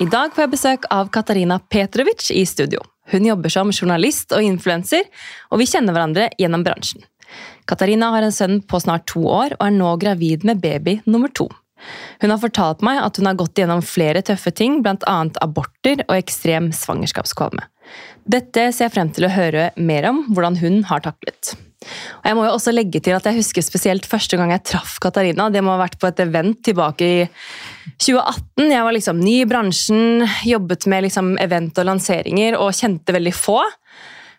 I 0.00 0.06
dag 0.08 0.32
får 0.32 0.46
jeg 0.46 0.50
besøk 0.54 0.86
av 0.94 1.10
Katarina 1.12 1.58
Petrovic 1.60 2.30
i 2.32 2.46
studio. 2.48 2.80
Hun 3.12 3.26
jobber 3.28 3.52
som 3.52 3.68
journalist 3.68 4.32
og 4.32 4.40
influenser, 4.40 5.04
og 5.52 5.60
vi 5.60 5.66
kjenner 5.68 5.92
hverandre 5.92 6.30
gjennom 6.40 6.64
bransjen. 6.64 7.04
Katarina 7.68 8.08
har 8.14 8.24
en 8.24 8.32
sønn 8.32 8.62
på 8.64 8.80
snart 8.80 9.04
to 9.12 9.26
år 9.28 9.58
og 9.58 9.66
er 9.66 9.74
nå 9.76 9.90
gravid 10.00 10.46
med 10.48 10.62
baby 10.64 10.96
nummer 11.04 11.28
to. 11.36 11.50
Hun 12.24 12.32
har 12.32 12.40
fortalt 12.40 12.80
meg 12.86 13.02
at 13.04 13.20
hun 13.20 13.28
har 13.28 13.36
gått 13.36 13.60
gjennom 13.60 13.84
flere 13.84 14.24
tøffe 14.24 14.54
ting, 14.56 14.80
bl.a. 14.80 15.18
aborter 15.44 16.00
og 16.08 16.16
ekstrem 16.16 16.72
svangerskapskvalme. 16.76 17.68
Dette 18.24 18.70
ser 18.72 18.88
jeg 18.88 18.96
frem 18.96 19.12
til 19.12 19.28
å 19.28 19.34
høre 19.36 19.68
mer 19.76 20.08
om, 20.08 20.24
hvordan 20.32 20.56
hun 20.64 20.80
har 20.88 21.04
taklet. 21.04 21.58
Og 21.80 22.26
jeg 22.28 22.36
må 22.36 22.44
jo 22.44 22.52
også 22.52 22.74
legge 22.74 23.00
til 23.00 23.16
at 23.16 23.24
jeg 23.24 23.38
husker 23.38 23.64
spesielt 23.64 24.08
første 24.08 24.36
gang 24.36 24.52
jeg 24.52 24.64
traff 24.68 24.98
Katarina. 25.00 25.48
Det 25.52 25.62
må 25.64 25.72
ha 25.74 25.80
vært 25.80 25.96
på 26.00 26.10
et 26.10 26.20
event 26.22 26.60
tilbake 26.66 27.06
i 27.06 27.20
2018. 27.96 28.66
Jeg 28.68 28.86
var 28.86 28.96
liksom 28.96 29.22
ny 29.22 29.36
i 29.40 29.48
bransjen, 29.48 30.26
jobbet 30.48 30.86
med 30.92 31.06
liksom 31.08 31.34
event 31.40 31.80
og 31.80 31.88
lanseringer 31.88 32.58
og 32.60 32.76
kjente 32.76 33.16
veldig 33.16 33.32
få. 33.36 33.62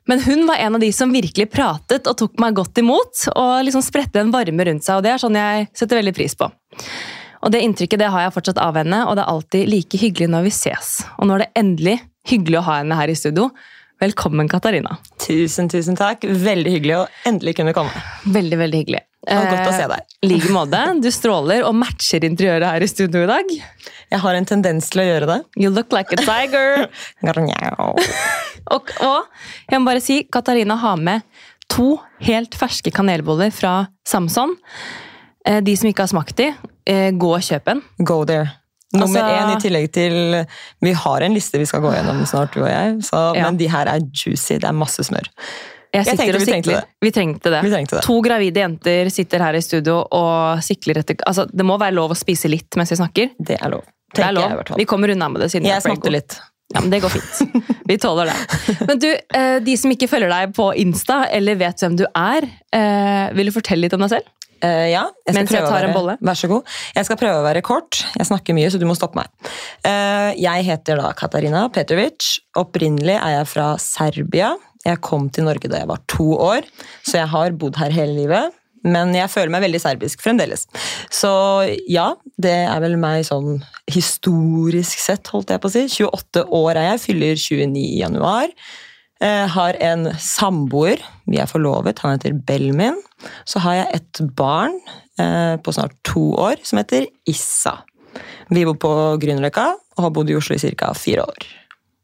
Men 0.10 0.22
hun 0.26 0.46
var 0.50 0.62
en 0.62 0.78
av 0.78 0.82
de 0.82 0.90
som 0.94 1.14
virkelig 1.14 1.50
pratet 1.54 2.08
og 2.10 2.18
tok 2.22 2.40
meg 2.42 2.56
godt 2.58 2.82
imot. 2.82 3.26
Og 3.36 3.66
liksom 3.66 3.84
spredte 3.86 4.22
en 4.22 4.34
varme 4.34 4.70
rundt 4.70 4.86
seg, 4.86 5.00
og 5.00 5.06
det 5.06 5.16
er 5.16 5.22
sånn 5.22 5.38
jeg 5.38 5.68
setter 5.78 6.02
veldig 6.02 6.16
pris 6.18 6.38
på. 6.38 6.50
Og 7.42 7.54
det 7.54 7.64
inntrykket 7.66 8.04
det 8.04 8.10
har 8.14 8.28
jeg 8.28 8.36
fortsatt 8.36 8.62
av 8.62 8.78
henne, 8.78 9.04
og 9.10 9.18
det 9.18 9.26
er 9.26 9.34
alltid 9.34 9.70
like 9.70 9.98
hyggelig 9.98 10.30
når 10.30 10.46
vi 10.46 10.54
ses. 10.54 10.90
Og 11.18 11.32
er 11.34 11.46
det 11.46 11.54
endelig 11.58 11.98
hyggelig 12.30 12.60
å 12.60 12.66
ha 12.68 12.82
henne 12.82 12.98
her 12.98 13.10
i 13.10 13.18
studio. 13.18 13.50
Velkommen, 14.02 14.48
Katarina. 14.50 14.96
Tusen, 15.22 15.68
tusen 15.70 15.94
takk. 15.94 16.24
Veldig 16.26 16.72
hyggelig 16.74 16.96
å 16.98 17.02
endelig 17.30 17.52
kunne 17.60 17.74
komme. 17.76 17.94
Veldig, 18.34 18.58
veldig 18.58 18.80
hyggelig. 18.80 19.02
Og 19.30 19.44
godt 19.46 19.68
å 19.70 19.74
se 19.76 19.84
deg. 19.92 20.16
I 20.26 20.30
like 20.32 20.54
måte. 20.56 20.80
Du 21.04 21.10
stråler 21.14 21.62
og 21.68 21.76
matcher 21.78 22.26
interiøret 22.26 22.66
her 22.66 22.82
i 22.82 22.88
studio 22.90 23.22
i 23.22 23.30
dag. 23.30 23.52
Jeg 24.10 24.22
har 24.24 24.38
en 24.40 24.48
tendens 24.50 24.90
til 24.90 25.04
å 25.04 25.06
gjøre 25.06 25.28
det. 25.30 25.38
You 25.62 25.70
look 25.70 25.94
like 25.94 26.18
a 26.18 26.18
tiger. 26.18 26.88
og, 28.74 28.90
og 29.06 29.70
jeg 29.70 29.78
må 29.78 29.92
bare 29.92 30.02
si, 30.02 30.24
Katarina 30.34 30.80
har 30.82 30.98
med 30.98 31.22
to 31.70 31.92
helt 32.26 32.58
ferske 32.58 32.90
kanelboller 32.96 33.54
fra 33.54 33.76
Samson. 34.02 34.58
Eh, 35.46 35.62
de 35.62 35.78
som 35.78 35.92
ikke 35.92 36.08
har 36.08 36.14
smakt 36.16 36.42
de, 36.42 36.50
eh, 36.90 37.12
gå 37.14 37.30
og 37.38 37.46
kjøp 37.46 37.70
en. 37.76 37.86
Go 38.02 38.24
there. 38.26 38.50
Nummer 38.94 39.22
Altså- 39.24 39.36
én 39.40 39.52
i 39.56 39.60
tillegg 39.62 39.92
til 39.96 40.46
Vi 40.82 40.92
har 40.94 41.22
en 41.22 41.34
liste 41.34 41.58
vi 41.58 41.66
skal 41.66 41.82
gå 41.82 41.92
gjennom 41.94 42.26
snart, 42.28 42.54
du 42.54 42.64
og 42.64 42.68
jeg. 42.70 42.98
Så, 43.08 43.36
Ja. 43.36 43.44
Men 43.46 43.58
de 43.58 43.68
her 43.68 43.88
er 43.88 44.00
juicy. 44.00 44.58
Det 44.60 44.66
er 44.68 44.74
masse 44.74 45.00
smør. 45.04 45.28
Jeg 45.94 46.06
Jeg 46.06 46.18
tenkte 46.18 46.40
vi 46.40 46.46
trengte. 46.46 46.84
Vi 47.02 47.12
trengte 47.12 47.50
det. 47.52 47.64
Vi 47.64 47.70
trengte 47.70 47.96
det. 47.98 48.04
To 48.04 48.22
gravide 48.22 48.56
jenter 48.56 49.10
sitter 49.12 49.40
her 49.40 49.54
i 49.56 49.62
studio 49.62 50.08
og 50.12 50.62
sikler 50.64 51.02
etter 51.04 51.16
altså, 51.28 51.48
Det 51.52 51.66
må 51.66 51.78
være 51.80 51.94
lov 51.94 52.12
å 52.12 52.16
spise 52.16 52.48
litt 52.50 52.76
mens 52.80 52.92
vi 52.92 52.96
snakker. 52.96 53.30
Det 53.40 53.58
er 53.62 53.70
lov. 53.70 53.84
Det 54.16 54.24
er 54.26 54.32
lov. 54.32 54.50
jeg. 54.50 54.78
Vi 54.78 54.86
kommer 54.86 55.12
unna 55.12 55.30
med 55.30 55.42
det. 55.42 55.52
siden 55.52 55.68
Jeg 55.68 55.82
smakte 55.84 56.12
litt. 56.12 56.40
Ja, 56.74 56.80
men 56.80 56.90
Det 56.90 57.02
går 57.04 57.10
fint. 57.12 57.66
Vi 57.88 57.98
tåler 57.98 58.30
det. 58.32 58.88
Men 58.88 59.00
du, 59.00 59.10
eh, 59.12 59.60
de 59.60 59.76
som 59.76 59.92
ikke 59.92 60.08
følger 60.08 60.30
deg 60.32 60.54
på 60.56 60.70
Insta 60.80 61.26
eller 61.30 61.56
vet 61.60 61.84
hvem 61.84 61.98
du 62.00 62.06
er, 62.16 62.48
eh, 62.72 63.34
vil 63.36 63.50
du 63.50 63.52
fortelle 63.52 63.82
litt 63.82 63.94
om 63.98 64.00
deg 64.06 64.14
selv? 64.14 64.30
Eh, 64.62 64.88
ja, 64.94 65.08
jeg 65.26 65.36
Mens 65.38 65.54
jeg 65.54 65.66
tar 65.66 65.74
være, 65.74 65.90
en 65.90 65.96
bolle. 65.98 66.16
Vær 66.22 66.38
så 66.38 66.50
god. 66.52 66.70
Jeg 66.96 67.08
skal 67.08 67.20
prøve 67.20 67.42
å 67.42 67.46
være 67.46 67.64
kort. 67.66 68.04
Jeg 68.18 68.30
snakker 68.30 68.58
mye, 68.58 68.70
så 68.70 68.82
du 68.82 68.88
må 68.90 68.96
stoppe 68.98 69.18
meg. 69.18 69.32
Uh, 69.86 70.32
jeg 70.38 70.68
heter 70.70 71.02
da 71.02 71.12
Katarina 71.18 71.66
Petrovic. 71.74 72.38
Opprinnelig 72.62 73.18
er 73.18 73.38
jeg 73.40 73.50
fra 73.50 73.74
Serbia. 73.82 74.54
Jeg 74.86 75.02
kom 75.06 75.30
til 75.34 75.46
Norge 75.50 75.70
da 75.70 75.82
jeg 75.82 75.90
var 75.90 76.02
to 76.10 76.32
år, 76.42 76.66
så 77.06 77.20
jeg 77.22 77.30
har 77.34 77.54
bodd 77.58 77.78
her 77.82 77.94
hele 77.94 78.18
livet. 78.18 78.58
Men 78.82 79.14
jeg 79.14 79.30
føler 79.30 79.52
meg 79.54 79.62
veldig 79.68 79.82
serbisk 79.82 80.24
fremdeles. 80.24 80.66
Så 81.14 81.30
ja, 81.90 82.08
det 82.42 82.56
er 82.66 82.80
vel 82.82 82.98
meg 83.02 83.28
sånn 83.28 83.60
historisk 83.92 85.02
sett, 85.02 85.30
holdt 85.34 85.54
jeg 85.54 85.62
på 85.62 85.70
å 85.70 85.74
si. 85.76 85.86
28 86.02 86.48
år 86.58 86.80
er 86.82 86.88
jeg, 86.92 87.04
fyller 87.06 87.38
29 87.38 87.78
i 87.78 88.00
januar. 88.02 88.50
Eh, 89.22 89.48
har 89.54 89.78
en 89.86 90.08
samboer, 90.18 91.02
vi 91.30 91.38
er 91.38 91.50
forlovet, 91.50 92.00
han 92.02 92.16
heter 92.16 92.34
Belmin. 92.48 92.98
Så 93.46 93.62
har 93.62 93.78
jeg 93.78 94.00
et 94.00 94.22
barn 94.38 94.80
eh, 95.22 95.60
på 95.62 95.74
snart 95.76 95.94
to 96.08 96.32
år 96.42 96.64
som 96.66 96.82
heter 96.82 97.06
Issa. 97.30 97.78
Vi 98.50 98.66
bor 98.66 98.80
på 98.82 98.96
Grünerløkka 99.22 99.68
og 99.78 100.04
har 100.08 100.14
bodd 100.16 100.32
i 100.34 100.40
Oslo 100.40 100.58
i 100.58 100.74
ca. 100.74 100.90
fire 100.98 101.28
år. 101.30 101.48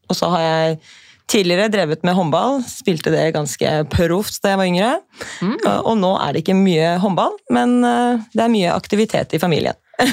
Og 0.07 0.15
så 0.19 0.29
har 0.35 0.45
jeg 0.45 0.79
tidligere 1.27 1.71
drevet 1.73 2.05
med 2.07 2.15
håndball, 2.15 2.61
spilte 2.69 3.11
det 3.11 3.33
ganske 3.35 3.73
proft 3.91 4.39
da 4.43 4.53
jeg 4.53 4.61
var 4.61 4.69
yngre. 4.69 4.93
Mm. 5.41 5.57
Og 5.89 5.97
nå 5.99 6.13
er 6.21 6.33
det 6.33 6.45
ikke 6.45 6.55
mye 6.55 6.95
håndball, 7.01 7.35
men 7.49 7.79
eh, 7.81 8.23
det 8.37 8.45
er 8.45 8.53
mye 8.53 8.77
aktivitet 8.77 9.33
i 9.33 9.41
familien. 9.41 9.77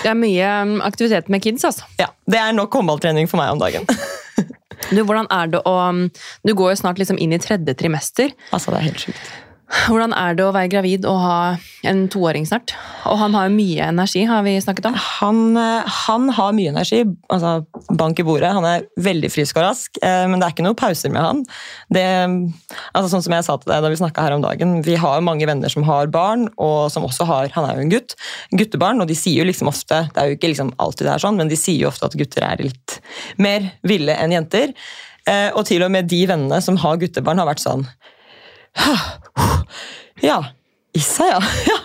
Det 0.00 0.08
er 0.08 0.16
mye 0.16 0.48
um, 0.64 0.74
aktivitet 0.84 1.28
med 1.32 1.42
kids, 1.44 1.64
altså. 1.64 1.84
Ja, 2.00 2.06
Det 2.28 2.38
er 2.40 2.52
nok 2.56 2.72
håndballtrening 2.76 3.28
for 3.28 3.40
meg 3.40 3.52
om 3.52 3.60
dagen. 3.60 3.88
Du, 4.88 5.02
hvordan 5.04 5.28
er 5.30 5.52
det 5.52 5.60
å 5.68 5.76
um, 5.90 6.06
Du 6.46 6.54
går 6.56 6.72
jo 6.72 6.80
snart 6.82 6.98
liksom 7.00 7.20
inn 7.20 7.36
i 7.36 7.40
tredje 7.42 7.76
trimester. 7.78 8.32
altså, 8.50 8.72
det 8.72 8.80
er 8.80 8.88
helt 8.90 9.08
sjukt. 9.08 9.32
Hvordan 9.70 10.10
er 10.18 10.34
det 10.34 10.42
å 10.42 10.52
være 10.54 10.70
gravid 10.72 11.04
og 11.06 11.18
ha 11.22 11.34
en 11.86 12.00
toåring 12.10 12.42
snart? 12.48 12.72
Og 13.06 13.14
han 13.20 13.34
har 13.36 13.46
jo 13.46 13.54
mye 13.54 13.84
energi, 13.92 14.24
har 14.26 14.42
vi 14.42 14.56
snakket 14.62 14.88
om. 14.90 14.96
Han, 15.20 15.42
eh, 15.56 15.90
han 16.06 16.26
har 16.34 16.56
mye 16.56 16.72
energi, 16.72 17.04
altså 17.30 17.52
bank 17.94 18.18
i 18.18 18.26
bordet. 18.26 18.50
Han 18.56 18.66
er 18.66 18.88
veldig 18.98 19.30
frisk 19.30 19.60
og 19.60 19.68
rask, 19.68 20.00
eh, 20.02 20.26
men 20.26 20.40
det 20.40 20.48
er 20.48 20.54
ikke 20.56 20.66
noen 20.66 20.78
pauser 20.80 21.14
med 21.14 21.22
han. 21.22 21.44
Det, 21.86 22.04
altså 22.90 23.12
sånn 23.12 23.24
som 23.28 23.36
jeg 23.36 23.46
sa 23.46 23.56
til 23.62 23.70
deg 23.70 23.84
da 23.86 23.92
vi 23.92 24.00
snakket 24.02 24.26
her 24.26 24.36
om 24.36 24.44
dagen, 24.44 24.82
Vi 24.82 24.96
har 24.98 25.22
mange 25.22 25.46
venner 25.46 25.70
som 25.70 25.86
har 25.86 26.10
barn, 26.10 26.48
og 26.58 26.90
som 26.90 27.04
også 27.06 27.26
har 27.26 27.50
Han 27.54 27.64
er 27.68 27.76
jo 27.76 27.86
en 27.86 27.94
gutt. 27.94 28.16
Guttebarn, 28.50 29.00
og 29.00 29.06
de 29.06 29.14
sier 29.14 29.38
jo 29.38 29.48
liksom 29.48 29.68
ofte 29.70 30.08
Det 30.10 30.18
er 30.18 30.30
jo 30.30 30.36
ikke 30.36 30.50
liksom 30.50 30.74
alltid 30.78 31.06
det 31.06 31.14
er 31.14 31.22
sånn, 31.22 31.36
men 31.36 31.48
de 31.48 31.56
sier 31.56 31.84
jo 31.84 31.88
ofte 31.88 32.06
at 32.06 32.16
gutter 32.18 32.42
er 32.42 32.62
litt 32.62 33.00
mer 33.38 33.70
ville 33.86 34.12
enn 34.18 34.32
jenter. 34.34 34.74
Eh, 35.26 35.50
Og 35.54 35.64
til 35.66 35.82
og 35.82 35.90
med 35.90 36.08
de 36.08 36.26
vennene 36.26 36.60
som 36.62 36.76
har 36.76 36.96
guttebarn, 36.96 37.38
har 37.38 37.46
vært 37.46 37.62
sånn 37.62 37.86
ja. 40.30 40.40
Issa, 40.96 41.26
ja. 41.30 41.40
ja. 41.70 41.76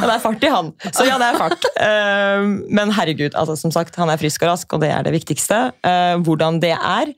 Det 0.00 0.12
er 0.14 0.22
fart 0.22 0.44
i 0.44 0.50
han. 0.52 0.70
Så 0.88 1.04
ja, 1.04 1.18
det 1.20 1.26
er 1.28 1.36
fart. 1.40 1.66
Eh, 1.76 2.46
Men 2.72 2.92
herregud, 2.96 3.34
altså, 3.36 3.56
som 3.60 3.72
sagt, 3.74 3.96
han 4.00 4.12
er 4.12 4.20
frisk 4.20 4.44
og 4.44 4.54
rask, 4.54 4.72
og 4.72 4.80
det 4.84 4.90
er 4.94 5.04
det 5.04 5.12
viktigste. 5.16 5.66
Eh, 5.84 6.14
Hvordan 6.24 6.60
det 6.62 6.72
er, 6.72 7.12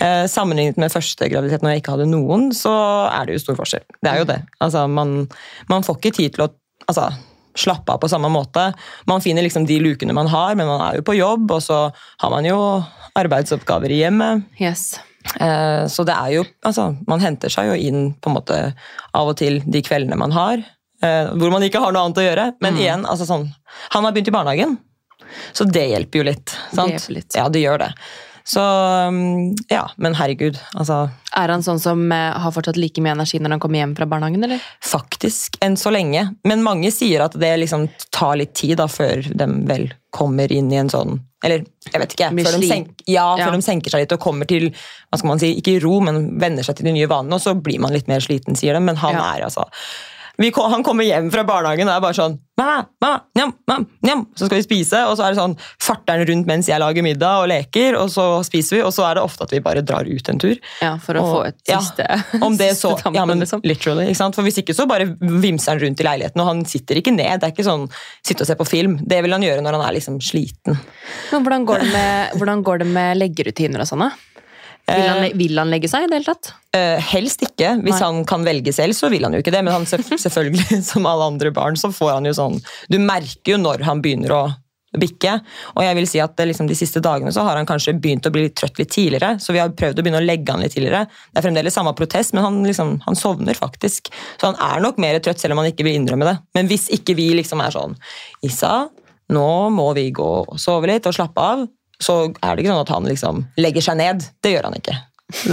eh, 0.00 0.24
sammenlignet 0.32 0.80
med 0.80 0.92
første 0.92 1.28
graviditet 1.28 1.64
når 1.64 1.74
jeg 1.74 1.84
ikke 1.84 1.96
hadde 1.98 2.08
noen, 2.10 2.48
så 2.56 2.72
er 3.12 3.28
det 3.28 3.36
jo 3.36 3.44
stor 3.44 3.60
forskjell. 3.60 3.84
Det 4.00 4.12
er 4.12 4.22
jo 4.22 4.28
det. 4.32 4.40
Altså, 4.64 4.86
man, 4.88 5.18
man 5.72 5.84
får 5.84 6.00
ikke 6.00 6.16
tid 6.16 6.36
til 6.36 6.46
å 6.46 6.52
altså, 6.88 7.10
slappe 7.56 7.92
av 7.92 8.00
på 8.00 8.08
samme 8.12 8.30
måte. 8.32 8.70
Man 9.08 9.24
finner 9.24 9.44
liksom 9.44 9.66
de 9.68 9.78
lukene 9.84 10.16
man 10.16 10.28
har, 10.32 10.56
men 10.56 10.68
man 10.68 10.80
er 10.88 10.98
jo 11.00 11.06
på 11.08 11.16
jobb, 11.18 11.50
og 11.58 11.60
så 11.64 11.82
har 11.92 12.32
man 12.32 12.48
jo 12.48 12.58
arbeidsoppgaver 13.16 13.92
i 13.92 14.00
hjemmet. 14.02 14.48
Yes. 14.60 14.94
Eh, 15.40 15.86
Så 15.92 16.04
det 16.06 16.14
er 16.16 16.30
jo, 16.36 16.44
altså, 16.64 16.96
man 17.08 17.20
henter 17.20 17.52
seg 17.52 17.68
jo 17.70 17.74
inn 17.78 18.14
på 18.20 18.30
en 18.30 18.36
måte 18.38 18.58
av 19.14 19.28
og 19.32 19.36
til 19.40 19.60
de 19.66 19.82
kveldene 19.82 20.16
man 20.18 20.32
har, 20.32 20.62
eh, 21.02 21.32
hvor 21.34 21.50
man 21.52 21.62
ikke 21.66 21.80
har 21.82 21.92
noe 21.92 22.04
annet 22.06 22.20
å 22.22 22.26
gjøre. 22.26 22.46
Men 22.64 22.76
igjen, 22.80 23.04
altså 23.06 23.26
sånn, 23.28 23.48
han 23.94 24.04
har 24.04 24.12
begynt 24.12 24.28
i 24.28 24.36
barnehagen, 24.36 24.78
så 25.52 25.66
det 25.70 25.88
hjelper 25.90 26.22
jo 26.22 26.24
litt. 26.30 26.54
Sant? 26.72 26.92
hjelper 26.92 27.14
litt. 27.18 27.34
Ja, 27.36 27.48
det 27.48 27.62
gjør 27.64 27.78
det. 27.86 27.92
Så 28.46 28.62
mm, 29.10 29.56
ja, 29.72 29.82
men 29.98 30.14
herregud, 30.14 30.54
altså 30.78 31.08
Er 31.34 31.50
han 31.50 31.64
sånn 31.66 31.80
som 31.82 32.04
eh, 32.14 32.36
har 32.38 32.52
fortsatt 32.54 32.76
like 32.78 33.02
mye 33.02 33.16
energi 33.16 33.40
når 33.42 33.56
han 33.56 33.62
kommer 33.64 33.80
hjem 33.82 33.94
fra 33.98 34.06
barnehagen, 34.06 34.44
eller? 34.46 34.62
faktisk, 34.86 35.58
enn 35.66 35.74
så 35.76 35.90
lenge. 35.90 36.22
Men 36.46 36.62
mange 36.62 36.92
sier 36.94 37.24
at 37.26 37.34
det 37.42 37.50
liksom 37.64 37.88
tar 38.14 38.36
litt 38.38 38.54
tid 38.54 38.78
da, 38.78 38.86
før 38.86 39.26
de 39.26 39.48
vel 39.66 39.88
kommer 40.14 40.52
inn 40.54 40.70
i 40.72 40.78
en 40.80 40.88
sånn 40.92 41.18
Eller 41.44 41.66
jeg 41.92 42.00
vet 42.00 42.14
ikke. 42.14 42.30
Før 42.30 42.54
de, 42.56 42.66
senker, 42.66 42.70
senk, 42.70 43.02
ja, 43.10 43.26
Ja. 43.36 43.44
før 43.48 43.58
de 43.58 43.66
senker 43.66 43.92
seg 43.92 44.04
litt 44.06 44.14
og 44.16 44.22
kommer 44.22 44.46
til 44.48 44.70
hva 44.70 45.18
skal 45.18 45.28
man 45.34 45.42
si, 45.42 45.50
ikke 45.60 45.80
ro, 45.84 45.98
men 46.00 46.38
venner 46.40 46.64
seg 46.66 46.78
til 46.78 46.86
de 46.88 46.94
nye 46.96 47.10
vanene, 47.10 47.36
og 47.36 47.42
så 47.42 47.52
blir 47.58 47.82
man 47.82 47.92
litt 47.94 48.08
mer 48.08 48.22
sliten, 48.24 48.56
sier 48.58 48.74
de. 48.78 48.80
Men 48.80 48.96
han 49.02 49.14
Ja. 49.18 49.26
er 49.34 49.44
altså 49.50 49.66
vi, 50.38 50.50
han 50.56 50.82
kommer 50.84 51.04
hjem 51.06 51.30
fra 51.32 51.44
barnehagen 51.48 51.88
og 51.88 51.94
er 51.96 52.02
bare 52.04 52.16
sånn 52.18 52.34
mamma, 52.56 52.86
mamma, 53.04 53.20
njam, 53.36 53.50
mam, 53.68 53.82
njam. 54.04 54.22
Så 54.36 54.46
skal 54.48 54.58
vi 54.58 54.64
spise, 54.64 55.00
og 55.08 55.16
så 55.18 55.26
er 55.26 55.34
det 55.34 55.40
sånn 55.40 55.54
farter'n 55.82 56.22
rundt 56.28 56.46
mens 56.48 56.68
jeg 56.70 56.80
lager 56.80 57.04
middag 57.04 57.42
og 57.42 57.48
leker, 57.52 57.96
og 58.00 58.08
så 58.12 58.24
spiser 58.48 58.78
vi, 58.78 58.82
og 58.86 58.94
så 58.96 59.04
er 59.10 59.18
det 59.18 59.24
ofte 59.26 59.44
at 59.44 59.52
vi 59.52 59.60
bare 59.64 59.82
drar 59.84 60.08
ut 60.08 60.30
en 60.32 60.40
tur. 60.40 60.54
Ja, 60.80 60.94
for 61.02 61.20
å 61.20 61.24
Og- 61.24 61.32
få 61.34 61.40
et 61.50 61.60
ja, 61.68 61.80
Om 62.46 62.56
det 62.56 62.70
så, 62.80 62.94
tampen, 62.96 63.18
ja, 63.20 63.26
men 63.28 63.40
liksom. 63.44 63.60
literally, 63.64 64.06
ikke 64.08 64.20
sant? 64.22 64.36
For 64.38 64.46
Hvis 64.46 64.60
ikke 64.62 64.76
så 64.76 64.86
bare 64.88 65.08
vimser 65.20 65.74
han 65.74 65.82
rundt 65.84 66.00
i 66.00 66.08
leiligheten, 66.08 66.40
og 66.44 66.48
han 66.52 66.64
sitter 66.68 67.00
ikke 67.02 67.12
ned. 67.16 67.40
Det 67.40 67.50
er 67.50 67.56
ikke 67.56 67.66
sånn 67.68 67.88
sitte 68.24 68.44
og 68.46 68.50
se 68.52 68.56
på 68.56 68.68
film. 68.68 68.96
Det 69.04 69.20
vil 69.24 69.36
han 69.36 69.44
gjøre 69.44 69.64
når 69.64 69.76
han 69.80 69.88
er 69.88 69.96
liksom 69.98 70.20
sliten. 70.24 70.80
Men 71.32 71.44
hvordan 71.44 71.66
går 71.68 71.84
det 71.84 71.92
med, 71.92 72.64
går 72.64 72.78
det 72.84 72.88
med 72.92 73.20
leggerutiner 73.20 73.84
og 73.84 73.88
sånn, 73.92 74.06
da? 74.08 74.12
Vil 74.86 75.08
han, 75.10 75.24
vil 75.34 75.58
han 75.58 75.72
legge 75.72 75.88
seg 75.90 76.04
i 76.04 76.10
det 76.10 76.20
hele 76.20 76.30
tatt? 76.30 76.52
Eh, 76.76 77.00
helst 77.10 77.42
ikke. 77.42 77.72
Hvis 77.82 77.96
Nei. 77.96 78.04
han 78.04 78.20
kan 78.28 78.44
velge 78.46 78.74
selv, 78.74 78.94
så 78.94 79.10
vil 79.10 79.26
han 79.26 79.34
jo 79.34 79.40
ikke 79.42 79.54
det. 79.54 79.64
Men 79.66 79.74
han, 79.74 79.88
selvfølgelig, 80.26 80.82
som 80.86 81.08
alle 81.10 81.26
andre 81.32 81.50
barn, 81.54 81.78
så 81.80 81.90
får 81.94 82.12
han 82.18 82.28
jo 82.30 82.36
sånn 82.36 82.60
Du 82.92 83.00
merker 83.02 83.56
jo 83.56 83.58
når 83.58 83.82
han 83.88 84.02
begynner 84.04 84.36
å 84.36 84.44
bikke. 84.96 85.32
Og 85.74 85.82
jeg 85.84 85.96
vil 85.98 86.06
si 86.08 86.20
at 86.22 86.38
liksom, 86.40 86.68
de 86.70 86.76
siste 86.78 87.02
dagene 87.04 87.32
så 87.34 87.44
har 87.46 87.58
han 87.58 87.68
kanskje 87.68 87.96
begynt 87.98 88.28
å 88.28 88.32
bli 88.32 88.46
litt 88.46 88.56
trøtt 88.58 88.78
litt 88.80 88.92
tidligere. 88.94 89.36
Så 89.42 89.54
vi 89.56 89.60
har 89.60 89.74
prøvd 89.76 90.00
å 90.00 90.04
begynne 90.04 90.22
å 90.22 90.26
legge 90.26 90.54
han 90.54 90.62
litt 90.62 90.76
tidligere. 90.76 91.06
Det 91.32 91.40
er 91.40 91.46
fremdeles 91.48 91.76
samme 91.76 91.92
protest, 91.98 92.36
men 92.36 92.46
han, 92.46 92.60
liksom, 92.66 92.96
han 93.04 93.18
sovner 93.18 93.58
faktisk. 93.58 94.12
Så 94.40 94.52
han 94.52 94.60
er 94.68 94.84
nok 94.84 95.00
mer 95.02 95.18
trøtt, 95.18 95.42
selv 95.42 95.56
om 95.56 95.62
han 95.62 95.72
ikke 95.72 95.86
vil 95.86 95.98
innrømme 95.98 96.28
det. 96.30 96.36
Men 96.56 96.70
hvis 96.70 96.88
ikke 96.94 97.16
vi 97.18 97.32
liksom 97.40 97.62
er 97.64 97.74
sånn 97.74 97.98
Isa, 98.46 98.86
nå 99.34 99.48
må 99.74 99.90
vi 99.98 100.12
gå 100.14 100.30
og 100.44 100.60
sove 100.62 100.92
litt 100.92 101.10
og 101.10 101.16
slappe 101.16 101.42
av. 101.42 101.66
så 102.02 102.26
er 102.42 102.56
det 102.56 102.64
ikke 102.64 102.72
sånn 102.74 102.84
at 102.84 102.94
han 102.94 103.04
liksom 103.08 103.44
legger 103.58 103.84
seg 103.84 103.96
ned. 104.00 104.24
Det 104.42 104.52
gjør 104.54 104.68
han 104.70 104.74
ikke. 104.80 104.96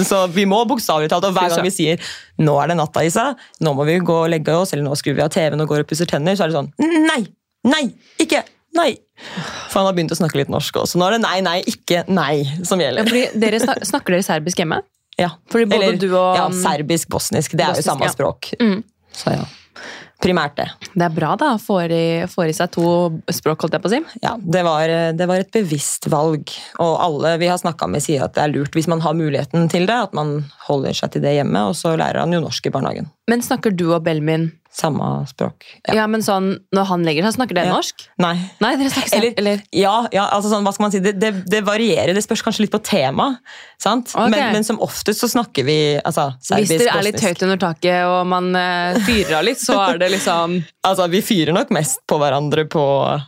Så 0.06 0.28
vi 0.30 0.46
må 0.46 0.60
bokstavelig 0.70 1.10
talt, 1.10 1.26
og 1.26 1.34
hver 1.34 1.50
gang 1.50 1.64
vi 1.66 1.72
sier 1.74 1.98
'nå 2.38 2.58
er 2.62 2.68
det 2.68 2.78
natta, 2.78 3.02
Isa', 3.02 3.36
'nå 3.62 3.74
må 3.74 3.86
vi 3.86 3.98
gå 4.00 4.18
og 4.26 4.30
legge 4.30 4.54
oss', 4.54 4.74
eller 4.74 4.84
'nå 4.86 4.94
skrur 4.96 5.16
vi 5.16 5.24
av 5.26 5.32
TV-en 5.34 5.62
og 5.62 5.68
går 5.68 5.80
og 5.82 5.88
pusser 5.88 6.06
tenner', 6.06 6.36
så 6.38 6.44
er 6.46 6.52
det 6.52 6.58
sånn 6.60 6.72
'nei, 6.78 7.26
nei, 7.66 7.94
ikke, 8.20 8.44
nei'. 8.78 8.98
For 9.70 9.80
han 9.80 9.88
har 9.88 9.94
begynt 9.94 10.12
å 10.14 10.20
snakke 10.20 10.38
litt 10.38 10.50
norsk 10.50 10.76
også. 10.78 11.00
Nå 11.02 11.08
er 11.08 11.18
det 11.18 11.22
'nei, 11.22 11.42
nei, 11.42 11.64
ikke 11.64 12.06
nei' 12.08 12.66
som 12.66 12.80
Ja, 12.80 12.92
gjelder. 12.92 13.10
fordi 13.10 13.40
dere 13.40 13.60
snak 13.60 13.82
snakker 13.82 14.14
dere 14.14 14.24
serbisk 14.24 14.58
hjemme? 14.58 14.84
Ja. 15.18 15.30
Fordi 15.50 15.66
både 15.66 15.84
Eller, 15.84 15.98
du 15.98 16.10
og 16.18 16.38
ja, 16.38 16.48
serbisk-bosnisk. 16.50 17.52
Det 17.58 17.62
er 17.62 17.74
Bosnisk, 17.74 17.86
jo 17.86 17.92
samme 17.92 18.06
ja. 18.06 18.12
språk. 18.14 18.54
Mm. 18.60 18.84
Så 19.14 19.34
ja. 19.34 19.46
Primært 20.24 20.56
det. 20.56 20.68
Det 20.94 21.04
er 21.04 21.14
bra, 21.14 21.34
da. 21.40 21.50
Får 21.60 21.92
i, 21.92 22.06
får 22.32 22.52
i 22.52 22.56
seg 22.56 22.72
to 22.72 22.88
språk, 23.34 23.66
holdt 23.66 23.76
jeg 23.76 23.84
på 23.84 23.90
å 23.90 23.94
si. 23.94 24.00
Ja, 24.24 24.34
det 24.40 24.64
var, 24.64 24.94
det 25.18 25.28
var 25.28 25.44
et 25.44 25.52
bevisst 25.52 26.08
valg. 26.12 26.54
Og 26.84 26.94
alle 27.04 27.36
vi 27.42 27.52
har 27.52 27.60
snakka 27.60 27.90
med, 27.92 28.06
sier 28.06 28.24
at 28.26 28.38
det 28.38 28.46
er 28.46 28.54
lurt 28.54 28.78
hvis 28.78 28.88
man 28.92 29.04
har 29.04 29.18
muligheten 29.18 29.68
til 29.74 29.88
det, 29.90 30.00
at 30.08 30.16
man 30.16 30.38
holder 30.70 30.96
seg 30.96 31.16
til 31.16 31.26
det 31.26 31.36
hjemme, 31.38 31.68
og 31.70 31.76
så 31.78 31.98
lærer 32.00 32.24
han 32.24 32.36
jo 32.36 32.44
norsk 32.46 32.70
i 32.70 32.74
barnehagen. 32.74 33.12
Men 33.32 33.44
snakker 33.44 33.76
du 33.76 33.90
og 33.92 34.04
Belmin 34.06 34.52
Samme 34.74 35.26
språk. 35.30 35.66
ja. 35.88 35.94
Ja. 36.02 36.08
men 36.08 36.22
sånn, 36.26 36.58
Når 36.74 36.86
han 36.90 37.04
legger 37.06 37.28
seg, 37.28 37.36
snakker 37.38 37.56
dere 37.56 37.70
Ja. 37.70 37.74
norsk? 37.78 38.08
Nei. 38.18 38.34
Nei, 38.60 38.72
dere 38.80 38.90
snakker 38.90 39.10
serb... 39.10 39.34
Eller, 39.38 39.62
ja, 39.72 40.08
ja, 40.12 40.24
altså 40.34 40.50
sånn, 40.50 40.64
hva 40.66 40.74
skal 40.74 40.88
man 40.88 40.92
si? 40.96 41.00
Det, 41.00 41.14
det, 41.22 41.32
det 41.50 41.62
varierer. 41.64 42.14
Det 42.18 42.24
spørs 42.26 42.42
kanskje 42.44 42.66
litt 42.66 42.74
på 42.74 42.82
tema. 42.84 43.36
Sant? 43.80 44.10
Okay. 44.16 44.30
Men, 44.34 44.54
men 44.58 44.64
som 44.66 44.80
oftest 44.82 45.22
så 45.22 45.30
snakker 45.30 45.66
vi 45.68 45.78
altså, 46.02 46.32
Hvis 46.40 46.48
serbisk, 46.72 46.80
det 46.84 46.90
er 46.94 47.06
litt 47.06 47.22
høyt 47.22 47.44
under 47.46 47.58
taket 47.62 48.06
og 48.08 48.26
man 48.28 48.50
uh, 48.56 48.98
fyrer 49.06 49.38
av 49.40 49.46
litt, 49.46 49.62
så 49.62 49.78
er 49.92 50.02
det 50.02 50.10
liksom 50.16 50.58
Altså, 50.90 51.06
Vi 51.12 51.22
fyrer 51.24 51.54
nok 51.56 51.70
mest 51.72 52.02
på 52.10 52.18
hverandre 52.20 52.66
på 52.68 52.82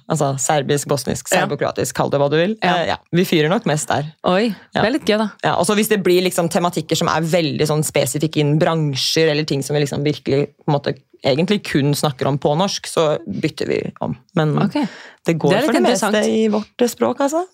altså, 0.10 0.34
serbisk, 0.42 0.90
bosnisk, 0.92 1.30
Ja. 1.32 1.44
serbokroatisk, 1.46 1.96
kall 1.96 2.10
det 2.12 2.20
hva 2.20 2.28
du 2.32 2.38
vil. 2.40 2.58
Ja. 2.64 2.76
Ja, 2.96 2.98
vi 3.16 3.24
fyrer 3.28 3.50
nok 3.52 3.66
mest 3.70 3.88
der. 3.92 4.10
Oi, 4.28 4.50
det 4.74 4.82
er 4.82 4.92
litt 4.92 5.06
gøy, 5.08 5.18
da. 5.22 5.30
Ja, 5.44 5.54
og 5.60 5.66
så 5.70 5.76
Hvis 5.78 5.90
det 5.92 6.02
blir 6.04 6.24
liksom 6.26 6.50
tematikker 6.52 6.98
som 7.00 7.08
er 7.12 7.22
veldig 7.22 7.68
sånn 7.70 7.84
spesifikke 7.86 8.42
innen 8.44 8.60
bransjer, 8.60 9.30
eller 9.32 9.48
ting 9.48 9.64
som 9.64 9.76
vi 9.76 9.84
liksom 9.86 10.04
virkelig 10.06 10.42
på 10.56 10.68
en 10.72 10.76
måte, 10.76 10.96
egentlig 11.26 11.64
kun 11.68 11.96
snakker 11.98 12.30
om 12.30 12.38
på 12.42 12.54
norsk, 12.58 12.88
så 12.88 13.06
bytter 13.26 13.70
vi 13.70 13.80
om. 14.06 14.16
Men 14.38 14.56
okay. 14.62 14.88
det 15.26 15.38
går 15.42 15.56
Det 15.56 15.62
for 15.66 15.78
det 15.78 15.84
meste 15.88 16.24
i 16.30 16.48
vårt 16.54 16.86
språk, 16.92 17.24
altså. 17.26 17.46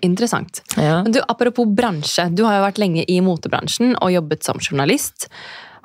Interessant. 0.00 0.62
Ja. 0.76 1.02
Men 1.04 1.12
du, 1.12 1.20
Apropos 1.28 1.68
bransje. 1.68 2.28
Du 2.32 2.44
har 2.48 2.58
jo 2.58 2.64
vært 2.64 2.80
lenge 2.80 3.04
i 3.04 3.20
motebransjen 3.24 3.94
og 4.00 4.12
jobbet 4.14 4.46
som 4.46 4.60
journalist. 4.62 5.28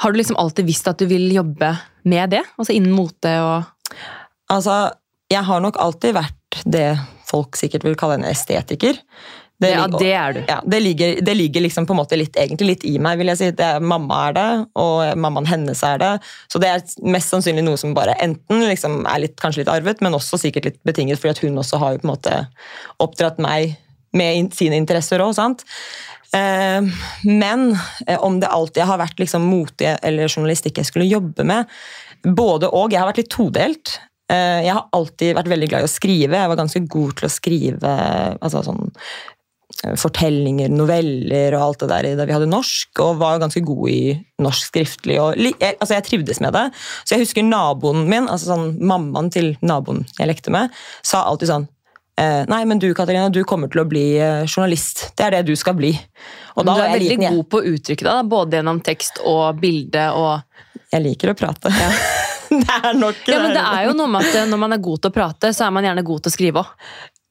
Har 0.04 0.12
du 0.12 0.20
liksom 0.20 0.38
alltid 0.40 0.68
visst 0.68 0.88
at 0.88 1.00
du 1.00 1.08
vil 1.10 1.28
jobbe 1.34 1.76
med 2.08 2.36
det? 2.36 2.44
Altså 2.58 2.76
innen 2.76 2.96
mote 2.96 3.38
og 3.44 3.72
Altså, 4.54 4.92
jeg 5.34 5.42
har 5.42 5.62
nok 5.64 5.78
alltid 5.82 6.14
vært 6.14 6.60
det 6.70 6.92
folk 7.26 7.58
sikkert 7.58 7.86
vil 7.88 7.96
kalle 7.98 8.20
en 8.20 8.28
estetiker. 8.30 9.00
Det 9.62 9.70
Ja, 9.72 9.86
ligger- 9.86 10.00
det 10.00 10.12
er 10.14 10.34
du. 10.34 10.40
Ja, 10.50 10.62
det 10.68 10.80
ligger, 10.84 11.22
det 11.22 11.34
ligger 11.38 11.62
liksom 11.62 11.86
på 11.88 11.94
en 11.96 12.00
måte 12.02 12.18
litt, 12.18 12.36
litt 12.60 12.84
i 12.84 12.98
meg, 13.00 13.18
vil 13.18 13.28
jeg 13.28 13.38
si. 13.38 13.52
Det 13.52 13.64
er, 13.64 13.80
mamma 13.80 14.28
er 14.30 14.34
det, 14.34 14.68
og 14.76 15.18
mammaen 15.18 15.48
hennes 15.48 15.82
er 15.84 15.98
det. 15.98 16.10
Så 16.52 16.60
det 16.60 16.68
er 16.68 16.84
mest 17.08 17.32
sannsynlig 17.32 17.64
noe 17.64 17.78
som 17.80 17.94
bare 17.96 18.16
enten 18.20 18.66
liksom 18.68 19.06
er 19.08 19.20
litt, 19.24 19.38
kanskje 19.40 19.64
litt 19.64 19.72
arvet, 19.72 20.02
men 20.02 20.14
også 20.14 20.38
sikkert 20.42 20.66
litt 20.66 20.84
betinget, 20.84 21.20
fordi 21.20 21.48
hun 21.48 21.58
også 21.64 21.80
har 21.80 21.94
jo 21.96 22.00
på 22.04 22.10
en 22.10 22.16
måte 22.16 22.48
oppdratt 23.00 23.40
meg 23.40 23.78
med 24.16 24.36
in, 24.36 24.52
sine 24.52 24.76
interesser 24.76 25.20
òg. 25.24 25.64
Eh, 26.36 26.82
men 27.24 27.80
eh, 28.08 28.20
om 28.20 28.40
det 28.42 28.48
alltid 28.52 28.84
har 28.84 29.00
vært 29.00 29.20
liksom 29.24 29.46
mote 29.48 29.96
eller 30.04 30.28
journalistikk 30.28 30.82
jeg 30.82 30.90
skulle 30.90 31.08
jobbe 31.08 31.46
med, 31.48 31.66
både 32.26 32.68
og. 32.74 32.92
Jeg 32.92 33.00
har 33.00 33.08
vært 33.12 33.24
litt 33.24 33.32
todelt. 33.32 34.00
Eh, 34.32 34.64
Jeg 34.66 34.74
har 34.74 34.88
alltid 34.92 35.36
vært 35.38 35.48
veldig 35.52 35.70
glad 35.70 35.82
i 35.86 35.88
å 35.88 35.92
skrive. 35.92 36.40
Jeg 36.40 36.50
var 36.50 36.58
ganske 36.58 36.82
god 36.90 37.16
til 37.20 37.28
å 37.28 37.32
skrive 37.32 37.92
altså 38.42 38.64
sånn, 38.66 38.92
fortellinger, 40.00 40.72
noveller 40.74 41.56
og 41.58 41.66
alt 41.68 41.84
det 41.84 41.90
der 41.92 42.08
da 42.20 42.28
vi 42.28 42.36
hadde 42.36 42.50
norsk, 42.50 42.92
og 43.04 43.20
var 43.22 43.42
ganske 43.44 43.62
god 43.66 43.92
i 43.92 44.16
norsk 44.42 44.72
skriftlig. 44.72 45.20
Og, 45.22 45.38
jeg, 45.40 45.78
altså 45.80 45.98
jeg 45.98 46.08
trivdes 46.10 46.42
med 46.44 46.56
det. 46.56 46.66
Så 47.04 47.16
jeg 47.16 47.26
husker 47.26 47.46
naboen 47.46 48.06
min, 48.10 48.30
altså 48.32 48.54
sånn 48.54 48.76
mammaen 48.82 49.32
til 49.34 49.54
naboen 49.66 50.04
jeg 50.20 50.30
lekte 50.30 50.54
med, 50.54 50.74
sa 51.06 51.24
alltid 51.30 51.52
sånn 51.52 51.68
eh, 52.22 52.44
Nei, 52.52 52.62
men 52.70 52.82
du 52.82 52.90
Katarina, 52.98 53.30
du 53.30 53.44
kommer 53.48 53.72
til 53.72 53.84
å 53.84 53.88
bli 53.90 54.06
eh, 54.18 54.44
journalist. 54.48 55.10
Det 55.18 55.28
er 55.28 55.38
det 55.38 55.46
du 55.50 55.56
skal 55.60 55.78
bli. 55.78 55.94
Og 56.56 56.64
Men 56.64 56.72
da 56.72 56.76
Du 56.76 56.84
er 56.84 56.94
veldig 56.96 57.10
liten, 57.10 57.40
god 57.40 57.50
på 57.52 57.62
å 57.62 57.74
uttrykke 57.76 58.08
deg, 58.10 58.30
både 58.32 58.62
gjennom 58.62 58.84
tekst 58.86 59.22
og 59.24 59.62
bilde. 59.62 60.08
og... 60.16 60.86
Jeg 60.94 61.04
liker 61.04 61.34
å 61.34 61.38
prate. 61.38 61.74
det 62.50 62.80
er 62.80 62.96
nok 62.98 63.26
Ja, 63.28 63.42
men 63.42 63.56
det 63.58 63.66
er 63.66 63.90
jo 63.90 63.98
noe 63.98 64.12
med 64.12 64.24
at 64.24 64.40
eh, 64.42 64.48
Når 64.50 64.62
man 64.62 64.76
er 64.76 64.82
god 64.84 65.04
til 65.04 65.12
å 65.12 65.16
prate, 65.16 65.52
så 65.56 65.68
er 65.68 65.76
man 65.76 65.88
gjerne 65.88 66.06
god 66.08 66.26
til 66.26 66.34
å 66.34 66.36
skrive 66.38 66.64
òg. 66.64 66.74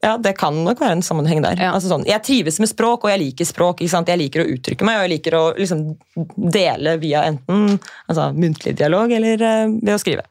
Ja, 0.05 0.15
det 0.21 0.35
kan 0.37 0.57
nok 0.65 0.81
være 0.81 0.99
en 0.99 1.03
sammenheng 1.05 1.41
der. 1.41 1.57
Ja. 1.57 1.71
Altså 1.73 1.89
sånn, 1.89 2.03
jeg 2.05 2.21
trives 2.25 2.59
med 2.61 2.69
språk, 2.69 3.07
og 3.07 3.09
jeg 3.09 3.21
liker 3.23 3.47
språk. 3.49 3.81
Jeg 3.81 4.19
liker 4.21 4.43
å 4.43 4.47
uttrykke 4.53 4.85
meg, 4.85 4.99
og 4.99 5.07
jeg 5.07 5.13
liker 5.15 5.37
å 5.37 5.43
liksom, 5.57 5.81
dele 6.53 6.95
via 7.01 7.23
enten 7.25 7.79
altså, 8.05 8.29
muntlig 8.37 8.75
dialog 8.77 9.11
eller 9.17 9.41
uh, 9.41 9.73
ved 9.73 9.95
å 9.95 9.99
skrive. 10.01 10.27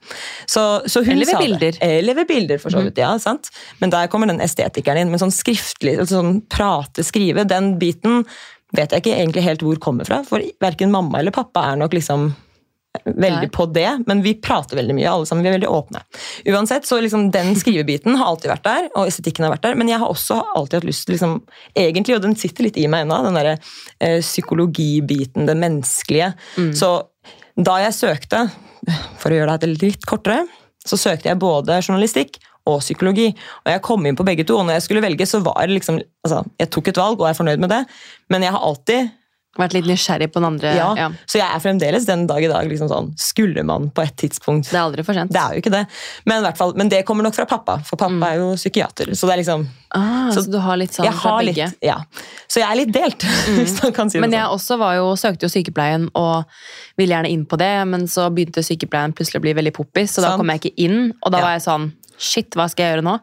Så, 0.47 0.62
så 0.87 1.03
Eller 1.03 1.26
ved 1.26 1.43
bilder. 1.43 1.81
Eller 1.82 2.21
ved 2.21 2.31
bilder, 2.31 2.62
for 2.62 2.75
så 2.75 2.85
vidt. 2.87 3.03
ja, 3.03 3.11
sant? 3.19 3.50
Men 3.82 3.91
der 3.94 4.11
kommer 4.12 4.31
den 4.31 4.43
estetikeren 4.44 5.03
inn. 5.03 5.11
Men 5.11 5.23
sånn 5.23 5.35
skriftlig, 5.35 5.99
altså 5.99 6.21
sånn 6.21 6.41
prate, 6.53 7.03
skrive, 7.06 7.47
den 7.50 7.75
biten 7.82 8.23
vet 8.75 8.94
jeg 8.94 9.03
ikke 9.03 9.19
egentlig 9.19 9.44
helt 9.47 9.67
hvor 9.67 9.82
kommer 9.82 10.06
fra. 10.06 10.23
For 10.26 10.43
verken 10.62 10.94
mamma 10.94 11.19
eller 11.21 11.35
pappa 11.35 11.67
er 11.73 11.82
nok 11.82 11.99
liksom 11.99 12.31
veldig 13.05 13.50
på 13.52 13.67
det, 13.75 13.88
men 14.06 14.23
vi 14.23 14.35
prater 14.41 14.79
veldig 14.79 14.94
mye, 14.96 15.08
alle 15.11 15.26
sammen. 15.26 15.43
Vi 15.44 15.50
er 15.50 15.56
veldig 15.56 15.70
åpne. 15.70 16.02
Uansett, 16.55 16.87
så 16.87 17.00
liksom 17.02 17.26
den 17.35 17.55
skrivebiten 17.58 18.17
har 18.20 18.31
alltid 18.31 18.52
vært 18.52 18.67
der, 18.69 18.88
og 18.94 19.11
estetikken 19.11 19.46
har 19.46 19.55
vært 19.56 19.67
der, 19.67 19.79
men 19.81 19.91
jeg 19.91 20.00
har 20.02 20.12
også 20.12 20.38
alltid 20.55 20.79
hatt 20.79 20.88
lyst 20.88 21.06
til 21.08 21.17
liksom, 21.17 21.37
egentlig, 21.79 22.17
og 22.17 22.23
den 22.25 22.38
sitter 22.38 22.69
litt 22.69 22.79
i 22.81 22.87
meg 22.91 23.05
ennå, 23.05 23.20
den 23.26 23.38
derre 23.38 23.56
eh, 23.99 24.20
psykologibiten, 24.23 25.49
det 25.50 25.58
menneskelige. 25.58 26.32
Så 26.79 26.93
da 27.55 27.79
jeg 27.82 27.99
søkte, 27.99 28.46
for 29.20 29.32
å 29.32 29.40
gjøre 29.40 29.58
det 29.62 29.75
litt 29.82 30.06
kortere, 30.08 30.44
så 30.85 30.99
søkte 31.00 31.31
jeg 31.31 31.40
både 31.40 31.81
journalistikk 31.81 32.38
og 32.69 32.81
psykologi. 32.81 33.31
Og 33.64 33.73
jeg 33.73 33.82
kom 33.85 34.06
inn 34.06 34.17
på 34.17 34.26
begge 34.26 34.47
to, 34.49 34.58
og 34.58 34.69
når 34.69 34.79
jeg 34.79 34.87
skulle 34.87 35.05
velge, 35.05 35.26
så 35.29 35.40
var 35.44 35.64
det 35.64 35.79
liksom 35.79 36.00
altså, 36.25 36.44
Jeg 36.61 36.70
tok 36.73 36.88
et 36.88 37.00
valg, 37.00 37.20
og 37.20 37.29
er 37.29 37.37
fornøyd 37.38 37.62
med 37.62 37.73
det, 37.73 37.82
men 38.32 38.44
jeg 38.44 38.55
har 38.55 38.64
alltid 38.64 39.12
Vært 39.56 39.73
litt 39.76 39.87
nysgjerrig 39.87 40.26
på 40.35 40.40
den 40.40 40.45
andre. 40.49 40.73
ja, 40.75 40.88
Ja. 40.99 41.09
Så 41.31 41.38
jeg 41.38 41.47
er 41.47 41.61
fremdeles 41.62 42.07
den 42.09 42.26
dag 42.26 42.43
i 42.43 42.49
dag 42.50 42.67
liksom 42.67 42.88
sånn 42.90 43.12
Skulle 43.17 43.62
man 43.62 43.90
på 43.95 44.02
et 44.02 44.17
tidspunkt 44.17 44.67
Det 44.71 44.75
er 44.75 44.83
aldri 44.83 45.05
for 45.07 45.14
sent. 45.14 45.31
Det 45.31 45.38
er 45.40 45.55
jo 45.55 45.62
ikke 45.62 45.71
det. 45.71 45.87
Men, 46.26 46.49
fall, 46.59 46.73
men 46.75 46.88
det 46.88 47.05
kommer 47.07 47.23
nok 47.23 47.35
fra 47.37 47.47
pappa, 47.47 47.76
for 47.87 47.97
pappa 47.97 48.33
er 48.33 48.40
jo 48.43 48.49
psykiater. 48.59 49.12
Så 49.14 49.26
det 49.31 49.37
er 49.37 49.43
liksom 49.45 49.67
Ah, 49.95 50.28
så, 50.35 50.43
Så 50.43 50.50
du 50.50 50.59
har 50.59 50.76
litt 50.76 50.90
sånn 50.90 51.05
jeg 51.07 51.14
fra 51.14 51.31
har 51.37 51.45
begge. 51.45 51.55
litt, 51.71 51.76
ja. 51.87 52.00
Så 52.50 52.59
jeg 52.59 52.67
er 52.69 52.75
litt 52.81 52.93
delt, 52.93 53.23
hvis 53.55 53.76
man 53.83 53.93
kan 53.95 54.11
si 54.11 54.19
det 54.19 54.23
Men 54.26 54.33
jeg 54.35 54.43
sånn. 54.43 54.55
også 54.59 54.78
var 54.81 54.95
jo, 54.97 55.12
søkte 55.14 55.47
jo 55.47 55.52
sykepleien 55.55 56.09
og 56.19 56.45
ville 56.99 57.14
gjerne 57.14 57.31
inn 57.31 57.45
på 57.47 57.57
det, 57.57 57.71
men 57.87 58.09
så 58.11 58.26
begynte 58.35 58.59
sykepleien 58.67 59.14
plutselig 59.14 59.38
å 59.38 59.45
bli 59.47 59.55
veldig 59.55 59.73
poppis, 59.76 60.11
så 60.17 60.21
da 60.26 60.37
kom 60.37 60.50
jeg 60.50 60.61
ikke 60.64 60.75
inn. 60.88 61.12
Og 61.23 61.31
da 61.31 61.38
Ja. 61.38 61.45
var 61.45 61.52
jeg 61.59 61.62
sånn 61.69 61.93
Shit, 62.19 62.50
hva 62.55 62.69
skal 62.71 62.85
jeg 62.87 62.97
gjøre 62.99 63.05
nå? 63.07 63.21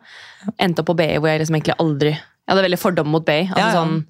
Endte 0.60 0.79
opp 0.79 0.88
på 0.88 0.96
BI 0.96 1.15
hvor 1.20 1.27
jeg 1.27 1.39
liksom 1.44 1.55
egentlig 1.60 1.75
aldri 1.79 2.10
Jeg 2.12 2.50
hadde 2.50 2.63
veldig 2.65 2.79
fordom 2.79 3.08
mot 3.08 3.24
BI. 3.25 3.48
Altså 3.51 3.72
sånn 3.77 4.05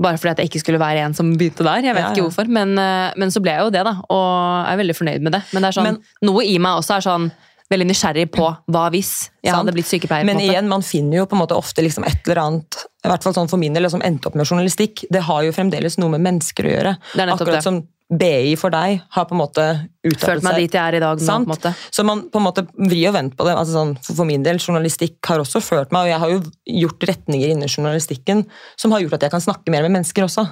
bare 0.00 0.16
fordi 0.16 0.30
at 0.32 0.38
jeg 0.42 0.50
ikke 0.50 0.62
skulle 0.64 0.80
være 0.80 1.04
en 1.04 1.14
som 1.14 1.30
begynte 1.36 1.64
der. 1.66 1.82
Jeg 1.84 1.94
vet 1.94 2.02
Ja, 2.06 2.10
ikke 2.14 2.24
hvorfor, 2.30 2.48
men, 2.48 2.72
eh, 2.78 3.12
men 3.20 3.28
så 3.30 3.42
ble 3.44 3.52
jeg 3.52 3.60
jo 3.66 3.70
det, 3.74 3.84
da. 3.84 3.94
Og 4.08 4.66
er 4.72 4.80
veldig 4.80 4.96
fornøyd 4.96 5.20
med 5.26 5.32
det. 5.36 5.42
Men 5.52 5.62
det 5.62 5.68
er 5.68 5.76
sånn, 5.80 5.84
Men- 5.84 6.02
noe 6.22 6.44
i 6.44 6.58
meg 6.58 6.78
også 6.80 6.96
er 6.96 7.04
sånn 7.04 7.30
veldig 7.70 7.86
nysgjerrig 7.86 8.30
på 8.34 8.46
hva 8.72 8.90
hvis 8.90 9.30
jeg 9.44 9.52
Sant. 9.52 9.60
hadde 9.62 9.72
blitt 9.76 9.86
sykepleier. 9.86 10.24
Men 10.26 10.40
igjen, 10.42 10.66
man 10.66 10.82
finner 10.82 11.18
jo 11.20 11.26
på 11.26 11.36
en 11.38 11.46
måte 11.46 11.54
ofte 11.56 11.84
liksom 11.84 12.04
et 12.04 12.18
eller 12.26 12.40
annet 12.42 12.84
i 13.04 13.08
hvert 13.08 13.22
fall 13.22 13.32
sånn 13.32 13.48
for 13.48 13.56
min 13.58 13.72
del, 13.72 13.88
som 13.88 14.00
endte 14.02 14.26
opp 14.26 14.34
med 14.34 14.44
journalistikk. 14.46 15.04
Det 15.10 15.22
har 15.22 15.42
jo 15.44 15.52
fremdeles 15.52 15.96
noe 15.98 16.10
med 16.10 16.20
mennesker 16.20 16.64
å 16.66 16.72
gjøre. 16.74 16.96
Det 17.14 17.20
er 17.22 17.26
nettopp 17.30 17.46
Akkurat 17.46 17.54
det. 17.60 17.62
som 17.62 17.86
BI 18.10 18.56
for 18.58 18.74
deg 18.74 19.02
har 19.14 19.24
på 19.30 19.36
en 19.36 19.38
måte 19.38 19.64
Følt 20.02 20.16
utdatert 20.16 20.42
meg 20.42 20.54
seg. 20.56 20.62
dit 20.64 20.74
jeg 20.74 20.82
er 20.82 20.96
i 20.96 21.00
dag 21.02 21.20
nå, 21.20 21.26
på 21.26 21.36
en 21.36 21.50
måte. 21.52 21.70
Så 21.94 22.04
man 22.04 22.22
på 22.32 22.40
en 22.40 22.46
måte 22.46 22.64
vrir 22.74 23.08
og 23.10 23.14
venter 23.14 23.38
på 23.38 23.46
det. 23.46 23.54
Altså 23.54 23.76
sånn, 23.76 23.92
for, 24.02 24.26
min 24.26 24.42
del, 24.42 24.58
Journalistikk 24.58 25.30
har 25.30 25.38
også 25.38 25.62
ført 25.62 25.92
meg, 25.94 26.08
og 26.08 26.10
jeg 26.10 26.18
har 26.24 26.32
jo 26.32 26.40
gjort 26.82 27.06
retninger 27.12 27.52
innen 27.54 27.70
journalistikken 27.70 28.42
som 28.80 28.90
har 28.96 29.04
gjort 29.04 29.18
at 29.20 29.28
jeg 29.28 29.34
kan 29.36 29.44
snakke 29.44 29.70
mer 29.70 29.86
med 29.86 29.94
mennesker 29.98 30.26
også. 30.26 30.48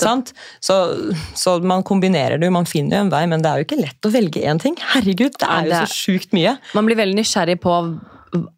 Sant? 0.00 0.32
Så, 0.64 0.78
så 1.36 1.58
man 1.60 1.84
kombinerer 1.84 2.40
det 2.40 2.50
man 2.54 2.64
finner 2.68 3.02
jo 3.02 3.06
en 3.06 3.12
vei, 3.12 3.24
men 3.28 3.44
det 3.44 3.50
er 3.52 3.60
jo 3.60 3.68
ikke 3.68 3.82
lett 3.82 4.08
å 4.08 4.14
velge 4.14 4.44
én 4.48 4.60
ting. 4.62 4.78
Herregud, 4.94 5.36
det 5.36 5.48
er 5.48 5.66
jo 5.66 5.74
det 5.74 5.82
er- 5.82 5.90
så 5.92 6.06
sjukt 6.08 6.32
mye. 6.32 6.56
Man 6.74 6.88
blir 6.88 6.96
veldig 6.96 7.20
nysgjerrig 7.20 7.60
på 7.60 7.74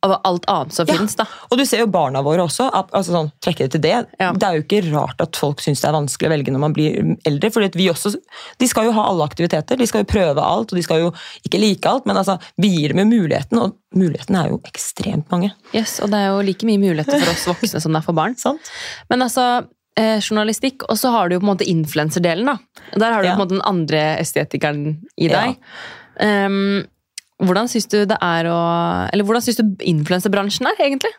av 0.03 0.21
alt 0.25 0.45
annet 0.49 0.73
som 0.73 0.87
Ja. 0.87 0.95
finnes, 0.95 1.15
da. 1.17 1.25
Og 1.51 1.59
du 1.59 1.65
ser 1.65 1.79
jo 1.81 1.87
barna 1.87 2.23
våre 2.23 2.43
også. 2.45 2.71
altså 2.73 3.11
sånn, 3.13 3.33
trekker 3.41 3.69
det 3.69 3.71
til 3.73 3.81
det. 3.81 4.07
Ja. 4.21 4.33
Det 4.33 4.43
er 4.43 4.55
jo 4.59 4.63
ikke 4.63 4.93
rart 4.93 5.21
at 5.21 5.37
folk 5.37 5.61
syns 5.61 5.81
det 5.81 5.89
er 5.89 5.93
vanskelig 5.99 6.29
å 6.29 6.35
velge 6.35 6.53
når 6.53 6.59
man 6.61 6.73
blir 6.73 7.17
eldre. 7.27 7.51
For 7.53 7.61
vi 7.75 7.89
også, 7.89 8.15
de 8.59 8.67
skal 8.67 8.85
jo 8.85 8.93
ha 8.93 9.09
alle 9.09 9.25
aktiviteter, 9.27 9.77
de 9.79 9.87
skal 9.87 10.03
jo 10.05 10.11
prøve 10.13 10.39
alt, 10.43 10.73
og 10.73 10.77
de 10.77 10.83
skal 10.83 10.99
jo 11.01 11.13
ikke 11.47 11.61
like 11.61 11.87
alt. 11.87 12.07
Men 12.07 12.17
altså, 12.17 12.39
vi 12.59 12.69
gir 12.69 12.89
dem 12.95 12.99
jo 12.99 13.11
muligheten, 13.23 13.59
og 13.61 13.77
mulighetene 13.95 14.45
er 14.45 14.49
jo 14.51 14.61
ekstremt 14.65 15.29
mange. 15.31 15.53
Yes, 15.75 16.01
og 16.01 16.11
det 16.11 16.19
er 16.19 16.27
jo 16.35 16.41
like 16.43 16.65
mye 16.67 16.79
muligheter 16.79 17.21
for 17.21 17.31
oss 17.33 17.47
voksne 17.47 17.81
som 17.81 17.93
det 17.93 18.03
er 18.03 18.07
for 18.07 18.13
barn. 18.15 18.37
Sant? 18.37 18.61
Men 19.11 19.21
altså, 19.23 19.67
eh, 19.97 20.19
journalistikk, 20.21 20.83
og 20.89 20.97
så 20.97 21.11
har 21.11 21.29
du 21.29 21.35
jo 21.37 21.41
på 21.41 21.49
en 21.49 21.57
måte 21.57 21.67
influenserdelen. 21.69 22.59
Der 22.97 23.13
har 23.13 23.23
du 23.23 23.29
Ja. 23.29 23.35
på 23.37 23.41
en 23.43 23.47
måte 23.47 23.57
den 23.59 23.63
andre 23.67 24.19
estetikeren 24.21 25.01
i 25.19 25.29
deg. 25.29 25.57
Ehm, 26.21 26.87
hvordan 27.41 27.69
syns 27.73 27.89
du 27.91 27.99
det 28.09 28.17
er 28.21 28.49
å 28.51 28.61
Eller 29.13 29.27
hvordan 29.27 29.45
syns 29.45 29.61
du 29.61 29.65
influenserbransjen 29.93 30.69
er, 30.71 30.81
egentlig? 30.87 31.13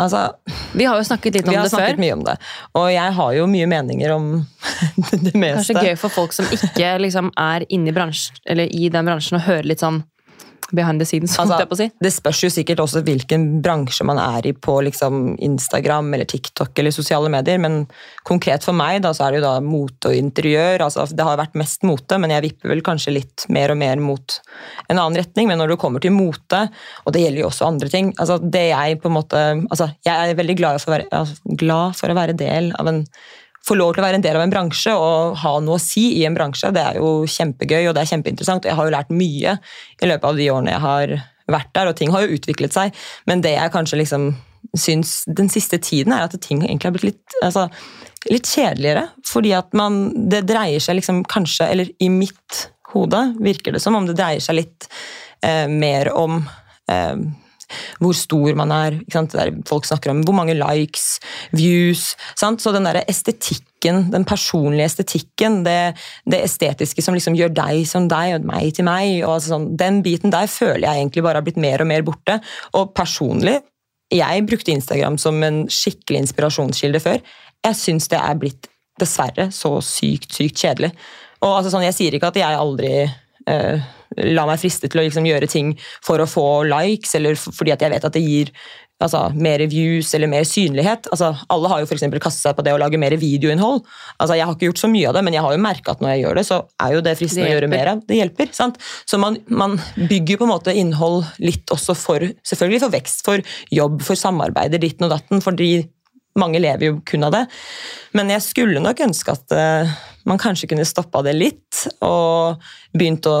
Altså, 0.00 0.30
Vi 0.72 0.86
har 0.88 0.96
jo 0.96 1.04
snakket 1.04 1.34
litt 1.36 1.48
om 1.48 1.52
det 1.52 1.56
før. 1.56 1.60
vi 1.60 1.60
har 1.60 1.68
før. 1.68 1.76
snakket 1.76 2.00
mye 2.00 2.14
om 2.16 2.22
det. 2.24 2.36
Og 2.80 2.86
jeg 2.92 3.16
har 3.18 3.32
jo 3.36 3.46
mye 3.50 3.66
meninger 3.68 4.14
om 4.14 4.28
det 5.26 5.34
meste. 5.34 5.74
Kanskje 5.74 5.82
gøy 5.90 5.98
for 6.00 6.14
folk 6.14 6.32
som 6.36 6.48
ikke 6.56 6.94
liksom, 7.04 7.28
er 7.36 7.66
inne 7.68 7.92
i, 7.92 7.96
bransjen, 7.96 8.40
eller 8.48 8.70
i 8.72 8.88
den 8.92 9.10
bransjen 9.10 9.40
og 9.40 9.44
hører 9.48 9.68
litt 9.68 9.84
sånn 9.84 10.02
behind 10.76 11.02
the 11.02 11.06
scenes. 11.08 11.36
Altså, 11.38 11.58
si. 11.78 11.88
Det 12.00 12.12
spørs 12.14 12.42
jo 12.44 12.50
sikkert 12.52 12.82
også 12.84 13.02
hvilken 13.06 13.46
bransje 13.64 14.06
man 14.06 14.20
er 14.22 14.50
i 14.50 14.54
på 14.54 14.76
liksom 14.86 15.34
Instagram 15.42 16.12
eller 16.14 16.28
TikTok 16.30 16.78
eller 16.78 16.94
sosiale 16.94 17.30
medier, 17.32 17.60
men 17.62 17.82
konkret 18.28 18.66
for 18.66 18.76
meg 18.76 19.02
da, 19.04 19.12
så 19.16 19.26
er 19.26 19.34
det 19.34 19.42
jo 19.42 19.46
da 19.48 19.54
mote 19.64 20.12
og 20.12 20.18
interiør. 20.18 20.86
Altså, 20.86 21.06
det 21.10 21.26
har 21.26 21.40
vært 21.40 21.58
mest 21.58 21.86
mote, 21.88 22.20
men 22.20 22.34
jeg 22.34 22.46
vipper 22.48 22.74
vel 22.74 22.84
kanskje 22.86 23.16
litt 23.16 23.46
mer 23.52 23.74
og 23.74 23.80
mer 23.80 24.00
mot 24.02 24.38
en 24.88 24.98
annen 24.98 25.18
retning. 25.20 25.50
Men 25.50 25.62
når 25.62 25.74
det 25.74 25.80
kommer 25.82 26.02
til 26.02 26.14
mote, 26.14 26.64
og 27.04 27.14
det 27.14 27.24
gjelder 27.24 27.44
jo 27.44 27.50
også 27.50 27.68
andre 27.68 27.90
ting 27.90 28.10
altså 28.20 28.38
det 28.40 28.66
Jeg 28.70 29.00
på 29.02 29.10
en 29.10 29.16
måte, 29.16 29.42
altså 29.70 29.90
jeg 30.06 30.30
er 30.30 30.38
veldig 30.38 30.56
glad 30.58 30.80
for, 30.82 30.92
å 30.92 30.96
være, 30.96 31.56
glad 31.60 31.98
for 31.98 32.12
å 32.12 32.16
være 32.18 32.36
del 32.38 32.70
av 32.78 32.90
en 32.90 33.04
få 33.66 33.76
lov 33.76 33.94
til 33.94 34.02
å 34.02 34.06
være 34.06 34.20
en 34.20 34.24
del 34.24 34.38
av 34.38 34.44
en 34.44 34.52
bransje 34.52 34.92
og 34.96 35.36
ha 35.42 35.54
noe 35.62 35.78
å 35.78 35.82
si 35.82 36.06
i 36.18 36.26
en 36.28 36.36
bransje, 36.36 36.72
det 36.74 36.82
er 36.82 37.00
jo 37.00 37.26
kjempegøy 37.28 37.90
og 37.90 37.96
det 37.96 38.04
er 38.04 38.12
kjempeinteressant. 38.14 38.68
Jeg 38.68 38.78
har 38.78 38.88
jo 38.88 38.94
lært 38.94 39.12
mye 39.14 39.56
i 40.00 40.08
løpet 40.08 40.28
av 40.30 40.40
de 40.40 40.48
årene 40.52 40.74
jeg 40.74 40.84
har 40.84 41.16
vært 41.50 41.72
der, 41.76 41.90
og 41.90 41.98
ting 41.98 42.12
har 42.14 42.24
jo 42.24 42.38
utviklet 42.38 42.74
seg. 42.74 42.94
Men 43.28 43.44
det 43.44 43.56
jeg 43.56 43.74
kanskje 43.74 44.00
liksom 44.00 44.30
syns 44.78 45.24
den 45.26 45.50
siste 45.50 45.80
tiden, 45.82 46.14
er 46.14 46.26
at 46.26 46.36
ting 46.44 46.62
egentlig 46.62 46.88
har 46.88 46.94
blitt 46.94 47.08
litt, 47.10 47.38
altså, 47.42 47.66
litt 48.30 48.48
kjedeligere. 48.48 49.08
Fordi 49.26 49.54
at 49.56 49.72
man 49.76 50.00
Det 50.30 50.44
dreier 50.48 50.82
seg 50.82 51.00
liksom 51.00 51.24
kanskje, 51.24 51.68
eller 51.70 51.90
i 51.98 52.10
mitt 52.12 52.66
hode 52.92 53.20
virker 53.40 53.72
det 53.72 53.82
som 53.82 53.96
om 53.98 54.06
det 54.06 54.18
dreier 54.18 54.42
seg 54.42 54.60
litt 54.60 54.88
eh, 55.46 55.66
mer 55.70 56.12
om 56.16 56.40
eh, 56.90 57.16
hvor 58.00 58.16
stor 58.16 58.54
man 58.58 58.72
er. 58.74 59.00
folk 59.68 59.86
snakker 59.86 60.10
om 60.10 60.22
hvor 60.24 60.36
mange 60.36 60.54
likes, 60.54 61.20
views. 61.52 62.16
Sant? 62.36 62.62
Så 62.62 62.72
den 62.72 62.88
der 62.88 63.02
estetikken, 63.06 64.10
den 64.12 64.24
personlige 64.24 64.88
estetikken, 64.90 65.62
det, 65.64 65.96
det 66.26 66.42
estetiske 66.44 67.02
som 67.02 67.14
liksom 67.16 67.36
gjør 67.38 67.54
deg 67.54 67.86
som 67.88 68.08
deg 68.08 68.36
og 68.38 68.48
meg 68.50 68.74
til 68.76 68.88
meg, 68.88 69.22
altså 69.24 69.56
sånn, 69.56 69.70
den 69.80 70.02
biten 70.06 70.32
der 70.34 70.50
føler 70.50 70.86
jeg 70.86 71.02
egentlig 71.04 71.24
bare 71.26 71.40
har 71.40 71.46
blitt 71.46 71.60
mer 71.60 71.82
og 71.82 71.90
mer 71.90 72.04
borte. 72.06 72.40
Og 72.78 72.92
personlig, 72.96 73.60
jeg 74.10 74.46
brukte 74.46 74.74
Instagram 74.74 75.16
som 75.22 75.38
en 75.46 75.64
skikkelig 75.70 76.24
inspirasjonskilde 76.24 77.00
før. 77.02 77.22
Jeg 77.66 77.78
syns 77.78 78.08
det 78.10 78.18
er 78.18 78.38
blitt 78.40 78.70
dessverre 79.00 79.48
så 79.54 79.76
sykt, 79.84 80.32
sykt 80.34 80.60
kjedelig. 80.60 80.90
Og 81.40 81.54
altså 81.54 81.72
sånn, 81.72 81.86
Jeg 81.86 81.96
sier 81.96 82.16
ikke 82.16 82.32
at 82.32 82.40
jeg 82.40 82.58
aldri 82.58 82.92
eh, 83.06 83.88
la 84.18 84.46
meg 84.48 84.60
friste 84.62 84.90
til 84.90 85.02
å 85.02 85.06
liksom 85.06 85.26
gjøre 85.28 85.48
ting 85.50 85.74
for 86.04 86.22
å 86.22 86.28
få 86.28 86.46
likes, 86.68 87.14
eller 87.18 87.38
fordi 87.38 87.74
at 87.74 87.84
jeg 87.84 87.94
vet 87.94 88.06
at 88.08 88.16
det 88.16 88.24
gir 88.24 88.54
altså, 89.00 89.22
mer 89.34 89.62
views 89.70 90.12
eller 90.16 90.30
mer 90.30 90.46
synlighet. 90.48 91.08
Altså, 91.12 91.32
alle 91.52 91.70
har 91.72 91.82
jo 91.82 91.88
for 91.90 92.18
kastet 92.22 92.42
seg 92.42 92.56
på 92.56 92.64
det 92.66 92.74
å 92.74 92.80
lage 92.80 93.00
mer 93.00 93.16
videoinnhold. 93.20 93.82
Altså, 94.18 94.36
jeg 94.36 94.46
har 94.46 94.56
ikke 94.56 94.70
gjort 94.70 94.82
så 94.82 94.90
mye 94.92 95.08
av 95.10 95.16
det, 95.16 95.24
men 95.26 95.36
jeg 95.36 95.44
har 95.46 95.54
jo 95.56 95.62
merka 95.62 95.94
at 95.94 96.04
når 96.04 96.14
jeg 96.14 96.24
gjør 96.24 96.40
det, 96.40 96.46
så 96.48 96.60
er 96.84 96.96
jo 96.96 97.04
det 97.06 97.16
fristende 97.20 97.48
å 97.48 97.54
gjøre 97.54 97.70
mer 97.72 97.92
av. 97.94 98.02
Det 98.08 98.20
hjelper. 98.20 98.52
sant? 98.56 98.80
Så 99.08 99.20
man, 99.22 99.38
man, 99.48 99.78
bygger 100.10 100.40
på 100.40 100.46
en 100.46 100.54
måte 100.54 100.74
innhold 100.76 101.24
litt 101.42 101.70
også 101.72 101.96
for 101.98 102.26
selvfølgelig 102.46 102.84
for 102.84 102.96
vekst, 102.96 103.24
for 103.26 103.56
jobb, 103.74 104.00
for 104.06 104.18
samarbeider, 104.18 104.82
ditten 104.82 105.08
og 105.08 105.14
datten. 105.16 105.42
fordi 105.44 105.72
mange 106.38 106.60
lever 106.62 106.86
jo 106.86 107.00
kun 107.06 107.26
av 107.26 107.34
det. 107.34 107.44
Men 108.16 108.30
jeg 108.30 108.44
skulle 108.44 108.82
nok 108.82 109.02
ønske 109.02 109.34
at 109.34 109.54
uh, 109.56 109.94
man 110.30 110.40
kanskje 110.40 110.68
kunne 110.70 110.86
stoppa 110.88 111.24
det 111.26 111.34
litt, 111.36 111.84
og 112.06 112.60
begynt 112.96 113.26
å 113.26 113.36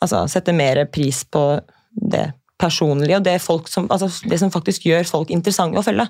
altså, 0.00 0.24
sette 0.30 0.54
mer 0.56 0.84
pris 0.92 1.24
på 1.24 1.44
det 1.90 2.28
personlige, 2.58 3.20
og 3.20 3.26
det, 3.26 3.36
som, 3.40 3.86
altså, 3.86 4.08
det, 4.26 4.38
som, 4.40 4.50
faktisk 4.50 4.88
gjør 4.88 5.06
folk 5.06 5.30
interessante 5.30 5.78
å 5.78 5.84
følge. 5.86 6.08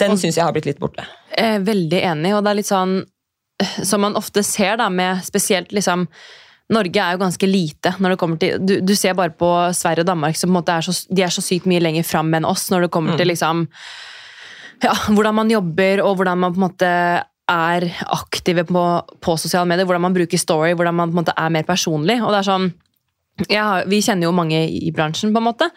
Den 0.00 0.16
syns 0.18 0.38
jeg 0.38 0.42
har 0.42 0.54
blitt 0.54 0.66
litt 0.66 0.80
borte. 0.82 1.04
Jeg 1.30 1.60
er 1.60 1.66
veldig 1.66 2.00
enig, 2.08 2.32
og 2.34 2.42
det 2.42 2.52
er 2.52 2.58
litt 2.58 2.70
sånn 2.70 2.96
som 3.86 4.02
man 4.02 4.18
ofte 4.18 4.42
ser 4.44 4.76
da, 4.80 4.90
med 4.92 5.22
spesielt 5.24 5.70
liksom 5.72 6.08
Norge 6.74 6.98
er 6.98 7.14
jo 7.14 7.20
ganske 7.22 7.46
lite 7.46 7.92
når 8.02 8.12
det 8.12 8.18
kommer 8.20 8.40
til 8.42 8.58
Du, 8.58 8.72
du 8.82 8.90
ser 8.98 9.14
bare 9.16 9.30
på 9.32 9.48
Sverige 9.76 10.02
og 10.02 10.10
Danmark, 10.10 10.36
som 10.36 10.50
på 10.50 10.52
en 10.52 10.58
måte 10.58 10.74
er 10.74 10.84
så, 10.84 10.92
de 11.08 11.22
er 11.22 11.32
så 11.32 11.44
sykt 11.44 11.68
mye 11.70 11.80
lenger 11.80 12.04
fram 12.04 12.34
enn 12.34 12.48
oss 12.48 12.66
når 12.72 12.84
det 12.84 12.92
kommer 12.92 13.14
mm. 13.14 13.20
til 13.20 13.30
liksom 13.30 13.62
ja, 14.82 14.92
hvordan 15.08 15.38
man 15.38 15.48
jobber, 15.50 16.02
og 16.04 16.18
hvordan 16.18 16.42
man 16.42 16.52
på 16.52 16.60
en 16.60 16.66
måte 16.66 16.90
er 17.46 17.86
aktive 18.12 18.66
på, 18.68 18.82
på 19.22 19.36
sosiale 19.38 19.68
medier. 19.70 19.86
Hvordan 19.86 20.04
man 20.04 20.16
bruker 20.16 20.40
story, 20.40 20.74
hvordan 20.76 20.98
man 20.98 21.12
på 21.12 21.14
en 21.14 21.20
måte 21.22 21.36
er 21.38 21.54
mer 21.54 21.64
personlig. 21.64 22.18
og 22.20 22.34
det 22.34 22.42
er 22.42 22.48
sånn 22.50 22.66
har, 23.50 23.86
vi 23.90 24.00
kjenner 24.04 24.28
jo 24.28 24.34
mange 24.36 24.62
i 24.68 24.92
bransjen, 24.94 25.34
på 25.34 25.42
en 25.42 25.48
måte. 25.48 25.70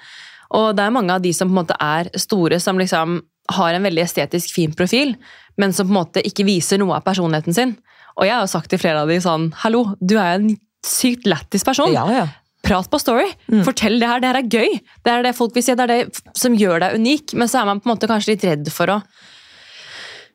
Og 0.57 0.71
det 0.77 0.85
er 0.85 0.95
mange 0.95 1.13
av 1.13 1.21
de 1.21 1.33
som 1.35 1.49
på 1.49 1.53
en 1.53 1.61
måte 1.61 1.77
er 1.83 2.09
store, 2.17 2.59
som 2.63 2.79
liksom 2.79 3.19
har 3.59 3.75
en 3.75 3.85
veldig 3.85 4.03
estetisk 4.05 4.53
fin 4.55 4.73
profil, 4.77 5.15
men 5.59 5.73
som 5.73 5.89
på 5.89 5.93
en 5.93 5.99
måte 6.01 6.23
ikke 6.25 6.45
viser 6.47 6.81
noe 6.81 6.97
av 6.97 7.05
personligheten 7.05 7.55
sin. 7.55 7.75
Og 8.17 8.27
jeg 8.27 8.35
har 8.35 8.43
jo 8.43 8.51
sagt 8.51 8.71
til 8.71 8.81
flere 8.81 9.05
av 9.05 9.11
de 9.11 9.17
sånn 9.23 9.49
Hallo, 9.63 9.85
du 9.99 10.17
er 10.19 10.35
en 10.37 10.51
sykt 10.85 11.27
lættis 11.29 11.65
person. 11.67 11.91
Ja, 11.93 12.05
ja. 12.11 12.27
Prat 12.65 12.89
på 12.91 12.99
Story. 12.99 13.29
Mm. 13.47 13.63
Fortell 13.67 13.99
det 14.01 14.07
her. 14.09 14.21
Det 14.21 14.29
her 14.29 14.39
er 14.41 14.49
gøy. 14.51 14.79
Det 15.05 15.11
er 15.13 15.23
det 15.23 15.35
folk 15.37 15.55
vil 15.55 15.63
si, 15.63 15.75
det 15.79 15.85
er 15.85 15.93
det 15.93 16.23
som 16.37 16.55
gjør 16.59 16.83
deg 16.83 16.97
unik. 16.99 17.35
Men 17.39 17.51
så 17.51 17.61
er 17.61 17.69
man 17.69 17.79
på 17.79 17.87
en 17.87 17.93
måte 17.93 18.09
kanskje 18.11 18.33
litt 18.33 18.45
redd 18.49 18.71
for 18.73 18.91
å 18.97 18.99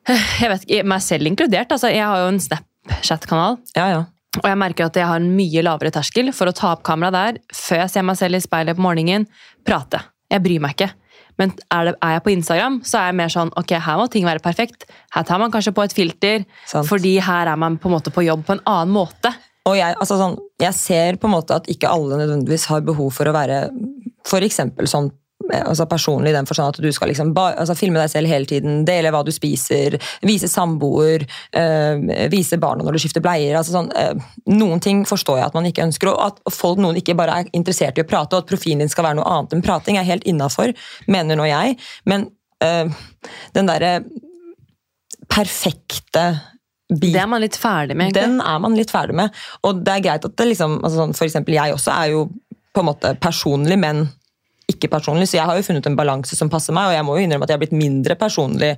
Jeg 0.41 0.49
vet 0.51 0.65
ikke, 0.65 0.87
meg 0.89 1.05
selv 1.05 1.29
inkludert. 1.29 1.71
altså 1.71 1.93
Jeg 1.93 2.05
har 2.05 2.23
jo 2.23 2.33
en 2.33 2.41
Snapchat-kanal. 2.41 3.59
Ja, 3.77 3.87
ja. 3.93 4.03
Og 4.41 4.49
jeg 4.49 4.59
merker 4.59 4.89
at 4.89 4.99
jeg 4.99 5.07
har 5.07 5.21
en 5.21 5.31
mye 5.37 5.63
lavere 5.65 5.93
terskel 5.95 6.31
for 6.35 6.49
å 6.49 6.55
ta 6.55 6.73
opp 6.75 6.83
kamera 6.87 7.11
der 7.13 7.39
før 7.55 7.83
jeg 7.83 7.93
ser 7.93 8.05
meg 8.07 8.19
selv 8.19 8.39
i 8.39 8.43
speilet 8.43 8.77
på 8.77 8.83
morgenen. 8.85 9.27
Prate. 9.65 10.01
Jeg 10.31 10.43
bryr 10.43 10.63
meg 10.63 10.75
ikke. 10.75 10.91
Men 11.39 11.51
er, 11.67 11.89
det, 11.89 11.95
er, 11.99 12.13
jeg 12.15 12.23
på 12.25 12.31
Instagram, 12.31 12.77
så 12.87 12.99
er 12.99 13.09
jeg 13.09 13.17
mer 13.19 13.31
sånn 13.33 13.51
ok, 13.59 13.73
her 13.83 13.99
må 13.99 14.05
ting 14.11 14.27
være 14.27 14.43
perfekt. 14.43 14.87
Her 15.15 15.25
tar 15.27 15.41
man 15.41 15.51
kanskje 15.51 15.73
på 15.75 15.83
et 15.83 15.95
filter, 15.95 16.45
Sant. 16.67 16.87
fordi 16.87 17.17
her 17.23 17.51
er 17.51 17.59
man 17.59 17.75
på 17.81 17.89
en 17.89 17.95
måte 17.97 18.13
på 18.15 18.23
jobb 18.23 18.45
på 18.47 18.55
en 18.55 18.63
annen 18.71 18.95
måte. 18.95 19.33
Og 19.65 19.75
jeg, 19.75 19.97
altså 19.99 20.19
sånn, 20.19 20.37
jeg 20.61 20.77
ser 20.77 21.19
på 21.19 21.27
en 21.27 21.35
måte 21.35 21.57
at 21.57 21.67
ikke 21.71 21.91
alle 21.91 22.21
nødvendigvis 22.21 22.67
har 22.71 22.85
behov 22.87 23.11
for 23.15 23.27
å 23.27 23.35
være 23.35 23.65
f.eks. 24.25 24.61
sånn 24.91 25.11
altså 25.53 25.85
personlig 25.89 26.31
i 26.31 26.35
den 26.35 26.47
forstand 26.49 26.75
at 26.75 26.81
du 26.83 26.91
skal 26.95 27.11
liksom 27.11 27.33
ba, 27.35 27.51
altså 27.59 27.75
filme 27.77 27.99
deg 27.99 28.11
selv 28.11 28.31
hele 28.31 28.49
tiden, 28.49 28.83
dele 28.87 29.11
hva 29.13 29.21
du 29.25 29.31
spiser, 29.35 29.97
vise 30.25 30.49
samboer, 30.51 31.25
øh, 31.59 32.05
vise 32.31 32.59
barna 32.61 32.85
når 32.85 32.97
du 32.97 33.03
skifter 33.03 33.23
bleier. 33.25 33.57
altså 33.57 33.75
sånn, 33.75 33.91
øh, 33.91 34.23
Noen 34.55 34.81
ting 34.83 35.03
forstår 35.07 35.39
jeg 35.39 35.49
at 35.49 35.57
man 35.57 35.69
ikke 35.69 35.85
ønsker, 35.85 36.11
og 36.13 36.21
at 36.29 36.53
folk, 36.53 36.79
noen 36.81 36.99
ikke 37.01 37.17
bare 37.17 37.41
er 37.41 37.53
interessert 37.57 37.97
i 37.99 38.05
å 38.05 38.09
prate, 38.09 38.35
og 38.35 38.45
at 38.45 38.49
profilen 38.49 38.83
din 38.83 38.91
skal 38.91 39.07
være 39.09 39.19
noe 39.19 39.29
annet 39.29 39.55
enn 39.55 39.65
prating, 39.65 39.99
er 39.99 40.07
helt 40.07 40.25
innafor, 40.29 40.73
mener 41.11 41.39
nå 41.39 41.47
jeg. 41.49 41.77
Men 42.09 42.29
øh, 42.65 43.05
den 43.57 43.71
derre 43.71 43.99
perfekte 45.31 46.27
Bit. 46.85 47.15
Det 47.15 47.17
er 47.17 47.25
man 47.25 47.41
litt 47.41 47.55
ferdig 47.57 47.95
med? 47.97 48.11
egentlig. 48.11 48.21
Den 48.21 48.41
er 48.45 48.59
man 48.61 48.75
litt 48.77 48.91
ferdig 48.93 49.15
med. 49.17 49.33
Og 49.65 49.79
det 49.81 49.89
er 49.89 50.03
greit 50.05 50.25
at 50.27 50.35
det 50.37 50.45
liksom 50.51 50.75
altså 50.83 50.99
sånn, 50.99 51.15
For 51.17 51.25
eksempel 51.25 51.55
jeg 51.57 51.73
også 51.73 51.93
er 51.95 52.11
jo 52.11 52.19
på 52.75 52.83
en 52.83 52.89
måte 52.91 53.13
personlig, 53.17 53.77
men 53.81 54.03
ikke 54.71 54.89
personlig, 54.89 55.29
så 55.29 55.39
jeg 55.39 55.49
har 55.49 55.57
jo 55.57 55.65
funnet 55.65 55.85
en 55.89 55.97
balanse 55.97 56.37
som 56.37 56.49
passer 56.49 56.73
meg, 56.75 56.89
og 56.89 56.97
jeg 56.97 57.05
må 57.05 57.17
jo 57.17 57.25
innrømme 57.25 57.45
at 57.45 57.53
jeg 57.53 57.59
har 57.59 57.65
blitt 57.65 57.77
mindre 57.77 58.17
personlig 58.19 58.75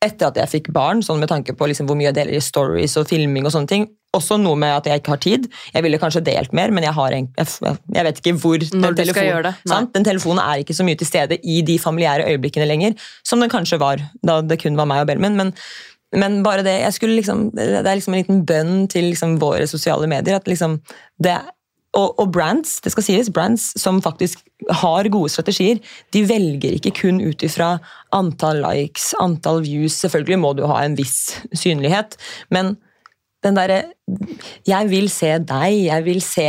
etter 0.00 0.30
at 0.30 0.38
jeg 0.40 0.48
fikk 0.48 0.68
barn, 0.72 1.02
sånn 1.04 1.20
med 1.20 1.28
tanke 1.28 1.52
på 1.56 1.66
liksom 1.68 1.88
hvor 1.88 1.98
mye 1.98 2.08
jeg 2.08 2.16
deler 2.16 2.38
i 2.38 2.44
stories 2.44 2.96
og 2.96 3.08
filming 3.10 3.44
og 3.44 3.52
sånne 3.52 3.68
ting. 3.68 3.84
Også 4.16 4.38
noe 4.40 4.56
med 4.58 4.72
at 4.72 4.88
jeg 4.88 5.02
ikke 5.02 5.12
har 5.12 5.20
tid. 5.22 5.44
Jeg 5.74 5.84
ville 5.84 6.00
kanskje 6.00 6.22
delt 6.26 6.54
mer, 6.56 6.72
men 6.74 6.86
jeg, 6.86 6.94
har 6.96 7.14
en, 7.14 7.28
jeg, 7.36 8.06
vet 8.06 8.22
ikke 8.22 8.32
hvor 8.40 8.56
Når 8.56 8.96
den, 8.96 8.98
telefonen, 9.02 9.90
den 9.92 10.08
telefonen 10.08 10.42
er 10.42 10.64
ikke 10.64 10.76
så 10.78 10.86
mye 10.88 10.98
til 10.98 11.10
stede 11.10 11.38
i 11.44 11.60
de 11.66 11.76
familiære 11.78 12.26
øyeblikkene 12.32 12.66
lenger, 12.66 12.96
som 13.28 13.44
den 13.44 13.52
kanskje 13.52 13.78
var 13.82 14.02
da 14.26 14.40
det 14.40 14.58
kun 14.64 14.80
var 14.80 14.88
meg 14.88 15.04
og 15.04 15.12
Bellman. 15.12 15.36
Men, 15.36 15.52
men 16.16 16.40
bare 16.46 16.64
det, 16.66 16.78
jeg 16.80 16.96
skulle 16.96 17.20
liksom, 17.20 17.50
det 17.54 17.84
er 17.84 17.92
liksom 17.92 18.16
en 18.16 18.24
liten 18.24 18.42
bønn 18.48 18.74
til 18.90 19.12
liksom 19.12 19.36
våre 19.42 19.68
sosiale 19.70 20.08
medier. 20.10 20.40
at 20.40 20.48
liksom 20.48 20.80
det 21.22 21.36
og, 21.96 22.20
og, 22.20 22.28
brands 22.30 22.78
det 22.84 22.92
skal 22.94 23.06
sies, 23.06 23.30
brands 23.34 23.72
som 23.80 23.98
faktisk 24.02 24.44
har 24.82 25.08
gode 25.10 25.32
strategier, 25.32 25.80
de 26.14 26.22
velger 26.28 26.76
ikke 26.76 26.92
kun 27.00 27.18
ut 27.22 27.42
ifra 27.42 27.72
antall 28.14 28.62
likes, 28.62 29.10
antall 29.20 29.64
views. 29.64 29.96
Selvfølgelig 29.98 30.38
må 30.38 30.52
du 30.54 30.66
ha 30.70 30.84
en 30.84 30.94
viss 30.98 31.40
synlighet, 31.56 32.14
men 32.54 32.76
den 33.44 33.56
derre 33.56 33.78
Jeg 34.66 34.88
vil 34.90 35.06
se 35.12 35.30
deg, 35.46 35.76
jeg 35.86 36.04
vil 36.04 36.20
se 36.24 36.46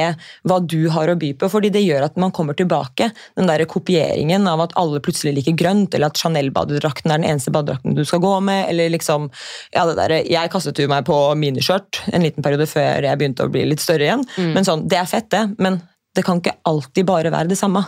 hva 0.50 0.58
du 0.60 0.90
har 0.92 1.12
å 1.12 1.18
by 1.20 1.32
på, 1.40 1.50
fordi 1.52 1.70
det 1.74 1.84
gjør 1.84 2.08
at 2.08 2.18
man 2.20 2.34
kommer 2.36 2.58
tilbake. 2.58 3.12
Den 3.38 3.50
derre 3.50 3.68
kopieringen 3.70 4.48
av 4.50 4.64
at 4.66 4.76
alle 4.80 5.02
plutselig 5.04 5.36
liker 5.38 5.56
grønt, 5.60 5.94
eller 5.96 6.12
at 6.12 6.20
Chanel-badedrakten 6.20 7.14
er 7.14 7.22
den 7.22 7.30
eneste 7.30 7.54
badedrakten 7.54 7.96
du 7.98 8.04
skal 8.08 8.24
gå 8.24 8.34
med, 8.48 8.66
eller 8.72 8.92
liksom 8.96 9.30
ja, 9.76 9.86
det 9.88 9.96
der, 10.00 10.18
Jeg 10.26 10.52
kastet 10.54 10.82
jo 10.82 10.90
meg 10.92 11.06
på 11.08 11.20
miniskjørt 11.38 12.04
en 12.12 12.26
liten 12.26 12.44
periode 12.44 12.68
før 12.70 13.08
jeg 13.08 13.22
begynte 13.22 13.48
å 13.48 13.54
bli 13.54 13.68
litt 13.70 13.84
større 13.84 14.10
igjen. 14.10 14.26
Mm. 14.36 14.54
men 14.58 14.68
sånn, 14.68 14.88
Det 14.90 15.00
er 15.00 15.10
fett, 15.10 15.30
det, 15.32 15.46
men 15.62 15.80
det 16.16 16.26
kan 16.28 16.42
ikke 16.42 16.58
alltid 16.68 17.08
bare 17.08 17.32
være 17.32 17.54
det 17.54 17.60
samme. 17.60 17.86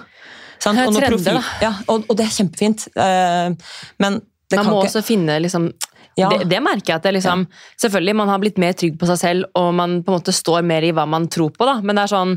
Sant? 0.63 0.79
Og, 0.79 0.95
trender, 0.95 1.41
ja, 1.59 1.73
og, 1.91 2.05
og, 2.07 2.15
det 2.15 2.27
er 2.29 2.37
kjempefint, 2.37 2.85
uh, 2.95 3.51
men 3.99 4.21
man 4.53 4.69
må 4.69 4.77
ikke... 4.79 4.91
også 4.91 5.03
finne 5.05 5.39
liksom, 5.43 5.71
ja. 6.19 6.29
Det, 6.29 6.47
det, 6.51 6.59
merker 6.63 6.93
jeg 6.93 6.99
at 6.99 7.05
det 7.07 7.15
liksom. 7.17 7.45
Selvfølgelig, 7.81 8.15
man 8.19 8.31
har 8.31 8.41
blitt 8.41 8.59
mer 8.61 8.75
trygg 8.77 8.99
på 9.01 9.09
seg 9.09 9.21
selv, 9.21 9.47
og 9.59 9.71
man 9.77 10.01
på 10.05 10.13
en 10.13 10.19
måte 10.19 10.35
står 10.35 10.65
mer 10.67 10.85
i 10.85 10.91
hva 10.95 11.07
man 11.09 11.29
tror 11.31 11.53
på, 11.55 11.65
da. 11.69 11.79
Men 11.81 11.97
det 11.97 12.05
er 12.05 12.13
sånn 12.13 12.35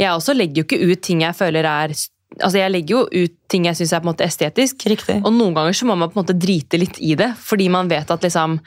Jeg 0.00 0.10
også 0.10 0.34
legger 0.34 0.62
jo 0.62 0.66
ikke 0.66 0.90
ut 0.90 1.04
ting 1.06 1.22
jeg 1.22 1.38
føler 1.38 1.68
er 1.68 1.94
altså 2.42 2.58
jeg 2.58 2.72
legger 2.72 2.96
jo 2.96 3.24
ut 3.24 3.34
ting 3.50 3.68
jeg 3.68 3.78
syns 3.78 3.92
er 3.94 4.02
på 4.02 4.08
en 4.08 4.12
måte 4.12 4.26
estetisk. 4.26 4.82
Riktig. 4.90 5.20
Og 5.22 5.30
noen 5.34 5.54
ganger 5.54 5.76
så 5.76 5.86
må 5.86 5.94
man 5.98 6.10
på 6.10 6.18
en 6.18 6.24
måte 6.24 6.36
drite 6.38 6.80
litt 6.80 6.98
i 6.98 7.14
det, 7.18 7.30
fordi 7.38 7.68
man 7.72 7.90
vet 7.90 8.10
at 8.10 8.26
liksom 8.26 8.58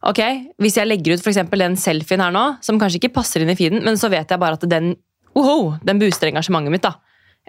Ok, 0.00 0.16
Hvis 0.56 0.78
jeg 0.78 0.88
legger 0.88 1.12
ut 1.12 1.20
for 1.20 1.56
den 1.60 1.74
selfien 1.76 2.22
her 2.24 2.30
nå, 2.32 2.44
som 2.64 2.78
kanskje 2.80 3.02
ikke 3.02 3.12
passer 3.18 3.42
inn 3.44 3.50
i 3.52 3.56
feeden, 3.58 3.82
men 3.84 3.98
så 4.00 4.08
vet 4.08 4.30
jeg 4.32 4.40
bare 4.40 4.56
at 4.56 4.62
den, 4.64 4.94
oho, 5.36 5.74
den 5.84 6.00
booster 6.00 6.30
engasjementet 6.30 6.72
mitt. 6.72 6.86
da. 6.86 6.94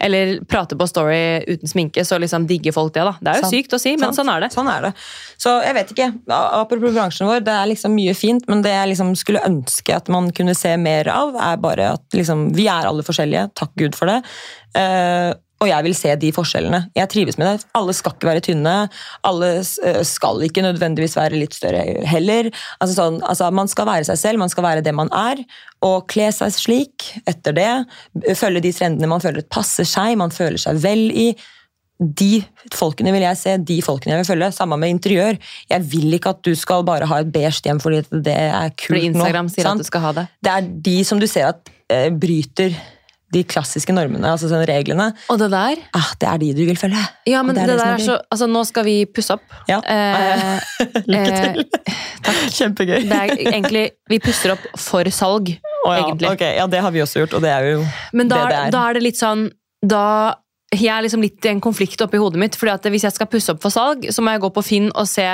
Eller 0.02 0.40
prate 0.50 0.78
på 0.78 0.88
Story 0.90 1.44
uten 1.48 1.70
sminke, 1.70 2.04
så 2.08 2.18
liksom 2.22 2.48
digger 2.50 2.74
folk 2.74 2.94
det. 2.96 3.04
da. 3.06 3.14
Det 3.22 3.30
er 3.34 3.42
jo 3.42 3.46
Sant. 3.46 3.54
sykt 3.54 3.76
å 3.78 3.80
si, 3.82 3.92
men 3.98 4.10
Sant. 4.10 4.22
sånn 4.22 4.32
er 4.34 4.46
det. 4.46 4.50
Sånn 4.56 4.72
er 4.72 4.88
det. 4.88 4.94
Så 5.42 5.54
jeg 5.62 5.78
vet 5.78 5.94
ikke. 5.94 6.08
Apropos 6.38 6.96
bransjen 6.96 7.30
vår, 7.30 7.44
det 7.46 7.54
er 7.54 7.70
liksom 7.70 7.94
mye 7.96 8.16
fint, 8.18 8.48
men 8.50 8.64
det 8.66 8.74
jeg 8.74 8.92
liksom 8.94 9.14
skulle 9.20 9.44
ønske 9.46 9.96
at 9.96 10.10
man 10.14 10.32
kunne 10.36 10.56
se 10.58 10.74
mer 10.82 11.08
av, 11.14 11.38
er 11.38 11.62
bare 11.62 11.94
at 12.00 12.18
liksom, 12.18 12.50
vi 12.58 12.66
er 12.72 12.90
alle 12.90 13.06
forskjellige. 13.06 13.52
Takk 13.62 13.78
Gud 13.78 13.96
for 14.00 14.10
det. 14.10 14.20
Eh, 14.78 15.32
og 15.62 15.70
jeg 15.70 15.86
vil 15.86 15.96
se 15.98 16.14
de 16.18 16.32
forskjellene. 16.34 16.80
Jeg 16.98 17.10
trives 17.14 17.38
med 17.38 17.48
det. 17.48 17.68
Alle 17.78 17.94
skal 17.94 18.16
ikke 18.16 18.30
være 18.32 18.44
tynne. 18.48 18.76
Alle 19.28 19.52
eh, 19.62 20.02
skal 20.08 20.42
ikke 20.48 20.64
nødvendigvis 20.66 21.16
være 21.20 21.38
litt 21.38 21.54
større 21.54 21.84
heller. 22.10 22.50
Altså 22.82 22.98
sånn, 22.98 23.22
altså 23.22 23.52
man 23.54 23.70
skal 23.70 23.90
være 23.90 24.08
seg 24.10 24.18
selv, 24.18 24.42
man 24.42 24.52
skal 24.52 24.66
være 24.66 24.86
det 24.86 24.96
man 24.98 25.12
er. 25.14 25.44
Og 25.86 26.08
kle 26.12 26.32
seg 26.34 26.54
slik 26.56 27.12
etter 27.30 27.56
det. 27.58 27.72
Følge 28.38 28.66
de 28.66 28.74
trendene 28.76 29.10
man 29.12 29.22
føler 29.24 29.46
passer 29.54 29.86
seg, 29.88 30.18
man 30.22 30.34
føler 30.34 30.62
seg 30.62 30.82
vel 30.82 31.10
i 31.14 31.32
de 32.02 32.40
folkene 32.74 33.12
vil 33.14 33.22
jeg 33.22 33.38
se, 33.38 33.52
de 33.62 33.76
folkene 33.86 34.16
jeg 34.16 34.24
vil 34.24 34.30
følge. 34.32 34.48
Samme 34.56 34.80
med 34.82 34.96
interiør. 34.96 35.38
Jeg 35.70 35.86
vil 35.92 36.18
ikke 36.18 36.34
at 36.34 36.40
du 36.48 36.56
skal 36.58 36.82
bare 36.88 37.06
ha 37.06 37.20
et 37.22 37.30
beige 37.34 37.62
hjem 37.68 37.82
fordi 37.84 38.02
det 38.26 38.34
er 38.34 38.74
kult 38.74 38.96
Fordi 38.96 39.12
Instagram 39.12 39.52
sier 39.54 39.70
nå, 39.70 39.76
at 39.78 39.86
du 39.86 39.90
skal 39.92 40.06
ha 40.08 40.16
det. 40.18 40.26
Det 40.42 40.56
er 40.56 40.72
de 40.90 40.96
som 41.06 41.22
du 41.22 41.28
ser 41.30 41.52
at 41.52 41.70
eh, 41.94 42.10
bryter 42.10 42.74
de 43.32 43.44
klassiske 43.48 43.94
normene, 43.96 44.28
altså 44.34 44.50
sånn 44.52 44.66
reglene. 44.68 45.10
Og 45.32 45.38
det 45.40 45.48
der 45.54 45.80
Ah, 45.96 46.10
det 46.20 46.28
er 46.28 46.38
de 46.42 46.50
du 46.58 46.62
vil 46.68 46.78
følge. 46.80 47.00
Ja, 47.30 47.42
men 47.48 47.56
det, 47.56 47.64
det 47.70 47.78
der 47.80 47.94
er 47.96 48.04
så 48.04 48.18
Altså, 48.32 48.48
nå 48.52 48.64
skal 48.68 48.84
vi 48.88 48.96
pusse 49.08 49.38
opp. 49.38 49.46
Ja. 49.72 49.80
Eh, 49.80 50.60
Lykke 51.12 51.32
til. 51.56 51.64
takk. 52.26 52.42
Kjempegøy. 52.58 53.00
Det 53.08 53.20
er 53.22 53.34
egentlig 53.54 53.86
Vi 54.12 54.20
pusser 54.24 54.54
opp 54.58 54.66
for 54.80 55.08
salg, 55.16 55.54
Å 55.86 55.94
ja, 55.96 56.04
egentlig. 56.04 56.30
ok. 56.36 56.44
ja, 56.60 56.68
det 56.68 56.82
har 56.84 56.92
vi 56.94 57.02
også 57.06 57.24
gjort, 57.24 57.38
og 57.40 57.46
det 57.46 57.54
er 57.56 57.70
jo 57.72 57.86
Men 58.14 58.28
da, 58.32 58.44
det 58.44 58.52
det 58.52 58.60
er. 58.66 58.76
da 58.76 58.84
er 58.90 59.00
det 59.00 59.04
litt 59.08 59.18
sånn 59.22 59.48
Da 59.82 60.04
Jeg 60.76 60.92
er 60.94 61.02
liksom 61.08 61.24
litt 61.26 61.48
i 61.48 61.50
en 61.56 61.64
konflikt 61.64 62.02
oppi 62.04 62.20
hodet 62.22 62.40
mitt, 62.40 62.56
fordi 62.60 62.72
at 62.76 62.86
hvis 62.94 63.04
jeg 63.08 63.16
skal 63.16 63.28
pusse 63.32 63.52
opp 63.56 63.64
for 63.64 63.74
salg, 63.74 64.06
så 64.14 64.22
må 64.24 64.36
jeg 64.36 64.44
gå 64.44 64.52
på 64.56 64.64
Finn 64.64 64.92
og 64.96 65.08
se 65.10 65.26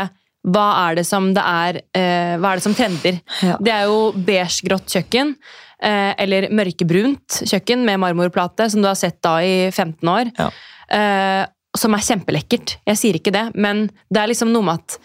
hva 0.47 0.67
er 0.87 0.95
det 1.01 1.03
som 1.09 1.25
det 1.35 1.41
er 1.43 1.77
eh, 1.97 2.37
Hva 2.39 2.53
er 2.53 2.59
det 2.61 2.63
som 2.63 2.75
trender? 2.77 3.17
Ja. 3.43 3.57
Det 3.59 3.71
er 3.73 3.89
jo 3.89 4.13
beige-grått 4.15 4.87
kjøkken. 4.93 5.33
Eh, 5.77 6.13
eller 6.17 6.47
mørkebrunt 6.49 7.43
kjøkken 7.45 7.83
med 7.85 7.99
marmorplate, 8.01 8.65
som 8.73 8.81
du 8.81 8.87
har 8.89 8.95
sett 8.97 9.19
da 9.21 9.35
i 9.45 9.69
15 9.69 10.09
år. 10.09 10.31
Ja. 10.39 10.47
Eh, 10.89 11.43
som 11.77 11.93
er 11.93 12.01
kjempelekkert. 12.01 12.77
Jeg 12.87 12.97
sier 12.97 13.13
ikke 13.19 13.33
det, 13.35 13.43
men 13.53 13.83
det 14.09 14.21
er 14.23 14.31
liksom 14.31 14.49
noe 14.49 14.65
med 14.65 14.79
at 14.81 14.95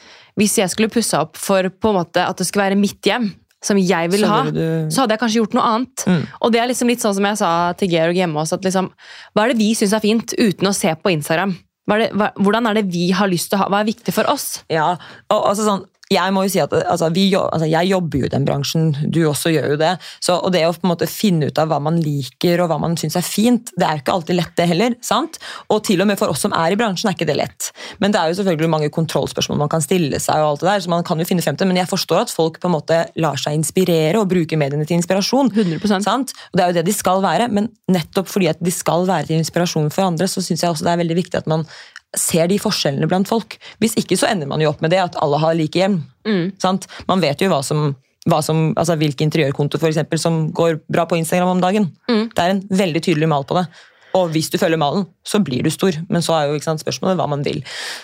hvis 0.40 0.54
jeg 0.62 0.70
skulle 0.72 0.88
pussa 0.88 1.20
opp 1.26 1.36
for 1.36 1.68
på 1.68 1.90
en 1.92 1.98
måte 1.98 2.22
at 2.24 2.38
det 2.40 2.46
skulle 2.48 2.70
være 2.70 2.78
mitt 2.80 3.04
hjem, 3.04 3.26
som 3.62 3.76
jeg 3.76 4.08
vil 4.10 4.24
ha, 4.26 4.38
du- 4.48 4.88
så 4.90 5.02
hadde 5.04 5.12
jeg 5.12 5.20
kanskje 5.20 5.40
gjort 5.42 5.52
noe 5.58 5.66
annet. 5.74 6.06
Mm. 6.08 6.22
Og 6.40 6.52
det 6.54 6.60
er 6.62 6.66
liksom 6.72 6.88
litt 6.88 7.04
sånn 7.04 7.14
som 7.14 7.24
jeg 7.28 7.36
sa 7.42 7.50
til 7.76 7.92
Georg 7.92 8.16
hjemme 8.16 8.40
også, 8.40 8.56
at 8.56 8.64
liksom, 8.64 8.88
hva 9.36 9.44
er 9.44 9.52
det 9.52 9.58
vi 9.60 9.68
syns 9.76 9.92
er 9.92 10.00
fint, 10.00 10.32
uten 10.38 10.66
å 10.66 10.74
se 10.74 10.88
på 10.96 11.12
Instagram? 11.12 11.52
Hva 11.86 11.94
er 11.98 11.98
det, 12.06 12.10
hva, 12.16 12.30
hvordan 12.40 12.66
er 12.70 12.74
det 12.80 12.86
vi 12.90 13.10
har 13.12 13.28
lyst 13.28 13.50
til 13.52 13.58
å 13.58 13.64
ha? 13.64 13.68
Hva 13.68 13.82
er 13.84 13.92
viktig 13.92 14.14
for 14.16 14.24
oss? 14.32 14.62
Ja, 14.72 14.96
og 15.28 15.44
altså 15.52 15.68
sånn 15.68 15.84
jeg 16.12 16.35
må 16.35 16.45
jo 16.47 16.52
si 16.52 16.61
at 16.62 16.73
altså, 16.81 17.09
vi, 17.14 17.26
altså, 17.38 17.69
jeg 17.71 17.90
jobber 17.90 18.23
jo 18.23 18.28
i 18.28 18.33
den 18.33 18.47
bransjen, 18.49 18.90
du 19.12 19.23
også 19.28 19.52
gjør 19.54 19.75
jo 19.75 19.78
det. 19.81 19.92
Så, 20.23 20.37
og 20.37 20.52
det 20.54 20.64
å 20.66 20.73
på 20.75 20.87
en 20.87 20.92
måte 20.92 21.09
finne 21.11 21.48
ut 21.51 21.61
av 21.61 21.70
hva 21.70 21.79
man 21.83 22.01
liker 22.03 22.62
og 22.62 22.70
hva 22.72 22.79
man 22.83 22.96
syns 23.01 23.18
er 23.18 23.27
fint, 23.27 23.72
det 23.79 23.87
er 23.87 23.98
jo 23.98 24.05
ikke 24.05 24.16
alltid 24.16 24.38
lett, 24.38 24.55
det 24.59 24.68
heller. 24.70 24.96
sant? 25.05 25.38
Og 25.72 25.83
til 25.87 26.03
og 26.05 26.11
med 26.11 26.20
for 26.20 26.33
oss 26.33 26.44
som 26.44 26.55
er 26.57 26.75
i 26.75 26.79
bransjen, 26.79 27.11
er 27.11 27.16
ikke 27.16 27.29
det 27.29 27.38
lett. 27.38 27.70
Men 28.03 28.14
det 28.14 28.20
er 28.20 28.33
jo 28.33 28.38
selvfølgelig 28.40 28.72
mange 28.72 28.90
kontrollspørsmål 28.94 29.62
man 29.64 29.72
kan 29.72 29.85
stille 29.85 30.20
seg, 30.22 30.42
og 30.42 30.55
alt 30.55 30.64
det 30.64 30.70
der, 30.70 30.85
så 30.85 30.92
man 30.92 31.07
kan 31.07 31.22
jo 31.22 31.29
finne 31.29 31.44
frem 31.44 31.59
til, 31.59 31.70
men 31.70 31.81
jeg 31.81 31.90
forstår 31.90 32.25
at 32.27 32.35
folk 32.35 32.61
på 32.62 32.70
en 32.70 32.77
måte 32.77 33.01
lar 33.22 33.40
seg 33.40 33.57
inspirere 33.59 34.20
og 34.20 34.29
bruker 34.33 34.61
mediene 34.61 34.87
til 34.88 34.98
inspirasjon. 35.01 35.53
100%. 35.55 36.07
Sant? 36.07 36.37
Og 36.53 36.59
Det 36.59 36.64
er 36.64 36.72
jo 36.72 36.79
det 36.81 36.87
de 36.88 36.96
skal 36.96 37.22
være, 37.25 37.48
men 37.53 37.70
nettopp 37.92 38.31
fordi 38.31 38.51
at 38.53 38.62
de 38.62 38.75
skal 38.75 39.07
være 39.09 39.31
til 39.31 39.40
inspirasjon 39.40 39.90
for 39.94 40.11
andre, 40.11 40.29
så 40.31 40.44
syns 40.44 40.64
jeg 40.64 40.72
også 40.72 40.87
det 40.87 40.94
er 40.94 41.03
veldig 41.05 41.18
viktig 41.22 41.42
at 41.42 41.51
man 41.51 41.66
ser 42.16 42.48
de 42.51 42.59
forskjellene 42.61 43.09
blant 43.09 43.29
folk. 43.29 43.57
Hvis 43.81 43.94
ikke 44.01 44.18
så 44.20 44.29
ender 44.33 44.46
man 44.51 44.61
jo 44.61 44.68
opp 44.72 44.83
med 44.85 44.90
det 44.92 44.98
at 45.03 45.16
alle 45.22 45.38
har 45.40 45.55
like 45.59 45.79
hjem. 45.81 46.01
Sant? 46.61 46.87
Man 47.09 47.20
vet 47.25 47.40
jo 47.40 47.48
hva 47.48 47.62
som, 47.64 47.94
hva 48.29 48.42
som, 48.44 48.72
altså 48.79 48.98
hvilke 49.01 49.25
interiørkonto 49.25 49.81
for 49.81 49.88
eksempel, 49.88 50.18
som 50.20 50.51
går 50.53 50.81
bra 50.92 51.07
på 51.09 51.16
Instagram 51.18 51.57
om 51.57 51.62
dagen. 51.64 51.88
Det 52.35 52.38
er 52.44 52.51
en 52.57 52.62
veldig 52.68 53.03
tydelig 53.03 53.29
mal 53.33 53.44
på 53.48 53.57
det. 53.61 53.66
Og 54.12 54.29
hvis 54.35 54.51
du 54.53 54.59
følger 54.61 54.77
malen, 54.77 55.07
så 55.25 55.38
blir 55.40 55.62
du 55.64 55.70
stor. 55.72 55.96
Men 56.12 56.20
så 56.20 56.35
er 56.37 56.51
jo 56.51 56.59
sant, 56.61 56.83
spørsmålet 56.85 57.16
hva 57.16 57.25
man 57.33 57.40
vil. 57.46 57.62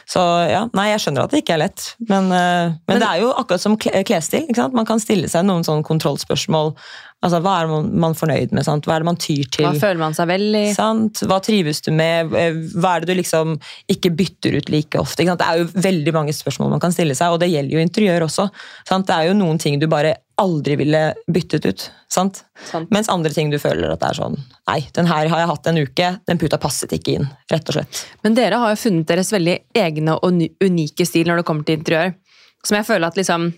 Så 0.09 0.23
ja, 0.49 0.63
nei, 0.73 0.87
Jeg 0.95 1.03
skjønner 1.05 1.27
at 1.27 1.35
det 1.35 1.43
ikke 1.43 1.53
er 1.59 1.61
lett, 1.67 1.85
men, 2.09 2.31
men, 2.33 2.79
men, 2.89 3.03
det 3.03 3.09
er 3.11 3.21
jo 3.21 3.35
akkurat 3.37 3.61
som 3.61 3.77
kle- 3.77 4.01
klesstil. 4.09 4.47
Man 4.73 4.89
kan 4.89 5.03
stille 5.05 5.29
seg 5.29 5.45
noen 5.45 5.67
sånne 5.69 5.85
kontrollspørsmål. 5.85 6.73
Altså, 7.19 7.41
Hva 7.43 7.53
er 7.65 7.67
man, 7.67 7.89
man 7.99 8.15
fornøyd 8.15 8.53
med? 8.55 8.63
sant? 8.63 8.85
Hva 8.87 8.95
er 8.95 9.03
det 9.03 9.09
man 9.09 9.17
tyr 9.19 9.49
til? 9.51 9.65
Hva 9.67 9.75
føler 9.81 9.99
man 9.99 10.15
seg 10.15 10.29
vel 10.31 10.45
i? 10.55 10.65
Sant? 10.77 11.19
Hva 11.27 11.41
trives 11.43 11.81
du 11.83 11.91
med? 11.91 12.31
Eh, 12.39 12.61
Hva 12.79 12.93
er 12.95 13.03
det 13.03 13.11
du 13.11 13.19
liksom 13.19 13.57
ikke 13.91 14.13
bytter 14.15 14.55
ut 14.61 14.71
like 14.71 15.01
ofte? 15.03 15.25
Ikke 15.25 15.35
sant? 15.35 15.43
Det 15.43 15.49
er 15.51 15.59
jo 15.65 15.83
veldig 15.89 16.15
mange 16.15 16.35
spørsmål 16.37 16.71
man 16.77 16.83
kan 16.85 16.95
stille 16.95 17.17
seg, 17.19 17.35
og 17.35 17.41
det 17.43 17.51
gjelder 17.51 17.75
jo 17.75 17.83
interiør 17.83 18.29
også. 18.29 18.47
Sant? 18.87 19.09
Det 19.11 19.17
er 19.17 19.33
jo 19.33 19.37
noen 19.41 19.59
ting 19.59 19.81
du 19.83 19.89
bare 19.91 20.15
aldri 20.39 20.77
ville 20.79 21.03
byttet 21.27 21.67
ut. 21.67 21.89
Sant? 22.09 22.45
Sant. 22.71 22.87
Mens 22.95 23.11
andre 23.11 23.35
ting 23.35 23.51
du 23.51 23.59
føler 23.59 23.91
at 23.91 23.99
det 23.99 24.13
er 24.13 24.19
sånn 24.21 24.37
Nei, 24.69 24.79
den 24.95 25.09
her 25.11 25.27
har 25.33 25.43
jeg 25.43 25.49
hatt 25.51 25.67
en 25.73 25.81
uke, 25.83 26.09
den 26.31 26.39
puta 26.39 26.59
passet 26.63 26.93
ikke 26.95 27.17
inn. 27.19 27.27
Rett 27.51 27.67
og 27.73 27.81
slett. 27.81 28.05
Men 28.23 28.37
dere 28.39 28.61
har 28.63 28.71
jo 28.77 28.79
funnet 28.85 29.09
deres 29.11 29.33
veldig 29.35 29.57
egne 29.75 30.15
og 30.15 30.45
unike 30.63 31.07
stil 31.09 31.27
når 31.27 31.41
det 31.43 31.49
kommer 31.51 31.67
til 31.67 31.81
interiør. 31.81 32.15
Som 32.63 32.79
jeg 32.79 32.87
føler 32.87 33.09
at 33.11 33.19
liksom 33.19 33.51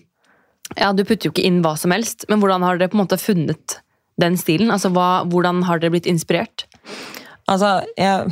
Ja, 0.79 0.91
du 0.95 1.03
putter 1.03 1.27
jo 1.27 1.33
ikke 1.33 1.45
inn 1.47 1.61
hva 1.65 1.75
som 1.79 1.93
helst, 1.93 2.25
men 2.29 2.41
hvordan 2.41 2.63
har 2.65 2.79
dere 2.79 2.91
på 2.91 2.97
en 2.99 3.03
måte 3.03 3.19
funnet 3.19 3.79
den 4.21 4.37
stilen? 4.39 4.71
Altså, 4.73 4.91
hva, 4.93 5.23
Hvordan 5.29 5.63
har 5.67 5.81
dere 5.81 5.95
blitt 5.95 6.09
inspirert? 6.09 6.65
Altså, 7.51 7.81
jeg, 7.99 8.31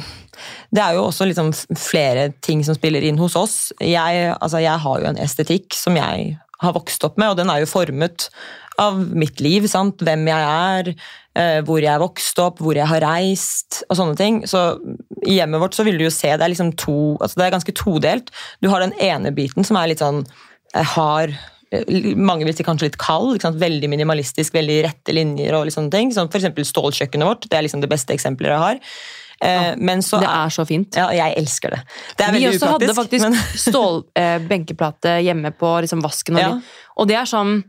det 0.75 0.83
er 0.83 0.95
jo 0.95 1.07
også 1.09 1.27
liksom 1.27 1.51
flere 1.77 2.29
ting 2.45 2.63
som 2.65 2.77
spiller 2.77 3.03
inn 3.05 3.19
hos 3.19 3.35
oss. 3.39 3.57
Jeg, 3.81 4.29
altså, 4.37 4.61
jeg 4.63 4.79
har 4.85 5.01
jo 5.01 5.11
en 5.11 5.19
estetikk 5.19 5.75
som 5.75 5.97
jeg 5.99 6.37
har 6.59 6.75
vokst 6.75 7.03
opp 7.07 7.19
med, 7.19 7.31
og 7.31 7.39
den 7.39 7.51
er 7.51 7.63
jo 7.63 7.71
formet 7.71 8.29
av 8.79 8.99
mitt 8.99 9.41
liv. 9.43 9.67
Sant? 9.71 9.99
Hvem 10.05 10.27
jeg 10.29 10.47
er, 10.47 10.91
eh, 11.35 11.59
hvor 11.67 11.81
jeg 11.83 11.91
er 11.91 12.03
vokst 12.03 12.39
opp, 12.43 12.61
hvor 12.63 12.77
jeg 12.77 12.87
har 12.87 13.03
reist 13.03 13.81
og 13.89 13.99
sånne 13.99 14.19
ting. 14.19 14.41
Så 14.47 14.79
I 15.25 15.39
hjemmet 15.39 15.63
vårt 15.63 15.75
så 15.75 15.85
vil 15.87 15.99
du 15.99 16.05
jo 16.07 16.13
se 16.13 16.31
det 16.31 16.45
er 16.45 16.53
liksom 16.53 16.75
to, 16.79 17.17
altså 17.19 17.39
det 17.39 17.47
er 17.47 17.55
ganske 17.57 17.75
todelt. 17.75 18.31
Du 18.63 18.69
har 18.71 18.83
den 18.83 18.95
ene 19.03 19.33
biten 19.35 19.67
som 19.67 19.79
er 19.79 19.91
litt 19.91 20.03
sånn 20.03 20.23
jeg 20.69 20.85
eh, 20.85 21.39
mange 22.17 22.47
vil 22.47 22.55
si 22.57 22.65
kanskje 22.65 22.89
litt 22.89 22.99
kald, 23.01 23.43
veldig 23.43 23.89
minimalistisk, 23.91 24.53
veldig 24.57 24.77
rette 24.87 25.13
linjer 25.13 25.53
og 25.53 25.67
litt 25.67 25.75
sånne 25.75 25.93
ting. 25.93 26.13
Som 26.15 26.29
for 26.31 26.41
eksempel 26.41 26.65
stålkjøkkenet 26.65 27.29
vårt, 27.29 27.49
det 27.49 27.57
er 27.59 27.65
liksom 27.67 27.83
det 27.83 27.91
beste 27.91 28.15
eksempelet 28.15 28.55
jeg 28.55 28.63
har. 28.65 28.83
Ja, 29.39 29.73
men 29.79 30.01
så 30.03 30.19
Det 30.19 30.27
er 30.27 30.49
så 30.51 30.65
fint. 30.67 30.95
Ja, 30.99 31.07
jeg 31.15 31.37
elsker 31.39 31.71
det. 31.71 31.79
Det 32.19 32.25
Vi 32.33 32.47
også 32.49 32.59
også 32.59 32.71
hadde 32.73 32.95
faktisk 32.97 33.23
men, 33.23 33.37
stålbenkeplate 33.55 35.19
hjemme 35.23 35.53
på 35.55 35.69
liksom 35.85 36.01
vasken. 36.03 36.35
Og, 36.35 36.41
Ja. 36.41 36.59
og 36.97 37.07
det 37.07 37.15
er 37.15 37.29
sånn 37.29 37.63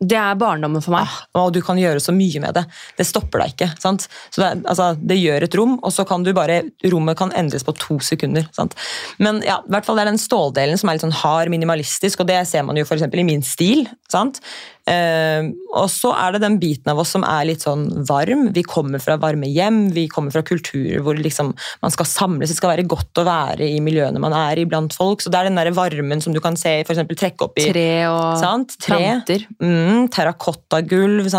Det 0.00 0.16
er 0.18 0.38
barndommen 0.38 0.82
for 0.82 0.94
meg. 0.96 1.10
og 1.38 1.52
du 1.54 1.60
kan 1.64 1.78
gjøre 1.78 2.02
så 2.02 2.12
mye 2.14 2.40
med 2.42 2.56
det. 2.56 2.64
Det 2.98 3.06
stopper 3.06 3.44
deg 3.44 3.54
ikke. 3.54 3.70
sant? 3.80 4.08
Så 4.34 4.42
det, 4.42 4.50
altså, 4.66 4.90
det 4.98 5.18
gjør 5.20 5.46
et 5.46 5.56
rom, 5.58 5.76
og 5.82 5.94
så 5.94 6.04
kan 6.08 6.24
du 6.26 6.32
bare 6.36 6.62
Rommet 6.90 7.18
kan 7.18 7.32
endres 7.38 7.64
på 7.64 7.74
to 7.78 7.98
sekunder. 8.04 8.48
sant? 8.52 8.74
Men 9.18 9.40
ja, 9.46 9.60
i 9.62 9.72
hvert 9.72 9.86
fall 9.86 9.96
det 9.98 10.04
er 10.04 10.12
den 10.12 10.20
ståldelen 10.20 10.80
som 10.80 10.90
er 10.90 10.98
litt 10.98 11.06
sånn 11.06 11.18
hard, 11.22 11.52
minimalistisk, 11.52 12.20
og 12.20 12.30
det 12.30 12.42
ser 12.50 12.66
man 12.66 12.76
jo 12.76 12.84
eksempel 12.84 13.22
i 13.22 13.28
min 13.28 13.42
stil. 13.46 13.86
sant? 14.10 14.42
Eh, 14.84 15.46
og 15.72 15.86
så 15.88 16.10
er 16.12 16.34
det 16.34 16.42
den 16.42 16.58
biten 16.60 16.90
av 16.92 16.98
oss 17.00 17.14
som 17.14 17.24
er 17.24 17.46
litt 17.48 17.64
sånn 17.64 17.86
varm. 18.08 18.50
Vi 18.54 18.64
kommer 18.68 19.00
fra 19.02 19.16
varme 19.20 19.48
hjem, 19.48 19.88
vi 19.96 20.06
kommer 20.12 20.34
fra 20.34 20.44
kulturer 20.44 21.00
hvor 21.04 21.16
liksom 21.16 21.54
man 21.54 21.94
skal 21.94 22.08
samles. 22.08 22.52
Det 22.52 22.58
skal 22.58 22.74
være 22.74 22.86
godt 22.88 23.22
å 23.22 23.26
være 23.26 23.64
i 23.64 23.80
miljøene 23.84 24.20
man 24.22 24.36
er 24.36 24.60
i 24.60 24.66
blant 24.68 24.94
folk. 24.96 25.24
Så 25.24 25.32
det 25.32 25.40
er 25.40 25.48
den 25.48 25.60
der 25.60 25.72
varmen 25.76 26.22
som 26.24 26.36
du 26.36 26.42
kan 26.44 26.58
se 26.60 26.76
for 26.84 26.94
eksempel 26.94 27.18
trekke 27.18 27.48
opp 27.48 27.60
i 27.62 27.68
Tre 27.70 27.88
og 28.10 28.38
Sant? 28.42 28.76
Tre. 28.76 29.00
planter. 29.00 29.46
Mm, 29.64 30.08
Terrakottagulv. 30.14 31.32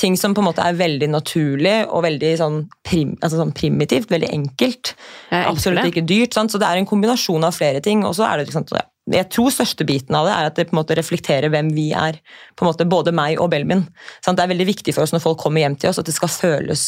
Ting 0.00 0.18
som 0.20 0.36
på 0.36 0.44
en 0.44 0.50
måte 0.50 0.64
er 0.64 0.78
veldig 0.78 1.10
naturlig 1.14 1.76
og 1.88 2.04
veldig 2.04 2.34
sånn, 2.40 2.64
prim, 2.86 3.16
altså 3.20 3.40
sånn 3.40 3.54
primitivt. 3.56 4.12
Veldig 4.12 4.32
enkelt. 4.34 4.94
Absolutt 5.32 5.88
ikke 5.88 6.04
dyrt. 6.06 6.36
Sant? 6.36 6.52
Så 6.52 6.60
det 6.60 6.68
er 6.68 6.80
en 6.80 6.88
kombinasjon 6.88 7.48
av 7.48 7.56
flere 7.56 7.80
ting. 7.84 8.04
Og 8.04 8.16
så 8.18 8.28
er 8.28 8.42
det 8.42 8.52
sant, 8.54 8.74
ja. 8.76 8.84
Jeg 9.12 9.28
tror 9.34 9.52
største 9.52 9.84
biten 9.84 10.16
av 10.16 10.28
det 10.28 10.32
er 10.34 10.46
at 10.48 10.56
det 10.56 10.68
på 10.70 10.76
en 10.76 10.80
måte 10.80 10.96
reflekterer 10.96 11.52
hvem 11.52 11.68
vi 11.76 11.90
er. 11.92 12.20
På 12.56 12.64
en 12.64 12.70
måte 12.70 12.86
Både 12.88 13.12
meg 13.12 13.36
og 13.42 13.50
Belmin. 13.52 13.84
min. 13.84 14.06
Sant? 14.24 14.38
Det 14.38 14.46
er 14.46 14.54
veldig 14.54 14.70
viktig 14.70 14.94
for 14.94 15.04
oss 15.04 15.12
når 15.12 15.24
folk 15.24 15.42
kommer 15.42 15.60
hjem 15.60 15.76
til 15.76 15.90
oss, 15.90 16.00
at 16.00 16.08
det 16.08 16.16
skal 16.16 16.32
føles 16.32 16.86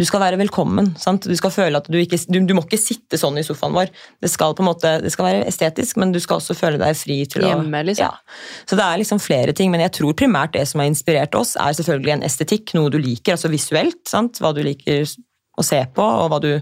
du 0.00 0.06
skal 0.08 0.22
være 0.22 0.38
velkommen. 0.40 0.94
sant? 0.96 1.26
Du 1.28 1.34
skal 1.36 1.52
føle 1.52 1.76
at 1.76 1.88
du 1.92 1.98
ikke, 2.00 2.16
du, 2.32 2.38
du 2.48 2.54
må 2.56 2.62
ikke 2.64 2.80
sitte 2.80 3.18
sånn 3.20 3.36
i 3.36 3.44
sofaen 3.44 3.74
vår. 3.76 3.90
Det 4.24 4.30
skal 4.32 4.54
på 4.56 4.64
en 4.64 4.70
måte, 4.70 4.92
det 5.04 5.12
skal 5.12 5.28
være 5.28 5.42
estetisk, 5.50 5.98
men 6.00 6.14
du 6.14 6.20
skal 6.22 6.40
også 6.40 6.56
føle 6.56 6.80
deg 6.80 6.96
fri 6.96 7.18
til 7.28 7.44
å 7.44 7.50
Hjemme, 7.52 7.82
liksom. 7.90 8.08
Ja. 8.08 8.64
Så 8.64 8.78
det 8.78 8.86
er 8.86 9.02
liksom 9.02 9.20
flere 9.20 9.52
ting, 9.56 9.68
men 9.74 9.84
jeg 9.84 9.92
tror 9.98 10.16
primært 10.16 10.56
det 10.56 10.64
som 10.70 10.80
har 10.80 10.88
inspirert 10.88 11.36
oss, 11.36 11.58
er 11.60 11.76
selvfølgelig 11.76 12.16
en 12.16 12.24
estetikk, 12.24 12.72
noe 12.78 12.92
du 12.92 12.96
liker, 13.02 13.36
altså 13.36 13.52
visuelt. 13.52 14.00
sant? 14.08 14.40
Hva 14.40 14.54
du 14.56 14.62
liker 14.64 15.04
å 15.04 15.66
se 15.66 15.82
på, 15.92 16.08
og 16.24 16.32
hva 16.32 16.40
du 16.40 16.54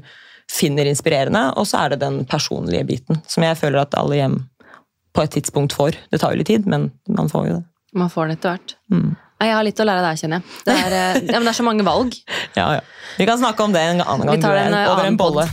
finner 0.50 0.90
inspirerende, 0.90 1.52
og 1.54 1.70
så 1.70 1.84
er 1.84 1.94
det 1.94 2.02
den 2.02 2.24
personlige 2.26 2.82
biten 2.88 3.22
som 3.30 3.46
jeg 3.46 3.58
føler 3.60 3.84
at 3.84 3.94
alle 3.94 4.18
hjem 4.18 4.40
på 5.16 5.24
et 5.24 5.32
tidspunkt 5.34 5.74
får. 5.76 5.98
Det 6.10 6.20
tar 6.22 6.34
jo 6.34 6.40
litt 6.40 6.50
tid, 6.50 6.68
men 6.70 6.90
man 7.08 7.30
får 7.30 7.48
jo 7.48 7.58
det. 7.58 7.64
Man 7.98 8.10
får 8.12 8.30
det 8.30 8.38
etter 8.38 8.54
hvert. 8.54 8.76
Mm. 8.94 9.08
Jeg 9.40 9.54
har 9.56 9.64
litt 9.64 9.80
å 9.80 9.86
lære 9.88 10.04
deg, 10.04 10.20
kjenner 10.20 10.38
jeg. 10.42 10.60
Det 10.66 10.76
er, 10.76 10.94
eh, 10.98 11.16
ja, 11.24 11.38
men 11.38 11.48
det 11.48 11.54
er 11.54 11.58
så 11.58 11.66
mange 11.66 11.86
valg. 11.86 12.14
Ja, 12.58 12.66
ja. 12.76 12.80
Vi 13.16 13.26
kan 13.26 13.38
snakke 13.38 13.62
om 13.62 13.72
det 13.74 13.80
en 13.80 14.02
annen 14.02 14.26
gang. 14.26 14.36
Vi 14.36 14.42
tar 14.42 14.56
en, 14.58 14.74
eh, 14.74 14.90
over 14.90 15.06
en 15.06 15.16
bolle. 15.18 15.48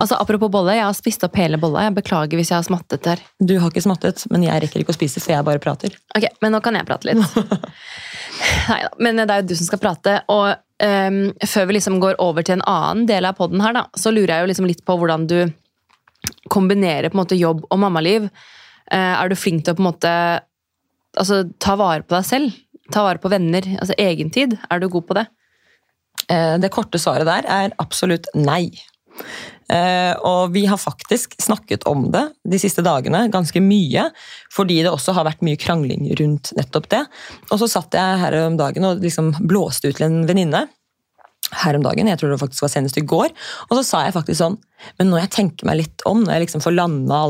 Altså, 0.00 0.16
Apropos 0.16 0.48
bolle, 0.48 0.74
jeg 0.78 0.84
har 0.86 0.94
spist 0.96 1.24
opp 1.26 1.36
hele 1.36 1.58
bolla. 1.60 1.84
Jeg 1.88 1.96
beklager 1.98 2.40
hvis 2.40 2.50
jeg 2.52 2.56
har 2.56 2.64
smattet 2.64 3.04
her. 3.10 3.20
Du 3.36 3.58
har 3.60 3.68
ikke 3.68 3.84
smattet, 3.84 4.22
men 4.32 4.46
jeg 4.46 4.62
rekker 4.64 4.80
ikke 4.80 4.94
å 4.94 4.96
spise, 4.96 5.20
så 5.20 5.34
jeg 5.34 5.46
bare 5.46 5.60
prater. 5.60 5.96
Ok, 6.16 6.24
Men 6.40 6.56
nå 6.56 6.62
kan 6.64 6.78
jeg 6.78 6.88
prate 6.88 7.10
litt. 7.10 7.20
Neida, 8.70 8.88
Men 8.98 9.20
det 9.20 9.28
er 9.28 9.42
jo 9.42 9.50
du 9.50 9.54
som 9.60 9.68
skal 9.68 9.82
prate. 9.82 10.16
Og 10.32 10.54
ehm, 10.84 11.22
før 11.46 11.68
vi 11.68 11.76
liksom 11.76 11.98
går 12.02 12.18
over 12.22 12.46
til 12.46 12.58
en 12.58 12.66
annen 12.68 13.06
del 13.08 13.28
av 13.28 13.38
podden 13.38 13.62
her, 13.64 13.76
da, 13.76 13.86
så 13.96 14.12
lurer 14.12 14.34
jeg 14.34 14.44
jo 14.44 14.50
liksom 14.52 14.68
litt 14.70 14.84
på 14.86 14.96
hvordan 15.00 15.26
du 15.30 15.38
kombinerer 16.52 17.10
på 17.10 17.16
en 17.16 17.22
måte 17.22 17.38
jobb 17.38 17.64
og 17.70 17.80
mammaliv. 17.80 18.28
Uh, 18.90 19.14
er 19.22 19.30
du 19.30 19.38
flink 19.38 19.64
til 19.64 19.72
å 19.72 19.78
på 19.78 19.84
en 19.84 19.90
måte 19.92 20.12
altså, 21.18 21.44
ta 21.62 21.76
vare 21.80 22.04
på 22.04 22.16
deg 22.16 22.26
selv? 22.26 22.56
Ta 22.90 23.04
vare 23.06 23.22
på 23.22 23.30
venner? 23.30 23.66
Altså 23.78 23.94
egentid? 24.00 24.58
Er 24.70 24.82
du 24.82 24.88
god 24.90 25.06
på 25.06 25.16
det? 25.20 25.28
Eh, 26.30 26.56
Det 26.58 26.72
korte 26.74 26.98
svaret 26.98 27.28
der 27.28 27.46
er 27.46 27.76
absolutt 27.82 28.26
nei. 28.34 28.70
Eh, 29.70 30.14
Og 30.26 30.50
vi 30.54 30.64
har 30.66 30.80
faktisk 30.80 31.36
snakket 31.42 31.86
om 31.86 32.08
det 32.10 32.24
de 32.44 32.58
siste 32.58 32.82
dagene, 32.82 33.28
ganske 33.30 33.60
mye, 33.62 34.08
fordi 34.52 34.80
det 34.82 34.90
også 34.90 35.14
har 35.14 35.28
vært 35.28 35.44
mye 35.46 35.60
krangling 35.60 36.08
rundt 36.18 36.52
nettopp 36.58 36.88
det. 36.90 37.04
Og 37.50 37.60
så 37.62 37.68
satt 37.70 37.94
jeg 37.94 38.20
her 38.22 38.36
om 38.46 38.58
dagen 38.58 38.84
og 38.88 39.04
liksom 39.04 39.32
blåste 39.46 39.90
ut 39.90 40.00
til 40.00 40.08
en 40.08 40.26
venninne. 40.26 40.66
Her 41.62 41.74
om 41.78 41.82
dagen, 41.82 42.06
jeg 42.06 42.18
tror 42.18 42.30
det 42.30 42.40
faktisk 42.42 42.62
var 42.66 42.74
senest 42.74 42.98
i 42.98 43.06
går. 43.06 43.30
Og 43.68 43.78
så 43.78 43.84
sa 43.86 44.02
jeg 44.06 44.14
faktisk 44.14 44.38
sånn 44.38 44.58
Men 44.98 45.10
når 45.10 45.24
jeg 45.24 45.34
tenker 45.34 45.66
meg 45.66 45.80
litt 45.82 46.04
om, 46.06 46.22
når 46.22 46.36
jeg 46.36 46.46
liksom 46.46 46.62
får 46.62 46.76
landa 46.76 47.22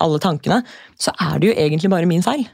alle 0.00 0.20
tankene, 0.20 0.62
så 1.00 1.12
er 1.20 1.38
det 1.38 1.50
jo 1.50 1.56
egentlig 1.56 1.90
bare 1.92 2.08
min 2.08 2.24
feil. 2.24 2.44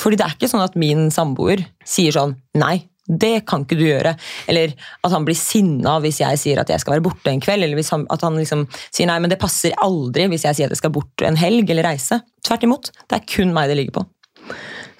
Fordi 0.00 0.18
det 0.18 0.26
er 0.26 0.34
ikke 0.36 0.50
sånn 0.50 0.64
at 0.64 0.76
min 0.76 1.10
samboer 1.14 1.62
sier 1.86 2.12
sånn 2.12 2.34
Nei, 2.58 2.89
det 3.10 3.46
kan 3.48 3.64
ikke 3.64 3.78
du 3.78 3.84
gjøre. 3.86 4.14
Eller 4.50 4.74
at 5.02 5.14
han 5.14 5.26
blir 5.26 5.38
sinna 5.38 5.96
hvis 6.04 6.20
jeg 6.22 6.40
sier 6.40 6.60
at 6.62 6.70
jeg 6.70 6.82
skal 6.82 6.96
være 6.96 7.06
borte 7.08 7.32
en 7.32 7.42
kveld. 7.42 7.66
Eller 7.66 7.78
hvis 7.78 7.92
han, 7.94 8.06
at 8.12 8.24
han 8.26 8.38
liksom 8.38 8.66
sier 8.88 9.10
nei, 9.10 9.18
men 9.22 9.32
det 9.32 9.40
passer 9.42 9.76
aldri 9.82 10.28
hvis 10.30 10.46
jeg 10.46 10.58
sier 10.58 10.70
at 10.70 10.76
jeg 10.76 10.82
skal 10.82 10.94
bort 10.94 11.26
en 11.26 11.38
helg 11.40 11.70
eller 11.72 11.88
reise. 11.90 12.20
Tvert 12.46 12.66
imot. 12.66 12.92
Det 13.06 13.18
er 13.18 13.28
kun 13.34 13.54
meg 13.56 13.70
det 13.70 13.78
ligger 13.80 14.00
på. 14.00 14.06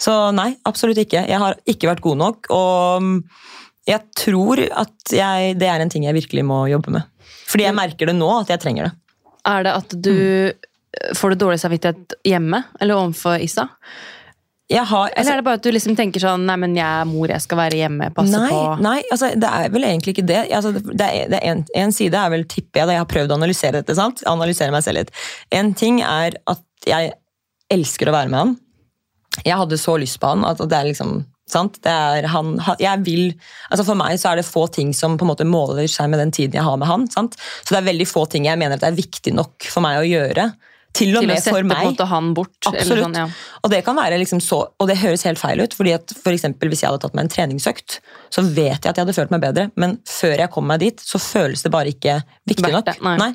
Så 0.01 0.15
nei, 0.33 0.55
absolutt 0.69 1.01
ikke. 1.03 1.27
Jeg 1.29 1.43
har 1.43 1.59
ikke 1.69 1.91
vært 1.91 2.05
god 2.05 2.21
nok. 2.23 2.51
Og 2.57 3.05
mm, 3.05 3.17
jeg 3.91 4.05
tror 4.17 4.65
at 4.65 5.15
jeg, 5.15 5.55
det 5.61 5.69
er 5.69 5.85
en 5.85 5.93
ting 5.93 6.07
jeg 6.09 6.17
virkelig 6.17 6.47
må 6.47 6.65
jobbe 6.73 6.95
med. 6.97 7.07
Fordi 7.51 7.67
jeg 7.67 7.77
merker 7.77 8.11
det 8.11 8.17
nå, 8.17 8.31
at 8.41 8.53
jeg 8.53 8.63
trenger 8.63 8.89
det. 8.89 8.95
Er 9.51 9.65
det 9.67 9.77
at 9.77 9.95
du 10.05 10.17
får 11.17 11.33
du 11.33 11.43
dårlig 11.45 11.61
samvittighet 11.63 12.17
hjemme 12.27 12.65
eller 12.81 12.99
overfor 12.99 13.43
Issa? 13.43 13.69
Har, 14.71 15.11
Eller 15.17 15.33
er 15.33 15.41
det 15.41 15.45
bare 15.45 15.59
at 15.59 15.65
du 15.67 15.71
liksom 15.75 15.97
tenker 15.99 16.23
sånn 16.23 16.45
Nei, 16.47 16.55
men 16.63 16.77
jeg 16.79 16.87
er 16.87 17.09
mor, 17.11 17.27
jeg 17.33 17.43
skal 17.43 17.59
være 17.59 17.81
hjemme, 17.81 18.07
passe 18.15 18.31
nei, 18.39 18.51
på 18.53 18.61
Nei, 18.85 19.01
altså, 19.11 19.33
det 19.35 19.49
er 19.51 19.73
vel 19.75 19.87
egentlig 19.89 20.15
ikke 20.15 20.27
det. 20.29 20.45
Altså, 20.55 20.71
det 20.79 21.09
er, 21.09 21.25
det 21.33 21.41
er 21.41 21.49
en, 21.51 21.65
en 21.83 21.93
side 21.97 22.15
er 22.15 22.31
vel, 22.31 22.45
tipper 22.47 22.83
jeg, 22.85 22.87
da 22.87 22.95
jeg 22.95 23.03
har 23.03 23.11
prøvd 23.11 23.35
å 23.35 23.39
analysere 23.41 23.81
dette. 23.81 23.97
sant? 23.99 24.23
Analysere 24.31 24.71
meg 24.71 24.85
selv 24.87 25.01
litt. 25.03 25.11
En 25.51 25.73
ting 25.75 25.99
er 26.07 26.39
at 26.47 26.63
jeg 26.87 27.11
elsker 27.75 28.11
å 28.11 28.15
være 28.15 28.31
med 28.31 28.39
han. 28.45 28.55
Jeg 29.47 29.59
hadde 29.59 29.79
så 29.79 29.99
lyst 30.01 30.21
på 30.23 30.31
han 30.33 30.47
at 30.47 30.63
det 30.63 30.79
er 30.79 30.89
liksom 30.93 31.21
sant? 31.51 31.81
Det 31.83 31.91
er 31.91 32.31
han, 32.31 32.55
han- 32.63 32.79
jeg 32.79 33.03
vil, 33.07 33.25
altså 33.75 33.85
For 33.91 33.99
meg 33.99 34.19
så 34.23 34.31
er 34.33 34.37
det 34.39 34.47
få 34.47 34.69
ting 34.71 34.93
som 34.95 35.19
på 35.19 35.27
en 35.27 35.33
måte 35.33 35.47
måler 35.47 35.91
seg 35.91 36.11
med 36.13 36.23
den 36.23 36.31
tiden 36.31 36.55
jeg 36.59 36.67
har 36.67 36.79
med 36.79 36.87
han. 36.87 37.09
sant? 37.11 37.35
Så 37.67 37.75
det 37.75 37.83
er 37.83 37.91
veldig 37.91 38.07
få 38.07 38.23
ting 38.31 38.47
jeg 38.47 38.59
mener 38.59 38.79
at 38.79 38.85
det 38.87 38.93
er 38.93 39.03
viktig 39.03 39.35
nok 39.35 39.67
for 39.67 39.83
meg 39.83 39.99
å 39.99 40.07
gjøre. 40.07 40.53
Til 40.97 41.15
og 41.21 41.27
med 41.29 41.39
til 41.39 41.55
for 41.55 41.67
meg. 41.67 41.93
han 42.11 42.33
bort? 42.35 42.57
Absolutt. 42.67 43.05
Sånn, 43.05 43.15
ja. 43.15 43.27
Og 43.63 43.71
det 43.71 43.83
kan 43.87 43.95
liksom 44.19 44.41
så, 44.43 44.59
og 44.75 44.89
det 44.91 44.97
høres 44.99 45.23
helt 45.29 45.39
feil 45.39 45.63
ut, 45.63 45.75
fordi 45.77 45.93
at 45.95 46.15
for 46.17 46.35
eksempel 46.35 46.71
hvis 46.73 46.83
jeg 46.83 46.91
hadde 46.91 47.03
tatt 47.05 47.15
meg 47.15 47.27
en 47.27 47.33
treningsøkt, 47.33 48.01
så 48.33 48.43
vet 48.43 48.81
jeg 48.83 48.91
at 48.91 48.99
jeg 48.99 49.05
hadde 49.05 49.15
følt 49.15 49.35
meg 49.35 49.45
bedre, 49.45 49.69
men 49.81 49.99
før 50.09 50.35
jeg 50.43 50.51
kom 50.51 50.67
meg 50.71 50.83
dit, 50.83 51.03
så 51.05 51.21
føles 51.23 51.63
det 51.63 51.73
bare 51.75 51.93
ikke 51.93 52.17
viktig 52.51 52.73
nok. 52.75 52.91
Nei. 53.07 53.17
nei. 53.21 53.31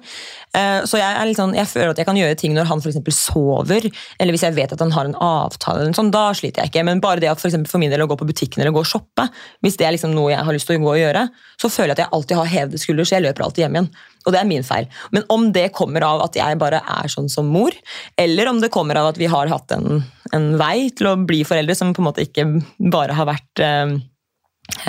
Eh, 0.55 0.81
Så 0.87 0.99
jeg, 0.99 1.35
sånn, 1.37 1.55
jeg 1.55 1.69
føler 1.71 1.93
at 1.93 2.01
jeg 2.01 2.09
kan 2.09 2.19
gjøre 2.19 2.39
ting 2.39 2.55
når 2.57 2.69
han 2.69 2.83
eksempel 2.91 3.15
sover, 3.15 3.87
eller 4.19 4.35
hvis 4.35 4.45
jeg 4.47 4.57
vet 4.57 4.75
at 4.75 4.83
han 4.83 4.93
har 4.95 5.09
en 5.09 5.15
avtale, 5.15 5.87
noe 5.87 6.11
da 6.13 6.27
sliter 6.37 6.63
jeg 6.63 6.73
ikke. 6.73 6.85
Men 6.87 7.03
bare 7.03 7.23
det 7.23 7.31
at 7.31 7.41
for, 7.41 7.55
for 7.69 7.81
min 7.81 7.93
del 7.93 8.03
å 8.03 8.09
gå 8.11 8.19
på 8.19 8.27
butikken 8.27 8.63
eller 8.63 8.75
gå 8.75 8.83
og 8.83 8.89
shoppe, 8.89 9.29
hvis 9.63 9.79
det 9.79 9.87
er 9.87 9.95
liksom 9.95 10.15
noe 10.15 10.33
jeg 10.33 10.43
har 10.47 10.55
lyst 10.57 10.67
til 10.69 10.79
å 10.79 10.85
gå 10.85 10.91
og 10.95 11.01
gjøre, 11.01 11.27
så 11.61 11.71
føler 11.71 11.93
jeg 11.93 11.99
at 11.99 12.03
jeg 12.05 12.13
alltid 12.19 12.41
har 12.41 12.53
hevede 12.57 12.81
skulder, 12.81 13.07
så 13.07 13.17
jeg 13.17 13.27
løper 13.27 13.47
alltid 13.47 13.65
hjem 13.65 13.79
igjen. 13.79 13.89
Og 14.25 14.33
det 14.33 14.41
er 14.41 14.49
min 14.49 14.65
feil. 14.65 14.89
Men 15.13 15.25
om 15.33 15.47
det 15.53 15.69
kommer 15.77 16.05
av 16.07 16.25
at 16.25 16.37
jeg 16.39 16.59
bare 16.61 16.81
er 16.81 17.11
sånn 17.11 17.29
som 17.31 17.49
mor, 17.51 17.75
eller 18.17 18.49
om 18.51 18.59
det 18.63 18.71
kommer 18.73 18.99
av 19.01 19.11
at 19.13 19.21
vi 19.21 19.29
har 19.31 19.51
hatt 19.51 19.75
en, 19.75 20.01
en 20.33 20.51
vei 20.59 20.89
til 20.97 21.11
å 21.11 21.15
bli 21.21 21.43
foreldre 21.47 21.77
som 21.77 21.93
på 21.93 22.03
en 22.03 22.09
måte 22.09 22.25
ikke 22.25 22.47
bare 22.91 23.17
har 23.17 23.29
vært 23.29 23.63
eh, 23.63 23.95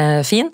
eh, 0.00 0.20
fin, 0.26 0.52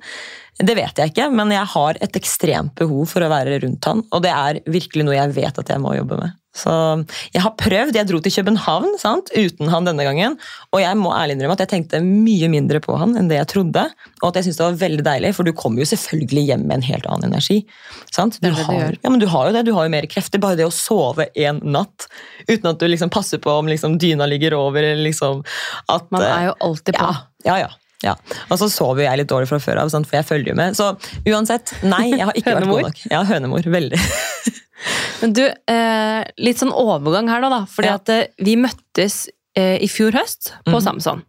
det 0.62 0.74
vet 0.76 0.98
jeg 0.98 1.12
ikke, 1.12 1.30
men 1.32 1.50
jeg 1.54 1.64
har 1.72 1.98
et 2.04 2.18
ekstremt 2.18 2.74
behov 2.78 3.08
for 3.10 3.24
å 3.24 3.30
være 3.32 3.62
rundt 3.62 3.88
han, 3.88 4.04
og 4.12 4.22
det 4.24 4.34
er 4.34 4.60
virkelig 4.70 5.06
noe 5.08 5.16
jeg 5.16 5.34
vet 5.38 5.58
at 5.62 5.72
jeg 5.72 5.82
må 5.82 5.94
jobbe 5.96 6.20
med. 6.20 6.38
Så 6.52 6.72
jeg 7.32 7.40
har 7.40 7.54
prøvd, 7.56 7.96
jeg 7.96 8.08
dro 8.08 8.18
til 8.20 8.34
København 8.34 8.98
sant, 9.00 9.30
uten 9.32 9.70
han 9.72 9.88
denne 9.88 10.04
gangen, 10.04 10.36
og 10.72 10.82
jeg 10.82 10.98
må 11.00 11.14
ærlig 11.16 11.38
innrømme 11.38 11.56
at 11.56 11.64
jeg 11.64 11.70
tenkte 11.70 12.02
mye 12.04 12.50
mindre 12.52 12.80
på 12.84 12.96
han 13.00 13.16
enn 13.16 13.30
det 13.30 13.38
jeg 13.38 13.50
trodde, 13.54 13.86
og 14.20 14.26
at 14.28 14.38
jeg 14.38 14.48
syntes 14.48 14.60
det 14.60 14.66
var 14.66 14.78
veldig 14.82 15.06
deilig, 15.08 15.32
for 15.38 15.48
du 15.48 15.54
kommer 15.56 15.80
jo 15.80 15.88
selvfølgelig 15.88 16.44
hjem 16.50 16.66
med 16.68 16.78
en 16.78 16.86
helt 16.90 17.08
annen 17.08 17.32
energi. 17.32 17.62
Sant? 18.12 18.36
Du, 18.42 18.50
Det 18.50 18.52
det 18.52 18.68
har, 18.68 18.98
ja, 19.00 19.10
men 19.10 19.22
du 19.22 19.28
har 19.32 19.48
jo 19.48 19.56
det, 19.56 19.64
du 19.68 19.72
har 19.76 19.88
jo 19.88 19.94
mer 19.96 20.08
krefter, 20.12 20.42
bare 20.42 20.60
det 20.60 20.68
å 20.68 20.74
sove 20.74 21.30
en 21.32 21.62
natt, 21.64 22.08
uten 22.50 22.72
at 22.74 22.80
du 22.80 22.88
liksom 22.90 23.12
passer 23.12 23.40
på 23.42 23.56
om 23.62 23.70
liksom 23.70 23.96
dyna 24.02 24.28
ligger 24.28 24.58
over, 24.58 24.82
eller 24.82 25.08
liksom 25.08 25.40
at... 25.88 26.10
Man 26.12 26.20
eh, 26.20 26.34
er 26.36 26.50
jo 26.50 26.58
alltid 26.68 27.00
på. 27.00 27.08
ja, 27.08 27.14
ja, 27.48 27.62
ja. 27.64 27.72
Ja. 28.02 28.14
Og 28.50 28.58
så 28.60 28.68
sover 28.72 29.04
jeg 29.06 29.18
litt 29.22 29.28
dårlig 29.30 29.48
fra 29.50 29.58
før 29.62 29.82
av, 29.84 29.90
for 29.94 30.16
jeg 30.18 30.26
følger 30.28 30.52
jo 30.52 30.56
med. 30.58 30.74
Så 30.78 30.90
uansett, 31.28 31.74
nei, 31.86 32.10
jeg 32.16 32.26
har 32.26 32.34
ikke 32.40 32.54
vært 32.58 32.70
god 32.70 32.82
nok. 32.88 33.02
Ja, 33.10 33.22
hønemor, 33.28 33.62
veldig. 33.70 34.00
Men 35.22 35.32
du, 35.38 35.44
eh, 35.46 36.22
litt 36.42 36.58
sånn 36.58 36.72
overgang 36.74 37.28
her 37.30 37.40
nå, 37.44 37.48
da. 37.52 37.60
Fordi 37.70 37.88
Ja. 37.92 37.94
at 38.00 38.08
eh, 38.10 38.24
vi 38.42 38.56
møttes 38.58 39.28
eh, 39.54 39.76
i 39.84 39.86
fjor 39.88 40.12
høst 40.18 40.54
på 40.66 40.74
Mhm. 40.74 40.82
Samson. 40.82 41.22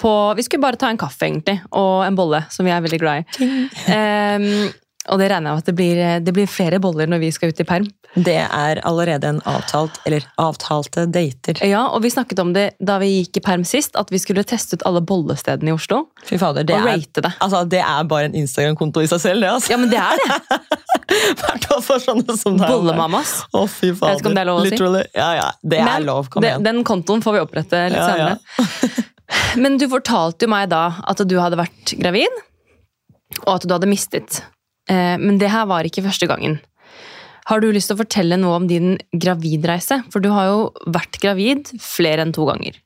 På, 0.00 0.34
vi 0.34 0.42
skulle 0.42 0.62
bare 0.64 0.78
ta 0.80 0.88
en 0.88 0.96
kaffe, 0.98 1.26
egentlig, 1.28 1.58
og 1.76 2.06
en 2.06 2.16
bolle, 2.16 2.38
som 2.50 2.64
vi 2.64 2.72
er 2.72 2.80
veldig 2.80 2.98
glad 3.02 3.20
i. 3.20 3.50
Og 5.10 5.18
det 5.18 5.28
regner 5.32 5.50
jeg 5.50 5.56
med 5.56 5.62
at 5.64 5.68
det 5.70 5.74
blir, 5.78 6.00
det 6.24 6.32
blir 6.36 6.46
flere 6.50 6.78
boller 6.82 7.08
når 7.10 7.18
vi 7.24 7.30
skal 7.34 7.50
ut 7.50 7.60
i 7.62 7.66
perm. 7.66 7.88
Det 8.14 8.36
er 8.42 8.80
allerede 8.86 9.28
en 9.30 9.40
avtalt, 9.46 10.00
eller 10.06 10.24
avtalte 10.42 11.04
dater. 11.14 11.60
Ja, 11.66 11.84
og 11.94 12.02
vi 12.02 12.10
snakket 12.10 12.40
om 12.42 12.52
det 12.54 12.64
da 12.82 12.96
vi 13.02 13.08
gikk 13.20 13.38
i 13.38 13.42
perm 13.44 13.62
sist, 13.66 13.94
at 13.98 14.10
vi 14.10 14.18
skulle 14.22 14.42
teste 14.46 14.78
ut 14.78 14.84
alle 14.88 15.02
bollestedene 15.06 15.70
i 15.70 15.74
Oslo. 15.76 16.00
Fy 16.26 16.38
fader, 16.42 16.66
det 16.66 16.74
og 16.78 16.88
er, 16.88 16.98
rate 16.98 17.22
det. 17.26 17.32
altså, 17.38 17.62
det 17.70 17.82
er 17.84 18.08
bare 18.10 18.30
en 18.30 18.38
Instagram-konto 18.40 19.04
i 19.04 19.10
seg 19.10 19.22
selv, 19.22 19.46
det. 19.46 19.52
altså. 19.54 19.72
Ja, 19.74 19.78
men 19.82 19.92
det 19.92 20.00
er 20.02 20.18
det! 20.24 20.60
Hvert 21.40 21.66
fall 21.70 21.82
for 21.86 22.02
sånne 22.02 22.36
som 22.38 22.58
deg. 22.58 22.66
Bollemammas. 22.70 23.32
Å, 23.54 23.64
fy 23.70 23.90
fader. 23.94 24.12
Jeg 24.12 24.18
vet 24.18 24.22
ikke 24.24 24.30
om 24.30 24.36
det 24.38 24.42
er 24.42 24.50
lov 24.50 24.58
å 24.60 24.66
si. 24.66 24.70
Literally. 24.74 25.02
Ja, 25.18 25.30
ja, 25.38 25.48
det 25.74 25.80
er 25.82 26.04
lov. 26.06 26.30
Kom 26.34 26.46
igjen. 26.46 26.66
Den 26.66 26.82
kontoen 26.86 27.22
får 27.24 27.38
vi 27.38 27.42
opprette 27.46 27.84
litt 27.90 27.98
Ja, 27.98 28.10
ja. 28.14 28.36
senere. 28.38 29.06
Men 29.62 29.78
du 29.78 29.86
fortalte 29.90 30.46
jo 30.46 30.50
meg 30.50 30.70
da 30.70 30.84
at 31.10 31.22
du 31.26 31.36
hadde 31.38 31.58
vært 31.58 31.94
gravid, 31.98 32.40
og 33.46 33.52
at 33.56 33.66
du 33.66 33.74
hadde 33.74 33.90
mistet. 33.90 34.42
Eh, 34.90 35.16
Men 35.18 35.38
det 35.38 35.52
her 35.52 35.68
var 35.70 35.86
ikke 35.86 36.04
første 36.06 36.28
gangen. 36.30 36.58
Har 37.48 37.62
du 37.62 37.70
lyst 37.72 37.90
til 37.90 37.96
å 37.96 38.02
fortelle 38.02 38.36
noe 38.38 38.58
om 38.60 38.66
din 38.70 38.98
gravidreise? 39.10 40.02
For 40.12 40.22
du 40.22 40.28
har 40.34 40.50
jo 40.50 40.58
vært 40.86 41.18
gravid 41.22 41.72
flere 41.82 42.26
enn 42.26 42.34
to 42.36 42.44
ganger. 42.46 42.76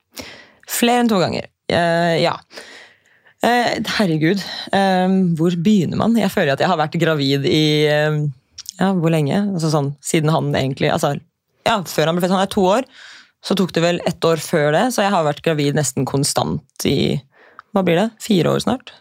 Flere 0.69 1.03
enn 1.03 1.11
to 1.11 1.19
ganger. 1.21 1.49
uh, 1.69 2.15
ja. 2.17 2.37
Uh, 3.45 3.75
herregud, 3.99 4.41
uh, 4.73 5.11
hvor 5.37 5.53
begynner 5.61 5.99
man? 5.99 6.15
Jeg 6.17 6.33
føler 6.33 6.55
at 6.55 6.63
jeg 6.63 6.71
har 6.71 6.79
vært 6.81 6.97
gravid 6.97 7.45
i 7.45 7.65
ja, 8.79 8.89
hvor 8.95 9.13
lenge? 9.13 9.37
Altså 9.53 9.69
sånn, 9.71 9.93
siden 10.03 10.31
han 10.33 10.49
egentlig 10.55 10.89
altså, 10.91 11.13
ja, 11.67 11.77
Før 11.87 12.09
han 12.09 12.17
ble 12.17 12.25
født. 12.25 12.35
Han 12.35 12.45
er 12.45 12.51
to 12.51 12.65
år. 12.67 12.89
Så 13.45 13.55
tok 13.57 13.75
det 13.75 13.83
vel 13.83 14.01
ett 14.09 14.25
år 14.25 14.41
før 14.41 14.71
det, 14.73 14.87
så 14.95 15.03
jeg 15.05 15.13
har 15.13 15.25
vært 15.27 15.43
gravid 15.45 15.77
nesten 15.77 16.07
konstant 16.09 16.85
i 16.89 17.21
hva 17.75 17.83
blir 17.85 17.99
det, 17.99 18.07
fire 18.23 18.55
år 18.55 18.63
snart. 18.63 18.95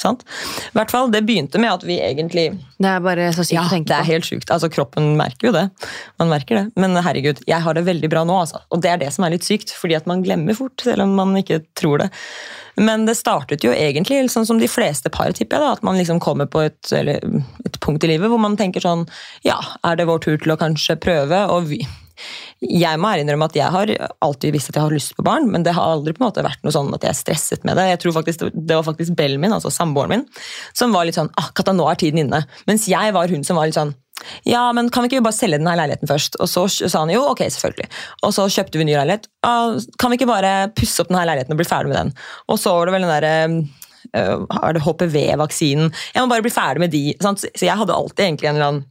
Sant? 0.00 0.24
I 0.72 0.78
hvert 0.78 0.90
fall, 0.90 1.10
Det 1.12 1.20
begynte 1.26 1.60
med 1.60 1.70
at 1.70 1.84
vi 1.86 1.98
egentlig 2.00 2.46
Det 2.80 2.88
er 2.88 3.02
bare 3.04 3.28
så 3.36 3.44
sykt 3.44 3.58
ja, 3.58 3.66
å 3.68 3.82
det 3.86 3.98
er 3.98 4.08
helt 4.08 4.26
sjukt. 4.26 4.50
Altså, 4.50 4.70
kroppen 4.72 5.12
merker 5.18 5.50
jo 5.50 5.52
det. 5.54 5.66
Man 6.18 6.32
merker 6.32 6.58
det. 6.58 6.64
Men 6.80 6.96
herregud, 6.96 7.42
jeg 7.46 7.60
har 7.62 7.76
det 7.76 7.84
veldig 7.86 8.10
bra 8.10 8.24
nå, 8.26 8.40
altså. 8.42 8.62
Og 8.72 8.82
det 8.82 8.90
er 8.90 9.02
det 9.04 9.12
som 9.14 9.26
er 9.26 9.36
litt 9.36 9.46
sykt, 9.46 9.74
fordi 9.76 9.98
at 9.98 10.08
man 10.10 10.24
glemmer 10.24 10.56
fort, 10.58 10.74
selv 10.82 11.04
om 11.04 11.14
man 11.18 11.36
ikke 11.38 11.60
tror 11.78 12.02
det. 12.02 12.10
Men 12.80 13.04
det 13.06 13.18
startet 13.20 13.64
jo 13.66 13.74
egentlig 13.76 14.24
sånn 14.32 14.48
som 14.48 14.58
de 14.58 14.70
fleste 14.70 15.12
par, 15.12 15.30
tipper 15.36 15.60
jeg, 15.60 15.64
da, 15.66 15.72
at 15.76 15.84
man 15.86 15.98
liksom 16.00 16.22
kommer 16.24 16.48
på 16.50 16.64
et, 16.64 16.80
eller, 16.96 17.20
et 17.68 17.80
punkt 17.84 18.04
i 18.06 18.14
livet 18.14 18.32
hvor 18.32 18.40
man 18.40 18.56
tenker 18.56 18.84
sånn 18.84 19.04
Ja, 19.44 19.58
er 19.84 19.98
det 20.00 20.08
vår 20.08 20.22
tur 20.24 20.38
til 20.40 20.54
å 20.54 20.58
kanskje 20.60 20.96
prøve? 21.02 21.44
Og 21.52 21.68
vi, 21.68 21.82
jeg 22.62 22.98
må 23.02 23.10
innrømme 23.18 23.48
at 23.50 23.56
jeg 23.58 23.74
har 23.74 23.90
alltid 24.22 24.54
visst 24.54 24.70
at 24.70 24.78
jeg 24.78 24.86
har 24.86 24.94
lyst 24.94 25.16
på 25.16 25.24
barn, 25.26 25.48
men 25.50 25.64
det 25.66 25.74
har 25.76 25.96
aldri 25.96 26.14
på 26.14 26.22
en 26.22 26.28
måte 26.28 26.44
vært 26.46 26.62
noe 26.62 26.74
sånn 26.74 26.92
at 26.94 27.02
jeg 27.02 27.10
er 27.10 27.18
stresset 27.18 27.66
med 27.66 27.78
det. 27.78 27.88
Jeg 27.90 28.02
tror 28.04 28.14
faktisk 28.20 28.44
Det 28.52 28.76
var 28.76 28.86
faktisk 28.86 29.16
Bellen 29.18 29.42
min, 29.42 29.54
altså 29.54 29.72
samboeren 29.72 30.14
min, 30.14 30.22
som 30.78 30.94
var 30.94 31.08
litt 31.08 31.18
sånn 31.18 31.32
ah, 31.40 31.50
Katta, 31.56 31.74
nå 31.74 31.88
er 31.90 31.98
tiden 31.98 32.22
inne. 32.22 32.44
Mens 32.70 32.86
jeg 32.90 33.14
var 33.16 33.32
hun 33.32 33.42
som 33.46 33.58
var 33.58 33.68
litt 33.68 33.78
sånn 33.78 33.94
ja, 34.46 34.68
men 34.70 34.86
kan 34.92 35.02
vi 35.02 35.08
ikke 35.10 35.24
bare 35.24 35.34
selge 35.34 35.58
denne 35.58 35.74
leiligheten 35.74 36.06
først? 36.06 36.36
Og 36.38 36.46
så 36.46 36.68
sa 36.70 37.00
han 37.00 37.10
jo, 37.10 37.24
ok, 37.32 37.40
selvfølgelig. 37.50 37.88
Og 38.22 38.34
så 38.36 38.44
kjøpte 38.54 38.78
vi 38.78 38.86
ny 38.86 38.94
leilighet. 38.94 39.26
Ah, 39.42 39.74
kan 39.98 40.12
vi 40.12 40.20
ikke 40.20 40.30
bare 40.30 40.52
pusse 40.76 41.02
opp 41.02 41.10
denne 41.10 41.24
leiligheten 41.26 41.56
og 41.56 41.58
bli 41.58 41.66
ferdig 41.66 41.90
med 41.90 41.98
den? 41.98 42.12
Og 42.46 42.60
så 42.62 42.74
var 42.76 42.86
det 42.86 42.94
vel 42.94 43.06
den 43.06 43.10
derre 43.10 43.32
uh, 44.14 44.60
er 44.60 44.76
det 44.76 44.84
HPV-vaksinen? 44.84 45.90
Jeg 46.14 46.22
må 46.22 46.30
bare 46.30 46.46
bli 46.46 46.54
ferdig 46.54 46.84
med 46.84 46.94
de. 46.94 47.02
Sant? 47.24 47.42
Så 47.42 47.66
jeg 47.66 47.78
hadde 47.82 47.96
alltid 47.96 48.28
egentlig 48.28 48.52
en 48.52 48.60
eller 48.60 48.70
annen 48.70 48.88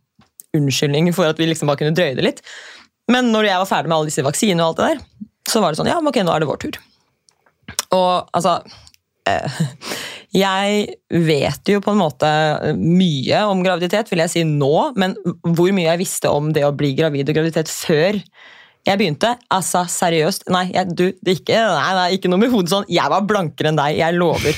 unnskyldning 0.57 1.11
for 1.15 1.31
at 1.31 1.39
vi 1.39 1.47
liksom 1.47 1.71
bare 1.71 1.79
kunne 1.79 1.95
drøye 1.95 2.17
det 2.17 2.27
litt. 2.27 2.43
Men 3.11 3.31
når 3.33 3.49
jeg 3.49 3.63
var 3.63 3.69
ferdig 3.69 3.91
med 3.91 3.97
alle 3.97 4.11
disse 4.11 4.25
vaksinene, 4.25 4.63
og 4.63 4.71
alt 4.71 4.81
det 4.81 4.91
der, 4.91 5.27
så 5.49 5.63
var 5.63 5.73
det 5.73 5.81
sånn 5.81 5.89
ja, 5.89 5.97
ok, 5.97 6.21
nå 6.25 6.33
er 6.33 6.43
det 6.43 6.49
vår 6.51 6.61
tur. 6.61 6.79
Og 7.95 8.29
altså 8.35 8.59
eh, 9.29 9.59
Jeg 10.35 10.85
vet 11.11 11.71
jo 11.71 11.81
på 11.83 11.91
en 11.91 12.01
måte 12.01 12.29
mye 12.77 13.43
om 13.49 13.63
graviditet, 13.65 14.11
vil 14.11 14.23
jeg 14.23 14.33
si 14.33 14.45
nå, 14.47 14.73
men 14.99 15.17
hvor 15.43 15.73
mye 15.75 15.89
jeg 15.89 16.03
visste 16.05 16.31
om 16.31 16.53
det 16.55 16.63
å 16.67 16.75
bli 16.75 16.93
gravid 16.97 17.31
og 17.31 17.39
graviditet 17.39 17.71
før 17.71 18.19
jeg 18.87 18.97
begynte 18.97 19.35
altså 19.53 19.83
seriøst 19.89 20.47
Nei, 20.53 20.63
jeg, 20.73 20.93
du, 20.97 21.03
det 21.21 21.35
ikke, 21.41 21.53
nei, 21.53 21.91
nei, 21.97 22.07
ikke 22.17 22.31
noe 22.31 22.41
med 22.41 22.49
hodet 22.53 22.73
sånn. 22.73 22.87
Jeg 22.89 23.13
var 23.13 23.25
blankere 23.29 23.69
enn 23.69 23.77
deg, 23.77 23.97
jeg 23.99 24.17
lover. 24.17 24.57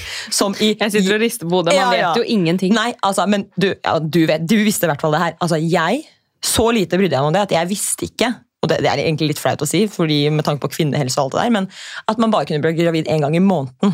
I, 0.64 0.70
jeg 0.80 0.94
sitter 0.94 1.18
og 1.18 1.24
rister 1.24 1.50
på 1.50 1.60
hodet, 1.60 1.74
man 1.76 1.82
ja, 1.82 1.90
vet 1.92 2.04
ja. 2.06 2.12
jo 2.22 2.28
ingenting. 2.36 2.76
Nei, 2.76 2.94
altså, 3.04 3.26
men 3.30 3.50
du, 3.60 3.74
ja, 3.74 3.98
du, 4.00 4.22
vet, 4.30 4.46
du 4.48 4.56
visste 4.64 4.88
i 4.88 4.92
hvert 4.94 5.04
fall 5.04 5.16
det 5.18 5.24
her. 5.26 5.36
Altså, 5.44 5.60
jeg, 5.60 6.06
Så 6.44 6.70
lite 6.76 7.00
brydde 7.00 7.16
jeg 7.16 7.24
meg 7.24 7.32
om 7.32 7.36
det 7.36 7.46
at 7.48 7.56
jeg 7.56 7.72
visste 7.72 8.10
ikke 8.10 8.34
og 8.64 8.70
det, 8.72 8.80
det, 8.80 8.88
er 8.88 9.02
egentlig 9.04 9.34
litt 9.34 9.42
flaut 9.44 9.60
å 9.60 9.68
si, 9.68 9.84
fordi 9.92 10.22
med 10.32 10.46
tanke 10.48 10.64
på 10.64 10.72
kvinnehelse 10.78 11.20
og 11.20 11.26
alt 11.26 11.36
det 11.36 11.42
der, 11.42 11.54
men 11.58 11.66
at 12.08 12.22
man 12.22 12.32
bare 12.32 12.48
kunne 12.48 12.64
bli 12.64 12.72
gravid 12.78 13.10
én 13.12 13.20
gang 13.20 13.36
i 13.36 13.42
måneden. 13.44 13.92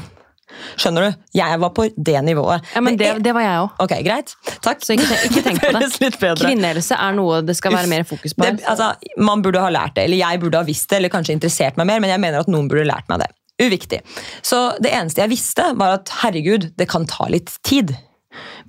Skjønner 0.82 1.06
du? 1.06 1.26
Jeg 1.38 1.60
var 1.62 1.72
på 1.78 1.86
det 1.94 2.22
nivået. 2.26 2.66
Ja, 2.74 2.82
men 2.82 2.98
Det, 2.98 3.10
det 3.24 3.34
var 3.38 3.46
jeg 3.46 3.64
òg. 3.64 3.76
Ok, 3.86 3.94
greit. 4.06 4.34
Takk. 4.66 4.82
Så 4.86 4.96
ikke, 4.96 5.18
ikke 5.30 5.44
tenk 5.46 5.62
på 5.64 5.72
det. 5.76 6.32
Kvinnehelse 6.42 6.98
er 6.98 7.18
noe 7.18 7.42
det 7.46 7.56
skal 7.58 7.76
være 7.76 7.90
mer 7.92 8.06
fokus 8.10 8.34
på. 8.34 8.46
Det, 8.46 8.66
altså, 8.70 8.92
man 9.22 9.44
burde 9.46 9.62
ha 9.64 9.70
lært 9.74 9.98
det, 9.98 10.08
eller 10.10 10.22
jeg 10.22 10.42
burde 10.42 10.62
ha 10.62 10.68
visst 10.68 10.90
det, 10.90 11.02
eller 11.02 11.14
kanskje 11.14 11.38
interessert 11.38 11.80
meg 11.80 11.90
mer, 11.90 12.02
men 12.04 12.14
jeg 12.14 12.24
mener 12.26 12.46
at 12.46 12.52
noen 12.52 12.70
burde 12.72 12.88
lært 12.90 13.10
meg 13.12 13.24
det. 13.24 13.30
Uviktig. 13.60 14.02
Så 14.46 14.62
det 14.80 14.94
eneste 14.96 15.26
jeg 15.26 15.34
visste, 15.34 15.66
var 15.80 15.98
at 16.00 16.14
herregud, 16.22 16.70
det 16.80 16.90
kan 16.90 17.06
ta 17.10 17.28
litt 17.32 17.58
tid. 17.68 17.94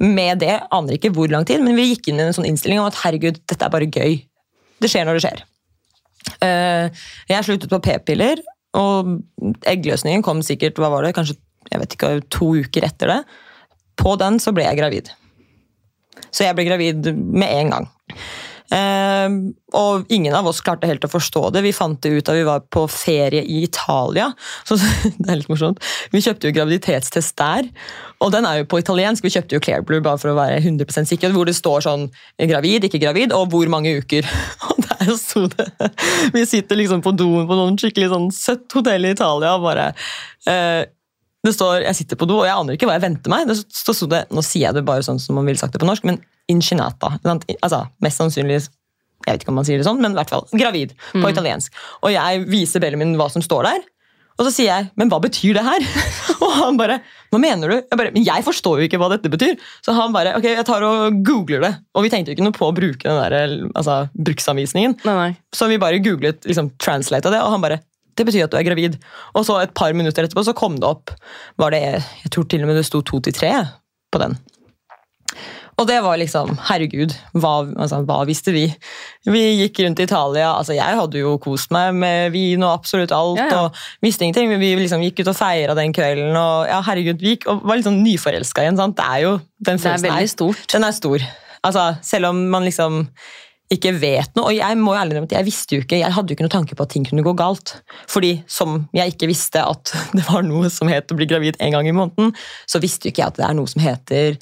Med 0.01 0.41
det 0.41 0.57
aner 0.73 0.97
ikke 0.97 1.13
hvor 1.15 1.31
lang 1.33 1.45
tid, 1.49 1.63
men 1.65 1.77
vi 1.77 1.91
gikk 1.91 2.11
inn 2.11 2.21
i 2.21 2.27
en 2.27 2.37
sånn 2.37 2.49
innstilling 2.49 2.81
om 2.81 2.89
at 2.89 2.99
herregud, 3.03 3.43
dette 3.51 3.67
er 3.67 3.73
bare 3.73 3.91
gøy. 3.91 4.21
Det 4.81 4.91
skjer 4.91 5.07
når 5.07 5.19
det 5.19 5.25
skjer. 5.27 5.45
Eh, 6.47 7.05
jeg 7.29 7.47
sluttet 7.47 7.73
på 7.73 7.83
p-piller, 7.85 8.41
og 8.79 9.17
eggløsningen 9.69 10.25
kom 10.25 10.45
sikkert 10.47 10.79
hva 10.81 10.93
var 10.93 11.05
det, 11.05 11.15
kanskje 11.17 11.37
jeg 11.71 11.83
vet 11.83 11.97
ikke, 11.97 12.13
to 12.33 12.53
uker 12.65 12.87
etter 12.87 13.13
det. 13.13 13.19
På 14.01 14.17
den 14.19 14.41
så 14.43 14.55
ble 14.57 14.65
jeg 14.67 14.79
gravid. 14.81 15.11
Så 16.31 16.47
jeg 16.47 16.57
ble 16.57 16.67
gravid 16.67 17.11
med 17.15 17.51
en 17.51 17.75
gang. 17.75 17.91
Uh, 18.71 19.51
og 19.75 20.11
ingen 20.15 20.35
av 20.35 20.47
oss 20.47 20.61
klarte 20.63 20.87
helt 20.87 21.05
å 21.07 21.11
forstå 21.11 21.49
det. 21.55 21.65
Vi 21.67 21.75
fant 21.75 21.99
det 22.03 22.13
ut 22.15 22.27
da 22.27 22.35
vi 22.37 22.47
var 22.47 22.63
på 22.71 22.85
ferie 22.91 23.43
i 23.43 23.63
Italia. 23.67 24.31
Så, 24.69 24.79
det 24.79 25.27
er 25.27 25.41
litt 25.41 25.51
morsomt. 25.51 25.83
Vi 26.15 26.23
kjøpte 26.25 26.49
jo 26.49 26.57
graviditetstest 26.59 27.37
der, 27.41 27.71
og 28.21 28.35
den 28.35 28.47
er 28.49 28.61
jo 28.61 28.69
på 28.71 28.81
italiensk. 28.83 29.27
Vi 29.27 29.35
kjøpte 29.35 29.59
jo 29.59 29.65
Clairblue 29.65 30.05
bare 30.05 30.21
for 30.23 30.33
å 30.33 30.39
være 30.39 30.61
100 30.63 31.09
sikre, 31.11 31.33
hvor 31.35 31.49
det 31.49 31.57
står 31.59 31.87
sånn 31.87 32.09
gravid, 32.39 32.87
ikke 32.87 33.03
gravid, 33.03 33.35
og 33.37 33.51
hvor 33.55 33.71
mange 33.73 33.97
uker. 34.01 34.29
Og 34.71 34.85
der 34.85 35.15
sto 35.17 35.47
det 35.49 35.67
Vi 36.35 36.43
sitter 36.47 36.79
liksom 36.79 37.01
på 37.03 37.15
doen 37.17 37.47
på 37.49 37.57
noen 37.57 37.79
skikkelig 37.81 38.11
sånn 38.13 38.29
søtt 38.35 38.77
hotell 38.77 39.07
i 39.09 39.13
Italia 39.15 39.55
og 39.57 39.65
bare 39.65 39.87
uh, 39.97 40.83
det 41.47 41.55
står, 41.57 41.87
Jeg 41.87 41.97
sitter 41.97 42.19
på 42.21 42.29
do, 42.29 42.43
og 42.43 42.49
jeg 42.49 42.53
aner 42.53 42.77
ikke 42.77 42.89
hva 42.89 42.99
jeg 42.99 43.07
venter 43.07 43.33
meg. 43.33 43.47
Det 43.49 43.57
stod 43.65 44.11
det, 44.13 44.27
Nå 44.35 44.43
sier 44.45 44.69
jeg 44.69 44.77
det 44.77 44.85
bare 44.85 45.05
sånn 45.07 45.21
som 45.23 45.39
man 45.39 45.49
ville 45.49 45.61
sagt 45.61 45.73
det 45.73 45.81
på 45.81 45.89
norsk, 45.89 46.05
men 46.05 46.21
inchinata. 46.53 47.15
Altså, 47.25 47.87
Mest 48.05 48.21
sannsynlig 48.21 48.61
jeg 49.27 49.35
vet 49.35 49.43
ikke 49.45 49.53
om 49.53 49.59
man 49.61 49.67
sier 49.69 49.77
det 49.77 49.85
sånn, 49.85 49.99
men 50.01 50.15
i 50.15 50.17
hvert 50.17 50.31
fall 50.33 50.47
gravid 50.57 50.95
på 51.13 51.21
mm. 51.21 51.29
italiensk. 51.29 51.75
Og 52.01 52.13
jeg 52.15 52.45
viser 52.49 52.81
Bellemin 52.81 53.19
hva 53.21 53.27
som 53.29 53.45
står 53.45 53.67
der, 53.69 53.83
og 54.41 54.47
så 54.47 54.53
sier 54.55 54.71
jeg 54.71 54.89
'men 54.97 55.11
hva 55.13 55.19
betyr 55.21 55.59
det 55.59 55.65
her?' 55.67 55.85
og 56.45 56.53
han 56.57 56.79
bare 56.81 57.03
'hva 57.29 57.39
mener 57.39 57.69
du?' 57.69 57.83
Jeg 57.85 57.99
bare, 58.01 58.13
men 58.15 58.25
jeg 58.25 58.45
forstår 58.47 58.81
jo 58.81 58.89
ikke 58.89 58.97
hva 58.97 59.11
dette 59.13 59.29
betyr. 59.29 59.61
Så 59.85 59.93
han 59.93 60.15
bare 60.17 60.33
'ok, 60.33 60.47
jeg 60.57 60.65
tar 60.65 60.83
og 60.83 61.21
googler 61.21 61.61
det'. 61.61 61.77
Og 61.95 62.03
vi 62.05 62.09
tenkte 62.09 62.33
jo 62.33 62.39
ikke 62.39 62.49
noe 62.49 62.57
på 62.57 62.71
å 62.71 62.73
bruke 62.73 63.05
den 63.05 63.21
der, 63.21 63.69
altså, 63.77 64.09
bruksanvisningen. 64.17 64.97
Nei, 65.05 65.15
nei. 65.15 65.37
Så 65.53 65.69
vi 65.69 65.77
bare 65.77 66.01
googlet 66.01 66.49
liksom, 66.49 66.73
translate 66.81 67.29
av 67.29 67.37
det, 67.37 67.43
og 67.45 67.53
han 67.53 67.61
bare 67.61 67.81
det 68.21 68.29
betyr 68.29 68.45
at 68.45 68.53
du 68.53 68.59
er 68.61 68.67
gravid. 68.69 69.01
Og 69.33 69.47
så 69.49 69.63
et 69.63 69.73
par 69.77 69.97
minutter 69.97 70.27
etterpå 70.27 70.45
så 70.45 70.57
kom 70.57 70.77
det 70.81 70.89
opp 70.89 71.15
var 71.61 71.73
det, 71.73 72.05
Jeg 72.25 72.35
tror 72.35 72.49
til 72.49 72.63
og 72.65 72.71
med 72.71 72.77
det 72.77 72.87
sto 72.89 73.01
to 73.01 73.21
til 73.25 73.37
tre 73.37 73.55
på 74.13 74.21
den. 74.21 74.37
Og 75.81 75.87
det 75.89 75.97
var 76.05 76.19
liksom 76.21 76.53
Herregud, 76.69 77.15
hva, 77.41 77.53
altså, 77.81 78.03
hva, 78.05 78.19
visste 78.29 78.53
vi? 78.53 78.67
Vi 79.25 79.43
gikk 79.63 79.81
rundt 79.81 80.03
i 80.03 80.05
Italia. 80.05 80.51
altså 80.53 80.77
Jeg 80.77 80.99
hadde 80.99 81.23
jo 81.23 81.39
kost 81.41 81.73
meg 81.73 81.95
med 81.97 82.35
vin 82.35 82.61
og 82.67 82.75
absolutt 82.75 83.15
alt. 83.17 83.41
Ja, 83.41 83.49
ja. 83.49 83.61
og 83.65 84.05
visste 84.05 84.27
ingenting, 84.27 84.51
men 84.53 84.61
Vi 84.61 84.75
liksom 84.77 85.05
gikk 85.07 85.23
ut 85.23 85.33
og 85.33 85.39
feira 85.39 85.77
den 85.79 85.95
kvelden. 85.97 86.37
og 86.37 86.69
ja, 86.69 86.83
herregud, 86.85 87.23
Vi 87.25 87.37
gikk 87.37 87.49
og 87.49 87.65
var 87.65 87.81
litt 87.81 87.89
sånn 87.89 88.03
nyforelska 88.05 88.67
igjen. 88.67 88.81
sant? 88.81 88.99
Det 88.99 89.07
er 89.07 89.25
jo 89.25 89.37
den 89.71 89.81
følelsen 89.81 90.05
Det 90.05 90.13
er 90.13 90.19
veldig 90.19 90.35
stort. 90.37 90.67
Den 90.75 90.85
er 90.85 90.99
stor. 90.99 91.29
Altså, 91.65 91.87
Selv 92.03 92.33
om 92.35 92.45
man 92.53 92.69
liksom 92.69 93.07
ikke 93.71 93.93
vet 94.01 94.35
noe. 94.35 94.51
Og 94.51 94.57
jeg 94.57 94.79
må 94.81 94.95
jo 94.95 95.01
ærlig 95.01 95.21
at 95.23 95.37
jeg 95.39 95.47
visste 95.47 95.77
jo 95.77 95.85
ikke, 95.85 96.01
jeg 96.01 96.15
hadde 96.17 96.33
jo 96.33 96.39
ikke 96.39 96.47
noe 96.47 96.57
tanke 96.57 96.77
på 96.79 96.87
at 96.87 96.93
ting 96.95 97.07
kunne 97.07 97.25
gå 97.27 97.35
galt. 97.39 97.77
Fordi 98.11 98.35
som 98.51 98.85
jeg 98.97 99.15
ikke 99.15 99.31
visste 99.31 99.63
at 99.63 99.95
det 100.17 100.27
var 100.29 100.45
noe 100.47 100.73
som 100.73 100.91
het 100.91 101.13
å 101.13 101.19
bli 101.19 101.29
gravid 101.31 101.61
en 101.61 101.77
gang 101.77 101.89
i 101.89 101.95
måneden, 101.97 102.35
så 102.71 102.83
visste 102.83 103.09
jo 103.09 103.15
ikke 103.15 103.25
jeg 103.25 103.35
at 103.35 103.41
det 103.41 103.49
er 103.49 103.57
noe 103.59 103.71
som 103.71 103.85
heter 103.85 104.39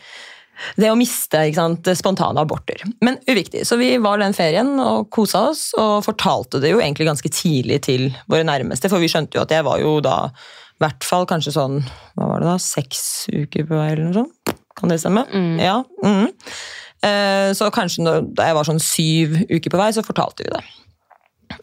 det 0.74 0.88
å 0.90 0.96
miste 0.98 1.38
sant, 1.54 1.86
spontane 1.94 2.42
aborter. 2.42 2.80
Men 3.04 3.20
uviktig. 3.30 3.62
Så 3.68 3.76
vi 3.78 3.92
var 4.02 4.18
den 4.18 4.34
ferien 4.34 4.72
og 4.82 5.06
kosa 5.14 5.44
oss, 5.52 5.68
og 5.78 6.00
fortalte 6.06 6.58
det 6.62 6.72
jo 6.72 6.80
egentlig 6.82 7.06
ganske 7.06 7.30
tidlig 7.30 7.82
til 7.86 8.08
våre 8.26 8.46
nærmeste, 8.48 8.90
for 8.90 8.98
vi 8.98 9.10
skjønte 9.12 9.38
jo 9.38 9.44
at 9.44 9.54
jeg 9.54 9.66
var 9.68 9.78
jo 9.78 9.98
da 10.02 10.24
i 10.78 10.82
hvert 10.82 11.06
fall 11.06 11.26
kanskje 11.30 11.54
sånn 11.54 11.78
hva 12.18 12.26
var 12.32 12.42
det 12.42 12.50
da, 12.50 12.58
seks 12.62 13.02
uker 13.30 13.66
på 13.66 13.78
vei, 13.78 13.92
eller 13.92 14.08
noe 14.08 14.18
sånt. 14.20 14.58
Kan 14.78 14.92
det 14.92 15.00
stemme? 15.02 15.24
Mm. 15.30 15.56
Ja. 15.58 15.78
Mm. 16.04 16.28
Eh, 17.04 17.52
så 17.54 17.70
kanskje 17.74 18.18
da 18.34 18.50
jeg 18.50 18.58
var 18.58 18.66
sånn 18.66 18.82
syv 18.82 19.40
uker 19.46 19.70
på 19.70 19.80
vei, 19.80 19.92
så 19.94 20.06
fortalte 20.06 20.46
vi 20.46 20.52
det. 20.54 20.62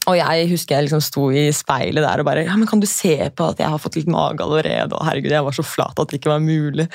Og 0.09 0.15
jeg 0.17 0.47
husker 0.49 0.75
jeg 0.75 0.85
liksom 0.87 1.01
sto 1.03 1.27
i 1.33 1.43
speilet 1.53 2.03
der 2.03 2.21
og 2.21 2.27
bare 2.27 2.45
ja, 2.45 2.55
men 2.57 2.67
'Kan 2.67 2.81
du 2.81 2.87
se 2.89 3.15
på 3.29 3.49
at 3.49 3.59
jeg 3.61 3.69
har 3.69 3.81
fått 3.81 3.97
litt 3.97 4.07
mage 4.09 4.41
allerede?' 4.41 4.93
Og 4.93 5.05
herregud, 5.05 5.31
jeg 5.31 5.45
var 5.45 5.51
så 5.51 5.65
flat 5.65 5.99
at 5.99 6.09
det 6.09 6.19
ikke 6.19 6.31
var 6.33 6.39
mulig. 6.41 6.87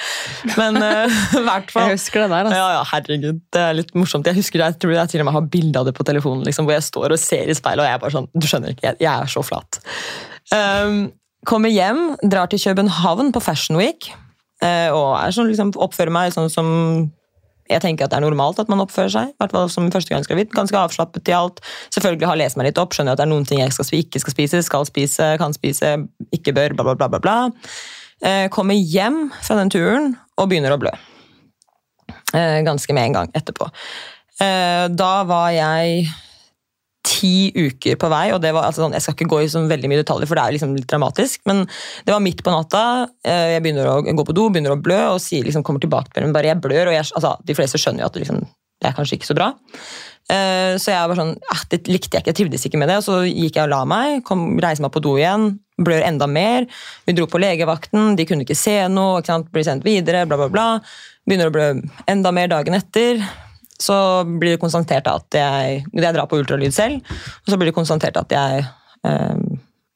Men 0.57 0.76
uh, 0.83 1.20
hvert 1.46 1.70
fall 1.70 1.88
Jeg 1.90 1.98
husker 1.98 2.22
det 2.22 2.31
der. 2.31 2.44
Altså. 2.44 2.59
Ja, 2.59 2.68
ja, 2.79 2.83
herregud, 2.92 3.40
Det 3.53 3.61
er 3.61 3.79
litt 3.79 3.94
morsomt. 3.94 4.26
Jeg 4.26 4.35
husker 4.35 4.59
det, 4.59 4.66
jeg 4.66 4.81
tror 4.81 4.94
jeg 4.94 5.09
til 5.09 5.20
og 5.20 5.26
med 5.26 5.38
har 5.38 5.46
bilde 5.55 5.79
av 5.79 5.87
det 5.87 5.94
på 5.94 6.07
telefonen 6.07 6.44
liksom, 6.44 6.66
hvor 6.66 6.74
jeg 6.74 6.87
står 6.87 7.14
og 7.14 7.18
ser 7.18 7.46
i 7.48 7.55
speilet, 7.55 7.85
og 7.85 7.88
jeg 7.88 7.94
er 7.94 8.03
bare 8.03 8.16
sånn 8.16 8.29
Du 8.35 8.46
skjønner 8.46 8.74
ikke, 8.74 8.87
jeg, 8.90 8.96
jeg 9.00 9.12
er 9.12 9.26
så 9.26 9.42
flat. 9.42 9.81
Um, 10.50 11.12
kommer 11.46 11.70
hjem, 11.70 12.16
drar 12.22 12.50
til 12.50 12.59
København 12.59 13.33
på 13.33 13.40
Fashion 13.40 13.79
Week. 13.79 14.11
Uh, 14.61 14.90
og 14.92 15.09
er 15.22 15.33
sånn, 15.33 15.48
liksom, 15.48 15.72
oppfører 15.79 16.12
meg 16.12 16.35
sånn 16.35 16.50
som 16.53 17.11
jeg 17.70 17.83
tenker 17.85 18.06
at 18.06 18.12
det 18.12 18.18
er 18.18 18.24
normalt 18.26 18.59
at 18.62 18.70
man 18.72 18.83
oppfører 18.83 19.12
seg. 19.14 19.33
hvert 19.38 19.54
fall 19.54 19.70
som 19.70 19.87
førstegangsgravid. 19.94 20.50
Ganske 20.56 20.78
avslappet 20.78 21.30
i 21.30 21.37
alt. 21.37 21.62
Selvfølgelig 21.94 22.28
har 22.28 22.40
lest 22.40 22.59
meg 22.59 22.70
litt 22.70 22.80
opp, 22.83 22.96
skjønner 22.96 23.14
at 23.14 23.22
det 23.22 23.28
er 23.28 23.33
noen 23.33 23.46
ting 23.46 23.62
jeg 23.62 23.74
skal, 23.76 23.88
ikke 24.00 24.22
skal 24.22 24.35
spise, 24.35 24.62
skal 24.66 24.87
spise, 24.88 25.30
kan 25.40 25.54
spise, 25.56 25.94
ikke 26.35 26.54
bør, 26.56 26.74
bla, 26.74 26.90
bla, 26.90 26.96
bla. 26.98 27.09
bla, 27.14 27.22
bla. 27.22 27.38
Eh, 28.20 28.48
kommer 28.52 28.74
hjem 28.74 29.30
fra 29.40 29.56
den 29.56 29.70
turen 29.72 30.12
og 30.37 30.50
begynner 30.50 30.74
å 30.74 30.80
blø. 30.80 30.92
Eh, 32.35 32.61
ganske 32.66 32.94
med 32.96 33.11
en 33.11 33.20
gang 33.20 33.30
etterpå. 33.38 33.70
Eh, 34.40 34.87
da 34.92 35.12
var 35.28 35.54
jeg 35.54 36.11
ti 37.06 37.50
uker 37.56 37.96
på 38.00 38.10
vei. 38.12 38.26
og 38.34 38.40
det 38.42 38.52
var 38.54 38.68
altså 38.68 38.84
sånn, 38.84 38.94
Jeg 38.96 39.04
skal 39.04 39.16
ikke 39.16 39.30
gå 39.32 39.40
i 39.42 39.48
sånn 39.50 39.68
veldig 39.70 39.88
mye 39.90 40.02
detaljer, 40.02 40.28
for 40.28 40.38
det 40.38 40.44
er 40.44 40.56
liksom 40.56 40.76
litt 40.76 40.88
dramatisk. 40.90 41.40
Men 41.48 41.64
det 42.04 42.12
var 42.12 42.22
midt 42.24 42.44
på 42.44 42.52
natta. 42.52 43.08
Eh, 43.24 43.56
jeg 43.56 43.64
begynner 43.64 43.88
å 43.88 43.98
gå 44.04 44.26
på 44.26 44.36
do, 44.36 44.48
begynner 44.50 44.76
å 44.76 44.80
blø 44.80 45.00
og 45.14 45.20
sier, 45.24 45.44
liksom, 45.46 45.64
kommer 45.66 45.80
tilbake 45.80 46.20
men 46.20 46.34
bare 46.36 46.52
jeg 46.52 46.60
blør. 46.60 46.90
og 46.90 46.96
jeg, 46.96 47.08
altså, 47.16 47.36
De 47.44 47.56
fleste 47.56 47.80
skjønner 47.80 48.04
jo 48.04 48.10
at 48.10 48.14
det, 48.14 48.24
liksom, 48.24 48.40
det 48.80 48.88
er 48.88 48.96
kanskje 48.96 49.18
ikke 49.18 49.30
så 49.30 49.36
bra. 49.38 49.52
Eh, 50.30 50.76
så 50.78 50.92
jeg 50.92 51.10
var 51.10 51.18
sånn, 51.18 51.34
ah, 51.50 51.64
det 51.72 51.82
likte 51.88 52.16
jeg 52.16 52.22
ikke, 52.22 52.30
jeg 52.30 52.38
trivdes 52.38 52.66
ikke 52.68 52.80
med 52.80 52.92
det. 52.92 53.00
og 53.00 53.06
Så 53.08 53.18
gikk 53.26 53.56
jeg 53.56 53.66
og 53.66 53.72
la 53.72 53.82
meg, 53.88 54.22
kom, 54.26 54.58
reiste 54.62 54.84
meg 54.84 54.92
på 54.94 55.02
do 55.02 55.16
igjen, 55.18 55.54
blør 55.80 56.06
enda 56.06 56.28
mer. 56.30 56.68
Vi 57.08 57.16
dro 57.16 57.26
på 57.30 57.40
legevakten, 57.40 58.14
de 58.18 58.26
kunne 58.28 58.46
ikke 58.46 58.58
se 58.58 58.76
noe, 58.92 59.20
ikke 59.20 59.32
sant? 59.32 59.52
blir 59.52 59.66
sendt 59.66 59.86
videre, 59.86 60.26
bla, 60.28 60.38
bla, 60.40 60.50
bla. 60.52 60.66
Begynner 61.26 61.50
å 61.50 61.54
blø 61.54 61.70
enda 62.10 62.34
mer 62.34 62.50
dagen 62.52 62.76
etter 62.76 63.24
så 63.80 63.96
blir 64.24 64.54
det 64.54 64.60
konstatert 64.62 65.08
at 65.08 65.34
jeg 65.34 65.84
Jeg 65.94 66.14
drar 66.14 66.28
på 66.28 66.38
ultralyd 66.40 66.74
selv, 66.74 67.00
og 67.44 67.50
så 67.50 67.56
blir 67.56 67.70
det 67.70 67.76
konstatert 67.76 68.16
at 68.20 68.32
jeg 68.32 68.64
eh, 69.08 69.36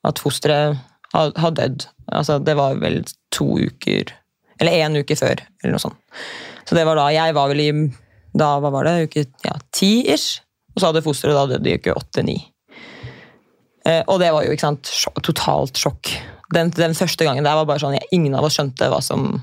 At 0.04 0.20
fosteret 0.20 0.78
har, 1.14 1.32
har, 1.36 1.50
dødd. 1.50 1.86
Altså, 2.12 2.38
det 2.38 2.56
var 2.56 2.80
vel 2.80 3.04
to 3.32 3.46
uker 3.58 4.12
Eller 4.60 4.80
én 4.84 4.96
uke 4.98 5.16
før, 5.16 5.44
eller 5.62 5.76
noe 5.76 5.82
sånt. 5.82 6.00
Så 6.64 6.76
det 6.76 6.86
var 6.88 6.98
da 6.98 7.10
Jeg 7.12 7.36
var 7.36 7.52
vel 7.52 7.60
i 7.60 7.70
da, 8.34 8.56
hva 8.58 8.70
var 8.74 8.88
det, 8.88 9.06
uke 9.06 9.22
ja, 9.44 9.54
ti-ish, 9.70 10.40
og 10.74 10.80
så 10.80 10.88
hadde 10.88 11.04
fosteret 11.04 11.36
da 11.38 11.46
dødd 11.52 11.68
i 11.70 11.76
uke 11.78 11.94
åtte-ni. 11.94 12.34
Eh, 13.86 14.00
og 14.10 14.18
det 14.18 14.32
var 14.34 14.42
jo 14.42 14.54
ikke 14.54 14.64
sant, 14.64 14.90
totalt 15.22 15.78
sjokk. 15.78 16.10
Den, 16.54 16.72
den, 16.74 16.96
første 16.98 17.26
gangen 17.26 17.46
der 17.46 17.54
var 17.60 17.68
bare 17.68 17.82
sånn, 17.82 17.94
Ingen 18.14 18.34
av 18.34 18.46
oss 18.48 18.56
skjønte 18.58 18.88
hva 18.90 18.98
som 19.04 19.36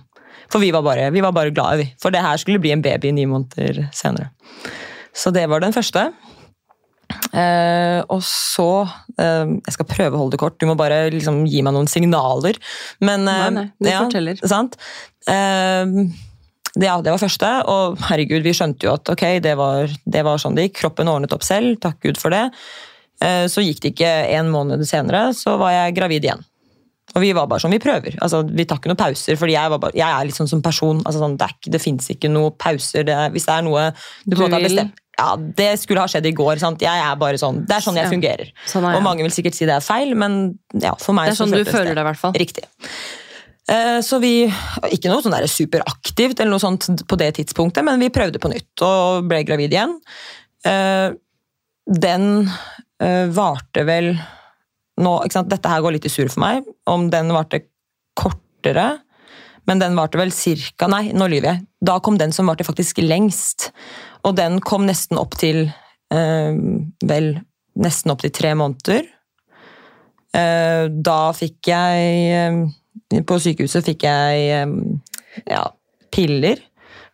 For 0.52 0.60
vi 0.60 0.72
var 0.76 0.84
bare, 0.84 1.10
vi 1.16 1.24
var 1.24 1.32
bare 1.36 1.54
glade, 1.56 1.80
vi. 1.82 1.88
For 2.02 2.14
det 2.14 2.24
her 2.24 2.40
skulle 2.42 2.62
bli 2.62 2.74
en 2.76 2.84
baby 2.84 3.14
ni 3.16 3.26
måneder 3.30 3.86
senere. 3.96 4.32
Så 5.16 5.32
det 5.32 5.48
var 5.52 5.64
den 5.64 5.76
første. 5.76 6.10
Uh, 7.32 8.00
og 8.12 8.22
så 8.24 8.86
uh, 8.88 9.48
Jeg 9.52 9.74
skal 9.76 9.88
prøve 9.88 10.16
å 10.16 10.22
holde 10.22 10.36
det 10.36 10.42
kort. 10.44 10.58
Du 10.60 10.68
må 10.70 10.78
bare 10.80 11.06
liksom, 11.14 11.44
gi 11.50 11.64
meg 11.64 11.76
noen 11.76 11.90
signaler. 11.92 12.60
Men, 13.04 13.26
nei, 13.28 13.48
nei, 13.56 13.66
du 13.80 13.90
ja, 13.92 14.04
forteller. 14.06 14.44
Sant? 14.48 14.78
Det, 16.72 16.88
ja, 16.88 16.94
det 17.04 17.12
var 17.12 17.20
første, 17.20 17.48
og 17.68 18.00
herregud, 18.08 18.46
vi 18.46 18.56
skjønte 18.56 18.88
jo 18.88 18.94
at 18.96 19.12
ok, 19.12 19.26
det 19.44 19.58
var, 19.60 19.92
det 20.08 20.22
var 20.24 20.40
sånn 20.40 20.56
det 20.56 20.70
gikk. 20.70 20.78
Kroppen 20.86 21.12
ordnet 21.12 21.36
opp 21.36 21.44
selv, 21.44 21.76
takk 21.84 22.00
Gud 22.04 22.20
for 22.20 22.32
det. 22.32 22.46
Så 23.52 23.62
gikk 23.62 23.84
det 23.84 23.92
ikke 23.92 24.14
en 24.40 24.48
måned 24.50 24.82
senere, 24.88 25.28
så 25.38 25.58
var 25.60 25.76
jeg 25.76 25.98
gravid 26.00 26.26
igjen. 26.26 26.46
Og 27.16 27.22
vi 27.22 27.34
var 27.36 27.48
bare 27.52 27.60
sånn, 27.60 27.74
vi 27.76 27.82
prøver. 27.84 28.16
Altså, 28.24 28.40
vi 28.48 28.64
tar 28.66 28.80
ikke 28.80 28.92
noen 28.92 29.00
pauser, 29.02 29.36
fordi 29.40 29.54
jeg, 29.58 29.72
bare, 29.84 29.96
jeg 30.00 30.08
er 30.08 30.28
litt 30.30 30.38
sånn 30.38 30.48
som 30.48 30.62
person. 30.64 31.02
Altså, 31.04 31.20
sånn, 31.20 31.38
det, 31.40 31.50
er, 31.50 31.72
det 31.76 31.82
fins 31.84 32.08
ikke 32.14 32.30
noen 32.32 32.56
pauser. 32.62 33.04
Det, 33.08 33.18
hvis 33.36 33.48
det 33.50 33.56
er 33.58 33.66
noe 33.68 33.88
du, 34.24 34.36
du 34.36 34.44
har 34.46 34.62
bestemt 34.64 34.98
ja, 35.20 35.36
Det 35.38 35.74
skulle 35.78 36.02
ha 36.02 36.08
skjedd 36.10 36.26
i 36.30 36.32
går. 36.34 36.62
Sant? 36.62 36.82
Jeg 36.82 37.04
er 37.04 37.18
bare 37.20 37.38
sånn, 37.38 37.66
Det 37.68 37.76
er 37.76 37.84
sånn 37.84 37.98
jeg 38.00 38.08
Ja. 38.08 38.12
fungerer. 38.14 38.54
Sånn 38.66 38.88
er 38.88 38.96
Og 38.96 39.04
mange 39.04 39.26
vil 39.28 39.34
sikkert 39.36 39.58
si 39.58 39.68
det 39.68 39.76
er 39.76 39.84
feil, 39.84 40.16
men 40.16 40.58
ja, 40.74 40.94
for 40.98 41.14
meg 41.14 41.28
Det 41.28 41.36
er 41.36 41.40
så 41.42 41.46
sånn 41.46 41.58
du 41.60 41.68
føler 41.68 41.94
det, 41.94 42.02
i 42.02 42.08
hvert 42.08 42.22
fall. 42.22 42.34
Riktig. 42.34 42.64
Eh, 43.70 44.00
Så 44.02 44.20
vi, 44.24 44.48
Ikke 44.96 45.12
noe 45.12 45.22
sånn 45.22 45.36
superaktivt, 45.52 46.40
eller 46.40 46.56
noe 46.56 46.64
sånt 46.64 46.88
på 47.08 47.20
det 47.20 47.34
tidspunktet, 47.38 47.84
men 47.86 48.00
vi 48.00 48.10
prøvde 48.10 48.40
på 48.42 48.50
nytt 48.50 48.82
og 48.88 49.28
ble 49.30 49.44
gravid 49.44 49.76
igjen. 49.76 49.98
Eh, 50.66 51.12
Den 51.92 52.48
eh, 53.02 53.28
varte 53.28 53.84
vel 53.86 54.14
nå? 55.04 55.14
Dette 55.28 55.72
her 55.72 55.84
går 55.84 55.98
litt 55.98 56.08
i 56.08 56.12
surr 56.14 56.32
for 56.32 56.44
meg. 56.44 56.68
Om 56.90 57.10
den 57.14 57.32
varte 57.36 57.64
kortere, 58.18 59.02
men 59.70 59.82
den 59.82 59.96
varte 59.98 60.20
vel 60.20 60.34
cirka 60.34 60.90
Nei, 60.92 61.12
nå 61.14 61.28
lyver 61.32 61.54
jeg. 61.54 61.66
Da 61.86 62.00
kom 62.04 62.18
den 62.20 62.34
som 62.36 62.50
varte 62.50 62.66
faktisk 62.68 63.02
lengst. 63.04 63.70
Og 64.28 64.36
den 64.38 64.60
kom 64.66 64.88
nesten 64.90 65.20
opp 65.22 65.38
til 65.40 65.68
eh, 66.14 66.62
Vel, 67.08 67.34
nesten 67.82 68.14
opp 68.14 68.24
til 68.26 68.34
tre 68.36 68.54
måneder. 68.58 69.08
Eh, 70.38 70.86
da 70.92 71.20
fikk 71.36 71.68
jeg 71.68 72.12
eh, 72.32 73.24
På 73.28 73.36
sykehuset 73.44 73.84
fikk 73.84 74.06
jeg 74.08 74.46
eh, 74.56 74.76
ja, 75.52 75.66
piller 76.16 76.62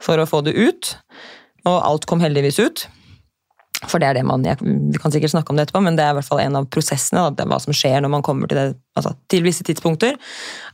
for 0.04 0.22
å 0.22 0.28
få 0.30 0.44
det 0.46 0.54
ut. 0.58 0.94
Og 1.68 1.78
alt 1.78 2.06
kom 2.10 2.22
heldigvis 2.22 2.62
ut. 2.62 2.86
For 3.86 4.02
det 4.02 4.08
er 4.10 4.18
det 4.18 4.24
man, 4.26 4.42
jeg, 4.46 4.58
Vi 4.62 4.98
kan 5.02 5.14
sikkert 5.14 5.36
snakke 5.36 5.54
om 5.54 5.60
det 5.60 5.68
etterpå, 5.68 5.84
men 5.86 5.98
det 6.00 6.06
er 6.06 6.16
i 6.16 6.18
hvert 6.18 6.26
fall 6.26 6.42
en 6.42 6.56
av 6.58 6.66
prosessene. 6.74 7.28
Da, 7.38 7.46
hva 7.46 7.60
som 7.62 7.76
skjer 7.76 8.02
når 8.02 8.10
man 8.10 8.26
kommer 8.26 8.50
til, 8.50 8.58
det, 8.58 8.80
altså, 8.98 9.14
til 9.30 9.46
visse 9.46 9.66
tidspunkter. 9.68 10.18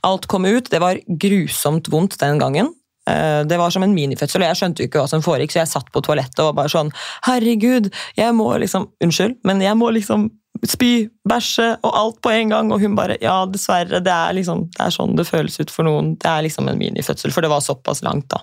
Alt 0.08 0.30
kom 0.32 0.48
ut. 0.48 0.72
Det 0.72 0.80
var 0.80 1.02
grusomt 1.08 1.90
vondt 1.92 2.16
den 2.22 2.40
gangen. 2.40 2.72
Eh, 3.10 3.44
Det 3.44 3.58
var 3.60 3.74
som 3.76 3.84
en 3.84 3.94
minifødsel, 3.96 4.42
og 4.42 4.48
jeg 4.48 4.62
skjønte 4.62 4.84
jo 4.84 4.88
ikke 4.88 5.02
hva 5.04 5.10
som 5.12 5.26
foregikk, 5.26 5.52
så 5.52 5.64
jeg 5.64 5.74
satt 5.74 5.92
på 5.92 6.02
toalettet 6.06 6.40
og 6.40 6.56
bare 6.56 6.72
sånn 6.72 6.94
Herregud, 7.28 7.92
jeg 8.16 8.38
må 8.38 8.48
liksom 8.64 8.88
Unnskyld, 9.04 9.36
men 9.44 9.60
jeg 9.62 9.76
må 9.76 9.92
liksom 9.92 10.30
spy, 10.64 11.10
bæsje 11.28 11.74
og 11.84 11.92
alt 12.00 12.22
på 12.24 12.32
en 12.32 12.50
gang. 12.54 12.72
Og 12.72 12.80
hun 12.80 12.96
bare 12.96 13.18
Ja, 13.22 13.44
dessverre, 13.46 14.00
det 14.00 14.14
er 14.14 14.34
liksom 14.38 14.70
Det 14.72 14.80
er 14.86 14.96
sånn 14.96 15.18
det 15.20 15.28
føles 15.28 15.60
ut 15.60 15.72
for 15.74 15.84
noen. 15.84 16.16
Det 16.16 16.30
er 16.30 16.46
liksom 16.48 16.70
en 16.70 16.80
minifødsel, 16.80 17.34
for 17.36 17.42
det 17.42 17.52
var 17.52 17.60
såpass 17.60 18.04
langt, 18.06 18.30
da. 18.32 18.40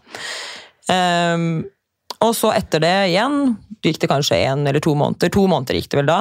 Ehm, 0.93 1.65
og 2.21 2.35
så 2.37 2.53
etter 2.53 2.83
det 2.85 2.97
igjen, 3.11 3.55
gikk 3.85 4.03
det 4.03 4.11
kanskje 4.11 4.43
en 4.45 4.67
eller 4.69 4.83
to 4.85 4.93
måneder. 4.99 5.33
To 5.33 5.47
måneder 5.49 5.79
gikk 5.79 5.89
det 5.93 6.01
vel 6.03 6.11
da. 6.11 6.19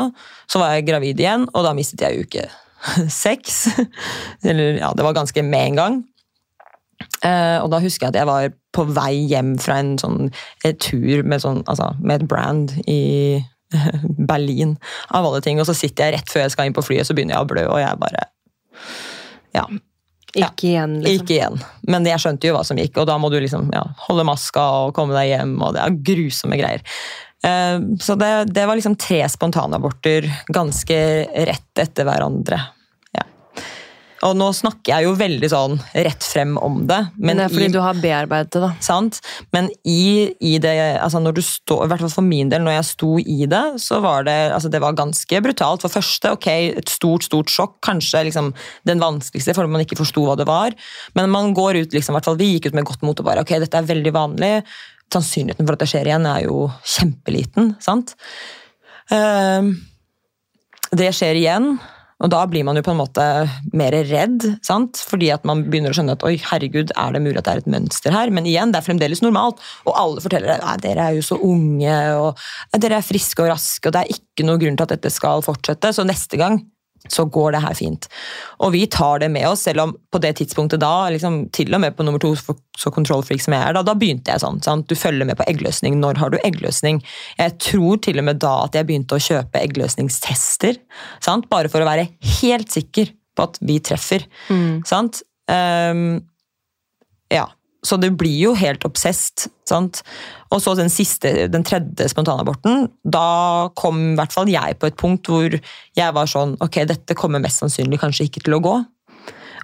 Så 0.48 0.62
var 0.62 0.76
jeg 0.76 0.88
gravid 0.88 1.20
igjen, 1.20 1.44
og 1.52 1.66
da 1.66 1.74
mistet 1.76 2.06
jeg 2.06 2.24
uke 2.24 2.46
seks. 3.24 3.66
Eller 4.48 4.80
ja, 4.80 4.94
det 4.96 5.06
var 5.06 5.18
ganske 5.18 5.44
med 5.44 5.74
en 5.74 5.82
gang. 5.82 6.00
Uh, 7.24 7.60
og 7.64 7.70
da 7.72 7.80
husker 7.84 8.08
jeg 8.08 8.14
at 8.14 8.20
jeg 8.22 8.28
var 8.28 8.50
på 8.76 8.84
vei 8.96 9.14
hjem 9.28 9.54
fra 9.60 9.80
en 9.82 9.94
sånn 10.00 10.30
et 10.68 10.80
tur 10.84 11.24
med, 11.24 11.42
sånn, 11.44 11.62
altså, 11.68 11.94
med 12.00 12.22
et 12.22 12.30
brand 12.32 12.74
i 12.88 13.40
Berlin, 14.32 14.78
av 15.12 15.28
alle 15.28 15.44
ting. 15.44 15.60
Og 15.60 15.68
så 15.68 15.76
sitter 15.76 16.08
jeg 16.08 16.20
rett 16.20 16.32
før 16.32 16.46
jeg 16.46 16.56
skal 16.56 16.70
inn 16.70 16.76
på 16.76 16.86
flyet, 16.86 17.08
så 17.08 17.16
begynner 17.16 17.38
jeg 17.38 17.48
å 17.48 17.52
blø, 17.52 17.68
og 17.72 17.84
jeg 17.84 18.02
bare 18.04 18.28
Ja, 19.56 19.66
Ikke 20.34 20.68
igjen, 20.70 21.00
liksom. 21.02 21.26
ikke 21.26 21.36
igjen. 21.38 21.58
Men 21.90 22.06
jeg 22.06 22.22
skjønte 22.22 22.50
jo 22.50 22.58
hva 22.58 22.66
som 22.68 22.78
gikk, 22.80 23.00
og 23.02 23.08
da 23.10 23.18
må 23.22 23.32
du 23.34 23.40
liksom 23.42 23.72
ja, 23.74 23.82
holde 24.08 24.28
maska 24.30 24.66
og 24.84 24.94
komme 24.98 25.18
deg 25.18 25.32
hjem, 25.34 25.56
og 25.62 25.74
det 25.76 25.84
er 25.86 25.98
grusomme 26.12 26.60
greier. 26.60 26.84
Eh, 27.46 27.78
Så 28.00 28.16
det, 28.20 28.32
det 28.54 28.66
var 28.70 28.78
liksom 28.80 28.98
tre 29.00 29.24
spontanaborter 29.32 30.28
ganske 30.54 31.00
rett 31.50 31.82
etter 31.82 32.08
hverandre. 32.08 32.62
Og 34.28 34.34
nå 34.36 34.50
snakker 34.56 34.92
jeg 34.92 35.06
jo 35.08 35.14
veldig 35.16 35.50
sånn 35.52 35.78
rett 35.94 36.26
frem 36.28 36.58
om 36.60 36.82
det, 36.90 36.98
Men 37.16 37.40
det 37.40 37.46
er 37.46 37.54
fordi 37.54 37.68
i, 37.70 37.72
du 37.72 37.80
har 37.84 38.00
bearbeidet 38.02 38.52
det, 38.52 38.62
da. 38.66 38.72
sant? 38.84 39.20
Men 39.56 39.70
i, 39.88 40.34
i 40.44 40.58
det, 40.60 40.74
altså 41.00 41.22
når 41.24 41.38
du 41.38 41.42
står, 41.46 41.86
i 41.86 41.92
hvert 41.92 42.04
fall 42.04 42.14
for 42.18 42.28
min 42.28 42.52
del, 42.52 42.66
når 42.66 42.76
jeg 42.78 42.88
sto 42.90 43.14
i 43.22 43.48
det, 43.50 43.64
så 43.80 44.02
var 44.04 44.28
det, 44.28 44.38
altså 44.56 44.72
det 44.72 44.82
var 44.84 44.98
ganske 45.00 45.42
brutalt. 45.46 45.86
For 45.86 45.94
første, 45.94 46.34
ok, 46.36 46.50
et 46.82 46.92
stort, 46.92 47.28
stort 47.28 47.54
sjokk, 47.54 47.78
kanskje 47.86 48.26
liksom 48.28 48.52
den 48.90 49.04
vanskeligste, 49.04 49.56
fordi 49.56 49.72
man 49.72 49.86
ikke 49.86 50.02
forsto 50.02 50.26
hva 50.28 50.36
det 50.40 50.48
var. 50.50 50.76
Men 51.16 51.32
man 51.32 51.54
går 51.56 51.86
ut, 51.86 51.96
liksom, 51.96 52.14
i 52.14 52.20
hvert 52.20 52.28
fall 52.28 52.40
vi 52.42 52.54
gikk 52.56 52.70
ut 52.70 52.80
med 52.80 52.88
godt 52.90 53.06
mot 53.08 53.24
og 53.24 53.30
bare, 53.30 53.46
ok, 53.46 53.56
dette 53.64 53.80
er 53.80 53.88
veldig 53.88 54.14
vanlig. 54.16 54.52
Sannsynligheten 55.14 55.66
for 55.66 55.78
at 55.78 55.86
det 55.86 55.92
skjer 55.94 56.12
igjen 56.12 56.28
er 56.28 56.44
jo 56.44 56.66
kjempeliten, 56.84 57.72
sant? 57.84 58.18
Uh, 59.10 59.72
det 60.92 61.14
skjer 61.16 61.40
igjen, 61.40 61.72
og 62.20 62.32
da 62.34 62.42
blir 62.52 62.66
man 62.68 62.76
jo 62.76 62.84
på 62.84 62.92
en 62.92 63.00
måte 63.00 63.26
mer 63.72 63.96
redd, 64.10 64.44
sant? 64.66 65.00
fordi 65.10 65.30
at 65.32 65.46
man 65.48 65.64
begynner 65.68 65.94
å 65.94 65.98
skjønne 65.98 66.18
at 66.18 66.26
oi, 66.28 66.34
herregud, 66.50 66.92
er 67.00 67.16
det 67.16 67.22
mulig 67.24 67.40
at 67.40 67.48
det 67.48 67.54
er 67.54 67.62
et 67.64 67.72
mønster 67.76 68.16
her? 68.16 68.34
Men 68.36 68.48
igjen, 68.50 68.74
det 68.74 68.82
er 68.82 68.88
fremdeles 68.90 69.24
normalt, 69.24 69.62
og 69.88 69.96
alle 69.96 70.24
forteller 70.24 70.60
at 70.60 70.84
dere 70.84 71.10
er 71.10 71.20
jo 71.20 71.24
så 71.30 71.40
unge, 71.40 71.96
og 72.20 72.82
dere 72.84 73.00
er 73.00 73.08
friske 73.08 73.46
og 73.46 73.54
raske, 73.54 73.88
og 73.88 73.96
det 73.96 74.04
er 74.04 74.20
ikke 74.20 74.48
noe 74.48 74.60
grunn 74.60 74.80
til 74.80 74.90
at 74.90 74.98
dette 74.98 75.14
skal 75.16 75.46
fortsette, 75.46 75.94
så 75.96 76.08
neste 76.08 76.40
gang 76.42 76.60
så 77.08 77.26
går 77.26 77.56
det 77.56 77.62
her 77.64 77.76
fint. 77.78 78.08
Og 78.60 78.74
vi 78.76 78.84
tar 78.92 79.22
det 79.24 79.30
med 79.32 79.48
oss, 79.48 79.64
selv 79.68 79.86
om 79.86 79.94
på 80.12 80.22
det 80.22 80.36
tidspunktet 80.40 80.82
da, 80.84 81.10
liksom, 81.14 81.42
til 81.56 81.74
og 81.74 81.82
med 81.84 81.96
på 81.98 82.06
nummer 82.06 82.22
to, 82.22 82.34
så 82.80 82.92
kontrollfreak 82.94 83.44
som 83.44 83.56
jeg 83.56 83.64
er, 83.64 83.78
da, 83.78 83.84
da 83.88 83.96
begynte 83.98 84.34
jeg 84.34 84.44
sånn. 84.44 84.60
Sant? 84.66 84.90
Du 84.90 85.00
følger 85.00 85.28
med 85.30 85.40
på 85.40 85.48
eggløsning. 85.50 86.00
Når 86.02 86.20
har 86.22 86.34
du 86.34 86.40
eggløsning? 86.44 87.02
Jeg 87.40 87.56
tror 87.64 88.02
til 88.04 88.22
og 88.22 88.28
med 88.30 88.42
da 88.44 88.56
at 88.66 88.76
jeg 88.78 88.90
begynte 88.90 89.18
å 89.18 89.24
kjøpe 89.30 89.62
eggløsningstester. 89.62 90.82
Sant? 91.24 91.50
Bare 91.52 91.72
for 91.72 91.84
å 91.84 91.90
være 91.90 92.10
helt 92.42 92.74
sikker 92.74 93.14
på 93.36 93.48
at 93.48 93.62
vi 93.64 93.80
treffer. 93.84 94.26
Sant? 94.90 95.24
Um, 95.50 96.20
ja. 97.34 97.48
Så 97.86 97.96
det 98.02 98.12
blir 98.20 98.36
jo 98.42 98.54
helt 98.60 98.84
obsesst. 98.88 99.48
Sant? 99.70 100.02
Og 100.52 100.62
så 100.64 100.74
den 100.76 100.92
siste, 100.92 101.48
den 101.52 101.64
tredje 101.68 102.10
spontanaborten. 102.12 102.90
Da 103.04 103.70
kom 103.80 104.02
i 104.12 104.16
hvert 104.20 104.36
fall 104.36 104.52
jeg 104.52 104.80
på 104.80 104.90
et 104.90 105.00
punkt 105.00 105.30
hvor 105.32 105.56
jeg 105.56 106.16
var 106.16 106.30
sånn 106.30 106.58
Ok, 106.64 106.82
dette 106.90 107.16
kommer 107.18 107.44
mest 107.44 107.64
sannsynlig 107.64 108.02
kanskje 108.02 108.28
ikke 108.28 108.44
til 108.44 108.58
å 108.58 108.64
gå. 108.66 108.76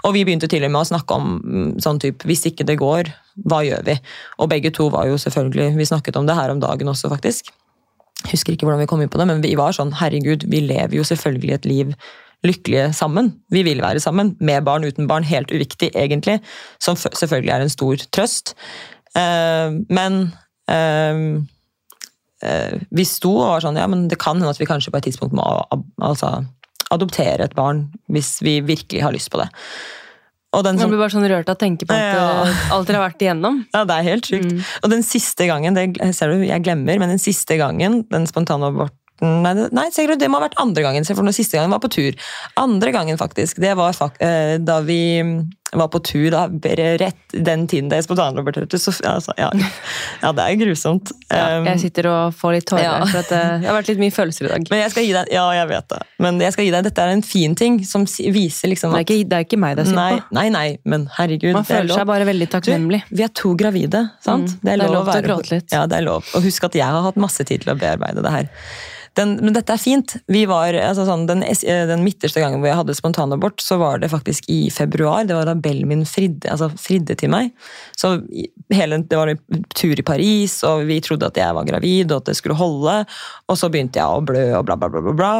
Og 0.05 0.13
vi 0.13 0.23
begynte 0.23 0.47
til 0.51 0.63
og 0.67 0.71
med 0.71 0.83
å 0.83 0.87
snakke 0.87 1.17
om 1.17 1.35
mm, 1.41 1.69
sånn 1.83 1.99
type 2.03 2.27
Hvis 2.29 2.45
ikke 2.51 2.67
det 2.67 2.77
går, 2.81 3.09
hva 3.49 3.63
gjør 3.65 3.85
vi? 3.87 3.97
Og 4.39 4.49
begge 4.51 4.71
to 4.75 4.87
var 4.93 5.09
jo 5.09 5.19
selvfølgelig 5.21 5.73
Vi 5.79 5.91
snakket 5.91 6.19
om 6.19 6.27
det 6.29 6.37
her 6.37 6.53
om 6.53 6.61
dagen 6.63 6.91
også, 6.91 7.09
faktisk. 7.11 7.49
Husker 8.29 8.53
ikke 8.53 8.67
hvordan 8.67 8.83
vi 8.83 8.89
kom 8.89 9.01
inn 9.03 9.11
på 9.11 9.19
det, 9.19 9.27
men 9.29 9.43
vi 9.43 9.55
var 9.59 9.75
sånn 9.75 9.93
Herregud, 9.99 10.47
vi 10.49 10.61
lever 10.65 10.95
jo 10.99 11.07
selvfølgelig 11.07 11.57
et 11.57 11.67
liv 11.69 11.95
lykkelige 12.45 12.91
sammen. 12.97 13.33
Vi 13.53 13.63
vil 13.67 13.81
være 13.83 14.01
sammen. 14.03 14.35
Med 14.39 14.65
barn, 14.67 14.85
uten 14.85 15.09
barn. 15.09 15.27
Helt 15.27 15.51
uviktig, 15.53 15.91
egentlig. 15.95 16.39
Som 16.83 16.97
selvfølgelig 16.99 17.53
er 17.55 17.65
en 17.65 17.73
stor 17.73 18.05
trøst. 18.15 18.55
Eh, 19.15 19.75
men 19.89 20.21
eh, 20.71 21.19
eh, 22.43 22.79
vi 22.91 23.05
sto 23.07 23.31
og 23.37 23.53
var 23.53 23.63
sånn 23.63 23.79
Ja, 23.79 23.87
men 23.91 24.09
det 24.11 24.19
kan 24.19 24.35
hende 24.39 24.51
at 24.51 24.59
vi 24.59 24.67
kanskje 24.69 24.91
på 24.91 24.99
et 24.99 25.07
tidspunkt 25.07 25.37
må 25.37 25.45
altså, 26.03 26.41
adoptere 26.91 27.47
et 27.47 27.55
barn 27.55 27.87
hvis 28.11 28.37
vi 28.45 28.59
virkelig 28.65 29.05
har 29.05 29.15
lyst 29.15 29.31
på 29.33 29.39
det. 29.41 29.47
Og 30.55 30.63
den 30.63 30.77
Man 30.77 30.85
som, 30.85 30.91
blir 30.91 31.01
bare 31.01 31.11
sånn 31.11 31.27
rørt 31.27 31.49
av 31.51 31.57
å 31.57 31.59
tenke 31.59 31.87
på 31.87 31.95
at, 31.95 32.13
Ja. 32.15 32.51
alt 32.71 32.87
dere 32.87 33.01
har 33.01 33.09
vært 33.09 33.23
igjennom. 33.25 33.65
ja, 33.73 33.83
det 33.83 33.95
er 33.95 34.05
helt 34.07 34.29
sjukt. 34.29 34.53
Og 34.83 34.91
den 34.93 35.03
siste 35.03 35.47
gangen, 35.49 35.75
det 35.75 36.15
ser 36.15 36.31
du, 36.31 36.45
jeg 36.47 36.63
glemmer, 36.63 36.99
men 37.01 37.11
den 37.11 37.19
siste 37.19 37.57
gangen, 37.59 38.03
den 38.11 38.27
spontanaborten 38.29 38.95
Nei, 39.23 39.53
det- 39.53 39.71
nei 39.71 39.89
du, 39.95 40.15
det 40.19 40.27
må 40.29 40.39
ha 40.39 40.47
vært 40.47 40.57
andre 40.59 40.83
gangen, 40.83 41.05
for 41.05 41.23
den 41.23 41.33
siste 41.33 41.55
gangen 41.57 41.71
var 41.71 41.79
på 41.79 41.91
tur. 41.91 42.15
Andre 42.59 42.91
gangen, 42.91 43.17
faktisk, 43.17 43.61
det 43.63 43.75
var 43.77 43.93
fak 43.93 44.19
eh, 44.21 44.57
da 44.59 44.81
vi 44.81 45.23
var 45.75 45.87
på 45.87 45.99
tur, 45.99 46.31
da, 46.31 46.45
rett 46.99 47.33
den 47.33 47.65
tiden 47.67 47.89
det 47.89 47.97
er 47.97 48.03
Så 48.05 48.91
altså, 49.03 49.33
ja. 49.37 49.49
ja, 50.21 50.31
det 50.31 50.43
er 50.43 50.55
grusomt. 50.59 51.11
Ja, 51.29 51.63
jeg 51.65 51.79
sitter 51.79 52.07
og 52.11 52.35
får 52.37 52.53
litt 52.57 52.67
tårer, 52.69 52.83
ja. 52.83 53.05
for 53.09 53.19
at 53.19 53.31
eh, 53.35 53.59
det 53.63 53.69
har 53.69 53.77
vært 53.77 53.91
litt 53.91 53.99
mye 54.03 54.13
følelser 54.13 54.47
i 54.47 54.53
dag. 54.53 54.69
men 54.71 54.79
jeg 54.83 54.93
skal 54.93 55.07
gi 55.07 55.13
deg, 55.17 55.31
ja, 55.35 55.45
jeg 55.57 55.67
vet 55.71 55.89
det. 55.91 55.99
Men 56.23 56.39
jeg 56.39 56.55
skal 56.55 56.67
gi 56.67 56.73
deg, 56.75 56.87
dette 56.89 57.05
er 57.05 57.13
en 57.15 57.25
fin 57.25 57.55
ting 57.55 57.79
som 57.87 58.05
viser 58.05 58.71
liksom 58.71 58.95
Det 58.95 59.03
er 59.03 59.07
ikke, 59.07 59.29
det 59.29 59.39
er 59.39 59.47
ikke 59.47 59.61
meg 59.61 59.77
det 59.79 59.85
er 59.85 59.91
synd 59.91 60.01
på. 60.01 60.35
nei, 60.39 60.47
nei, 60.53 60.65
men 60.85 61.07
herregud. 61.17 61.53
Man 61.55 61.63
det 61.67 61.71
er 61.75 61.81
føler 61.81 62.01
seg 62.01 62.09
bare 62.13 62.29
veldig 62.31 62.49
takknemlig. 62.55 63.03
Du, 63.09 63.15
vi 63.19 63.27
er 63.27 63.33
to 63.43 63.55
gravide, 63.59 64.03
sant? 64.23 64.55
Mm, 64.55 64.59
det 64.63 64.75
er 64.75 64.83
lov 64.85 65.11
til 65.11 65.21
å 65.21 65.27
gråte 65.29 65.55
litt. 65.57 65.71
Ja, 65.75 65.85
det 65.89 65.99
er 66.01 66.07
lov. 66.07 66.35
Og 66.35 66.45
husk 66.45 66.69
at 66.69 66.77
jeg 66.77 66.97
har 66.97 67.09
hatt 67.09 67.19
masse 67.19 67.43
tid 67.47 67.65
til 67.65 67.75
å 67.75 67.79
bearbeide 67.79 68.23
det 68.25 68.35
her. 68.39 68.51
Den, 69.15 69.35
men 69.39 69.55
dette 69.55 69.71
er 69.71 69.79
fint. 69.79 70.15
Vi 70.31 70.43
var, 70.49 70.75
altså 70.75 71.05
sånn, 71.07 71.25
den, 71.29 71.43
den, 71.43 72.03
midterste 72.03 72.41
gangen 72.43 72.59
hvor 72.59 72.69
jeg 72.69 72.79
hadde 72.81 72.95
spontanabort, 72.97 73.63
så 73.63 73.77
var 73.79 74.01
det 74.03 74.11
faktisk 74.11 74.49
i 74.51 74.67
februar. 74.73 75.23
Det 75.27 75.37
var 75.37 75.47
da 75.47 75.55
Bellen 75.55 75.87
min 75.91 76.03
fridde, 76.09 76.49
altså 76.51 76.67
fridde 76.79 77.15
til 77.19 77.31
meg. 77.31 77.53
Så 77.95 78.17
hele, 78.75 78.99
Det 79.07 79.19
var 79.19 79.31
en 79.31 79.63
tur 79.75 79.95
i 79.95 80.05
Paris, 80.05 80.57
og 80.67 80.85
vi 80.89 80.99
trodde 81.03 81.29
at 81.29 81.39
jeg 81.39 81.55
var 81.55 81.67
gravid 81.67 82.11
og 82.11 82.23
at 82.23 82.31
det 82.31 82.37
skulle 82.39 82.59
holde. 82.59 82.97
Og 83.47 83.59
så 83.59 83.71
begynte 83.71 84.01
jeg 84.01 84.07
å 84.09 84.25
blø 84.25 84.45
og 84.59 84.65
bla, 84.67 84.75
bla, 84.79 84.91
bla, 84.91 85.03
bla, 85.05 85.15
bla 85.15 85.33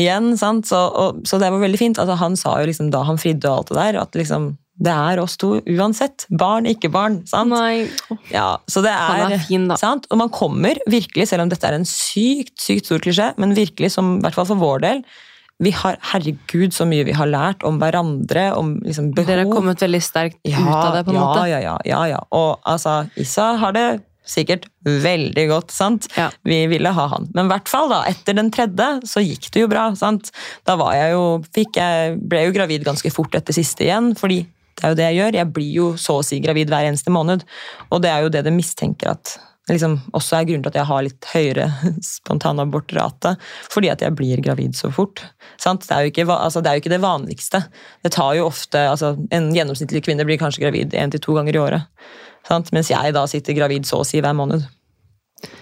igjen. 0.00 0.32
sant? 0.40 0.68
Så, 0.70 0.80
og, 0.88 1.20
så 1.28 1.40
det 1.42 1.52
var 1.52 1.62
veldig 1.62 1.80
fint. 1.80 2.00
Altså, 2.00 2.16
han 2.20 2.38
sa 2.38 2.56
jo 2.62 2.70
liksom 2.70 2.92
da 2.94 3.04
han 3.08 3.20
fridde 3.20 3.50
og 3.50 3.60
alt 3.60 3.74
det 3.74 3.78
der, 3.82 4.00
at 4.06 4.18
liksom 4.18 4.54
det 4.78 4.94
er 4.94 5.20
oss 5.22 5.36
to 5.40 5.56
uansett. 5.66 6.26
Barn, 6.30 6.66
ikke 6.70 6.90
barn. 6.94 7.20
sant? 7.26 7.50
Nei. 7.50 7.88
Ja, 8.30 8.60
så 8.70 8.82
det 8.84 8.92
er, 8.94 9.24
Han 9.24 9.34
er 9.34 9.42
fin, 9.42 9.66
da. 9.70 9.78
sant? 9.80 10.06
Og 10.12 10.20
man 10.20 10.30
kommer 10.34 10.78
virkelig, 10.90 11.28
selv 11.32 11.46
om 11.46 11.50
dette 11.50 11.66
er 11.66 11.78
en 11.78 11.88
sykt 11.88 12.54
sykt 12.62 12.86
stor 12.86 13.02
klisjé, 13.02 13.32
men 13.42 13.56
virkelig 13.58 13.92
som, 13.96 14.18
i 14.18 14.22
hvert 14.26 14.38
fall 14.38 14.48
for 14.52 14.62
vår 14.62 14.86
del 14.86 15.02
vi 15.58 15.72
har, 15.74 15.96
Herregud, 16.12 16.70
så 16.70 16.84
mye 16.86 17.02
vi 17.08 17.14
har 17.18 17.26
lært 17.26 17.64
om 17.66 17.80
hverandre, 17.80 18.52
om 18.54 18.76
liksom 18.84 19.10
behov. 19.10 19.26
Dere 19.26 19.42
har 19.42 19.50
kommet 19.50 19.80
veldig 19.82 20.00
sterkt 20.06 20.38
ja, 20.46 20.60
ut 20.62 20.70
av 20.70 20.92
det, 20.94 21.00
på 21.08 21.10
en 21.10 21.18
ja, 21.18 21.24
måte. 21.24 21.46
Ja, 21.50 21.58
ja, 21.64 21.72
ja, 21.88 22.02
ja. 22.12 22.20
Og 22.30 22.60
altså, 22.62 23.00
Issa 23.18 23.56
har 23.58 23.74
det 23.74 23.86
sikkert 24.28 24.68
veldig 24.84 25.46
godt, 25.50 25.72
sant? 25.74 26.06
Ja. 26.14 26.28
Vi 26.46 26.60
ville 26.70 26.92
ha 26.94 27.06
han. 27.10 27.26
Men 27.34 27.48
i 27.48 27.52
hvert 27.54 27.70
fall 27.72 27.90
da, 27.90 28.02
etter 28.06 28.36
den 28.38 28.52
tredje 28.54 28.86
så 29.08 29.22
gikk 29.24 29.48
det 29.54 29.64
jo 29.64 29.70
bra. 29.72 29.88
sant? 29.98 30.30
Da 30.68 30.76
var 30.78 30.94
jeg 30.94 31.16
jo, 31.16 31.24
fikk 31.56 31.80
jeg, 31.80 32.18
ble 32.30 32.44
jo 32.46 32.54
gravid 32.54 32.86
ganske 32.86 33.10
fort 33.10 33.34
etter 33.38 33.56
siste 33.56 33.88
igjen, 33.88 34.12
fordi 34.20 34.44
det 34.78 34.86
er 34.86 34.92
jo 34.92 34.98
det 34.98 35.06
jeg 35.08 35.18
gjør. 35.18 35.38
Jeg 35.40 35.52
blir 35.56 35.74
jo 35.74 35.90
så 35.98 36.20
å 36.20 36.24
si 36.26 36.38
gravid 36.42 36.70
hver 36.70 36.86
eneste 36.86 37.12
måned. 37.14 37.44
Og 37.90 38.02
det 38.04 38.12
er 38.12 38.24
jo 38.24 38.32
det 38.32 38.44
de 38.46 38.54
mistenker 38.54 39.10
at 39.10 39.34
liksom, 39.72 39.98
også 40.16 40.38
er 40.38 40.46
grunnen 40.48 40.64
til 40.64 40.72
at 40.72 40.78
jeg 40.80 40.88
har 40.90 41.04
litt 41.04 41.28
høyere 41.32 41.66
spontanabortrate. 42.14 43.34
Fordi 43.72 43.90
at 43.92 44.04
jeg 44.04 44.16
blir 44.18 44.42
gravid 44.44 44.78
så 44.78 44.92
fort. 44.94 45.24
Det 45.58 45.90
er, 45.90 46.08
ikke, 46.08 46.26
altså, 46.30 46.62
det, 46.62 46.70
er 46.70 46.78
jo 46.78 46.84
ikke, 46.84 46.94
det 46.94 47.02
vanligste. 47.04 47.62
Det 48.04 48.14
tar 48.14 48.36
jo 48.38 48.48
ofte, 48.48 48.86
altså, 48.92 49.16
En 49.34 49.50
gjennomsnittlig 49.56 50.04
kvinne 50.06 50.26
blir 50.28 50.40
kanskje 50.40 50.64
gravid 50.64 50.94
én 50.96 51.12
til 51.12 51.22
to 51.24 51.36
ganger 51.36 51.56
i 51.56 51.62
året. 51.62 52.14
Sant? 52.48 52.72
Mens 52.72 52.92
jeg 52.92 53.14
da 53.16 53.26
sitter 53.28 53.56
gravid 53.58 53.88
så 53.88 54.02
å 54.02 54.06
si 54.06 54.22
hver 54.24 54.36
måned. 54.36 54.64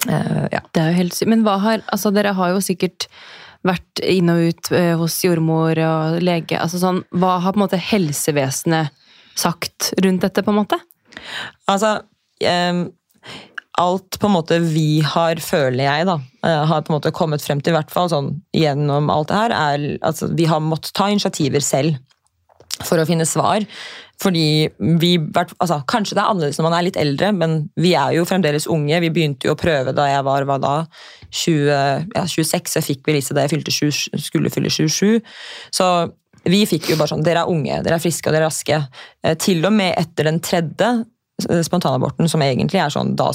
Uh, 0.08 0.46
ja. 0.52 0.62
Det 0.72 0.82
er 0.82 0.92
jo 0.92 1.00
helt 1.00 1.16
sykt. 1.16 1.30
Men 1.32 1.42
hva 1.46 1.58
har, 1.64 1.82
altså, 1.92 2.12
dere 2.14 2.36
har 2.36 2.54
jo 2.54 2.62
sikkert 2.64 3.08
vært 3.66 4.04
inn 4.06 4.30
og 4.30 4.44
ut 4.50 4.70
uh, 4.76 4.94
hos 5.00 5.16
jordmor 5.24 5.80
og 5.82 6.20
lege. 6.22 6.60
altså 6.60 6.80
sånn, 6.82 7.02
Hva 7.16 7.38
har 7.42 7.56
på 7.56 7.60
en 7.60 7.66
måte 7.66 7.80
helsevesenet 7.82 8.94
sagt 9.39 9.93
rundt 10.05 10.24
dette, 10.24 10.45
på 10.45 10.53
en 10.53 10.61
måte? 10.62 10.78
Altså, 11.70 11.99
um, 12.45 12.87
alt 13.80 14.18
på 14.20 14.28
en 14.28 14.37
måte 14.37 14.59
vi 14.64 15.03
har, 15.05 15.41
føler 15.43 15.84
jeg, 15.84 16.09
da, 16.09 16.16
eh, 16.49 16.64
har 16.70 16.82
på 16.82 16.93
en 16.93 16.97
måte 16.97 17.12
kommet 17.12 17.45
frem 17.45 17.61
til, 17.61 17.74
i 17.74 17.76
hvert 17.76 17.93
fall 17.93 18.09
sånn 18.12 18.32
gjennom 18.57 19.11
alt 19.12 19.28
det 19.28 19.41
her, 19.43 19.57
er 19.57 19.87
altså 20.01 20.30
vi 20.32 20.49
har 20.49 20.64
måttet 20.64 20.95
ta 20.97 21.11
initiativer 21.12 21.64
selv 21.64 21.99
for 22.84 23.01
å 23.01 23.07
finne 23.09 23.26
svar. 23.28 23.64
Fordi 24.20 24.68
vi, 25.01 25.11
altså, 25.61 25.82
Kanskje 25.89 26.16
det 26.16 26.22
er 26.22 26.30
annerledes 26.30 26.59
når 26.59 26.66
man 26.66 26.76
er 26.78 26.87
litt 26.87 26.99
eldre, 27.01 27.30
men 27.37 27.57
vi 27.76 27.93
er 27.99 28.14
jo 28.16 28.24
fremdeles 28.28 28.68
unge. 28.72 29.01
Vi 29.05 29.12
begynte 29.12 29.49
jo 29.49 29.53
å 29.53 29.61
prøve 29.61 29.93
da 29.97 30.09
jeg 30.09 30.24
var, 30.24 30.47
hva 30.49 30.57
da, 30.62 30.74
20, 31.37 31.66
ja, 32.16 32.24
26. 32.24 32.78
Jeg 32.78 32.87
fikk 32.87 33.03
vi 33.05 33.18
Lise 33.18 33.37
da 33.37 33.45
jeg 33.45 33.53
fylte 33.59 33.74
20, 33.74 34.22
skulle 34.24 34.53
fylle 34.53 34.72
27. 34.72 35.20
Så 35.76 35.91
vi 36.51 36.62
fikk 36.68 36.92
jo 36.92 37.01
bare 37.01 37.14
sånn 37.14 37.26
Dere 37.26 37.44
er 37.44 37.53
unge, 37.53 37.82
dere 37.84 37.99
er 37.99 38.03
friske 38.03 38.30
og 38.30 38.34
dere 38.34 38.47
er 38.47 38.51
raske. 38.51 38.80
Eh, 39.24 39.36
til 39.40 39.64
og 39.66 39.74
med 39.74 39.94
etter 39.99 40.28
den 40.28 40.40
tredje 40.44 40.90
eh, 41.49 41.62
spontanaborten, 41.66 42.28
som 42.30 42.44
egentlig 42.44 42.82
er 42.82 42.92
sånn 42.92 43.14
Da 43.16 43.32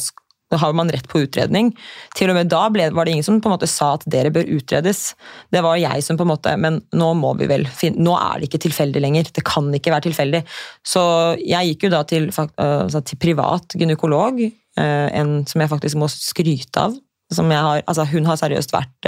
har 0.60 0.74
man 0.76 0.92
rett 0.92 1.08
på 1.08 1.22
utredning. 1.24 1.72
Til 2.18 2.32
og 2.32 2.36
med 2.36 2.50
da 2.52 2.66
ble, 2.74 2.90
var 2.92 3.08
det 3.08 3.16
ingen 3.16 3.28
som 3.28 3.40
på 3.44 3.50
en 3.50 3.56
måte 3.56 3.70
sa 3.72 3.94
at 3.96 4.08
dere 4.12 4.34
bør 4.36 4.50
utredes. 4.58 5.14
Det 5.52 5.64
var 5.64 5.80
jeg 5.80 6.04
som 6.04 6.20
på 6.20 6.26
en 6.28 6.34
måte 6.34 6.56
Men 6.60 6.82
nå 6.92 7.14
må 7.16 7.34
vi 7.40 7.48
vel 7.52 7.68
finne, 7.68 8.04
Nå 8.04 8.16
er 8.18 8.40
det 8.40 8.50
ikke 8.50 8.66
tilfeldig 8.68 9.04
lenger. 9.04 9.32
Det 9.32 9.46
kan 9.48 9.72
ikke 9.74 9.94
være 9.96 10.10
tilfeldig. 10.10 10.44
Så 10.84 11.04
jeg 11.40 11.72
gikk 11.72 11.88
jo 11.88 11.94
da 11.96 12.04
til, 12.04 12.32
altså 12.32 13.04
til 13.08 13.20
privat 13.22 13.78
gynekolog, 13.80 14.44
en 14.82 15.32
som 15.48 15.64
jeg 15.64 15.72
faktisk 15.72 16.00
må 16.00 16.08
skryte 16.12 16.88
av. 16.88 17.00
Har, 17.32 17.80
altså 17.88 18.04
hun 18.12 18.26
har 18.28 18.36
seriøst 18.40 18.74
vært 18.76 19.08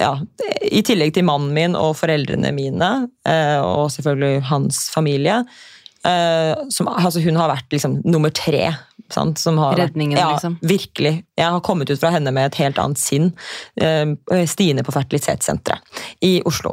ja, 0.00 0.10
I 0.64 0.82
tillegg 0.86 1.14
til 1.14 1.26
mannen 1.28 1.52
min 1.54 1.76
og 1.78 1.94
foreldrene 1.98 2.50
mine, 2.56 2.90
eh, 3.28 3.60
og 3.62 3.92
selvfølgelig 3.94 4.46
hans 4.50 4.88
familie. 4.94 5.42
Eh, 6.04 6.56
som, 6.68 6.88
altså 6.88 7.22
hun 7.24 7.38
har 7.40 7.48
vært 7.48 7.72
liksom 7.72 8.00
nummer 8.04 8.32
tre. 8.34 8.68
Sant, 9.12 9.40
Redningen, 9.44 10.16
vært, 10.16 10.22
ja, 10.22 10.28
liksom. 10.32 10.54
Virkelig. 10.64 11.12
Jeg 11.36 11.54
har 11.54 11.60
kommet 11.64 11.90
ut 11.90 12.00
fra 12.00 12.10
henne 12.14 12.32
med 12.34 12.48
et 12.48 12.56
helt 12.62 12.78
annet 12.80 12.98
sinn. 12.98 13.30
Uh, 13.76 14.14
Stine 14.48 14.84
på 14.84 14.94
fertilitetssenteret 14.94 16.00
i 16.24 16.38
Oslo. 16.48 16.72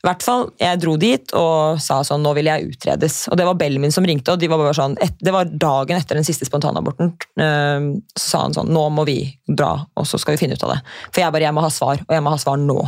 I 0.00 0.08
hvert 0.08 0.24
fall, 0.24 0.46
Jeg 0.60 0.80
dro 0.80 0.96
dit 1.00 1.34
og 1.36 1.80
sa 1.82 2.00
sånn 2.06 2.24
nå 2.24 2.32
vil 2.38 2.48
jeg 2.48 2.70
utredes. 2.72 3.18
Og 3.28 3.36
Det 3.38 3.46
var 3.48 3.58
bellen 3.60 3.84
min 3.84 3.92
som 3.92 4.06
ringte, 4.08 4.32
og 4.32 4.40
de 4.40 4.48
var 4.50 4.62
bare 4.62 4.76
sånn, 4.78 4.96
et, 5.04 5.14
det 5.20 5.34
var 5.34 5.52
dagen 5.52 6.00
etter 6.00 6.18
den 6.18 6.26
siste 6.26 6.48
spontanaborten. 6.48 7.12
Uh, 7.38 8.00
så 8.16 8.26
sa 8.26 8.44
han 8.46 8.56
sånn 8.56 8.72
nå 8.72 8.88
må 8.96 9.04
vi 9.08 9.20
dra, 9.46 9.74
og 9.96 10.08
så 10.08 10.20
skal 10.20 10.36
vi 10.36 10.44
finne 10.44 10.56
ut 10.56 10.64
av 10.66 10.76
det. 10.76 10.80
For 11.10 11.24
jeg 11.24 11.34
bare 11.34 11.48
jeg 11.48 11.56
må 11.56 11.64
ha 11.64 11.72
svar, 11.72 12.00
og 12.08 12.16
jeg 12.16 12.24
må 12.24 12.32
ha 12.32 12.40
svar 12.40 12.60
nå. 12.60 12.80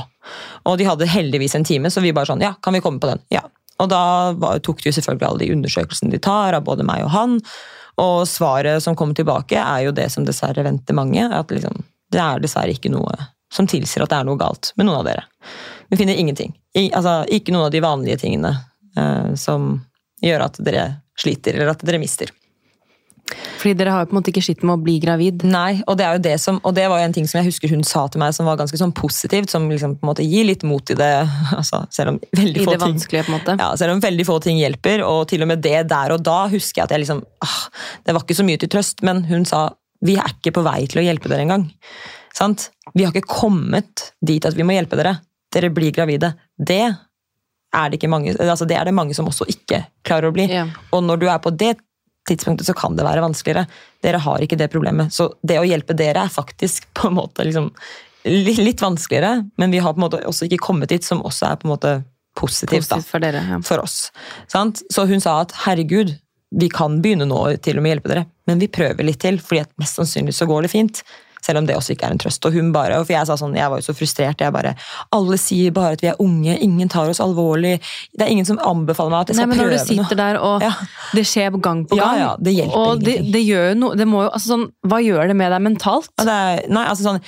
Og 0.68 0.80
de 0.80 0.88
hadde 0.88 1.08
heldigvis 1.08 1.56
en 1.58 1.68
time, 1.68 1.92
så 1.92 2.04
vi 2.04 2.16
bare 2.16 2.28
sånn 2.28 2.44
ja, 2.44 2.54
kan 2.62 2.76
vi 2.76 2.82
komme 2.84 3.02
på 3.02 3.12
den? 3.12 3.20
Ja. 3.32 3.44
Og 3.78 3.90
da 3.92 4.58
tok 4.64 4.82
de 4.82 4.92
selvfølgelig 4.94 5.28
alle 5.28 5.44
de 5.44 5.52
undersøkelsene 5.54 6.12
de 6.14 6.20
tar 6.22 6.56
av 6.56 6.64
både 6.66 6.86
meg 6.86 7.04
og 7.06 7.12
han. 7.14 7.38
Og 8.02 8.22
svaret 8.30 8.82
som 8.82 8.96
kommer 8.98 9.16
tilbake, 9.18 9.58
er 9.58 9.86
jo 9.86 9.94
det 9.94 10.08
som 10.14 10.26
dessverre 10.26 10.66
venter 10.66 10.94
mange. 10.94 11.24
at 11.24 11.50
liksom, 11.50 11.84
Det 12.10 12.20
er 12.22 12.42
dessverre 12.42 12.74
ikke 12.74 12.92
noe 12.94 13.14
som 13.52 13.66
tilsier 13.66 14.04
at 14.04 14.12
det 14.12 14.18
er 14.18 14.26
noe 14.28 14.38
galt 14.40 14.72
med 14.76 14.86
noen 14.86 15.00
av 15.00 15.06
dere. 15.08 15.24
Vi 15.88 15.96
finner 15.96 16.18
ingenting. 16.18 16.52
I, 16.76 16.90
altså, 16.92 17.22
ikke 17.32 17.54
noen 17.54 17.68
av 17.68 17.72
de 17.72 17.80
vanlige 17.80 18.20
tingene 18.24 18.52
eh, 18.96 19.34
som 19.40 19.70
gjør 20.22 20.44
at 20.48 20.58
dere 20.64 20.84
sliter, 21.18 21.56
eller 21.56 21.72
at 21.72 21.84
dere 21.86 22.00
mister. 22.02 22.30
Fordi 23.58 23.74
dere 23.76 23.92
har 23.92 24.04
jo 24.04 24.08
på 24.10 24.14
en 24.14 24.18
måte 24.20 24.30
ikke 24.32 24.42
slitt 24.46 24.62
med 24.64 24.76
å 24.76 24.82
bli 24.82 24.96
gravid. 25.02 25.42
Nei, 25.48 25.80
og 25.90 25.98
det 25.98 26.06
er 26.06 26.16
jo 26.16 26.22
det 26.28 26.34
som, 26.42 26.60
og 26.62 26.74
det 26.76 26.86
var 26.90 27.02
jo 27.02 27.08
en 27.08 27.16
ting 27.16 27.26
som 27.28 27.40
jeg 27.40 27.48
husker 27.50 27.72
hun 27.72 27.82
sa 27.86 28.04
til 28.08 28.22
meg 28.22 28.36
som 28.36 28.46
var 28.48 28.60
ganske 28.60 28.78
sånn 28.80 28.94
positivt, 28.96 29.50
som 29.52 29.66
liksom 29.70 29.96
på 29.98 30.06
en 30.06 30.10
måte 30.12 30.26
gir 30.26 30.46
litt 30.48 30.64
mot 30.68 30.94
i 30.94 30.98
det. 30.98 31.12
Altså, 31.58 31.80
selv 31.90 32.12
om 32.12 32.18
veldig 32.38 32.60
I 32.60 32.64
få 32.64 32.74
det 32.74 32.80
vanskelige, 32.84 33.24
på 33.26 33.32
en 33.32 33.36
måte. 33.38 33.56
Ja, 33.58 33.72
selv 33.80 33.96
om 33.96 34.02
veldig 34.02 34.26
få 34.28 34.36
ting 34.44 34.60
hjelper, 34.60 35.02
og 35.06 35.24
til 35.32 35.42
og 35.42 35.50
med 35.50 35.62
det 35.64 35.80
der 35.90 36.14
og 36.14 36.22
da 36.24 36.38
husker 36.52 36.80
jeg 36.80 36.86
at 36.86 36.94
jeg 36.94 37.02
liksom 37.02 37.24
ah, 37.44 37.58
Det 38.06 38.14
var 38.14 38.22
ikke 38.22 38.36
så 38.38 38.46
mye 38.46 38.60
til 38.62 38.70
trøst, 38.72 39.02
men 39.06 39.24
hun 39.28 39.46
sa 39.48 39.66
vi 40.06 40.14
er 40.14 40.30
ikke 40.30 40.54
på 40.54 40.62
vei 40.62 40.84
til 40.86 41.00
å 41.00 41.04
hjelpe 41.08 41.30
dere 41.30 41.42
engang. 41.42 41.64
Sant? 42.36 42.68
Vi 42.94 43.02
har 43.02 43.10
ikke 43.10 43.26
kommet 43.40 44.12
dit 44.22 44.44
at 44.46 44.54
vi 44.54 44.66
må 44.66 44.76
hjelpe 44.76 44.98
dere. 45.00 45.16
Dere 45.54 45.72
blir 45.74 45.90
gravide. 45.96 46.36
Det 46.54 46.84
er 46.86 47.90
det, 47.90 47.98
ikke 47.98 48.10
mange, 48.10 48.32
altså 48.38 48.66
det 48.68 48.78
er 48.78 48.88
det 48.88 48.94
mange 48.96 49.16
som 49.16 49.28
også 49.28 49.48
ikke 49.50 49.82
klarer 50.06 50.30
å 50.30 50.36
bli. 50.36 50.46
Ja. 50.52 50.68
Og 50.94 51.02
når 51.04 51.20
du 51.20 51.26
er 51.28 51.40
på 51.42 51.52
det 51.52 51.74
tidspunktet 52.28 52.68
så 52.68 52.74
kan 52.76 52.96
det 52.98 53.06
være 53.06 53.24
vanskeligere. 53.24 53.66
Dere 54.04 54.20
har 54.24 54.44
ikke 54.44 54.58
det 54.60 54.70
problemet. 54.72 55.14
Så 55.14 55.30
det 55.46 55.58
å 55.60 55.66
hjelpe 55.66 55.96
dere 55.98 56.26
er 56.26 56.32
faktisk 56.32 56.88
på 56.96 57.10
en 57.10 57.18
måte 57.18 57.46
liksom 57.46 57.72
litt 58.28 58.82
vanskeligere, 58.82 59.44
men 59.56 59.72
vi 59.72 59.80
har 59.82 59.94
på 59.94 60.00
en 60.00 60.06
måte 60.06 60.22
også 60.28 60.48
ikke 60.48 60.60
kommet 60.68 60.90
dit, 60.92 61.04
som 61.04 61.22
også 61.24 61.52
er 61.52 61.60
på 61.60 61.68
en 61.68 61.74
måte 61.74 61.92
positivt, 62.38 62.88
Positivt 62.88 63.10
for 63.10 63.24
dere, 63.24 63.42
ja. 63.50 63.60
for 63.64 63.82
oss. 63.82 64.10
Sant? 64.50 64.82
Så 64.92 65.06
hun 65.08 65.22
sa 65.22 65.40
at 65.42 65.54
herregud, 65.64 66.14
vi 66.58 66.68
kan 66.72 67.00
begynne 67.04 67.26
nå 67.28 67.40
til 67.64 67.78
og 67.78 67.84
med 67.84 67.96
hjelpe 67.96 68.12
dere, 68.12 68.26
men 68.48 68.60
vi 68.62 68.70
prøver 68.72 69.06
litt 69.06 69.20
til, 69.24 69.40
fordi 69.42 69.66
mest 69.80 69.98
sannsynlig 69.98 70.36
så 70.36 70.48
går 70.48 70.66
det 70.66 70.72
fint. 70.72 71.02
Selv 71.44 71.58
om 71.62 71.66
det 71.68 71.76
også 71.76 71.94
ikke 71.94 72.06
er 72.08 72.14
en 72.16 72.18
trøst. 72.22 72.44
Og 72.48 72.52
hun 72.56 72.72
bare, 72.74 72.98
for 73.04 73.12
jeg 73.14 73.26
sa 73.28 73.36
sånn, 73.38 73.54
jeg 73.56 73.70
var 73.70 73.80
jo 73.80 73.86
så 73.88 73.94
frustrert. 73.96 74.40
jeg 74.40 74.52
bare, 74.52 74.74
Alle 75.14 75.38
sier 75.38 75.70
bare 75.74 75.92
at 75.98 76.02
vi 76.04 76.08
er 76.10 76.20
unge, 76.22 76.58
ingen 76.64 76.88
tar 76.88 77.08
oss 77.08 77.20
alvorlig. 77.20 77.76
Det 78.16 78.26
er 78.26 78.32
ingen 78.34 78.48
som 78.48 78.58
anbefaler 78.58 79.10
meg 79.10 79.20
at 79.20 79.28
jeg 79.32 79.36
skal 79.38 79.46
Nei, 79.48 79.54
men 79.54 79.62
prøve 79.62 79.76
Når 79.78 79.78
du 79.78 79.92
sitter 79.94 80.16
der 80.22 80.40
og 80.42 80.62
Ja. 80.62 80.72
det 81.14 81.26
skjer 81.26 81.60
gang 81.60 81.84
på 81.86 81.96
gang, 81.96 82.18
ja, 82.18 82.24
ja, 82.24 82.36
det 82.40 82.54
hjelper 82.54 82.76
og 82.78 83.04
det, 83.04 83.16
det 83.32 83.42
gjør 83.46 83.68
jo 83.70 83.76
noe 83.80 83.96
det 83.98 84.06
må 84.06 84.24
jo, 84.26 84.30
altså 84.30 84.54
sånn, 84.54 84.66
Hva 84.86 84.98
gjør 85.02 85.28
det 85.28 85.36
med 85.36 85.52
deg 85.54 85.62
mentalt? 85.64 86.10
Ja, 86.18 86.24
det 86.28 86.34
er, 86.34 86.68
nei, 86.72 86.84
altså 86.88 87.06
sånn, 87.08 87.20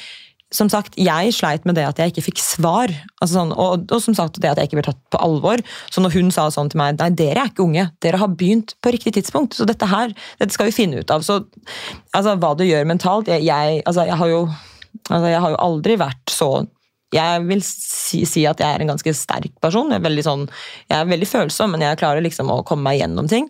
som 0.54 0.70
sagt, 0.70 0.96
jeg 0.98 1.34
sleit 1.34 1.66
med 1.68 1.76
det 1.78 1.84
at 1.86 2.00
jeg 2.00 2.12
ikke 2.12 2.24
fikk 2.26 2.40
svar. 2.42 2.90
Altså 3.20 3.36
sånn, 3.36 3.52
og, 3.54 3.86
og 3.86 4.02
som 4.02 4.16
sagt, 4.18 4.40
det 4.42 4.50
at 4.50 4.58
jeg 4.58 4.70
ikke 4.70 4.80
ble 4.80 4.86
tatt 4.88 5.00
på 5.14 5.20
alvor. 5.22 5.62
Så 5.94 6.02
når 6.02 6.16
hun 6.16 6.32
sa 6.34 6.48
sånn 6.50 6.72
til 6.72 6.80
meg 6.80 6.98
Nei, 6.98 7.12
dere 7.14 7.44
er 7.44 7.52
ikke 7.52 7.64
unge. 7.68 7.86
Dere 8.02 8.18
har 8.20 8.34
begynt 8.34 8.74
på 8.82 8.92
riktig 8.94 9.14
tidspunkt. 9.14 9.54
Så 9.54 9.66
dette 9.68 9.86
her, 9.90 10.10
dette 10.42 10.56
skal 10.56 10.70
vi 10.70 10.74
finne 10.74 11.00
ut 11.00 11.14
av. 11.14 11.22
Så 11.26 11.38
altså, 12.16 12.34
hva 12.34 12.52
det 12.58 12.66
gjør 12.70 12.90
mentalt 12.90 13.30
jeg, 13.30 13.46
jeg, 13.46 13.80
altså, 13.86 14.08
jeg, 14.10 14.18
har 14.18 14.32
jo, 14.32 14.42
altså, 15.06 15.24
jeg 15.30 15.42
har 15.46 15.54
jo 15.54 15.64
aldri 15.70 15.98
vært 16.00 16.34
så 16.34 16.52
jeg 17.10 17.42
vil 17.48 17.62
si, 17.66 18.20
si 18.28 18.44
at 18.46 18.60
jeg 18.62 18.70
er 18.70 18.84
en 18.84 18.92
ganske 18.92 19.12
sterk 19.18 19.56
person. 19.62 19.90
Jeg 19.90 19.98
er 19.98 20.22
sånn, 20.22 20.44
jeg 20.86 20.94
er 20.94 21.08
veldig 21.10 21.26
følsom, 21.26 21.74
men 21.74 21.82
jeg 21.82 21.98
klarer 21.98 22.22
liksom 22.22 22.52
å 22.54 22.60
komme 22.66 22.86
meg 22.86 23.00
gjennom 23.00 23.26
ting. 23.30 23.48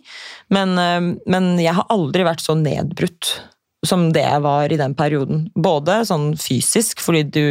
Men, 0.49 0.73
øh, 0.81 1.11
men 1.29 1.51
jeg 1.61 1.77
har 1.77 1.91
aldri 1.93 2.25
vært 2.25 2.45
så 2.45 2.57
nedbrutt 2.57 3.35
som 3.87 4.11
det 4.13 4.29
var 4.45 4.73
i 4.73 4.79
den 4.81 4.95
perioden. 4.99 5.47
Både 5.55 6.03
sånn 6.09 6.35
fysisk, 6.41 7.03
fordi 7.05 7.25
du 7.31 7.47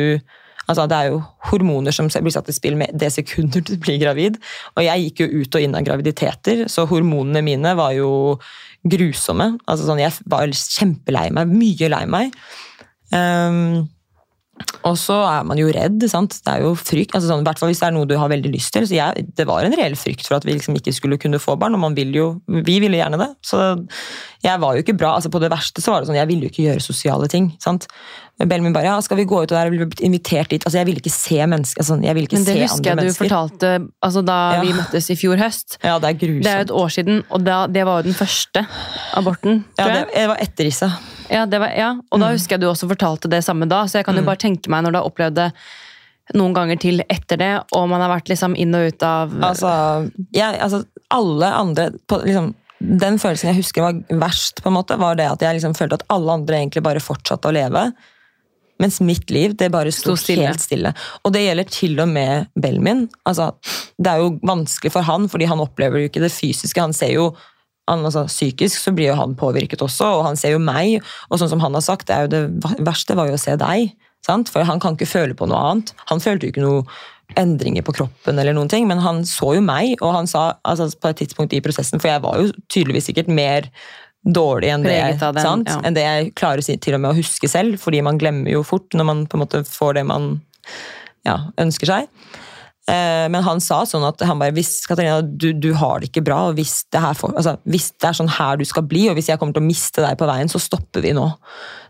Altså, 0.70 0.84
det 0.86 0.98
er 1.00 1.08
jo 1.10 1.22
hormoner 1.50 1.90
som 1.90 2.12
blir 2.14 2.30
satt 2.30 2.50
i 2.52 2.54
spill 2.54 2.76
med 2.78 2.94
det 2.94 3.08
sekundet 3.16 3.66
du 3.66 3.72
blir 3.82 3.96
gravid. 3.98 4.36
Og 4.78 4.84
jeg 4.86 5.08
gikk 5.08 5.24
jo 5.24 5.42
ut 5.42 5.56
og 5.58 5.64
inn 5.66 5.74
av 5.74 5.86
graviditeter, 5.88 6.68
så 6.70 6.86
hormonene 6.86 7.42
mine 7.42 7.72
var 7.74 7.96
jo 7.98 8.12
grusomme. 8.86 9.56
Altså 9.66 9.88
sånn, 9.88 10.04
Jeg 10.04 10.14
var 10.30 10.54
kjempelei 10.54 11.32
meg. 11.34 11.50
Mye 11.50 11.90
lei 11.90 12.04
meg. 12.06 12.38
Um, 13.10 13.90
Og 14.88 14.95
så 14.99 15.16
er 15.28 15.43
man 15.47 15.60
jo 15.60 15.68
redd. 15.76 16.03
sant? 16.10 16.38
Det 16.45 16.53
er 16.53 16.62
jo 16.64 16.74
frykt, 16.76 17.14
altså 17.16 17.32
sånn, 17.32 17.43
hvert 17.43 17.60
fall 17.60 17.70
hvis 17.72 17.82
det 17.82 17.88
er 17.89 17.95
noe 17.97 18.07
du 18.10 18.16
har 18.18 18.30
veldig 18.32 18.51
lyst 18.53 18.72
til. 18.74 18.88
så 18.88 18.95
jeg, 18.95 19.26
Det 19.36 19.45
var 19.47 19.64
en 19.68 19.76
reell 19.76 19.95
frykt 19.99 20.28
for 20.28 20.38
at 20.39 20.45
vi 20.47 20.53
liksom 20.55 20.76
ikke 20.80 20.93
skulle 20.95 21.18
kunne 21.20 21.39
få 21.39 21.57
barn, 21.60 21.76
og 21.76 21.84
man 21.84 21.95
vil 21.97 22.14
jo, 22.16 22.30
vi 22.47 22.80
ville 22.80 22.97
gjerne 23.01 23.20
det. 23.20 23.30
Så 23.45 23.60
jeg 24.43 24.60
var 24.60 24.76
jo 24.76 24.84
ikke 24.86 24.97
bra. 24.97 25.16
altså 25.18 25.30
På 25.30 25.41
det 25.43 25.51
verste 25.51 25.82
så 25.84 25.91
var 25.91 26.01
det 26.01 26.10
sånn, 26.10 26.20
jeg 26.20 26.28
ville 26.32 26.47
jo 26.47 26.53
ikke 26.53 26.68
gjøre 26.70 26.82
sosiale 26.86 27.28
ting. 27.28 27.53
sant? 27.60 27.88
min 28.39 28.72
bare 28.72 28.86
ja, 28.86 28.99
skal 29.03 29.18
vi 29.18 29.26
gå 29.28 29.36
ut 29.43 29.51
og 29.51 29.57
der, 29.57 29.70
bli 29.70 29.86
invitert 30.07 30.47
dit. 30.49 30.64
altså 30.64 30.78
Jeg 30.80 30.86
ville 30.88 31.01
ikke 31.03 31.12
se 31.12 31.45
mennesker. 31.45 31.82
Altså, 31.82 31.99
jeg 32.01 32.16
ville 32.16 32.28
ikke 32.30 32.38
Men 32.39 32.45
det 32.45 32.55
se 32.55 32.62
husker 32.64 32.89
jeg 32.89 32.95
du 32.95 33.01
mennesker. 33.01 33.26
fortalte 33.28 33.72
altså 34.01 34.22
da 34.26 34.38
Ja. 34.53 34.62
vi 34.62 34.72
møttes 34.74 35.10
i 35.12 35.16
fjor 35.20 35.36
høst. 35.38 35.78
Ja, 35.84 35.99
det 35.99 36.07
er 36.07 36.14
grusomt. 36.14 36.43
Det 36.43 36.51
er 36.53 36.55
jo 36.55 36.62
et 36.62 36.72
år 36.72 36.89
siden, 36.89 37.24
og 37.30 37.43
da, 37.43 37.68
det 37.68 37.86
var 37.86 37.99
jo 37.99 38.03
den 38.03 38.14
første 38.14 38.66
aborten. 39.14 39.66
ja, 39.78 39.88
det, 39.91 40.07
det 40.16 40.28
var 40.30 40.38
etter 40.39 40.66
Issa. 40.72 40.89
Ja, 41.30 41.46
det 41.46 41.60
var, 41.62 41.74
ja, 41.78 41.92
og 42.10 42.22
da 42.22 42.32
husker 42.34 42.56
jeg 42.58 42.64
du 42.64 42.70
også 42.72 42.90
fortalte 42.90 43.30
det 43.32 43.44
samme 43.46 43.68
da, 43.70 43.84
så 43.88 44.00
jeg 44.00 44.08
kan 44.08 44.18
jo 44.18 44.26
bare 44.26 44.42
tenke 44.42 44.72
meg 44.74 44.84
når 44.86 44.96
du 44.96 44.98
har 45.02 45.10
opplevd 45.10 45.38
det 45.38 45.50
noen 46.38 46.54
ganger 46.54 46.78
til 46.82 47.02
etter 47.10 47.40
det, 47.42 47.52
og 47.74 47.88
man 47.90 48.02
har 48.04 48.12
vært 48.12 48.30
liksom 48.30 48.54
inn 48.58 48.76
og 48.78 48.92
ut 48.92 49.06
av 49.06 49.32
Altså, 49.48 49.72
jeg, 50.36 50.60
altså 50.62 50.84
alle 51.10 51.50
andre 51.58 51.88
på, 52.06 52.20
liksom, 52.22 52.52
Den 52.80 53.18
følelsen 53.22 53.50
jeg 53.50 53.60
husker 53.64 53.82
var 53.88 53.98
verst, 54.22 54.62
på 54.62 54.70
en 54.70 54.78
måte, 54.78 54.98
var 55.02 55.18
det 55.18 55.26
at 55.30 55.42
jeg 55.42 55.58
liksom 55.58 55.74
følte 55.78 55.98
at 56.00 56.06
alle 56.14 56.38
andre 56.38 56.62
egentlig 56.62 56.84
bare 56.86 57.02
fortsatte 57.04 57.50
å 57.50 57.56
leve. 57.56 57.90
Mens 58.80 59.02
mitt 59.04 59.28
liv 59.34 59.58
det 59.60 59.68
bare 59.74 59.92
sto, 59.92 60.14
Sto 60.16 60.24
stille. 60.30 60.46
helt 60.48 60.64
stille. 60.64 60.94
Og 61.28 61.34
det 61.36 61.42
gjelder 61.44 61.68
til 61.68 61.98
og 62.00 62.08
med 62.14 62.48
Belmin. 62.56 63.08
Altså, 63.28 63.50
det 64.00 64.14
er 64.14 64.22
jo 64.24 64.30
vanskelig 64.48 64.94
for 64.94 65.04
han, 65.10 65.28
fordi 65.28 65.50
han 65.52 65.60
opplever 65.60 66.00
jo 66.00 66.12
ikke 66.12 66.24
det 66.24 66.32
fysiske. 66.32 66.80
Han 66.80 66.96
ser 66.96 67.12
jo 67.18 67.26
han, 67.90 68.06
altså, 68.06 68.26
Psykisk 68.30 68.80
så 68.80 68.94
blir 68.96 69.12
jo 69.12 69.20
han 69.20 69.36
påvirket 69.40 69.82
også, 69.86 70.08
og 70.20 70.26
han 70.30 70.40
ser 70.40 70.56
jo 70.56 70.64
meg. 70.64 71.00
Og 71.30 71.42
sånn 71.42 71.52
som 71.52 71.64
han 71.64 71.76
har 71.76 71.86
sagt, 71.86 72.08
det, 72.10 72.16
er 72.16 72.28
jo 72.28 72.34
det 72.34 72.84
verste 72.86 73.18
var 73.18 73.32
jo 73.32 73.38
å 73.38 73.42
se 73.42 73.58
deg. 73.60 73.96
Sant? 74.26 74.52
For 74.52 74.68
han 74.68 74.82
kan 74.84 74.98
ikke 74.98 75.10
føle 75.10 75.38
på 75.38 75.48
noe 75.50 75.62
annet. 75.72 75.94
Han 76.12 76.22
følte 76.24 76.48
jo 76.48 76.54
ikke 76.54 76.66
noe 76.66 76.84
endringer 77.38 77.86
på 77.86 77.94
kroppen, 77.94 78.40
eller 78.42 78.56
noen 78.58 78.70
ting, 78.72 78.88
men 78.90 79.02
han 79.04 79.22
så 79.28 79.54
jo 79.58 79.62
meg, 79.62 80.00
og 80.02 80.16
han 80.16 80.30
sa 80.30 80.56
altså, 80.66 80.90
på 80.98 81.12
et 81.12 81.20
tidspunkt 81.22 81.54
i 81.54 81.62
prosessen, 81.62 82.02
for 82.02 82.10
jeg 82.10 82.24
var 82.24 82.40
jo 82.42 82.50
tydeligvis 82.74 83.10
sikkert 83.12 83.30
mer 83.30 83.70
dårlig 84.26 84.72
enn 84.74 84.84
det, 84.84 84.96
jeg, 84.98 85.18
den, 85.22 85.64
ja. 85.70 85.78
enn 85.86 85.96
det 85.96 86.04
jeg 86.04 86.32
klarer 86.40 86.66
til 86.66 86.98
og 86.98 87.04
med 87.04 87.14
å 87.14 87.20
huske 87.20 87.48
selv, 87.48 87.78
fordi 87.80 88.02
man 88.06 88.20
glemmer 88.20 88.52
jo 88.52 88.66
fort 88.68 88.98
når 88.98 89.08
man 89.08 89.24
på 89.30 89.38
en 89.38 89.46
måte 89.46 89.62
får 89.68 90.00
det 90.00 90.06
man 90.10 90.32
ja, 91.28 91.38
ønsker 91.62 91.94
seg. 91.94 92.10
Eh, 92.90 93.26
Men 93.30 93.44
han 93.46 93.60
sa 93.62 93.84
sånn 93.86 94.06
at 94.08 94.22
han 94.26 94.40
bare, 94.42 94.54
hvis 94.56 94.82
Katarina, 94.90 95.20
du, 95.22 95.52
du 95.54 95.70
har 95.78 96.00
det 96.02 96.10
ikke 96.10 96.24
bra, 96.26 96.40
og 96.50 96.58
hvis 96.58 96.80
det, 96.90 97.02
her 97.04 97.14
får, 97.18 97.36
altså, 97.38 97.54
hvis 97.70 97.92
det 98.02 98.10
er 98.10 98.18
sånn 98.18 98.32
her 98.40 98.58
du 98.60 98.66
skal 98.66 98.86
bli, 98.90 99.04
og 99.12 99.18
hvis 99.20 99.30
jeg 99.30 99.40
kommer 99.42 99.54
til 99.58 99.62
å 99.64 99.68
miste 99.68 100.02
deg 100.06 100.18
på 100.20 100.28
veien, 100.30 100.50
så 100.50 100.62
stopper 100.64 101.04
vi 101.06 101.14
nå. 101.18 101.28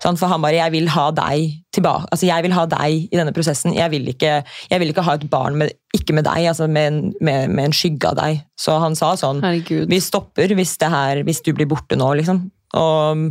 Sånn, 0.04 0.20
for 0.20 0.32
han 0.34 0.43
bare, 0.43 0.60
jeg 0.60 0.76
vil 0.76 0.91
ha 0.91 1.08
deg 1.16 1.56
tilbake, 1.76 2.10
altså 2.12 2.28
jeg 2.28 2.45
vil 2.45 2.56
ha 2.58 2.66
deg 2.70 3.08
i 3.08 3.18
denne 3.20 3.34
prosessen. 3.36 3.76
Jeg 3.78 3.93
vil 3.93 4.08
ikke, 4.12 4.39
jeg 4.72 4.84
vil 4.84 4.91
ikke 4.93 5.06
ha 5.08 5.16
et 5.20 5.28
barn 5.32 5.60
med, 5.62 5.76
ikke 5.95 6.16
med 6.18 6.28
deg, 6.28 6.50
altså 6.52 6.68
med 6.68 6.91
en, 6.91 7.02
med, 7.22 7.50
med 7.56 7.70
en 7.70 7.76
skygge 7.76 8.12
av 8.12 8.20
deg. 8.20 8.43
Så 8.60 8.76
han 8.84 8.97
sa 9.00 9.14
sånn, 9.20 9.43
Herregud. 9.45 9.88
vi 9.91 10.00
stopper 10.04 10.52
hvis, 10.58 10.78
det 10.82 10.89
her, 10.93 11.24
hvis 11.28 11.43
du 11.45 11.54
blir 11.56 11.70
borte 11.70 11.97
nå, 12.00 12.12
liksom. 12.20 12.47
Og, 12.78 13.30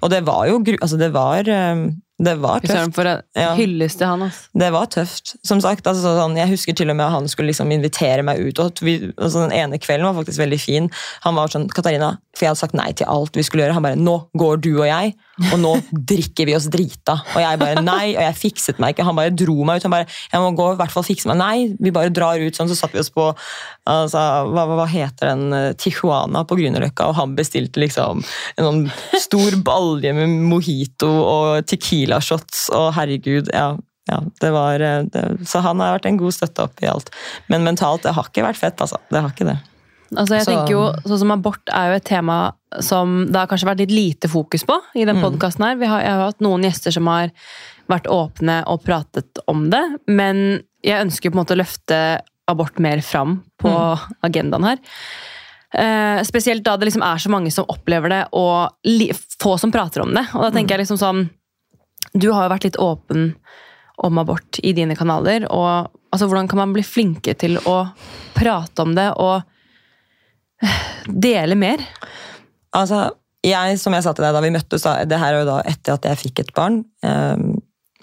og 0.00 0.12
det 0.12 0.22
var 0.24 0.46
jo, 0.48 0.60
altså 0.78 0.96
det 1.00 1.10
var, 1.16 1.48
eh, 1.50 1.88
det 2.18 2.34
var 2.42 2.60
tøft. 2.60 2.94
for 2.94 3.04
Ja. 3.36 3.54
hyllest 3.54 3.98
til 3.98 4.06
han, 4.08 4.22
altså. 4.22 4.48
Det 4.58 4.72
var 4.72 4.86
tøft. 4.86 5.36
Som 5.46 5.60
sagt, 5.60 5.84
altså, 5.86 6.16
sånn, 6.18 6.36
Jeg 6.36 6.48
husker 6.48 6.74
til 6.74 6.90
og 6.90 6.96
med 6.96 7.06
at 7.06 7.12
han 7.12 7.28
skulle 7.28 7.52
liksom 7.52 7.70
invitere 7.72 8.24
meg 8.24 8.40
ut. 8.40 8.58
og 8.58 8.72
vi, 8.82 9.12
altså, 9.18 9.48
Den 9.48 9.52
ene 9.52 9.78
kvelden 9.78 10.02
var 10.12 10.24
faktisk 10.24 10.38
veldig 10.38 10.60
fin. 10.60 10.90
Han 11.22 11.34
var 11.36 11.48
sånn, 11.48 11.68
Katarina, 11.70 12.18
for 12.34 12.44
jeg 12.46 12.48
hadde 12.50 12.58
sagt 12.64 12.74
nei 12.74 12.90
til 12.92 13.06
alt 13.06 13.34
vi 13.34 13.42
skulle 13.42 13.62
gjøre. 13.64 13.74
Han 13.74 13.82
bare 13.82 13.96
Nå 13.96 14.28
går 14.36 14.60
du 14.60 14.72
og 14.80 14.86
jeg, 14.86 15.14
og 15.52 15.58
nå 15.62 15.72
drikker 15.92 16.48
vi 16.48 16.54
oss 16.56 16.66
drita. 16.72 17.18
Og 17.34 17.42
jeg 17.42 17.60
bare 17.60 17.82
nei, 17.84 18.14
og 18.16 18.22
jeg 18.24 18.38
fikset 18.38 18.80
meg 18.82 18.94
ikke. 18.94 19.06
Han 19.06 19.18
bare 19.18 19.34
dro 19.34 19.56
meg 19.66 19.78
ut. 19.78 19.86
Han 19.86 19.94
bare 19.94 20.08
Jeg 20.08 20.42
må 20.42 20.50
gå 20.58 20.68
i 20.72 20.78
hvert 20.80 20.94
fall 20.94 21.06
fikse 21.06 21.30
meg. 21.30 21.38
Nei, 21.40 21.76
vi 21.78 21.94
bare 21.94 22.12
drar 22.14 22.42
ut 22.42 22.58
sånn. 22.58 22.70
Så 22.70 22.78
satt 22.78 22.94
vi 22.96 23.02
oss 23.02 23.12
på 23.14 23.28
altså, 23.30 24.24
hva, 24.50 24.66
hva, 24.72 24.86
heter 24.90 25.32
den 25.32 25.56
eh, 25.56 25.72
Tijuana 25.78 26.44
på 26.48 26.58
Grünerløkka, 26.58 27.10
og 27.10 27.18
han 27.18 27.36
bestilte 27.38 27.82
liksom 27.82 28.22
en 28.22 28.68
sånn 28.68 28.82
stor 29.28 29.58
balje 29.64 30.14
med 30.16 30.38
mojito 30.50 31.08
og 31.08 31.68
tequila 31.70 32.20
shots. 32.24 32.68
Og 32.74 32.90
herregud, 32.98 33.52
ja. 33.54 33.74
Ja, 34.08 34.22
det 34.40 34.50
var, 34.54 34.80
eh, 34.80 35.02
det, 35.12 35.22
så 35.44 35.60
han 35.60 35.82
har 35.84 35.98
vært 35.98 36.06
en 36.08 36.20
god 36.20 36.32
støtte 36.32 36.64
opp 36.64 36.80
i 36.80 36.88
alt. 36.88 37.10
Men 37.52 37.66
mentalt, 37.66 38.06
det 38.06 38.14
har 38.16 38.30
ikke 38.30 38.46
vært 38.46 38.60
fett, 38.60 38.80
altså. 38.80 38.96
Det 39.12 39.20
har 39.20 39.34
ikke 39.34 39.50
det. 39.50 39.58
Altså 40.16 40.38
jeg 40.38 40.44
Så- 40.46 40.52
tenker 40.52 40.72
jo, 40.72 40.84
sånn 41.04 41.18
som 41.18 41.30
Abort 41.30 41.68
er 41.68 41.90
jo 41.90 41.96
et 41.96 42.04
tema 42.04 42.54
som 42.84 43.22
det 43.28 43.38
har 43.38 43.48
kanskje 43.50 43.68
vært 43.68 43.82
litt 43.84 43.94
lite 43.94 44.28
fokus 44.30 44.64
på 44.68 44.76
i 44.98 45.06
den 45.08 45.20
podkasten 45.22 45.64
her. 45.64 45.78
Vi 45.80 45.88
har, 45.88 46.02
jeg 46.04 46.14
har 46.14 46.30
hatt 46.30 46.44
noen 46.44 46.66
gjester 46.66 46.94
som 46.94 47.08
har 47.10 47.32
vært 47.88 48.10
åpne 48.12 48.60
og 48.68 48.82
pratet 48.84 49.40
om 49.48 49.68
det, 49.72 49.84
men 50.10 50.60
jeg 50.84 51.06
ønsker 51.06 51.32
på 51.32 51.38
en 51.38 51.42
måte 51.42 51.56
å 51.56 51.62
løfte 51.62 51.98
abort 52.48 52.78
mer 52.80 53.00
fram 53.04 53.40
på 53.60 53.72
agendaen 54.24 54.68
her. 54.68 54.82
Eh, 55.74 56.22
spesielt 56.24 56.64
da 56.64 56.76
det 56.76 56.88
liksom 56.88 57.04
er 57.04 57.20
så 57.20 57.32
mange 57.32 57.50
som 57.52 57.68
opplever 57.68 58.12
det, 58.12 58.22
og 58.32 58.72
få 59.42 59.56
som 59.60 59.72
prater 59.72 60.04
om 60.04 60.14
det. 60.16 60.24
Og 60.34 60.46
da 60.46 60.52
tenker 60.54 60.76
jeg 60.76 60.86
liksom 60.86 61.00
sånn 61.00 61.28
Du 62.16 62.30
har 62.32 62.46
jo 62.46 62.52
vært 62.54 62.64
litt 62.64 62.78
åpen 62.80 63.34
om 64.00 64.18
abort 64.18 64.60
i 64.64 64.72
dine 64.72 64.96
kanaler. 64.96 65.44
og 65.52 65.90
altså, 66.10 66.26
Hvordan 66.26 66.48
kan 66.48 66.58
man 66.62 66.72
bli 66.72 66.82
flinke 66.82 67.34
til 67.34 67.58
å 67.68 67.90
prate 68.34 68.82
om 68.82 68.94
det 68.96 69.10
og 69.20 69.42
eh, 70.62 70.80
dele 71.04 71.58
mer? 71.58 71.84
Altså, 72.78 73.08
jeg, 73.46 73.78
som 73.80 73.94
jeg 73.94 74.04
sa 74.04 74.12
til 74.14 74.26
deg 74.26 74.36
da 74.36 74.42
vi 74.44 74.52
møttes, 74.54 74.84
da, 74.84 74.98
det 75.08 75.18
her 75.20 75.34
er 75.34 75.42
jo 75.42 75.48
da 75.48 75.58
etter 75.68 75.96
at 75.96 76.06
jeg 76.10 76.20
fikk 76.24 76.42
et 76.42 76.54
barn. 76.56 76.80
Ehm, 77.06 77.58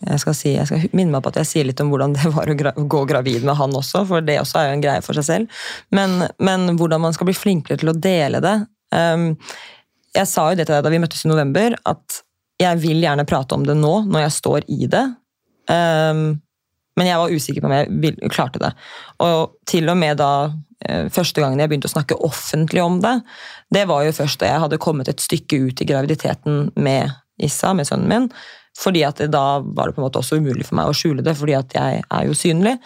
jeg 0.05 0.21
skal, 0.21 0.35
si, 0.37 0.51
jeg 0.53 0.67
skal 0.67 0.83
minne 0.95 1.15
meg 1.15 1.23
på 1.23 1.31
at 1.31 1.39
jeg 1.41 1.49
sier 1.49 1.67
litt 1.67 1.79
om 1.81 1.89
hvordan 1.91 2.15
det 2.17 2.29
var 2.35 2.51
å 2.51 2.55
gra 2.59 2.73
gå 2.75 3.01
gravid 3.09 3.45
med 3.47 3.57
han 3.57 3.75
også, 3.75 4.03
for 4.09 4.25
det 4.25 4.37
også 4.41 4.59
er 4.59 4.67
jo 4.67 4.75
en 4.75 4.83
greie 4.83 5.03
for 5.05 5.17
seg 5.17 5.27
selv. 5.27 5.65
Men, 5.95 6.27
men 6.43 6.75
hvordan 6.79 7.03
man 7.03 7.15
skal 7.15 7.29
bli 7.29 7.37
flinkere 7.37 7.79
til 7.81 7.91
å 7.91 7.97
dele 7.97 8.43
det. 8.43 8.55
Ehm, 8.95 9.33
jeg 10.15 10.31
sa 10.31 10.49
jo 10.49 10.59
det 10.59 10.67
til 10.67 10.77
deg 10.77 10.85
da 10.85 10.93
vi 10.93 11.01
møttes 11.03 11.25
i 11.25 11.31
november, 11.31 11.75
at 11.87 12.21
jeg 12.61 12.79
vil 12.83 13.03
gjerne 13.03 13.27
prate 13.27 13.57
om 13.57 13.65
det 13.67 13.75
nå, 13.75 13.93
når 14.07 14.27
jeg 14.27 14.35
står 14.37 14.67
i 14.71 14.87
det. 14.91 15.05
Ehm, 15.71 16.27
men 16.95 17.09
jeg 17.09 17.19
var 17.19 17.33
usikker 17.33 17.63
på 17.63 17.69
om 17.69 17.75
jeg 17.75 18.31
klarte 18.31 18.61
det. 18.61 18.71
Og 19.23 19.57
til 19.67 19.89
og 19.91 19.97
med 19.99 20.19
da 20.21 20.31
eh, 20.87 21.09
første 21.13 21.43
gangen 21.43 21.59
jeg 21.59 21.71
begynte 21.71 21.89
å 21.91 21.95
snakke 21.95 22.19
offentlig 22.23 22.83
om 22.83 23.01
det, 23.03 23.17
det 23.75 23.85
var 23.89 24.05
jo 24.05 24.15
først 24.15 24.39
da 24.41 24.53
jeg 24.53 24.63
hadde 24.63 24.81
kommet 24.81 25.11
et 25.11 25.23
stykke 25.23 25.59
ut 25.67 25.83
i 25.83 25.89
graviditeten 25.89 26.69
med 26.75 27.11
Issa, 27.43 27.73
med 27.75 27.87
sønnen 27.89 28.11
min. 28.11 28.29
Fordi 28.79 29.03
at 29.07 29.19
da 29.31 29.45
var 29.59 29.87
det 29.87 29.95
på 29.95 30.01
en 30.01 30.07
måte 30.07 30.21
også 30.21 30.39
umulig 30.39 30.67
for 30.67 30.79
meg 30.79 30.91
å 30.91 30.95
skjule 30.95 31.23
det, 31.23 31.35
fordi 31.39 31.55
at 31.57 31.75
jeg 31.75 32.03
er 32.03 32.27
jo 32.27 32.35
synlig. 32.35 32.77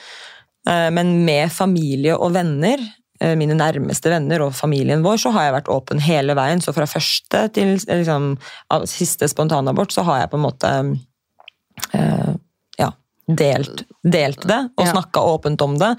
Eh, 0.69 0.89
Men 0.93 1.19
med 1.25 1.53
familie 1.53 2.17
og 2.17 2.33
venner, 2.33 2.81
eh, 3.21 3.35
mine 3.37 3.57
nærmeste 3.57 4.09
venner 4.09 4.41
og 4.45 4.57
familien 4.57 5.05
vår, 5.05 5.21
så 5.21 5.33
har 5.37 5.47
jeg 5.47 5.57
vært 5.59 5.73
åpen 5.73 6.01
hele 6.01 6.33
veien. 6.37 6.61
Så 6.61 6.73
fra 6.73 6.89
første 6.89 7.45
til 7.53 7.77
liksom, 7.77 8.37
siste 8.89 9.29
spontanabort 9.29 9.93
så 9.93 10.05
har 10.09 10.23
jeg 10.23 10.33
på 10.33 10.41
en 10.41 10.47
måte 10.49 10.73
delt, 13.29 13.83
delt 14.03 14.41
det 14.47 14.59
og 14.77 14.85
Ja. 14.85 14.91
snakka 14.93 15.21
åpent 15.21 15.61
om 15.61 15.77
det. 15.77 15.91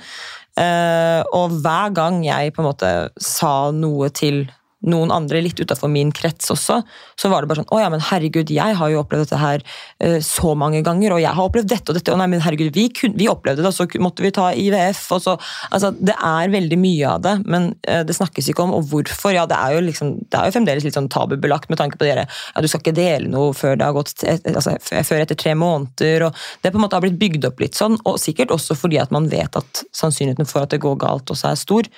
Eh, 0.59 1.23
og 1.33 1.51
hver 1.63 1.93
gang 1.95 2.25
jeg 2.25 2.53
på 2.53 2.63
en 2.63 2.69
måte 2.73 3.11
sa 3.21 3.71
noe 3.71 4.11
til 4.11 4.49
noen 4.89 5.13
andre 5.13 5.43
litt 5.45 5.61
utafor 5.61 5.91
min 5.93 6.13
krets 6.15 6.51
også, 6.53 6.81
så 7.21 7.31
var 7.31 7.43
det 7.43 7.51
bare 7.51 7.61
sånn 7.61 7.73
Å 7.75 7.81
ja, 7.83 7.89
men 7.93 8.03
herregud, 8.05 8.51
jeg 8.53 8.77
har 8.79 8.93
jo 8.93 9.03
opplevd 9.03 9.27
dette 9.27 9.41
her 9.41 9.65
eh, 10.01 10.19
så 10.25 10.55
mange 10.59 10.81
ganger, 10.87 11.15
og 11.15 11.21
jeg 11.21 11.35
har 11.37 11.51
opplevd 11.51 11.69
dette 11.69 11.93
og 11.93 11.99
dette, 11.99 12.15
og 12.15 12.21
nei, 12.21 12.29
men 12.33 12.45
herregud, 12.45 12.73
vi, 12.77 12.87
kun, 12.97 13.13
vi 13.19 13.29
opplevde 13.31 13.65
det, 13.65 13.69
og 13.69 13.77
så 13.77 13.87
måtte 14.01 14.25
vi 14.25 14.33
ta 14.35 14.51
IVF, 14.57 15.07
og 15.17 15.25
så 15.25 15.37
Altså, 15.71 15.91
det 15.95 16.15
er 16.25 16.51
veldig 16.53 16.77
mye 16.81 17.11
av 17.11 17.21
det, 17.25 17.33
men 17.51 17.71
eh, 17.89 18.01
det 18.07 18.17
snakkes 18.17 18.49
ikke 18.51 18.65
om, 18.65 18.73
og 18.77 18.89
hvorfor. 18.91 19.33
Ja, 19.35 19.45
det 19.49 19.57
er 19.57 19.77
jo 19.77 19.83
liksom 19.85 20.13
Det 20.31 20.39
er 20.39 20.49
jo 20.49 20.55
fremdeles 20.57 20.85
litt 20.87 20.97
sånn 20.97 21.09
tabubelagt 21.13 21.71
med 21.71 21.79
tanke 21.81 21.99
på 22.01 22.07
dere 22.07 22.25
Ja, 22.27 22.63
du 22.63 22.69
skal 22.71 22.83
ikke 22.83 22.97
dele 22.97 23.31
noe 23.31 23.53
før 23.57 23.77
det 23.79 23.87
har 23.87 23.95
gått 23.95 24.25
altså, 24.25 24.75
før 24.83 25.23
etter 25.23 25.39
tre 25.39 25.55
måneder, 25.59 26.27
og 26.27 26.41
det 26.63 26.73
på 26.73 26.81
en 26.81 26.85
måte 26.85 26.99
har 26.99 27.05
blitt 27.05 27.19
bygd 27.21 27.47
opp 27.49 27.63
litt 27.63 27.79
sånn, 27.79 27.99
og 28.09 28.19
sikkert 28.23 28.55
også 28.55 28.77
fordi 28.79 28.99
at 29.03 29.13
man 29.15 29.29
vet 29.31 29.57
at 29.59 29.83
sannsynligheten 29.97 30.49
for 30.49 30.65
at 30.65 30.75
det 30.75 30.81
går 30.83 30.99
galt 31.03 31.31
også 31.33 31.51
er 31.51 31.61
stor, 31.61 31.89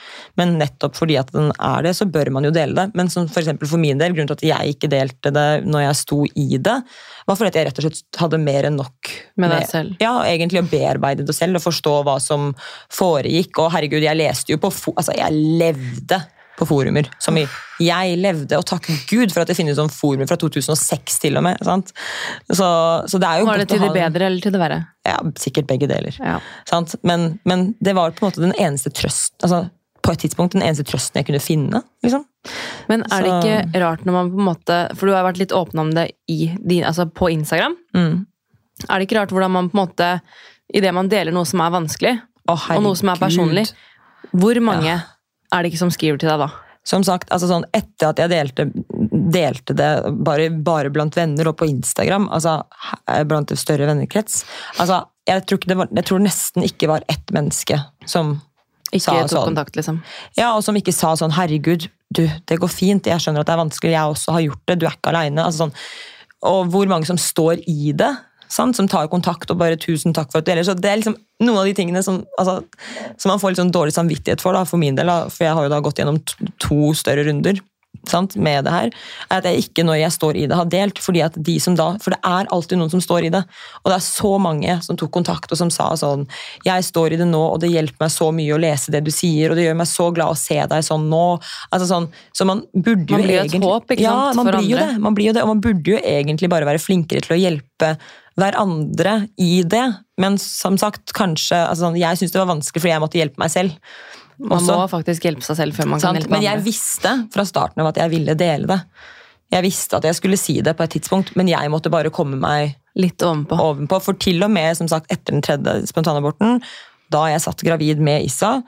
men 0.41 0.57
nettopp 0.61 0.99
fordi 0.99 1.19
at 1.21 1.33
den 1.35 1.53
er 1.57 1.87
det, 1.87 1.95
så 1.99 2.09
bør 2.09 2.33
man 2.35 2.49
jo 2.49 2.53
dele 2.55 2.72
det. 2.77 2.89
Men 2.99 3.11
som 3.13 3.29
for, 3.31 3.47
for 3.63 3.81
min 3.81 4.01
del, 4.01 4.15
grunnen 4.17 4.31
til 4.33 4.41
at 4.41 4.47
jeg 4.51 4.77
ikke 4.77 4.91
delte 4.93 5.33
det 5.35 5.47
når 5.69 5.87
jeg 5.87 6.01
sto 6.03 6.21
i 6.27 6.59
det, 6.59 6.77
var 7.29 7.39
fordi 7.39 7.53
at 7.53 7.59
jeg 7.61 7.69
rett 7.69 7.81
og 7.81 7.87
slett 7.87 8.21
hadde 8.23 8.43
mer 8.43 8.69
enn 8.69 8.79
nok 8.81 9.15
Med 9.41 9.53
deg 9.55 9.67
selv. 9.71 9.97
Ja, 10.03 10.15
egentlig 10.29 10.63
å 10.63 10.69
bearbeide 10.69 11.27
det 11.29 11.37
selv 11.37 11.61
og 11.61 11.67
forstå 11.67 11.97
hva 12.07 12.19
som 12.23 12.53
foregikk. 12.93 13.63
Og 13.63 13.73
herregud, 13.75 14.03
jeg 14.05 14.19
leste 14.19 14.55
jo 14.55 14.61
på 14.63 14.73
Altså, 14.93 15.15
jeg 15.17 15.59
levde 15.61 16.19
på 16.59 16.67
forumer. 16.69 17.09
Som 17.23 17.39
i 17.41 17.47
Jeg 17.83 18.17
levde, 18.21 18.59
og 18.59 18.67
takk 18.69 18.87
Gud 19.11 19.33
for 19.33 19.43
at 19.43 19.51
det 19.51 19.57
finnes 19.59 19.79
sånn 19.79 19.91
forumer 19.93 20.29
fra 20.31 20.37
2006 20.39 21.19
til 21.25 21.39
og 21.41 21.47
med. 21.47 21.61
sant? 21.67 21.93
Så, 22.53 22.67
så 23.09 23.21
det 23.23 23.29
er 23.29 23.43
jo 23.43 23.49
Var 23.49 23.63
det 23.63 23.69
til 23.73 23.83
det 23.83 23.93
bedre 23.95 24.29
eller 24.29 24.45
til 24.45 24.55
det 24.55 24.61
verre? 24.63 24.81
Ja, 25.09 25.19
Sikkert 25.41 25.71
begge 25.71 25.89
deler. 25.91 26.17
Ja. 26.21 26.39
Sant? 26.69 26.95
Men, 27.03 27.39
men 27.49 27.73
det 27.81 27.97
var 27.99 28.15
på 28.15 28.25
en 28.25 28.31
måte 28.31 28.45
den 28.45 28.55
eneste 28.55 28.93
trøst 28.95 29.35
altså, 29.43 29.65
på 30.03 30.15
et 30.15 30.23
tidspunkt 30.27 30.57
den 30.57 30.65
eneste 30.67 30.87
trøsten 30.87 31.21
jeg 31.21 31.31
kunne 31.31 31.43
finne. 31.43 31.83
liksom. 32.05 32.27
Men 32.91 33.05
er 33.07 33.23
det 33.23 33.33
ikke 33.39 33.83
rart 33.85 34.05
når 34.07 34.17
man 34.17 34.31
på 34.33 34.41
en 34.41 34.47
måte 34.49 34.77
For 34.99 35.07
du 35.07 35.15
har 35.15 35.23
vært 35.23 35.39
litt 35.39 35.53
åpen 35.55 35.79
om 35.79 35.93
det 35.95 36.09
i 36.27 36.51
altså 36.83 37.07
på 37.07 37.31
Instagram. 37.31 37.77
Mm. 37.95 38.25
Er 38.89 38.99
det 38.99 39.07
ikke 39.07 39.21
rart 39.21 39.35
hvordan 39.35 39.55
man 39.55 39.71
på 39.71 39.79
en 39.79 39.85
måte 39.85 40.09
Idet 40.73 40.95
man 40.97 41.11
deler 41.13 41.35
noe 41.35 41.47
som 41.49 41.61
er 41.61 41.73
vanskelig, 41.75 42.13
oh, 42.49 42.63
og 42.73 42.79
noe 42.81 42.97
som 42.97 43.11
er 43.13 43.19
personlig, 43.21 43.67
hvor 44.33 44.57
mange 44.65 44.95
er 44.97 45.59
det 45.61 45.69
ikke 45.69 45.83
som 45.83 45.91
skriver 45.93 46.21
til 46.23 46.31
deg 46.31 46.41
da? 46.41 46.47
Som 46.89 47.05
sagt, 47.07 47.29
altså 47.35 47.51
sånn, 47.51 47.67
etter 47.77 48.09
at 48.09 48.23
jeg 48.23 48.31
delte, 48.33 48.65
delte 49.11 49.77
det 49.77 49.91
bare, 50.25 50.49
bare 50.51 50.91
blant 50.95 51.15
venner 51.19 51.51
og 51.51 51.59
på 51.61 51.69
Instagram, 51.69 52.31
altså 52.33 52.57
blant 53.29 53.53
en 53.53 53.61
større 53.61 53.87
vennekrets 53.91 54.41
altså, 54.83 55.03
jeg, 55.29 55.45
tror 55.47 55.61
det 55.69 55.77
var, 55.79 55.93
jeg 56.01 56.09
tror 56.09 56.25
nesten 56.25 56.67
ikke 56.67 56.91
var 56.91 57.05
ett 57.13 57.31
menneske 57.35 57.79
som 58.09 58.39
Ikke 58.91 59.05
sa 59.05 59.19
tok 59.21 59.35
sånn. 59.35 59.53
kontakt, 59.53 59.77
liksom. 59.79 60.01
Ja, 60.41 60.55
og 60.57 60.65
som 60.67 60.77
ikke 60.79 60.95
sa 60.97 61.13
sånn 61.17 61.37
'herregud, 61.37 61.87
du, 62.17 62.25
det 62.49 62.59
går 62.61 62.71
fint', 62.71 63.09
jeg 63.09 63.23
skjønner 63.23 63.43
at 63.43 63.49
det 63.49 63.55
er 63.55 63.63
vanskelig, 63.63 63.95
jeg 63.95 64.17
også 64.17 64.37
har 64.37 64.45
gjort 64.47 64.67
det, 64.67 64.79
du 64.79 64.87
er 64.87 64.97
ikke 64.97 65.13
aleine. 65.13 65.47
Altså 65.47 65.65
sånn, 65.65 65.75
og 66.53 66.71
hvor 66.75 66.91
mange 66.91 67.09
som 67.09 67.19
står 67.21 67.63
i 67.71 67.93
det, 67.97 68.11
sant? 68.53 68.77
som 68.77 68.89
tar 68.91 69.11
kontakt 69.13 69.51
og 69.51 69.59
bare 69.59 69.79
'tusen 69.81 70.15
takk 70.15 70.33
for 70.33 70.39
at 70.39 70.47
du 70.47 70.53
deler'. 70.53 70.67
Så 70.67 70.75
det 70.75 70.91
er 70.91 71.01
liksom 71.01 71.17
noen 71.41 71.59
av 71.59 71.67
de 71.67 71.75
tingene 71.75 72.03
som, 72.03 72.25
altså, 72.39 72.63
som 73.17 73.31
man 73.31 73.41
får 73.43 73.51
litt 73.51 73.63
sånn 73.63 73.75
dårlig 73.75 73.95
samvittighet 73.97 74.41
for, 74.41 74.53
da, 74.53 74.65
for 74.65 74.79
min 74.79 74.95
del, 74.99 75.07
da, 75.07 75.29
for 75.29 75.45
jeg 75.45 75.55
har 75.55 75.63
jo 75.67 75.73
da 75.73 75.81
gått 75.81 75.99
gjennom 75.99 76.21
to 76.59 76.93
større 76.95 77.25
runder. 77.29 77.61
Sant, 78.11 78.35
med 78.35 78.65
det 78.67 78.73
her, 78.75 78.89
er 79.29 79.37
at 79.39 79.47
jeg 79.47 79.63
ikke 79.63 79.85
når 79.87 80.01
jeg 80.01 80.15
står 80.17 80.39
i 80.41 80.47
det 80.51 80.57
har 80.59 80.71
delt, 80.71 80.99
fordi 81.03 81.21
at 81.23 81.37
de 81.39 81.55
som 81.63 81.77
da, 81.79 81.93
for 82.03 82.15
det 82.15 82.19
er 82.27 82.49
alltid 82.55 82.81
noen 82.81 82.91
som 82.91 83.03
står 83.05 83.29
i 83.29 83.33
det, 83.35 83.43
og 83.83 83.93
det 83.93 83.97
er 83.99 84.05
så 84.05 84.33
mange 84.43 84.75
som 84.83 84.99
tok 84.99 85.13
kontakt 85.15 85.53
og 85.55 85.61
som 85.61 85.71
sa 85.73 85.93
sånn, 85.99 86.25
jeg 86.67 86.87
står 86.89 87.15
i 87.15 87.21
det 87.21 87.29
nå, 87.31 87.43
og 87.55 87.61
det 87.63 87.71
hjelper 87.71 88.03
meg 88.03 88.15
så 88.15 88.31
mye 88.35 88.57
å 88.57 88.61
lese 88.63 88.95
det 88.95 89.05
du 89.07 89.13
sier, 89.15 89.53
og 89.53 89.59
det 89.59 89.69
gjør 89.69 89.79
meg 89.79 89.91
så 89.91 90.09
glad 90.15 90.35
å 90.35 90.39
se 90.39 90.59
deg 90.73 90.87
sånn 90.87 91.07
nå, 91.13 91.27
altså 91.71 91.91
sånn, 91.93 92.09
så 92.35 92.49
man 92.49 92.65
burde 92.75 93.07
jo 93.07 93.21
Man 93.21 93.27
blir 93.29 93.37
jo 93.37 93.39
et 93.39 93.47
egentlig, 93.47 93.71
håp, 93.71 93.95
ikke 93.95 94.09
ja, 94.09 94.17
man 94.35 94.49
for 94.49 94.59
blir 94.59 94.73
jo 94.73 94.81
det, 94.81 94.91
man 95.07 95.19
blir 95.19 95.31
jo 95.31 95.37
det, 95.37 95.45
og 95.47 95.53
man 95.55 95.63
burde 95.63 95.95
jo 95.95 96.03
egentlig 96.03 96.51
bare 96.53 96.69
være 96.69 96.83
flinkere 96.83 97.23
til 97.23 97.37
å 97.37 97.41
hjelpe 97.41 97.95
hverandre 98.41 99.17
i 99.41 99.61
det, 99.69 99.85
men 100.21 100.39
som 100.41 100.79
sagt, 100.81 101.13
kanskje, 101.17 101.59
altså 101.59 101.87
sånn, 101.87 102.01
jeg 102.01 102.19
synes 102.19 102.35
det 102.35 102.41
var 102.41 102.51
vanskelig 102.55 102.83
fordi 102.85 102.95
jeg 102.95 103.05
måtte 103.05 103.21
hjelpe 103.21 103.43
meg 103.43 103.53
selv, 103.53 103.95
Man 104.39 104.59
også. 104.59 104.77
må 104.79 104.87
faktisk 104.91 105.25
hjelpe 105.29 105.45
seg 105.47 105.59
selv 105.59 105.77
før 105.77 105.91
man 105.91 106.01
kan 106.01 106.09
Sant? 106.09 106.21
hjelpe 106.21 106.33
Men 106.35 106.47
jeg 106.47 106.63
visste 106.65 107.13
fra 107.35 107.45
starten 107.49 107.83
av 107.85 107.91
at 107.93 108.01
jeg 108.01 108.11
ville 108.15 108.35
dele 108.39 108.71
det. 108.71 108.79
Jeg 109.53 109.67
visste 109.67 109.99
at 109.99 110.05
jeg 110.09 110.17
skulle 110.17 110.39
si 110.41 110.61
det 110.65 110.73
på 110.79 110.85
et 110.87 110.95
tidspunkt, 110.97 111.35
men 111.37 111.51
jeg 111.51 111.71
måtte 111.73 111.93
bare 111.93 112.11
komme 112.15 112.39
meg 112.41 112.79
Litt 112.97 113.21
ovenpå. 113.25 113.57
ovenpå. 113.57 113.99
For 114.05 114.17
til 114.21 114.43
og 114.45 114.51
med 114.53 114.77
som 114.77 114.89
sagt, 114.89 115.11
etter 115.13 115.33
den 115.33 115.45
tredje 115.45 115.87
spontanaborten, 115.89 116.63
da 117.13 117.27
jeg 117.33 117.41
satt 117.45 117.63
gravid 117.65 118.01
med 118.01 118.25
Issa 118.25 118.63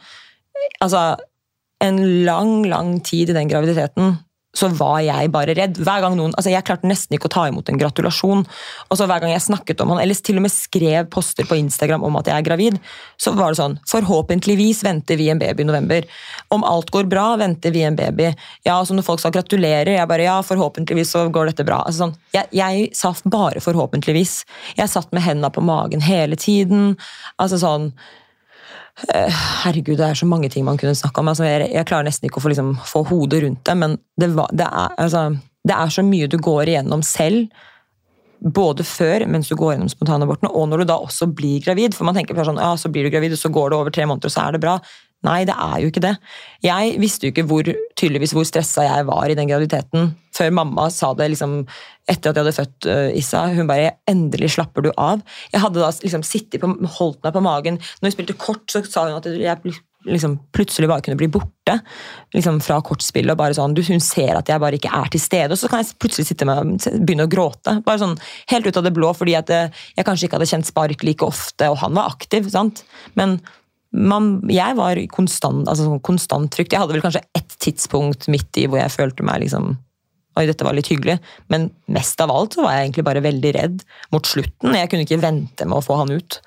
Altså, 0.80 1.16
en 1.82 2.24
lang, 2.24 2.64
lang 2.70 3.00
tid 3.04 3.30
i 3.30 3.36
den 3.36 3.48
graviditeten 3.50 4.14
så 4.54 4.68
var 4.78 5.00
jeg 5.04 5.30
bare 5.34 5.54
redd. 5.56 5.78
Hver 5.82 6.04
gang 6.04 6.16
noen, 6.18 6.34
altså 6.38 6.52
Jeg 6.54 6.64
klarte 6.66 6.88
nesten 6.88 7.16
ikke 7.16 7.28
å 7.28 7.34
ta 7.34 7.46
imot 7.50 7.68
en 7.68 7.80
gratulasjon. 7.80 8.44
Og 8.88 8.98
så 8.98 9.08
Hver 9.10 9.24
gang 9.24 9.34
jeg 9.34 9.44
snakket 9.44 9.82
om 9.82 9.92
han, 9.92 10.02
eller 10.02 10.14
til 10.14 10.38
og 10.38 10.46
med 10.46 10.54
skrev 10.54 11.10
poster 11.12 11.48
på 11.48 11.58
Instagram 11.58 12.06
om 12.06 12.18
at 12.20 12.30
jeg 12.30 12.38
er 12.38 12.46
gravid, 12.46 12.78
så 13.20 13.34
var 13.36 13.52
det 13.52 13.60
sånn 13.60 13.76
Forhåpentligvis 13.90 14.84
venter 14.86 15.18
vi 15.20 15.28
en 15.32 15.42
baby 15.42 15.64
i 15.64 15.68
november. 15.68 16.08
Om 16.54 16.66
alt 16.66 16.92
går 16.94 17.10
bra, 17.10 17.26
venter 17.40 17.74
vi 17.74 17.84
en 17.86 17.98
baby. 17.98 18.30
Ja, 18.66 18.78
så 18.84 18.94
Når 18.94 19.06
folk 19.06 19.22
sa 19.22 19.32
gratulerer, 19.34 19.96
jeg 19.96 20.10
bare 20.10 20.28
ja, 20.28 20.40
forhåpentligvis 20.46 21.14
så 21.16 21.26
går 21.34 21.50
dette 21.50 21.66
bra. 21.66 21.82
Altså 21.84 22.06
sånn, 22.06 22.18
jeg, 22.34 22.48
jeg 22.54 22.90
sa 22.96 23.14
bare 23.24 23.62
forhåpentligvis. 23.64 24.42
Jeg 24.78 24.90
satt 24.90 25.12
med 25.14 25.24
hendene 25.24 25.50
på 25.54 25.64
magen 25.64 26.04
hele 26.04 26.38
tiden. 26.40 26.94
altså 27.38 27.58
sånn 27.62 27.90
Herregud, 28.94 29.96
det 29.98 30.06
er 30.06 30.18
så 30.18 30.26
mange 30.26 30.48
ting 30.52 30.64
man 30.66 30.78
kunne 30.78 30.94
snakke 30.94 31.20
om. 31.20 31.30
Altså, 31.32 31.46
jeg, 31.48 31.66
jeg 31.74 31.86
klarer 31.88 32.06
nesten 32.06 32.28
ikke 32.28 32.38
å 32.38 32.44
få, 32.44 32.52
liksom, 32.52 32.74
få 32.86 33.02
hodet 33.08 33.42
rundt 33.42 33.64
det, 33.66 33.74
men 33.80 33.96
det, 34.20 34.30
det, 34.54 34.68
er, 34.68 34.94
altså, 35.02 35.24
det 35.66 35.74
er 35.76 35.94
så 35.94 36.04
mye 36.06 36.28
du 36.30 36.38
går 36.38 36.70
igjennom 36.70 37.02
selv. 37.06 37.48
Både 38.44 38.84
før, 38.84 39.24
mens 39.30 39.48
du 39.48 39.56
går 39.56 39.74
gjennom 39.74 39.90
spontanaborten, 39.90 40.50
og 40.52 40.68
når 40.68 40.82
du 40.82 40.88
da 40.92 40.98
også 41.00 41.30
blir 41.32 41.64
gravid. 41.64 41.96
For 41.96 42.06
man 42.06 42.16
tenker 42.16 42.38
sånn, 42.44 42.60
ja, 42.60 42.74
så 42.78 42.90
blir 42.92 43.06
du 43.06 43.14
gravid, 43.14 43.34
og 43.34 43.40
så 43.40 43.50
går 43.52 43.72
det 43.72 43.78
over 43.80 43.94
tre 43.94 44.06
måneder, 44.06 44.30
og 44.30 44.36
så 44.36 44.46
er 44.46 44.54
det 44.54 44.62
bra. 44.62 44.76
Nei, 45.24 45.40
det 45.48 45.54
er 45.56 45.78
jo 45.80 45.88
ikke 45.90 46.04
det. 46.04 46.16
Jeg 46.64 46.98
visste 47.00 47.26
jo 47.26 47.32
ikke 47.32 47.46
hvor, 47.48 47.68
tydeligvis 47.96 48.34
hvor 48.36 48.44
stressa 48.48 48.84
jeg 48.86 49.06
var 49.08 49.30
i 49.32 49.38
den 49.38 49.48
graviditeten 49.48 50.12
før 50.34 50.50
mamma 50.54 50.88
sa 50.90 51.12
det 51.16 51.30
liksom, 51.34 51.62
etter 52.10 52.30
at 52.30 52.36
jeg 52.36 52.44
hadde 52.44 52.56
født 52.56 52.88
uh, 52.90 53.18
Issa. 53.18 53.46
Hun 53.54 53.70
bare 53.70 53.94
'Endelig 54.10 54.54
slapper 54.56 54.84
du 54.84 54.90
av'. 54.98 55.22
Jeg 55.52 55.62
hadde 55.62 55.80
da 55.80 55.90
liksom 55.94 56.26
sittet 56.26 56.60
på, 56.62 56.70
holdt 56.98 57.22
meg 57.24 57.34
på 57.36 57.44
magen. 57.44 57.80
Når 58.00 58.10
vi 58.10 58.16
spilte 58.16 58.38
kort, 58.38 58.66
så 58.68 58.82
sa 58.84 59.06
hun 59.06 59.20
at 59.20 59.28
jeg 59.30 59.76
liksom, 60.04 60.36
plutselig 60.52 60.88
bare 60.90 61.04
kunne 61.04 61.18
bli 61.20 61.30
borte 61.32 61.78
liksom, 62.34 62.60
fra 62.64 62.80
kortspillet. 62.84 63.32
og 63.32 63.40
bare 63.40 63.56
sånn, 63.56 63.76
Hun 63.76 64.00
ser 64.00 64.36
at 64.36 64.48
jeg 64.48 64.60
bare 64.60 64.76
ikke 64.76 64.92
er 64.92 65.08
til 65.08 65.20
stede, 65.20 65.52
og 65.52 65.58
så 65.58 65.70
kan 65.70 65.82
jeg 65.82 65.96
plutselig 65.98 66.28
sitte 66.28 66.44
med, 66.44 66.76
begynne 67.06 67.28
å 67.28 67.30
gråte. 67.30 67.80
bare 67.84 68.02
sånn 68.02 68.18
Helt 68.50 68.66
ut 68.66 68.76
av 68.76 68.84
det 68.84 68.94
blå, 68.94 69.14
fordi 69.14 69.36
at 69.38 69.50
eh, 69.50 69.70
jeg 69.96 70.04
kanskje 70.04 70.26
ikke 70.28 70.38
hadde 70.38 70.50
kjent 70.50 70.66
spark 70.66 71.02
like 71.02 71.24
ofte, 71.24 71.70
og 71.70 71.78
han 71.78 71.94
var 71.94 72.10
aktiv. 72.10 72.50
sant? 72.50 72.84
Men 73.14 73.40
man, 73.94 74.28
jeg 74.50 74.76
var 74.78 74.98
konstant, 75.14 75.68
altså 75.70 75.86
sånn 75.86 76.02
konstant 76.04 76.50
trygt. 76.52 76.74
Jeg 76.74 76.82
hadde 76.82 76.96
vel 76.96 77.04
kanskje 77.04 77.24
ett 77.38 77.56
tidspunkt 77.62 78.26
midt 78.32 78.58
i 78.60 78.66
hvor 78.68 78.82
jeg 78.82 78.94
følte 78.94 79.26
meg 79.26 79.44
liksom 79.46 79.76
Oi, 80.34 80.48
dette 80.48 80.64
var 80.66 80.74
litt 80.74 80.88
hyggelig. 80.90 81.20
Men 81.46 81.68
mest 81.94 82.18
av 82.18 82.32
alt 82.34 82.56
så 82.56 82.64
var 82.64 82.72
jeg 82.74 82.88
egentlig 82.88 83.04
bare 83.06 83.20
veldig 83.22 83.52
redd 83.54 83.84
mot 84.10 84.26
slutten. 84.26 84.74
Jeg 84.74 84.88
kunne 84.90 85.04
ikke 85.06 85.20
vente 85.22 85.62
med 85.70 85.78
å 85.78 85.84
få 85.84 85.94
han 86.00 86.10
ut. 86.10 86.40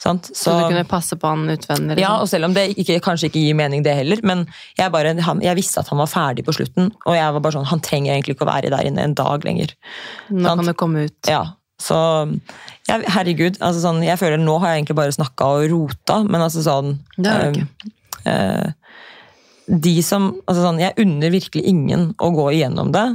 Sant? 0.00 0.30
Så 0.32 0.54
du 0.54 0.62
kunne 0.70 0.86
passe 0.88 1.18
på 1.18 1.28
han 1.28 1.42
utvendig? 1.52 1.98
Ja, 1.98 2.14
Liksom. 2.14 2.22
og 2.22 2.30
selv 2.30 2.48
om 2.48 2.54
det 2.56 2.64
ikke, 2.78 2.96
kanskje 3.04 3.28
ikke 3.28 3.42
gir 3.42 3.58
mening, 3.58 3.82
det 3.84 3.98
heller. 3.98 4.22
Men 4.24 4.46
jeg, 4.78 4.88
bare, 4.94 5.12
han, 5.26 5.42
jeg 5.44 5.58
visste 5.58 5.82
at 5.82 5.90
han 5.92 6.00
var 6.00 6.08
ferdig 6.08 6.46
på 6.46 6.54
slutten, 6.56 6.88
og 7.04 7.18
jeg 7.18 7.34
var 7.36 7.44
bare 7.44 7.58
sånn, 7.58 7.68
han 7.68 7.84
trenger 7.84 8.14
egentlig 8.14 8.38
ikke 8.38 8.46
å 8.46 8.52
være 8.52 8.72
der 8.72 8.88
inne 8.88 9.04
en 9.10 9.16
dag 9.18 9.44
lenger. 9.44 9.74
Nå 10.30 10.46
sant? 10.46 10.62
kan 10.62 10.70
du 10.72 10.76
komme 10.78 11.04
ut. 11.10 11.18
Ja, 11.28 11.42
så 11.78 11.96
ja, 12.88 12.96
Herregud, 13.14 13.58
altså 13.60 13.80
sånn, 13.84 14.00
jeg 14.02 14.18
føler 14.18 14.40
nå 14.40 14.56
har 14.62 14.72
jeg 14.72 14.80
egentlig 14.82 14.96
bare 14.98 15.14
snakka 15.14 15.46
og 15.58 15.66
rota, 15.70 16.22
men 16.26 16.42
altså 16.42 16.62
sånn 16.64 16.94
Det 17.16 17.30
har 17.30 17.44
du 17.52 17.60
eh, 17.60 17.62
ikke. 17.62 17.92
eh, 18.32 18.70
De 19.86 19.94
som 20.02 20.30
altså 20.46 20.62
sånn, 20.64 20.80
Jeg 20.82 20.96
unner 21.04 21.30
virkelig 21.34 21.62
ingen 21.68 22.10
å 22.18 22.30
gå 22.34 22.48
igjennom 22.56 22.90
det, 22.96 23.06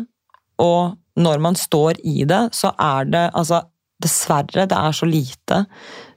og 0.62 0.96
når 1.20 1.42
man 1.46 1.58
står 1.60 2.00
i 2.06 2.24
det, 2.30 2.42
så 2.58 2.72
er 2.82 3.06
det 3.06 3.24
altså 3.38 3.60
Dessverre, 4.04 4.66
det 4.70 4.78
er 4.78 4.96
så 4.96 5.08
lite 5.10 5.64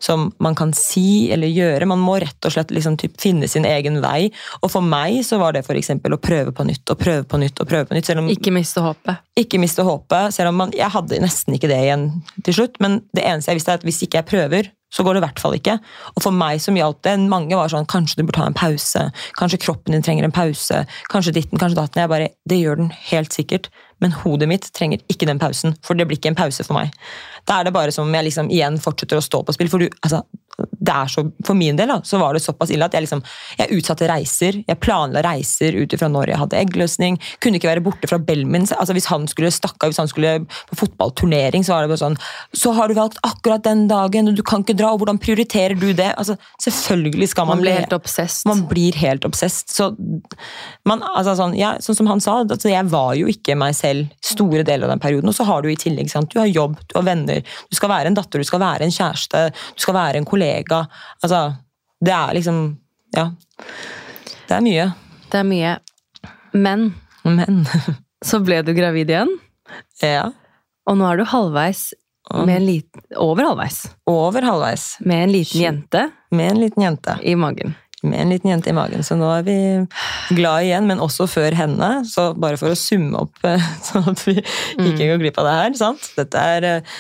som 0.03 0.27
man 0.43 0.55
kan 0.59 0.73
si 0.77 1.31
eller 1.33 1.49
gjøre. 1.49 1.89
Man 1.89 2.03
må 2.03 2.19
rett 2.21 2.45
og 2.49 2.53
slett 2.53 2.73
liksom 2.75 2.99
typ 3.01 3.17
finne 3.21 3.49
sin 3.49 3.65
egen 3.69 4.01
vei. 4.05 4.29
Og 4.61 4.71
for 4.73 4.85
meg 4.85 5.23
så 5.27 5.39
var 5.41 5.57
det 5.57 5.65
f.eks. 5.65 5.95
å 5.97 6.21
prøve 6.21 6.53
på 6.57 6.67
nytt 6.69 6.93
og 6.93 7.01
prøve 7.01 7.25
på 7.25 7.41
nytt. 7.41 7.61
og 7.61 7.71
prøve 7.71 7.89
på 7.89 7.97
nytt. 7.97 8.11
Om, 8.17 8.31
Ikke 8.35 8.53
miste 8.55 8.85
håpet. 8.85 9.23
ikke 9.37 9.61
miste 9.63 9.87
håpet, 9.87 10.35
selv 10.35 10.53
om 10.53 10.61
man, 10.65 10.75
jeg 10.77 10.93
hadde 10.93 11.23
nesten 11.23 11.57
ikke 11.57 11.71
det 11.73 11.81
igjen 11.87 12.09
til 12.45 12.59
slutt. 12.61 12.81
Men 12.81 13.01
det 13.17 13.25
eneste 13.25 13.53
jeg 13.53 13.61
visste 13.63 13.77
er 13.77 13.81
at 13.81 13.87
hvis 13.89 14.03
ikke 14.05 14.21
jeg 14.21 14.31
prøver, 14.33 14.73
så 14.93 15.03
går 15.03 15.17
det 15.17 15.21
i 15.21 15.25
hvert 15.27 15.41
fall 15.43 15.57
ikke. 15.57 15.75
Og 16.15 16.23
for 16.23 16.33
meg 16.33 16.61
som 16.63 16.77
gjaldt 16.79 17.03
det, 17.05 17.17
mange 17.29 17.57
var 17.59 17.73
sånn 17.73 17.89
kanskje 17.91 18.21
du 18.21 18.29
bør 18.29 18.39
ta 18.39 18.47
en 18.49 18.57
pause. 18.57 19.03
Kanskje 19.37 19.59
kroppen 19.65 19.97
din 19.97 20.05
trenger 20.07 20.29
en 20.29 20.35
pause. 20.35 20.85
Kanskje 21.13 21.35
ditten, 21.37 21.59
kanskje 21.61 21.81
datten. 21.81 22.05
Jeg 22.05 22.13
bare, 22.13 22.29
Det 22.49 22.61
gjør 22.61 22.77
den 22.81 22.93
helt 23.11 23.35
sikkert. 23.35 23.69
Men 24.01 24.13
hodet 24.13 24.49
mitt 24.49 24.71
trenger 24.77 25.01
ikke 25.11 25.27
den 25.27 25.41
pausen, 25.41 25.75
for 25.83 25.97
det 25.97 26.07
blir 26.07 26.21
ikke 26.21 26.31
en 26.35 26.39
pause 26.39 26.65
for 26.65 26.77
meg. 26.77 26.93
Da 27.47 27.61
er 27.61 27.69
det 27.69 27.77
bare 27.77 27.95
som 27.95 28.09
om 28.09 28.19
jeg 28.19 28.29
liksom 28.29 28.51
igjen 28.51 28.81
fortsetter 28.83 29.21
å 29.21 29.25
stå 29.25 29.43
på 29.47 29.55
spill. 29.55 29.71
For 29.71 29.83
du, 29.83 29.89
altså, 30.03 30.23
det 30.57 30.93
er 30.93 31.11
så, 31.11 31.23
for 31.45 31.59
min 31.59 31.77
del 31.77 31.91
da, 31.91 31.99
så 32.05 32.19
var 32.21 32.35
det 32.35 32.43
såpass 32.45 32.71
ille 32.73 32.87
at 32.87 32.95
jeg 32.97 33.05
liksom, 33.05 33.23
jeg 33.59 33.77
utsatte 33.77 34.09
reiser. 34.09 34.61
Jeg 34.65 34.81
planla 34.81 35.23
reiser 35.25 35.77
ut 35.77 35.93
ifra 35.93 36.09
når 36.13 36.33
jeg 36.33 36.41
hadde 36.41 36.61
eggløsning. 36.63 37.19
Kunne 37.45 37.61
ikke 37.61 37.71
være 37.71 37.85
borte 37.85 38.09
fra 38.09 38.19
Bellmin. 38.23 38.65
Altså, 38.77 38.97
hvis 38.97 39.09
han 39.11 39.27
skulle 39.31 39.53
stakke 39.55 39.85
av, 39.85 39.93
hvis 39.93 40.01
han 40.01 40.11
skulle 40.11 40.33
på 40.71 40.79
fotballturnering, 40.81 41.65
så 41.67 41.75
var 41.75 41.85
det 41.85 41.93
bare 41.93 42.03
sånn 42.03 42.19
Så 42.57 42.73
har 42.77 42.89
du 42.89 42.97
valgt 42.97 43.21
akkurat 43.27 43.65
den 43.67 43.85
dagen, 43.91 44.31
og 44.31 44.39
du 44.39 44.45
kan 44.47 44.65
ikke 44.65 44.77
dra, 44.79 44.93
og 44.95 45.03
hvordan 45.03 45.21
prioriterer 45.23 45.77
du 45.79 45.91
det? 45.93 46.13
Altså, 46.17 46.39
selvfølgelig 46.65 47.31
skal 47.35 47.49
man, 47.51 47.61
Man 47.61 47.67
blir 47.67 47.81
helt 47.81 47.97
obsessed. 47.99 48.49
man 48.49 48.65
blir 48.71 48.97
helt 49.01 49.29
obsesst. 49.29 49.75
Så 49.77 49.91
man, 50.89 51.05
altså 51.13 51.37
sånn, 51.39 51.57
ja, 51.59 51.75
sånn 51.85 52.01
som 52.01 52.11
han 52.11 52.23
sa, 52.23 52.41
altså 52.45 52.73
jeg 52.73 52.89
var 52.93 53.13
jo 53.19 53.29
ikke 53.31 53.59
meg 53.59 53.77
selv 53.77 54.09
store 54.25 54.65
deler 54.67 54.89
av 54.89 54.97
den 54.97 55.05
perioden. 55.05 55.29
Og 55.29 55.37
så 55.37 55.47
har 55.49 55.63
du 55.63 55.71
i 55.73 55.79
tillegg 55.79 56.11
sant? 56.13 56.33
du 56.33 56.41
har 56.41 56.49
jobb, 56.49 56.77
du 56.91 56.97
har 56.99 57.07
venner, 57.07 57.36
du 57.43 57.77
skal 57.77 57.91
være 57.93 58.11
en 58.11 58.15
datter, 58.19 58.39
du 58.43 58.47
skal 58.49 58.61
være 58.63 58.87
en 58.87 58.95
kjæreste, 58.95 59.43
du 59.77 59.83
skal 59.85 59.95
være 59.97 60.21
en 60.21 60.25
kollega. 60.29 60.85
Altså, 61.23 61.43
det 62.05 62.13
er 62.15 62.35
liksom 62.39 62.63
Ja. 63.17 63.31
Det 64.49 64.55
er 64.57 64.61
mye. 64.63 64.89
Det 65.33 65.39
er 65.41 65.47
mye. 65.49 65.77
Men 66.55 66.95
Men 67.25 67.65
så 68.25 68.39
ble 68.45 68.63
du 68.63 68.73
gravid 68.77 69.11
igjen, 69.11 69.31
ja. 70.03 70.29
og 70.87 70.97
nå 70.99 71.07
er 71.11 71.17
du 71.19 71.25
halvveis 71.27 71.89
med 72.45 72.57
en 72.57 72.67
liten, 72.67 73.03
over 73.23 73.45
halvveis 73.47 73.81
Over 74.11 74.43
halvveis. 74.43 74.97
med 75.01 75.25
en 75.25 75.33
liten 75.33 75.61
jente 75.63 76.01
Med 76.35 76.51
en 76.53 76.61
liten 76.61 76.83
jente. 76.83 77.15
i 77.23 77.35
magen. 77.39 77.75
Med 78.07 78.23
en 78.23 78.33
liten 78.33 78.53
jente 78.53 78.71
i 78.71 78.77
magen. 78.77 79.05
Så 79.07 79.17
nå 79.19 79.29
er 79.35 79.45
vi 79.47 79.59
glad 80.37 80.67
igjen, 80.67 80.89
men 80.89 81.03
også 81.03 81.29
før 81.31 81.57
henne. 81.59 81.91
Så 82.09 82.31
bare 82.39 82.59
for 82.61 82.73
å 82.73 82.79
summe 82.79 83.27
opp, 83.27 83.37
eh, 83.47 83.69
sånn 83.89 84.11
at 84.13 84.25
vi 84.29 84.39
ikke 84.41 85.11
går 85.13 85.23
glipp 85.25 85.41
av 85.43 85.49
det 85.49 85.57
her. 85.61 85.79
sant? 85.81 86.11
Dette 86.19 86.47
er 86.57 86.69
eh, 86.71 86.97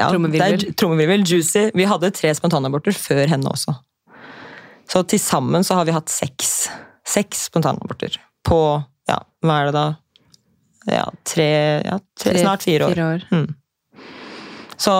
ja, 0.00 0.08
Trommevirvel. 0.10 1.24
juicy. 1.26 1.68
Vi 1.76 1.88
hadde 1.88 2.12
tre 2.16 2.32
spontanaborter 2.36 2.96
før 2.96 3.24
henne 3.30 3.50
også. 3.52 3.74
Så 4.90 5.04
til 5.06 5.22
sammen 5.22 5.66
så 5.66 5.78
har 5.78 5.86
vi 5.86 5.94
hatt 5.94 6.10
seks. 6.10 6.68
Seks 7.06 7.46
spontanaborter 7.50 8.16
på 8.46 8.60
ja, 9.10 9.18
hva 9.44 9.60
er 9.60 9.70
det 9.70 9.74
da? 9.76 9.86
Ja, 10.90 11.06
tre, 11.28 11.48
ja, 11.84 11.98
tre, 12.18 12.34
snart 12.40 12.64
fire 12.64 12.88
år. 12.88 13.00
år. 13.04 13.24
Mm. 13.30 13.48
Så 14.80 14.92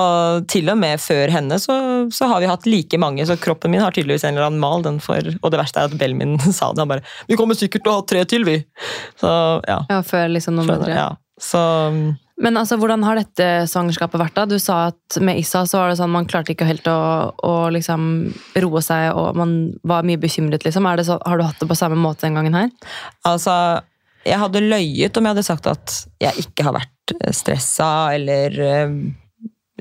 til 0.51 0.69
og 0.69 0.77
med 0.81 1.01
før 1.01 1.33
henne 1.33 1.57
så, 1.63 1.75
så 2.13 2.29
har 2.29 2.43
vi 2.43 2.51
hatt 2.51 2.67
like 2.69 3.01
mange, 3.01 3.25
så 3.27 3.39
kroppen 3.41 3.73
min 3.73 3.81
har 3.81 3.95
tydeligvis 3.97 4.27
en 4.29 4.37
eller 4.37 4.51
annen 4.51 4.63
mal. 4.63 4.85
Den 4.85 5.01
for, 5.03 5.25
og 5.41 5.53
det 5.53 5.61
verste 5.61 5.81
er 5.81 5.89
at 5.89 5.97
Bellen 6.01 6.21
min 6.21 6.37
sa 6.59 6.73
det. 6.73 6.83
Han 6.83 6.91
bare 6.91 7.07
'Vi 7.29 7.39
kommer 7.41 7.57
sikkert 7.57 7.87
til 7.87 7.93
å 7.93 8.01
ha 8.01 8.07
tre 8.07 8.25
til, 8.29 8.45
vi'. 8.45 8.65
Så 9.21 9.31
ja. 9.69 9.81
Ja, 9.89 10.03
før 10.05 10.29
liksom 10.35 10.61
noen 10.61 10.85
tre. 10.85 10.97
ja. 10.99 11.11
Så 11.41 11.61
Men 12.41 12.57
altså, 12.57 12.77
hvordan 12.81 13.05
har 13.05 13.17
dette 13.17 13.47
svangerskapet 13.69 14.21
vært? 14.21 14.35
da? 14.37 14.47
Du 14.49 14.59
sa 14.61 14.91
at 14.91 15.17
med 15.21 15.39
Issa 15.41 15.65
så 15.69 15.81
var 15.81 15.91
det 15.91 15.99
sånn 16.01 16.13
man 16.13 16.29
klarte 16.29 16.53
ikke 16.55 16.69
helt 16.69 16.89
å, 16.89 17.33
å 17.37 17.69
liksom 17.73 18.33
roe 18.65 18.81
seg, 18.85 19.13
og 19.13 19.37
man 19.37 19.75
var 19.85 20.05
mye 20.09 20.21
bekymret. 20.21 20.65
liksom. 20.65 20.89
Det 20.97 21.05
så, 21.09 21.19
har 21.25 21.41
du 21.41 21.45
hatt 21.45 21.61
det 21.61 21.69
på 21.69 21.77
samme 21.77 22.01
måte 22.01 22.25
den 22.25 22.37
gangen 22.37 22.57
her? 22.57 22.71
Altså, 23.29 23.81
jeg 24.25 24.41
hadde 24.41 24.65
løyet 24.65 25.17
om 25.17 25.25
jeg 25.25 25.37
hadde 25.37 25.47
sagt 25.47 25.69
at 25.69 25.97
jeg 26.21 26.45
ikke 26.45 26.65
har 26.69 26.77
vært 26.77 27.15
eh, 27.17 27.33
stressa 27.37 27.91
eller 28.17 28.61
eh, 28.61 28.97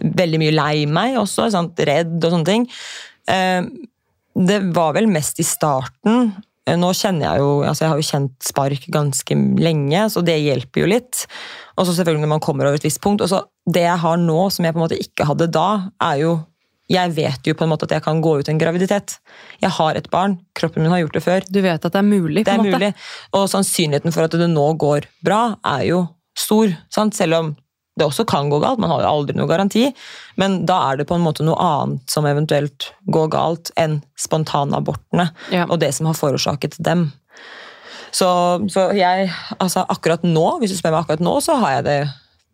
veldig 0.03 0.39
mye 0.41 0.55
lei 0.55 0.85
meg 0.89 1.17
også, 1.21 1.49
sant? 1.53 1.79
redd 1.87 2.17
og 2.23 2.31
sånne 2.33 2.47
ting. 2.49 2.67
Eh, 3.29 3.63
det 4.39 4.59
var 4.75 4.93
vel 4.95 5.07
mest 5.11 5.39
i 5.41 5.45
starten. 5.47 6.31
Eh, 6.67 6.77
Nå 6.79 6.91
kjenner 6.95 7.25
jeg 7.33 7.41
jo, 7.43 7.49
altså 7.65 7.85
jeg 7.85 7.91
har 7.93 8.01
jo 8.01 8.09
kjent 8.09 8.35
spark 8.51 8.85
ganske 8.93 9.35
lenge, 9.59 10.05
så 10.13 10.21
det 10.25 10.37
hjelper 10.43 10.83
jo 10.85 10.91
litt. 10.93 11.25
Og 11.79 11.87
så 11.87 11.95
selvfølgelig 11.97 12.25
når 12.27 12.33
man 12.35 12.43
kommer 12.45 12.67
over 12.69 12.77
et 12.79 12.85
visst 12.87 13.01
punkt. 13.03 13.23
Og 13.25 13.31
så 13.31 13.43
det 13.69 13.83
jeg 13.87 13.99
har 14.03 14.17
nå 14.21 14.39
som 14.53 14.65
jeg 14.65 14.75
på 14.75 14.79
en 14.81 14.85
måte 14.85 14.99
ikke 15.01 15.27
hadde 15.29 15.49
da, 15.51 15.67
er 16.11 16.23
jo 16.25 16.37
jeg 16.89 17.11
vet 17.13 17.45
jo 17.45 17.53
på 17.53 17.67
en 17.67 17.69
måte 17.69 17.85
at 17.85 17.91
jeg 17.93 18.01
kan 18.01 18.17
gå 18.25 18.31
ut 18.39 18.47
en 18.49 18.57
graviditet. 18.57 19.19
Jeg 19.61 19.69
har 19.75 19.93
et 19.99 20.07
barn, 20.09 20.39
kroppen 20.57 20.81
min 20.81 20.89
har 20.89 21.03
gjort 21.03 21.13
det 21.19 21.21
før. 21.21 21.43
Du 21.45 21.59
vet 21.61 21.83
at 21.85 21.93
det 21.93 21.99
er 21.99 22.07
mulig? 22.07 22.41
på 22.41 22.49
Det 22.49 22.55
en 22.55 22.63
måte. 22.63 22.79
mulig. 22.79 22.89
Og 23.37 23.43
sannsynligheten 23.51 24.15
for 24.15 24.25
at 24.25 24.31
det 24.41 24.47
nå 24.49 24.63
går 24.81 25.05
bra, 25.21 25.41
er 25.69 25.83
jo 25.91 25.99
stor. 26.33 26.73
Sant? 26.89 27.13
Selv 27.13 27.37
om 27.37 27.51
det 27.99 28.07
også 28.07 28.25
kan 28.29 28.49
gå 28.51 28.59
galt. 28.63 28.79
Man 28.81 28.89
har 28.93 29.03
jo 29.03 29.09
aldri 29.11 29.35
noe 29.37 29.49
garanti. 29.49 29.85
Men 30.39 30.61
da 30.69 30.79
er 30.89 30.99
det 31.01 31.07
på 31.09 31.17
en 31.17 31.23
måte 31.25 31.43
noe 31.45 31.59
annet 31.59 32.09
som 32.11 32.27
eventuelt 32.29 32.89
går 33.11 33.29
galt 33.35 33.71
enn 33.79 33.99
spontanabortene 34.19 35.29
Ja. 35.53 35.65
og 35.69 35.79
det 35.83 35.91
som 35.97 36.07
har 36.09 36.17
forårsaket 36.17 36.79
dem. 36.83 37.09
Så, 38.11 38.25
så 38.73 38.87
jeg, 38.97 39.29
altså 39.61 39.83
akkurat 39.91 40.23
nå, 40.25 40.45
hvis 40.61 40.71
du 40.73 40.79
spør 40.79 40.95
meg 40.95 41.03
akkurat 41.05 41.21
nå, 41.21 41.35
så 41.45 41.59
har 41.61 41.75
jeg 41.77 41.85
det, 41.85 41.99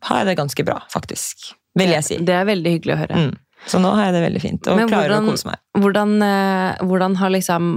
har 0.10 0.20
jeg 0.22 0.28
det 0.32 0.38
ganske 0.42 0.66
bra, 0.68 0.82
faktisk. 0.92 1.54
Vil 1.80 1.94
jeg 1.96 2.04
si. 2.08 2.18
Det 2.24 2.36
er 2.36 2.48
veldig 2.48 2.74
hyggelig 2.78 2.96
å 2.96 3.00
høre. 3.06 3.22
Mm. 3.30 3.34
Så 3.72 3.80
nå 3.82 3.94
har 3.96 4.10
jeg 4.10 4.18
det 4.18 4.26
veldig 4.28 4.42
fint, 4.44 4.68
og 4.70 4.78
Men 4.78 4.92
klarer 4.92 5.16
hvordan- 5.16 5.30
å 5.30 5.32
kose 5.32 5.48
meg. 5.50 5.60
Hvordan, 5.80 6.12
eh, 6.22 6.84
hvordan 6.86 7.16
har 7.22 7.30
liksom 7.34 7.72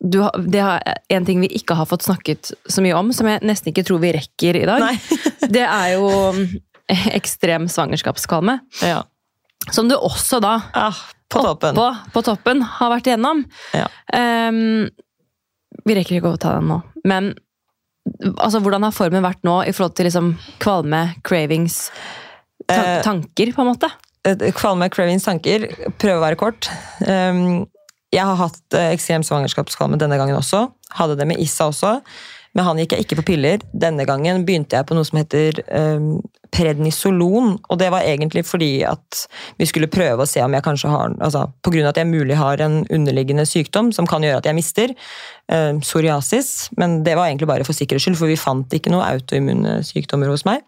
du, 0.00 0.22
det 0.48 0.60
er 0.64 0.94
en 1.10 1.26
ting 1.28 1.40
vi 1.42 1.48
ikke 1.58 1.74
har 1.76 1.84
fått 1.84 2.06
snakket 2.06 2.52
så 2.68 2.80
mye 2.80 2.94
om, 2.96 3.10
som 3.12 3.26
jeg 3.28 3.42
nesten 3.44 3.68
ikke 3.72 3.84
tror 3.84 3.98
vi 4.00 4.12
rekker 4.16 4.56
i 4.56 4.64
dag. 4.64 4.96
Det 5.50 5.60
er 5.66 5.88
jo 5.98 6.06
ekstrem 7.18 7.68
svangerskapskvalme. 7.70 8.58
Ja. 8.86 9.04
Som 9.70 9.90
du 9.90 9.96
også 9.96 10.40
da, 10.42 10.56
Ah, 10.74 10.96
på 11.30 11.42
toppen. 11.44 11.76
Oppå, 11.76 11.90
på 12.14 12.22
toppen, 12.26 12.62
har 12.78 12.90
vært 12.94 13.10
igjennom. 13.10 13.44
Ja. 13.76 13.86
Um, 14.14 14.88
vi 15.86 15.94
rekker 15.96 16.18
ikke 16.18 16.32
å 16.34 16.40
ta 16.40 16.56
den 16.58 16.68
nå, 16.70 16.80
men 17.06 17.32
altså, 18.40 18.58
hvordan 18.64 18.82
har 18.86 18.94
formen 18.96 19.22
vært 19.24 19.44
nå 19.46 19.60
i 19.68 19.72
forhold 19.76 19.94
til 19.98 20.08
liksom, 20.08 20.32
kvalme, 20.62 21.04
cravings, 21.26 21.88
ta 22.66 22.80
Eh, 22.80 23.02
tanker, 23.02 23.52
på 23.54 23.62
en 23.64 23.70
måte? 23.72 23.88
Eh, 24.28 24.50
Kvalme 24.54 24.90
cravings 24.92 25.24
tanker. 25.26 25.64
Prøve 25.98 26.18
å 26.18 26.24
være 26.24 26.38
kort. 26.38 26.68
Um, 27.06 27.64
jeg 28.12 28.26
har 28.26 28.36
hatt 28.38 28.76
eh, 28.76 28.92
ekstrem 28.94 29.24
svangerskapskvalme 29.26 29.98
denne 29.98 30.18
gangen 30.20 30.36
også. 30.38 30.66
Hadde 30.98 31.16
det 31.18 31.26
med 31.30 31.40
Issa 31.42 31.70
også. 31.70 31.96
Med 32.54 32.66
han 32.66 32.78
gikk 32.82 32.94
jeg 32.96 33.06
ikke 33.06 33.20
på 33.20 33.26
piller. 33.32 33.64
Denne 33.72 34.06
gangen 34.06 34.44
begynte 34.46 34.78
jeg 34.78 34.86
på 34.88 34.94
noe 34.98 35.06
som 35.06 35.18
heter 35.20 35.62
um, 35.70 36.16
prednisolon. 36.54 37.56
Og 37.70 37.78
det 37.80 37.90
var 37.92 38.06
egentlig 38.06 38.44
fordi 38.48 38.82
at 38.86 39.24
vi 39.60 39.68
skulle 39.68 39.90
prøve 39.90 40.24
å 40.24 40.28
se 40.28 40.42
om 40.44 40.54
jeg 40.56 40.64
kanskje 40.66 40.92
har 40.92 41.14
altså 41.18 41.46
På 41.62 41.72
grunn 41.72 41.86
av 41.86 41.94
at 41.94 42.00
jeg 42.02 42.10
mulig 42.10 42.38
har 42.38 42.60
en 42.64 42.82
underliggende 42.90 43.46
sykdom 43.48 43.90
som 43.96 44.08
kan 44.10 44.24
gjøre 44.24 44.42
at 44.42 44.48
jeg 44.50 44.58
mister. 44.58 44.94
eh, 45.50 45.72
psoriasis. 45.80 46.70
Men 46.76 47.02
det 47.04 47.16
var 47.16 47.26
egentlig 47.26 47.48
bare 47.48 47.64
for 47.64 47.76
sikkerhets 47.76 48.06
skyld, 48.06 48.18
for 48.18 48.30
vi 48.30 48.38
fant 48.38 48.70
ikke 48.72 48.92
noen 48.92 49.06
autoimmune 49.06 49.80
sykdommer 49.86 50.30
hos 50.30 50.46
meg. 50.46 50.62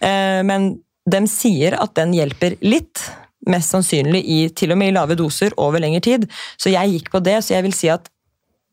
Eh, 0.00 0.42
men 0.46 0.76
de 1.10 1.24
sier 1.30 1.74
at 1.80 1.94
den 1.98 2.14
hjelper 2.14 2.56
litt, 2.62 3.02
mest 3.50 3.74
sannsynlig 3.74 4.22
i, 4.22 4.40
til 4.54 4.70
og 4.70 4.78
med 4.78 4.92
i 4.92 4.94
lave 4.94 5.18
doser 5.18 5.54
over 5.58 5.82
lengre 5.82 6.02
tid. 6.04 6.28
Så 6.60 6.70
jeg 6.70 6.94
gikk 6.94 7.10
på 7.10 7.22
det, 7.26 7.40
så 7.42 7.56
jeg 7.56 7.66
vil 7.66 7.74
si 7.74 7.90
at 7.90 8.06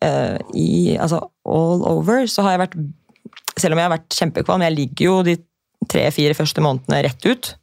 eh, 0.05 0.37
i 0.53 0.97
altså 0.97 1.23
all 1.49 1.85
over 1.89 2.27
så 2.29 2.45
har 2.45 2.57
jeg 2.57 2.65
vært 2.67 2.79
Selv 3.59 3.75
om 3.75 3.79
jeg 3.81 3.89
har 3.89 3.91
vært 3.91 4.15
kjempekvalm, 4.15 4.61
jeg 4.63 4.71
ligger 4.71 5.03
jo 5.03 5.13
de 5.27 5.33
tre-fire 5.87 6.35
første 6.37 6.63
månedene 6.63 7.03
rett 7.05 7.29
ut. 7.29 7.53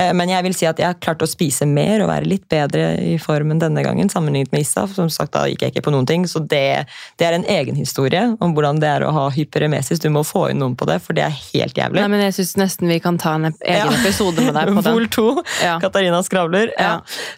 Eh, 0.00 0.12
Men 0.16 0.30
jeg 0.32 0.44
vil 0.46 0.54
si 0.56 0.66
at 0.68 0.78
jeg 0.80 0.86
har 0.88 0.96
klart 1.02 1.20
å 1.24 1.28
spise 1.28 1.66
mer 1.68 2.00
og 2.04 2.08
være 2.10 2.28
litt 2.30 2.46
bedre 2.50 2.94
i 3.04 3.16
formen 3.20 3.60
denne 3.60 3.82
gangen, 3.84 4.08
sammenlignet 4.12 4.52
med 4.54 4.64
Issa. 4.64 4.86
Som 4.88 5.10
sagt, 5.12 5.32
da 5.36 5.44
gikk 5.50 5.66
jeg 5.66 5.74
ikke 5.74 5.84
på 5.88 5.92
noen 5.94 6.08
ting, 6.08 6.24
så 6.30 6.40
det, 6.40 6.86
det 7.20 7.26
er 7.28 7.36
en 7.36 7.44
egen 7.52 7.76
historie 7.78 8.22
om 8.40 8.54
hvordan 8.56 8.80
det 8.82 8.88
er 8.88 9.04
å 9.06 9.12
ha 9.14 9.26
hyperemesis. 9.34 10.00
Du 10.02 10.08
må 10.14 10.22
få 10.26 10.46
inn 10.50 10.60
noen 10.62 10.76
på 10.80 10.88
det, 10.88 10.98
for 11.04 11.16
det 11.18 11.26
er 11.26 11.36
helt 11.36 11.76
jævlig. 11.78 12.00
Nei, 12.00 12.08
men 12.14 12.24
Jeg 12.24 12.36
syns 12.38 12.56
nesten 12.60 12.88
vi 12.90 12.98
kan 13.04 13.18
ta 13.20 13.34
en 13.38 13.50
egen 13.50 13.56
Ja. 13.68 13.86
episode 14.00 14.40
med 14.46 14.54
deg 14.56 14.72
på 14.74 14.82
den. 14.86 14.94
Vol 14.96 15.08
2. 15.12 15.26
Ja. 15.64 15.76
Katarina 15.82 16.22
skravler. 16.26 16.72
Ja. 16.78 16.92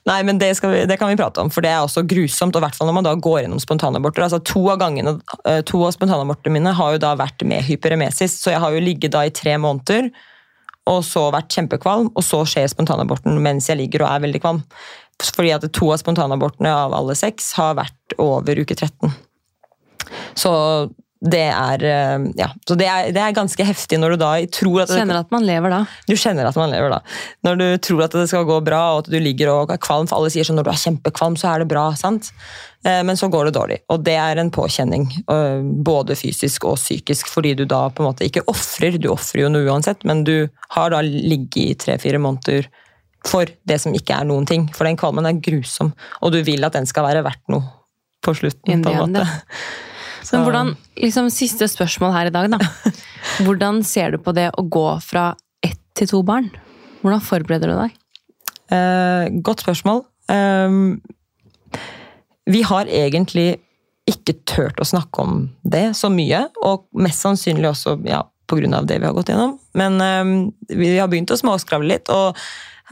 Nei, 0.08 0.20
men 0.28 0.38
det, 0.42 0.52
skal 0.58 0.70
vi, 0.76 0.84
det 0.88 0.98
kan 1.02 1.10
vi 1.12 1.18
prate 1.20 1.42
om, 1.42 1.50
for 1.52 1.64
det 1.64 1.70
er 1.74 1.82
også 1.84 2.04
grusomt. 2.08 2.54
og 2.56 2.62
i 2.62 2.66
hvert 2.68 2.78
fall 2.78 2.88
når 2.90 2.98
man 3.00 3.08
da 3.10 3.14
går 3.16 3.42
gjennom 3.44 3.60
spontanaborter. 3.62 4.26
Altså, 4.28 4.42
to, 4.44 4.64
av 4.72 4.78
gangene, 4.82 5.16
eh, 5.48 5.62
to 5.66 5.82
av 5.86 5.94
spontanabortene 5.96 6.52
mine 6.60 6.72
har 6.78 6.94
jo 6.96 7.02
da 7.02 7.14
vært 7.18 7.42
med 7.48 7.64
hyperemesis, 7.66 8.38
så 8.42 8.52
jeg 8.54 8.60
har 8.62 8.70
jo 8.76 8.80
ligget 8.84 9.12
da 9.16 9.24
i 9.26 9.34
tre 9.34 9.56
måneder 9.58 10.10
og 10.90 11.02
så 11.06 11.28
vært 11.34 11.52
kjempekvalm, 11.54 12.10
og 12.14 12.24
så 12.26 12.42
skjer 12.48 12.70
spontanaborten 12.70 13.38
mens 13.42 13.68
jeg 13.70 13.78
ligger 13.78 14.04
og 14.04 14.10
er 14.10 14.24
veldig 14.24 14.42
kvalm. 14.42 14.62
Fordi 15.22 15.52
at 15.54 15.66
to 15.76 15.92
av 15.92 16.00
spontanabortene 16.00 16.72
av 16.72 16.94
alle 16.96 17.14
seks 17.18 17.52
har 17.58 17.76
vært 17.78 18.16
over 18.22 18.58
uke 18.58 18.74
13. 18.74 19.12
Så 20.34 20.52
det 21.22 21.44
er, 21.54 21.82
eh, 21.86 22.24
ja, 22.34 22.48
så 22.66 22.74
det 22.74 22.86
er, 22.90 23.12
det 23.14 23.20
er 23.22 23.34
ganske 23.36 23.64
heftig 23.66 23.98
når 24.02 24.14
du 24.14 24.22
da 24.24 24.30
tror 24.50 24.82
at 24.82 24.90
Kjenner 24.90 25.20
at 25.20 25.30
man 25.30 25.44
lever 25.46 25.70
da. 25.70 25.78
du 26.08 26.16
kjenner 26.18 26.48
at 26.48 26.58
man 26.58 26.72
lever 26.72 26.90
da. 26.90 26.98
Når 27.46 27.60
du 27.60 27.66
tror 27.86 28.02
at 28.08 28.16
det 28.16 28.24
skal 28.32 28.48
gå 28.48 28.56
bra, 28.66 28.80
og 28.96 29.04
at 29.04 29.10
du 29.12 29.18
ligger 29.22 29.52
og 29.52 29.70
er 29.70 29.78
kvalm, 29.82 30.08
for 30.10 30.18
alle 30.18 30.32
sier 30.34 30.48
sånn 30.48 30.58
når 30.58 30.66
du 30.66 30.72
er 30.72 30.80
kjempekvalm, 30.82 31.38
så 31.38 31.52
er 31.52 31.62
det 31.62 31.68
bra, 31.70 31.84
sant? 31.98 32.32
Eh, 32.82 33.04
Men 33.06 33.18
så 33.18 33.28
går 33.30 33.48
det 33.48 33.54
dårlig, 33.54 33.78
og 33.92 34.02
det 34.02 34.16
er 34.18 34.40
en 34.42 34.50
påkjenning, 34.50 35.06
eh, 35.30 35.62
både 35.86 36.18
fysisk 36.18 36.66
og 36.66 36.80
psykisk, 36.80 37.30
fordi 37.30 37.54
du 37.60 37.64
da 37.70 37.84
på 37.90 38.02
en 38.02 38.10
måte 38.10 38.26
ikke 38.26 38.42
offrer, 38.50 38.98
du 38.98 39.12
ofrer 39.14 39.44
jo 39.44 39.52
noe 39.54 39.68
uansett, 39.70 40.02
men 40.08 40.24
du 40.26 40.48
har 40.74 40.90
da 40.90 41.04
ligget 41.06 41.62
i 41.62 41.78
tre-fire 41.86 42.18
måneder 42.18 42.66
for 43.30 43.46
det 43.46 43.78
som 43.78 43.94
ikke 43.94 44.18
er 44.18 44.26
noen 44.26 44.48
ting, 44.50 44.66
for 44.74 44.90
den 44.90 44.98
kvalmen 44.98 45.30
er 45.30 45.38
grusom, 45.38 45.94
og 46.18 46.34
du 46.34 46.42
vil 46.42 46.66
at 46.66 46.74
den 46.74 46.90
skal 46.90 47.06
være 47.06 47.22
verdt 47.22 47.46
noe 47.54 47.62
på 48.22 48.34
slutten, 48.34 48.82
på 48.82 48.90
en 48.90 49.02
måte. 49.14 49.26
Men 50.30 50.44
hvordan, 50.46 50.74
liksom 51.00 51.30
Siste 51.34 51.66
spørsmål 51.70 52.14
her 52.14 52.30
i 52.30 52.34
dag, 52.34 52.50
da. 52.52 52.60
Hvordan 53.44 53.82
ser 53.86 54.14
du 54.14 54.20
på 54.22 54.34
det 54.36 54.50
å 54.58 54.64
gå 54.64 54.86
fra 55.02 55.32
ett 55.64 55.80
til 55.98 56.10
to 56.10 56.22
barn? 56.26 56.50
Hvordan 57.02 57.24
forbereder 57.24 57.72
du 57.72 57.78
deg? 57.80 57.98
Eh, 58.72 59.26
godt 59.44 59.64
spørsmål. 59.64 60.04
Ehm, 60.32 61.00
vi 62.50 62.62
har 62.66 62.90
egentlig 62.90 63.60
ikke 64.10 64.34
turt 64.48 64.80
å 64.82 64.86
snakke 64.86 65.22
om 65.22 65.42
det 65.62 65.92
så 65.98 66.10
mye, 66.12 66.46
og 66.66 66.86
mest 66.98 67.22
sannsynlig 67.22 67.70
også 67.70 67.96
ja, 68.08 68.22
pga. 68.50 68.82
det 68.86 68.98
vi 68.98 69.06
har 69.06 69.14
gått 69.16 69.30
gjennom. 69.30 69.58
Men 69.78 70.00
ehm, 70.02 70.34
vi 70.68 70.96
har 70.98 71.10
begynt 71.10 71.30
å 71.30 71.38
småskravle 71.38 71.94
litt, 71.94 72.10
og 72.10 72.38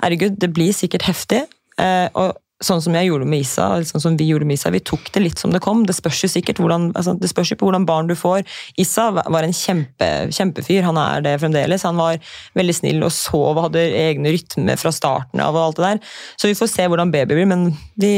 herregud, 0.03 0.39
det 0.41 0.53
blir 0.55 0.75
sikkert 0.77 1.07
heftig. 1.09 1.45
Eh, 1.81 2.09
og 2.15 2.39
sånn 2.65 2.81
som 2.85 2.97
jeg 2.97 3.09
gjorde 3.09 3.27
med 3.29 3.41
Isa, 3.41 3.67
sånn 3.89 4.03
som 4.03 4.17
vi 4.21 4.27
gjorde 4.29 4.47
med 4.49 4.59
Isa, 4.59 4.73
vi 4.73 4.83
tok 4.85 5.09
det 5.15 5.23
litt 5.25 5.41
som 5.41 5.53
det 5.55 5.63
kom. 5.65 5.83
Det 5.89 5.97
spørs 5.97 6.25
jo 6.27 6.31
sikkert 6.33 6.61
hvordan, 6.61 6.91
altså, 6.99 7.15
det 7.17 7.31
spørs 7.33 7.55
jo 7.55 7.59
på 7.61 7.69
hvordan 7.69 7.87
barn 7.89 8.11
du 8.11 8.15
får. 8.19 8.43
Isa 8.81 9.07
var 9.17 9.47
en 9.47 9.55
kjempe, 9.57 10.09
kjempefyr, 10.37 10.85
han 10.85 11.01
er 11.01 11.25
det 11.25 11.39
fremdeles. 11.41 11.87
Han 11.89 12.01
var 12.01 12.21
veldig 12.59 12.77
snill 12.77 13.07
og 13.07 13.15
sov 13.17 13.55
og 13.55 13.63
hadde 13.69 13.87
egne 14.03 14.35
rytmer 14.37 14.81
fra 14.81 14.93
starten 14.95 15.41
av. 15.41 15.57
og 15.57 15.71
alt 15.71 15.81
det 15.81 15.87
der. 15.87 16.13
Så 16.37 16.51
vi 16.51 16.59
får 16.59 16.73
se 16.75 16.89
hvordan 16.91 17.15
baby 17.15 17.39
blir, 17.39 17.49
men 17.49 17.71
vi, 18.01 18.13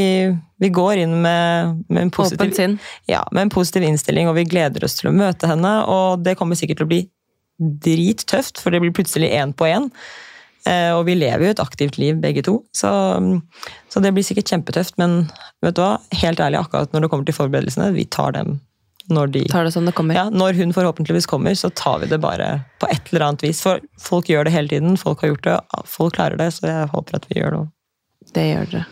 vi 0.62 0.72
går 0.74 1.04
inn 1.04 1.14
med, 1.22 1.78
med, 1.88 2.08
en 2.08 2.14
positiv, 2.14 2.76
ja, 3.10 3.22
med 3.30 3.46
en 3.46 3.54
positiv 3.54 3.86
innstilling, 3.86 4.30
og 4.30 4.38
vi 4.40 4.48
gleder 4.50 4.82
oss 4.84 4.98
til 4.98 5.12
å 5.12 5.16
møte 5.16 5.50
henne. 5.50 5.76
Og 5.86 6.26
det 6.26 6.34
kommer 6.40 6.58
sikkert 6.58 6.82
til 6.82 6.90
å 6.90 6.94
bli 6.96 7.02
drittøft, 7.62 8.58
for 8.58 8.74
det 8.74 8.82
blir 8.82 8.94
plutselig 8.96 9.30
én 9.38 9.54
på 9.54 9.70
én. 9.70 9.90
Eh, 10.68 10.90
og 10.94 11.06
vi 11.08 11.16
lever 11.18 11.46
jo 11.46 11.54
et 11.54 11.62
aktivt 11.62 11.98
liv, 11.98 12.18
begge 12.22 12.44
to. 12.46 12.60
Så, 12.76 12.90
så 13.90 14.02
det 14.02 14.12
blir 14.14 14.26
sikkert 14.26 14.52
kjempetøft. 14.52 14.98
Men 15.00 15.24
vet 15.64 15.78
du 15.78 15.82
hva? 15.84 15.96
helt 16.22 16.42
ærlig, 16.42 16.60
akkurat 16.62 16.92
når 16.94 17.04
det 17.04 17.12
kommer 17.12 17.28
til 17.28 17.38
forberedelsene, 17.38 17.90
vi 17.96 18.06
tar 18.06 18.36
dem 18.38 18.60
når 19.10 19.32
de 19.34 19.40
Tar 19.50 19.66
det 19.66 19.72
som 19.74 19.86
det 19.86 19.94
kommer. 19.98 20.14
ja, 20.14 20.28
Når 20.30 20.54
hun 20.60 20.72
forhåpentligvis 20.72 21.26
kommer, 21.26 21.56
så 21.58 21.72
tar 21.74 21.98
vi 21.98 22.06
det 22.06 22.20
bare 22.22 22.62
på 22.78 22.86
et 22.86 23.10
eller 23.10 23.26
annet 23.26 23.42
vis. 23.42 23.62
For 23.64 23.82
folk 24.00 24.30
gjør 24.30 24.46
det 24.46 24.54
hele 24.54 24.70
tiden. 24.70 24.96
Folk 25.00 25.24
har 25.24 25.32
gjort 25.32 25.48
det, 25.48 25.58
folk 25.90 26.14
klarer 26.14 26.38
det, 26.38 26.52
så 26.54 26.68
jeg 26.70 26.90
håper 26.94 27.18
at 27.18 27.28
vi 27.30 27.40
gjør 27.40 27.50
det 27.50 27.60
òg. 27.64 27.70
Det 28.32 28.46
gjør 28.46 28.72
dere. 28.72 28.84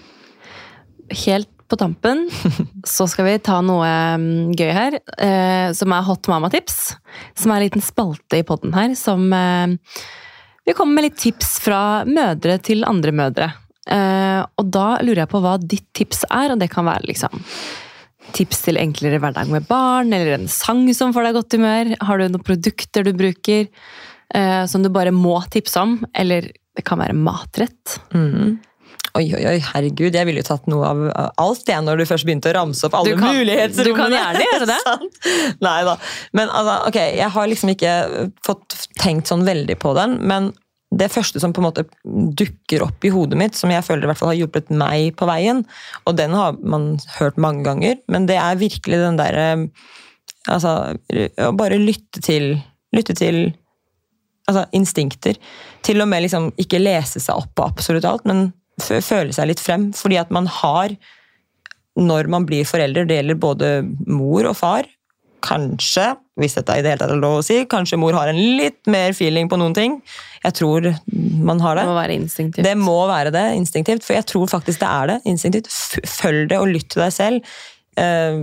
Helt 1.24 1.50
på 1.70 1.78
tampen 1.78 2.24
så 2.96 3.06
skal 3.10 3.28
vi 3.28 3.36
ta 3.46 3.60
noe 3.62 3.90
mm, 4.18 4.50
gøy 4.58 4.72
her, 4.74 4.96
eh, 5.22 5.70
som 5.78 5.94
er 5.94 6.06
Hot 6.08 6.26
Mama-tips. 6.30 6.96
Som 7.38 7.52
er 7.52 7.60
en 7.60 7.68
liten 7.68 7.84
spalte 7.84 8.40
i 8.40 8.46
podden 8.46 8.74
her, 8.74 8.96
som 8.98 9.30
eh, 9.30 9.76
Vi 10.66 10.76
kommer 10.76 10.98
med 10.98 11.08
litt 11.08 11.20
tips 11.20 11.58
fra 11.64 12.04
mødre 12.08 12.58
til 12.62 12.84
andre 12.88 13.14
mødre. 13.16 13.50
Eh, 13.90 14.40
og 14.60 14.68
da 14.70 15.00
lurer 15.02 15.24
jeg 15.24 15.32
på 15.32 15.40
hva 15.42 15.56
ditt 15.60 15.86
tips 15.96 16.24
er, 16.28 16.52
og 16.52 16.60
det 16.60 16.70
kan 16.72 16.86
være 16.86 17.08
liksom 17.10 17.42
tips 18.36 18.62
til 18.66 18.78
enklere 18.78 19.18
hverdag 19.22 19.50
med 19.50 19.66
barn, 19.66 20.12
eller 20.14 20.36
en 20.36 20.50
sang 20.50 20.84
som 20.94 21.14
får 21.16 21.26
deg 21.26 21.38
godt 21.38 21.56
humør. 21.58 21.92
Har 22.06 22.20
du 22.20 22.28
noen 22.28 22.46
produkter 22.46 23.06
du 23.06 23.12
bruker 23.16 23.66
eh, 23.66 24.64
som 24.70 24.84
du 24.84 24.90
bare 24.92 25.14
må 25.14 25.38
tipse 25.50 25.80
om? 25.82 25.98
Eller 26.14 26.52
det 26.76 26.86
kan 26.86 27.00
være 27.02 27.16
matrett. 27.18 27.98
Mm. 28.14 28.60
Oi, 29.18 29.24
oi, 29.34 29.42
oi, 29.50 29.58
herregud, 29.72 30.14
jeg 30.14 30.26
ville 30.28 30.42
jo 30.42 30.46
tatt 30.46 30.68
noe 30.70 30.86
av 30.86 31.00
alt 31.42 31.64
det 31.66 31.76
når 31.82 31.98
du 31.98 32.06
først 32.06 32.26
begynte 32.28 32.52
å 32.52 32.54
ramse 32.54 32.86
opp 32.86 32.94
alle 33.00 33.16
muligheter. 33.18 33.88
du 33.88 33.94
kan 33.96 34.14
gjerne 34.14 34.44
gjøre 34.46 34.68
det. 34.70 34.96
Nei 35.66 35.78
da. 35.88 35.96
Men 36.36 36.52
altså, 36.54 36.76
ok, 36.90 36.98
jeg 37.18 37.30
har 37.34 37.50
liksom 37.50 37.72
ikke 37.74 37.94
fått 38.46 38.76
tenkt 39.00 39.30
sånn 39.32 39.42
veldig 39.48 39.78
på 39.82 39.94
den, 39.98 40.20
men 40.30 40.52
det 40.90 41.10
første 41.10 41.38
som 41.42 41.52
på 41.54 41.62
en 41.62 41.68
måte 41.68 41.84
dukker 42.38 42.82
opp 42.82 43.04
i 43.06 43.12
hodet 43.14 43.38
mitt, 43.38 43.58
som 43.58 43.70
jeg 43.70 43.84
føler 43.86 44.06
i 44.06 44.10
hvert 44.10 44.18
fall 44.18 44.32
har 44.32 44.40
hjulpet 44.40 44.72
meg 44.74 45.12
på 45.18 45.28
veien, 45.30 45.62
og 46.06 46.16
den 46.18 46.34
har 46.34 46.58
man 46.58 46.92
hørt 47.18 47.38
mange 47.38 47.62
ganger, 47.66 47.98
men 48.10 48.26
det 48.30 48.38
er 48.42 48.60
virkelig 48.60 49.02
den 49.06 49.20
derre 49.20 49.48
Altså, 50.48 50.70
å 51.36 51.50
bare 51.52 51.76
lytte 51.76 52.22
til 52.24 52.54
Lytte 52.96 53.12
til 53.14 53.36
altså, 54.48 54.64
instinkter. 54.74 55.36
Til 55.86 56.02
og 56.02 56.08
med 56.10 56.24
liksom 56.24 56.48
ikke 56.58 56.80
lese 56.80 57.20
seg 57.22 57.38
opp 57.38 57.52
på 57.54 57.66
absolutt 57.68 58.06
alt, 58.08 58.24
men 58.26 58.48
føle 58.80 59.34
seg 59.36 59.50
litt 59.50 59.60
frem. 59.62 59.90
Fordi 59.96 60.18
at 60.20 60.30
man 60.34 60.46
har, 60.60 60.94
når 62.00 62.30
man 62.32 62.46
blir 62.48 62.64
forelder, 62.68 63.06
det 63.08 63.20
gjelder 63.20 63.38
både 63.40 63.74
mor 64.06 64.48
og 64.50 64.56
far 64.58 64.88
Kanskje, 65.40 66.02
hvis 66.36 66.52
dette 66.58 66.74
i 66.76 66.82
det 66.84 66.90
hele 66.90 67.00
tatt 67.00 67.14
er 67.14 67.20
lov 67.20 67.38
å 67.38 67.44
si, 67.44 67.54
kanskje 67.64 67.96
mor 67.96 68.12
har 68.12 68.28
en 68.28 68.36
litt 68.58 68.84
mer 68.92 69.14
feeling 69.16 69.48
på 69.48 69.56
noen 69.56 69.72
ting. 69.72 69.94
Jeg 70.44 70.52
tror 70.58 70.90
man 71.40 71.62
har 71.64 71.78
Det 71.78 71.80
det. 71.80 71.88
må 71.88 71.94
være 71.96 72.16
instinktivt. 72.18 72.66
Det 72.66 72.74
må 72.76 72.96
være 73.08 73.32
det 73.32 73.46
instinktivt, 73.56 74.04
for 74.04 74.18
jeg 74.18 74.26
tror 74.28 74.50
faktisk 74.52 74.82
det 74.82 74.90
er 74.90 75.06
det 75.14 75.16
instinktivt. 75.32 75.70
Følg 76.12 76.50
det 76.52 76.58
og 76.60 76.68
lytt 76.68 76.90
til 76.92 77.00
deg 77.06 77.16
selv. 77.16 77.56
Eh, 77.96 78.36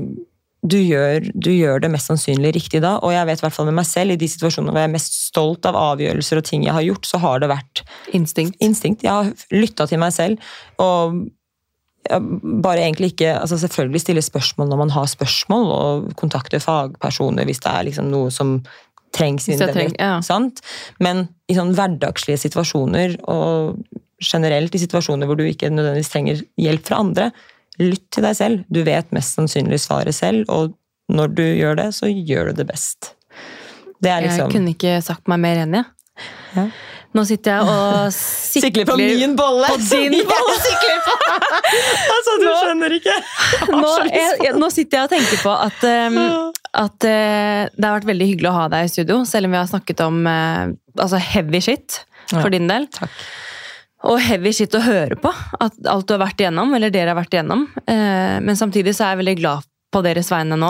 Du 0.68 0.76
gjør, 0.82 1.30
du 1.34 1.50
gjør 1.54 1.80
det 1.84 1.92
mest 1.94 2.10
sannsynlig 2.12 2.52
riktig 2.58 2.82
da, 2.84 2.98
og 3.00 3.14
jeg 3.14 3.28
vet 3.30 3.40
i 3.42 3.46
hvert 3.46 3.56
fall 3.56 3.70
med 3.70 3.78
meg 3.80 3.88
selv, 3.88 4.16
i 4.16 4.20
de 4.20 4.28
situasjonene 4.32 4.74
hvor 4.74 4.84
jeg 4.84 4.90
er 4.90 4.96
mest 4.98 5.16
stolt 5.30 5.68
av 5.70 5.78
avgjørelser 5.80 6.42
og 6.42 6.48
ting 6.50 6.66
jeg 6.68 6.76
har 6.76 6.86
gjort, 6.86 7.08
så 7.08 7.22
har 7.24 7.42
det 7.44 7.52
vært 7.54 7.84
Instinkt. 8.18 8.58
instinkt. 8.64 9.06
Jeg 9.08 9.14
har 9.14 9.32
lytta 9.54 9.88
til 9.88 10.02
meg 10.02 10.16
selv, 10.16 10.44
og 10.84 11.24
bare 12.08 12.86
egentlig 12.86 13.10
ikke 13.14 13.34
altså 13.36 13.58
Selvfølgelig 13.60 14.00
stille 14.02 14.22
spørsmål 14.24 14.70
når 14.72 14.78
man 14.84 14.94
har 14.96 15.08
spørsmål, 15.12 15.66
og 15.78 16.12
kontakte 16.20 16.60
fagpersoner 16.64 17.48
hvis 17.48 17.60
det 17.66 17.72
er 17.74 17.88
liksom 17.90 18.12
noe 18.12 18.32
som 18.32 18.58
trengs. 19.16 19.48
Hvis 19.48 19.60
det 19.60 19.70
individuelt, 19.70 19.98
treng- 19.98 20.02
ja. 20.04 20.22
sant? 20.26 20.62
Men 21.04 21.28
i 21.50 21.56
sånn 21.58 21.74
hverdagslige 21.76 22.40
situasjoner, 22.46 23.18
og 23.28 23.80
generelt 24.24 24.76
i 24.76 24.82
situasjoner 24.82 25.30
hvor 25.30 25.38
du 25.38 25.46
ikke 25.46 25.70
nødvendigvis 25.72 26.12
trenger 26.14 26.42
hjelp 26.60 26.88
fra 26.88 27.02
andre, 27.04 27.30
lytt 27.82 28.06
til 28.14 28.26
deg 28.26 28.36
selv. 28.38 28.64
Du 28.74 28.82
vet 28.88 29.12
mest 29.16 29.38
sannsynlig 29.38 29.80
svaret 29.84 30.16
selv, 30.18 30.46
og 30.50 30.74
når 31.14 31.34
du 31.38 31.44
gjør 31.46 31.78
det, 31.80 31.92
så 31.96 32.10
gjør 32.12 32.52
du 32.52 32.62
det 32.62 32.68
best. 32.72 33.14
Det 34.04 34.12
er 34.12 34.22
Jeg 34.22 34.32
liksom 34.32 34.52
kunne 34.54 34.74
ikke 34.76 34.98
sagt 35.02 35.28
meg 35.32 35.40
mer 35.42 35.64
enig. 35.64 35.84
Ja. 36.56 36.68
Nå 37.16 37.24
sitter 37.26 37.56
jeg 37.56 37.70
og 37.72 38.12
sikler, 38.14 38.62
Sikler 38.68 38.86
på 38.90 38.98
min 39.00 39.36
bolle! 39.40 39.70
På 39.72 39.78
din 39.80 40.18
bolle! 40.32 40.58
Sikler 40.68 41.00
på. 41.06 41.16
altså, 42.14 42.36
du 42.42 42.46
skjønner 42.50 42.96
ikke. 42.98 43.16
Nå, 43.72 43.94
jeg, 44.12 44.36
jeg, 44.46 44.54
nå 44.60 44.70
sitter 44.74 45.00
jeg 45.00 45.08
og 45.08 45.14
tenker 45.16 45.42
på 45.46 45.56
at, 45.56 45.88
um, 46.12 46.20
at 46.84 47.08
uh, 47.08 47.64
det 47.74 47.88
har 47.88 47.96
vært 48.00 48.10
veldig 48.12 48.28
hyggelig 48.34 48.52
å 48.52 48.56
ha 48.60 48.68
deg 48.76 48.90
i 48.90 48.92
studio, 48.92 49.22
selv 49.30 49.50
om 49.50 49.56
vi 49.56 49.62
har 49.62 49.70
snakket 49.72 50.04
om 50.06 50.20
uh, 50.28 50.68
altså 51.00 51.22
heavy 51.32 51.64
shit 51.64 52.02
Ja. 52.28 52.42
for 52.44 52.52
din 52.52 52.68
del. 52.68 52.90
Takk. 52.92 53.14
Og 54.08 54.20
heavy 54.24 54.54
shit 54.56 54.76
å 54.78 54.84
høre 54.84 55.18
på. 55.20 55.32
At 55.60 55.76
alt 55.90 56.08
du 56.08 56.16
har 56.16 56.24
vært 56.24 56.40
igjennom, 56.44 56.72
eller 56.78 56.94
dere 56.94 57.12
har 57.12 57.20
vært 57.20 57.36
igjennom. 57.36 57.66
Uh, 57.84 58.38
men 58.44 58.56
samtidig 58.60 58.96
så 58.96 59.08
er 59.08 59.16
jeg 59.16 59.26
veldig 59.26 59.40
glad 59.42 59.68
på 59.88 60.02
deres 60.04 60.28
vegne 60.32 60.58
nå, 60.60 60.70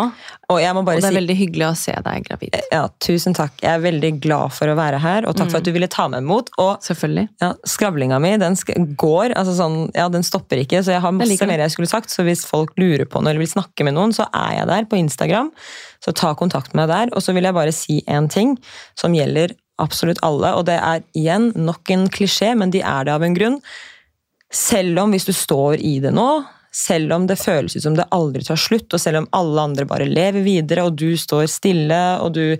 Og 0.53 0.59
jeg 0.61 0.75
må 0.77 0.83
og 0.83 0.89
det 0.91 0.99
er 0.99 1.09
si 1.09 1.17
veldig 1.17 1.35
hyggelig 1.39 1.65
å 1.65 1.71
se 1.75 1.93
deg 2.05 2.27
gravid. 2.27 2.57
ja, 2.71 2.83
Tusen 3.01 3.33
takk. 3.35 3.55
Jeg 3.63 3.71
er 3.73 3.81
veldig 3.81 4.11
glad 4.23 4.53
for 4.53 4.69
å 4.69 4.75
være 4.77 4.99
her, 5.01 5.25
og 5.27 5.35
takk 5.39 5.49
for 5.49 5.59
at 5.59 5.65
du 5.65 5.71
ville 5.73 5.89
ta 5.91 6.05
meg 6.11 6.21
imot. 6.21 6.51
Og 6.61 6.85
Selvfølgelig. 6.85 7.25
ja, 7.41 7.49
skravlinga 7.65 8.19
mi 8.21 8.35
den 8.37 8.55
sk 8.59 8.75
går, 9.01 9.33
altså 9.33 9.57
sånn, 9.57 9.77
ja, 9.97 10.07
den 10.13 10.25
stopper 10.27 10.61
ikke, 10.61 10.83
så 10.85 10.93
jeg 10.93 11.03
har 11.03 11.15
masse 11.17 11.33
jeg 11.33 11.49
mer 11.49 11.65
jeg 11.65 11.73
skulle 11.73 11.89
sagt. 11.89 12.13
Så 12.13 12.23
hvis 12.27 12.45
folk 12.47 12.77
lurer 12.77 13.07
på 13.09 13.19
noe 13.19 13.33
eller 13.33 13.41
vil 13.43 13.55
snakke 13.57 13.87
med 13.87 13.97
noen, 13.97 14.13
så 14.15 14.29
er 14.29 14.59
jeg 14.59 14.69
der 14.69 14.85
på 14.85 15.01
Instagram. 15.01 15.49
Så 16.05 16.13
ta 16.13 16.35
kontakt 16.37 16.75
med 16.75 16.85
meg 16.85 16.93
der. 16.93 17.15
Og 17.17 17.25
så 17.25 17.33
vil 17.33 17.49
jeg 17.49 17.57
bare 17.57 17.73
si 17.73 18.03
en 18.05 18.29
ting 18.29 18.53
som 18.95 19.17
gjelder 19.17 19.57
absolutt 19.81 20.21
alle, 20.25 20.53
og 20.57 20.67
det 20.69 20.77
er 20.81 21.05
igjen 21.17 21.51
nok 21.55 21.93
en 21.93 22.07
klisjé, 22.13 22.53
men 22.57 22.73
de 22.73 22.83
er 22.85 23.07
det 23.07 23.15
av 23.15 23.25
en 23.25 23.37
grunn. 23.37 23.57
Selv 24.53 24.99
om 25.03 25.13
hvis 25.13 25.27
du 25.27 25.33
står 25.35 25.81
i 25.83 25.97
det 26.03 26.13
nå, 26.15 26.27
selv 26.77 27.13
om 27.15 27.25
det 27.29 27.39
føles 27.41 27.75
ut 27.75 27.83
som 27.83 27.95
det 27.97 28.07
aldri 28.13 28.43
tar 28.45 28.59
slutt, 28.59 28.91
og 28.93 29.01
selv 29.01 29.23
om 29.23 29.29
alle 29.35 29.65
andre 29.69 29.87
bare 29.89 30.07
lever 30.09 30.45
videre, 30.45 30.85
og 30.87 30.97
du 30.99 31.17
står 31.17 31.47
stille, 31.51 32.01
og 32.21 32.35
du 32.37 32.57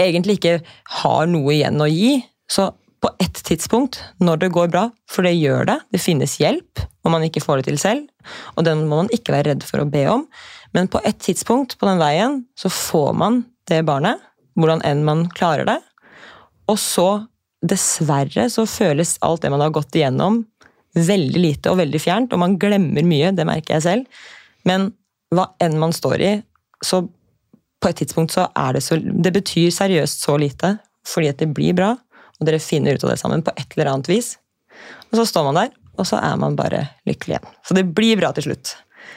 egentlig 0.00 0.38
ikke 0.38 0.60
har 1.02 1.28
noe 1.30 1.54
igjen 1.54 1.80
å 1.80 1.90
gi, 1.90 2.18
så 2.50 2.70
på 3.00 3.10
ett 3.22 3.38
tidspunkt, 3.46 4.00
når 4.20 4.42
det 4.42 4.52
går 4.52 4.72
bra, 4.72 4.88
for 5.08 5.24
det 5.24 5.38
gjør 5.38 5.68
det, 5.70 5.78
det 5.94 6.02
finnes 6.02 6.36
hjelp 6.40 6.82
om 7.06 7.14
man 7.14 7.24
ikke 7.24 7.40
får 7.40 7.60
det 7.60 7.70
til 7.70 7.78
selv, 7.80 8.32
og 8.56 8.66
den 8.66 8.84
må 8.90 9.00
man 9.00 9.12
ikke 9.14 9.32
være 9.32 9.54
redd 9.54 9.64
for 9.64 9.80
å 9.80 9.88
be 9.88 10.04
om, 10.12 10.26
men 10.76 10.90
på 10.90 11.00
ett 11.08 11.18
tidspunkt 11.24 11.78
på 11.80 11.88
den 11.88 12.02
veien 12.02 12.42
så 12.58 12.68
får 12.72 13.14
man 13.16 13.40
det 13.70 13.80
barnet, 13.88 14.20
hvordan 14.58 14.82
enn 14.84 15.06
man 15.06 15.24
klarer 15.32 15.64
det, 15.68 15.78
og 16.70 16.78
så, 16.80 17.08
dessverre, 17.60 18.46
så 18.52 18.66
føles 18.68 19.16
alt 19.26 19.42
det 19.44 19.52
man 19.52 19.62
har 19.64 19.72
gått 19.74 19.96
igjennom, 19.98 20.44
veldig 20.96 21.40
lite 21.40 21.70
og 21.70 21.78
veldig 21.80 22.00
fjernt, 22.02 22.34
og 22.34 22.42
man 22.42 22.56
glemmer 22.60 23.06
mye, 23.06 23.32
det 23.36 23.46
merker 23.46 23.76
jeg 23.76 23.86
selv. 23.86 24.22
Men 24.66 24.90
hva 25.34 25.50
enn 25.62 25.78
man 25.80 25.94
står 25.94 26.24
i, 26.26 26.32
så 26.84 27.04
på 27.80 27.90
et 27.90 28.00
tidspunkt 28.02 28.34
så 28.34 28.46
er 28.58 28.76
det 28.76 28.82
så 28.84 28.98
Det 29.00 29.32
betyr 29.32 29.70
seriøst 29.72 30.24
så 30.26 30.36
lite, 30.40 30.74
fordi 31.06 31.30
at 31.30 31.40
det 31.40 31.50
blir 31.56 31.76
bra, 31.76 31.94
og 32.40 32.48
dere 32.48 32.60
finner 32.62 32.96
ut 32.96 33.04
av 33.04 33.12
det 33.12 33.20
sammen 33.20 33.44
på 33.44 33.54
et 33.56 33.76
eller 33.76 33.92
annet 33.92 34.10
vis. 34.10 34.34
Og 35.10 35.20
så 35.20 35.26
står 35.28 35.46
man 35.48 35.60
der, 35.62 35.70
og 36.00 36.08
så 36.08 36.20
er 36.20 36.36
man 36.40 36.56
bare 36.56 36.86
lykkelig 37.08 37.36
igjen. 37.36 37.54
Så 37.66 37.76
det 37.76 37.86
blir 37.96 38.18
bra 38.20 38.32
til 38.36 38.50
slutt. 38.50 38.74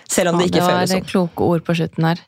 Selv 0.09 0.31
om 0.31 0.39
det 0.39 0.49
ikke 0.49 0.59
det 0.59 0.65
var 0.65 0.77
føles 0.77 0.93
sånn. 0.95 1.07
kloke 1.07 1.47
ord 1.47 1.65
på 1.65 1.75
slutten 1.79 2.07
her. 2.07 2.21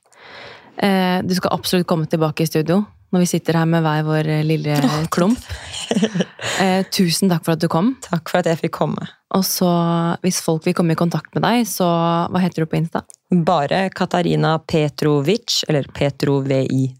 Eh, 0.75 1.19
du 1.23 1.33
skal 1.35 1.55
absolutt 1.55 1.87
komme 1.87 2.07
tilbake 2.11 2.43
i 2.43 2.49
studio 2.49 2.83
når 3.15 3.23
vi 3.23 3.29
sitter 3.31 3.55
her 3.55 3.67
med 3.69 3.83
hver 3.85 4.03
vår 4.07 4.31
lille 4.47 4.79
klump. 5.15 5.39
Eh, 6.55 6.85
tusen 6.87 7.27
takk 7.27 7.43
for 7.43 7.57
at 7.57 7.59
du 7.59 7.67
kom. 7.69 7.89
Takk 8.01 8.29
for 8.31 8.39
at 8.39 8.47
jeg 8.47 8.57
fikk 8.61 8.73
komme. 8.77 9.09
Og 9.35 9.41
så, 9.43 9.67
hvis 10.23 10.37
folk 10.43 10.63
vil 10.63 10.75
komme 10.77 10.95
i 10.95 10.97
kontakt 10.97 11.33
med 11.35 11.43
deg, 11.43 11.65
så 11.67 11.85
hva 12.31 12.39
heter 12.39 12.63
du 12.63 12.69
på 12.71 12.77
Insta? 12.79 13.01
Bare 13.43 13.89
Katarina 13.91 14.53
Petrovic, 14.63 15.65
eller 15.67 15.89
Petrovic. 15.91 16.95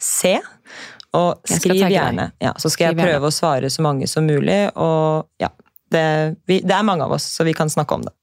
Og 1.16 1.48
skriv 1.48 1.86
gjerne. 1.88 2.28
Ja, 2.44 2.52
så 2.60 2.72
skal 2.74 2.90
jeg 2.90 2.98
gjerne. 2.98 3.08
prøve 3.14 3.32
å 3.32 3.36
svare 3.36 3.72
så 3.72 3.86
mange 3.86 4.10
som 4.12 4.28
mulig. 4.28 4.60
Og 4.76 5.30
ja, 5.42 5.54
det, 5.96 6.06
vi, 6.50 6.60
det 6.60 6.76
er 6.76 6.86
mange 6.88 7.08
av 7.08 7.16
oss, 7.16 7.30
så 7.38 7.48
vi 7.48 7.56
kan 7.56 7.72
snakke 7.72 7.96
om 7.96 8.04
det. 8.10 8.14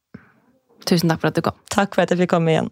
Tusen 0.88 1.12
takk 1.12 1.22
for 1.22 1.32
at 1.32 1.38
du 1.38 1.44
kom. 1.46 1.56
Takk 1.72 1.96
for 1.96 2.04
at 2.04 2.12
jeg 2.12 2.20
fikk 2.24 2.34
komme 2.34 2.52
igjen. 2.52 2.70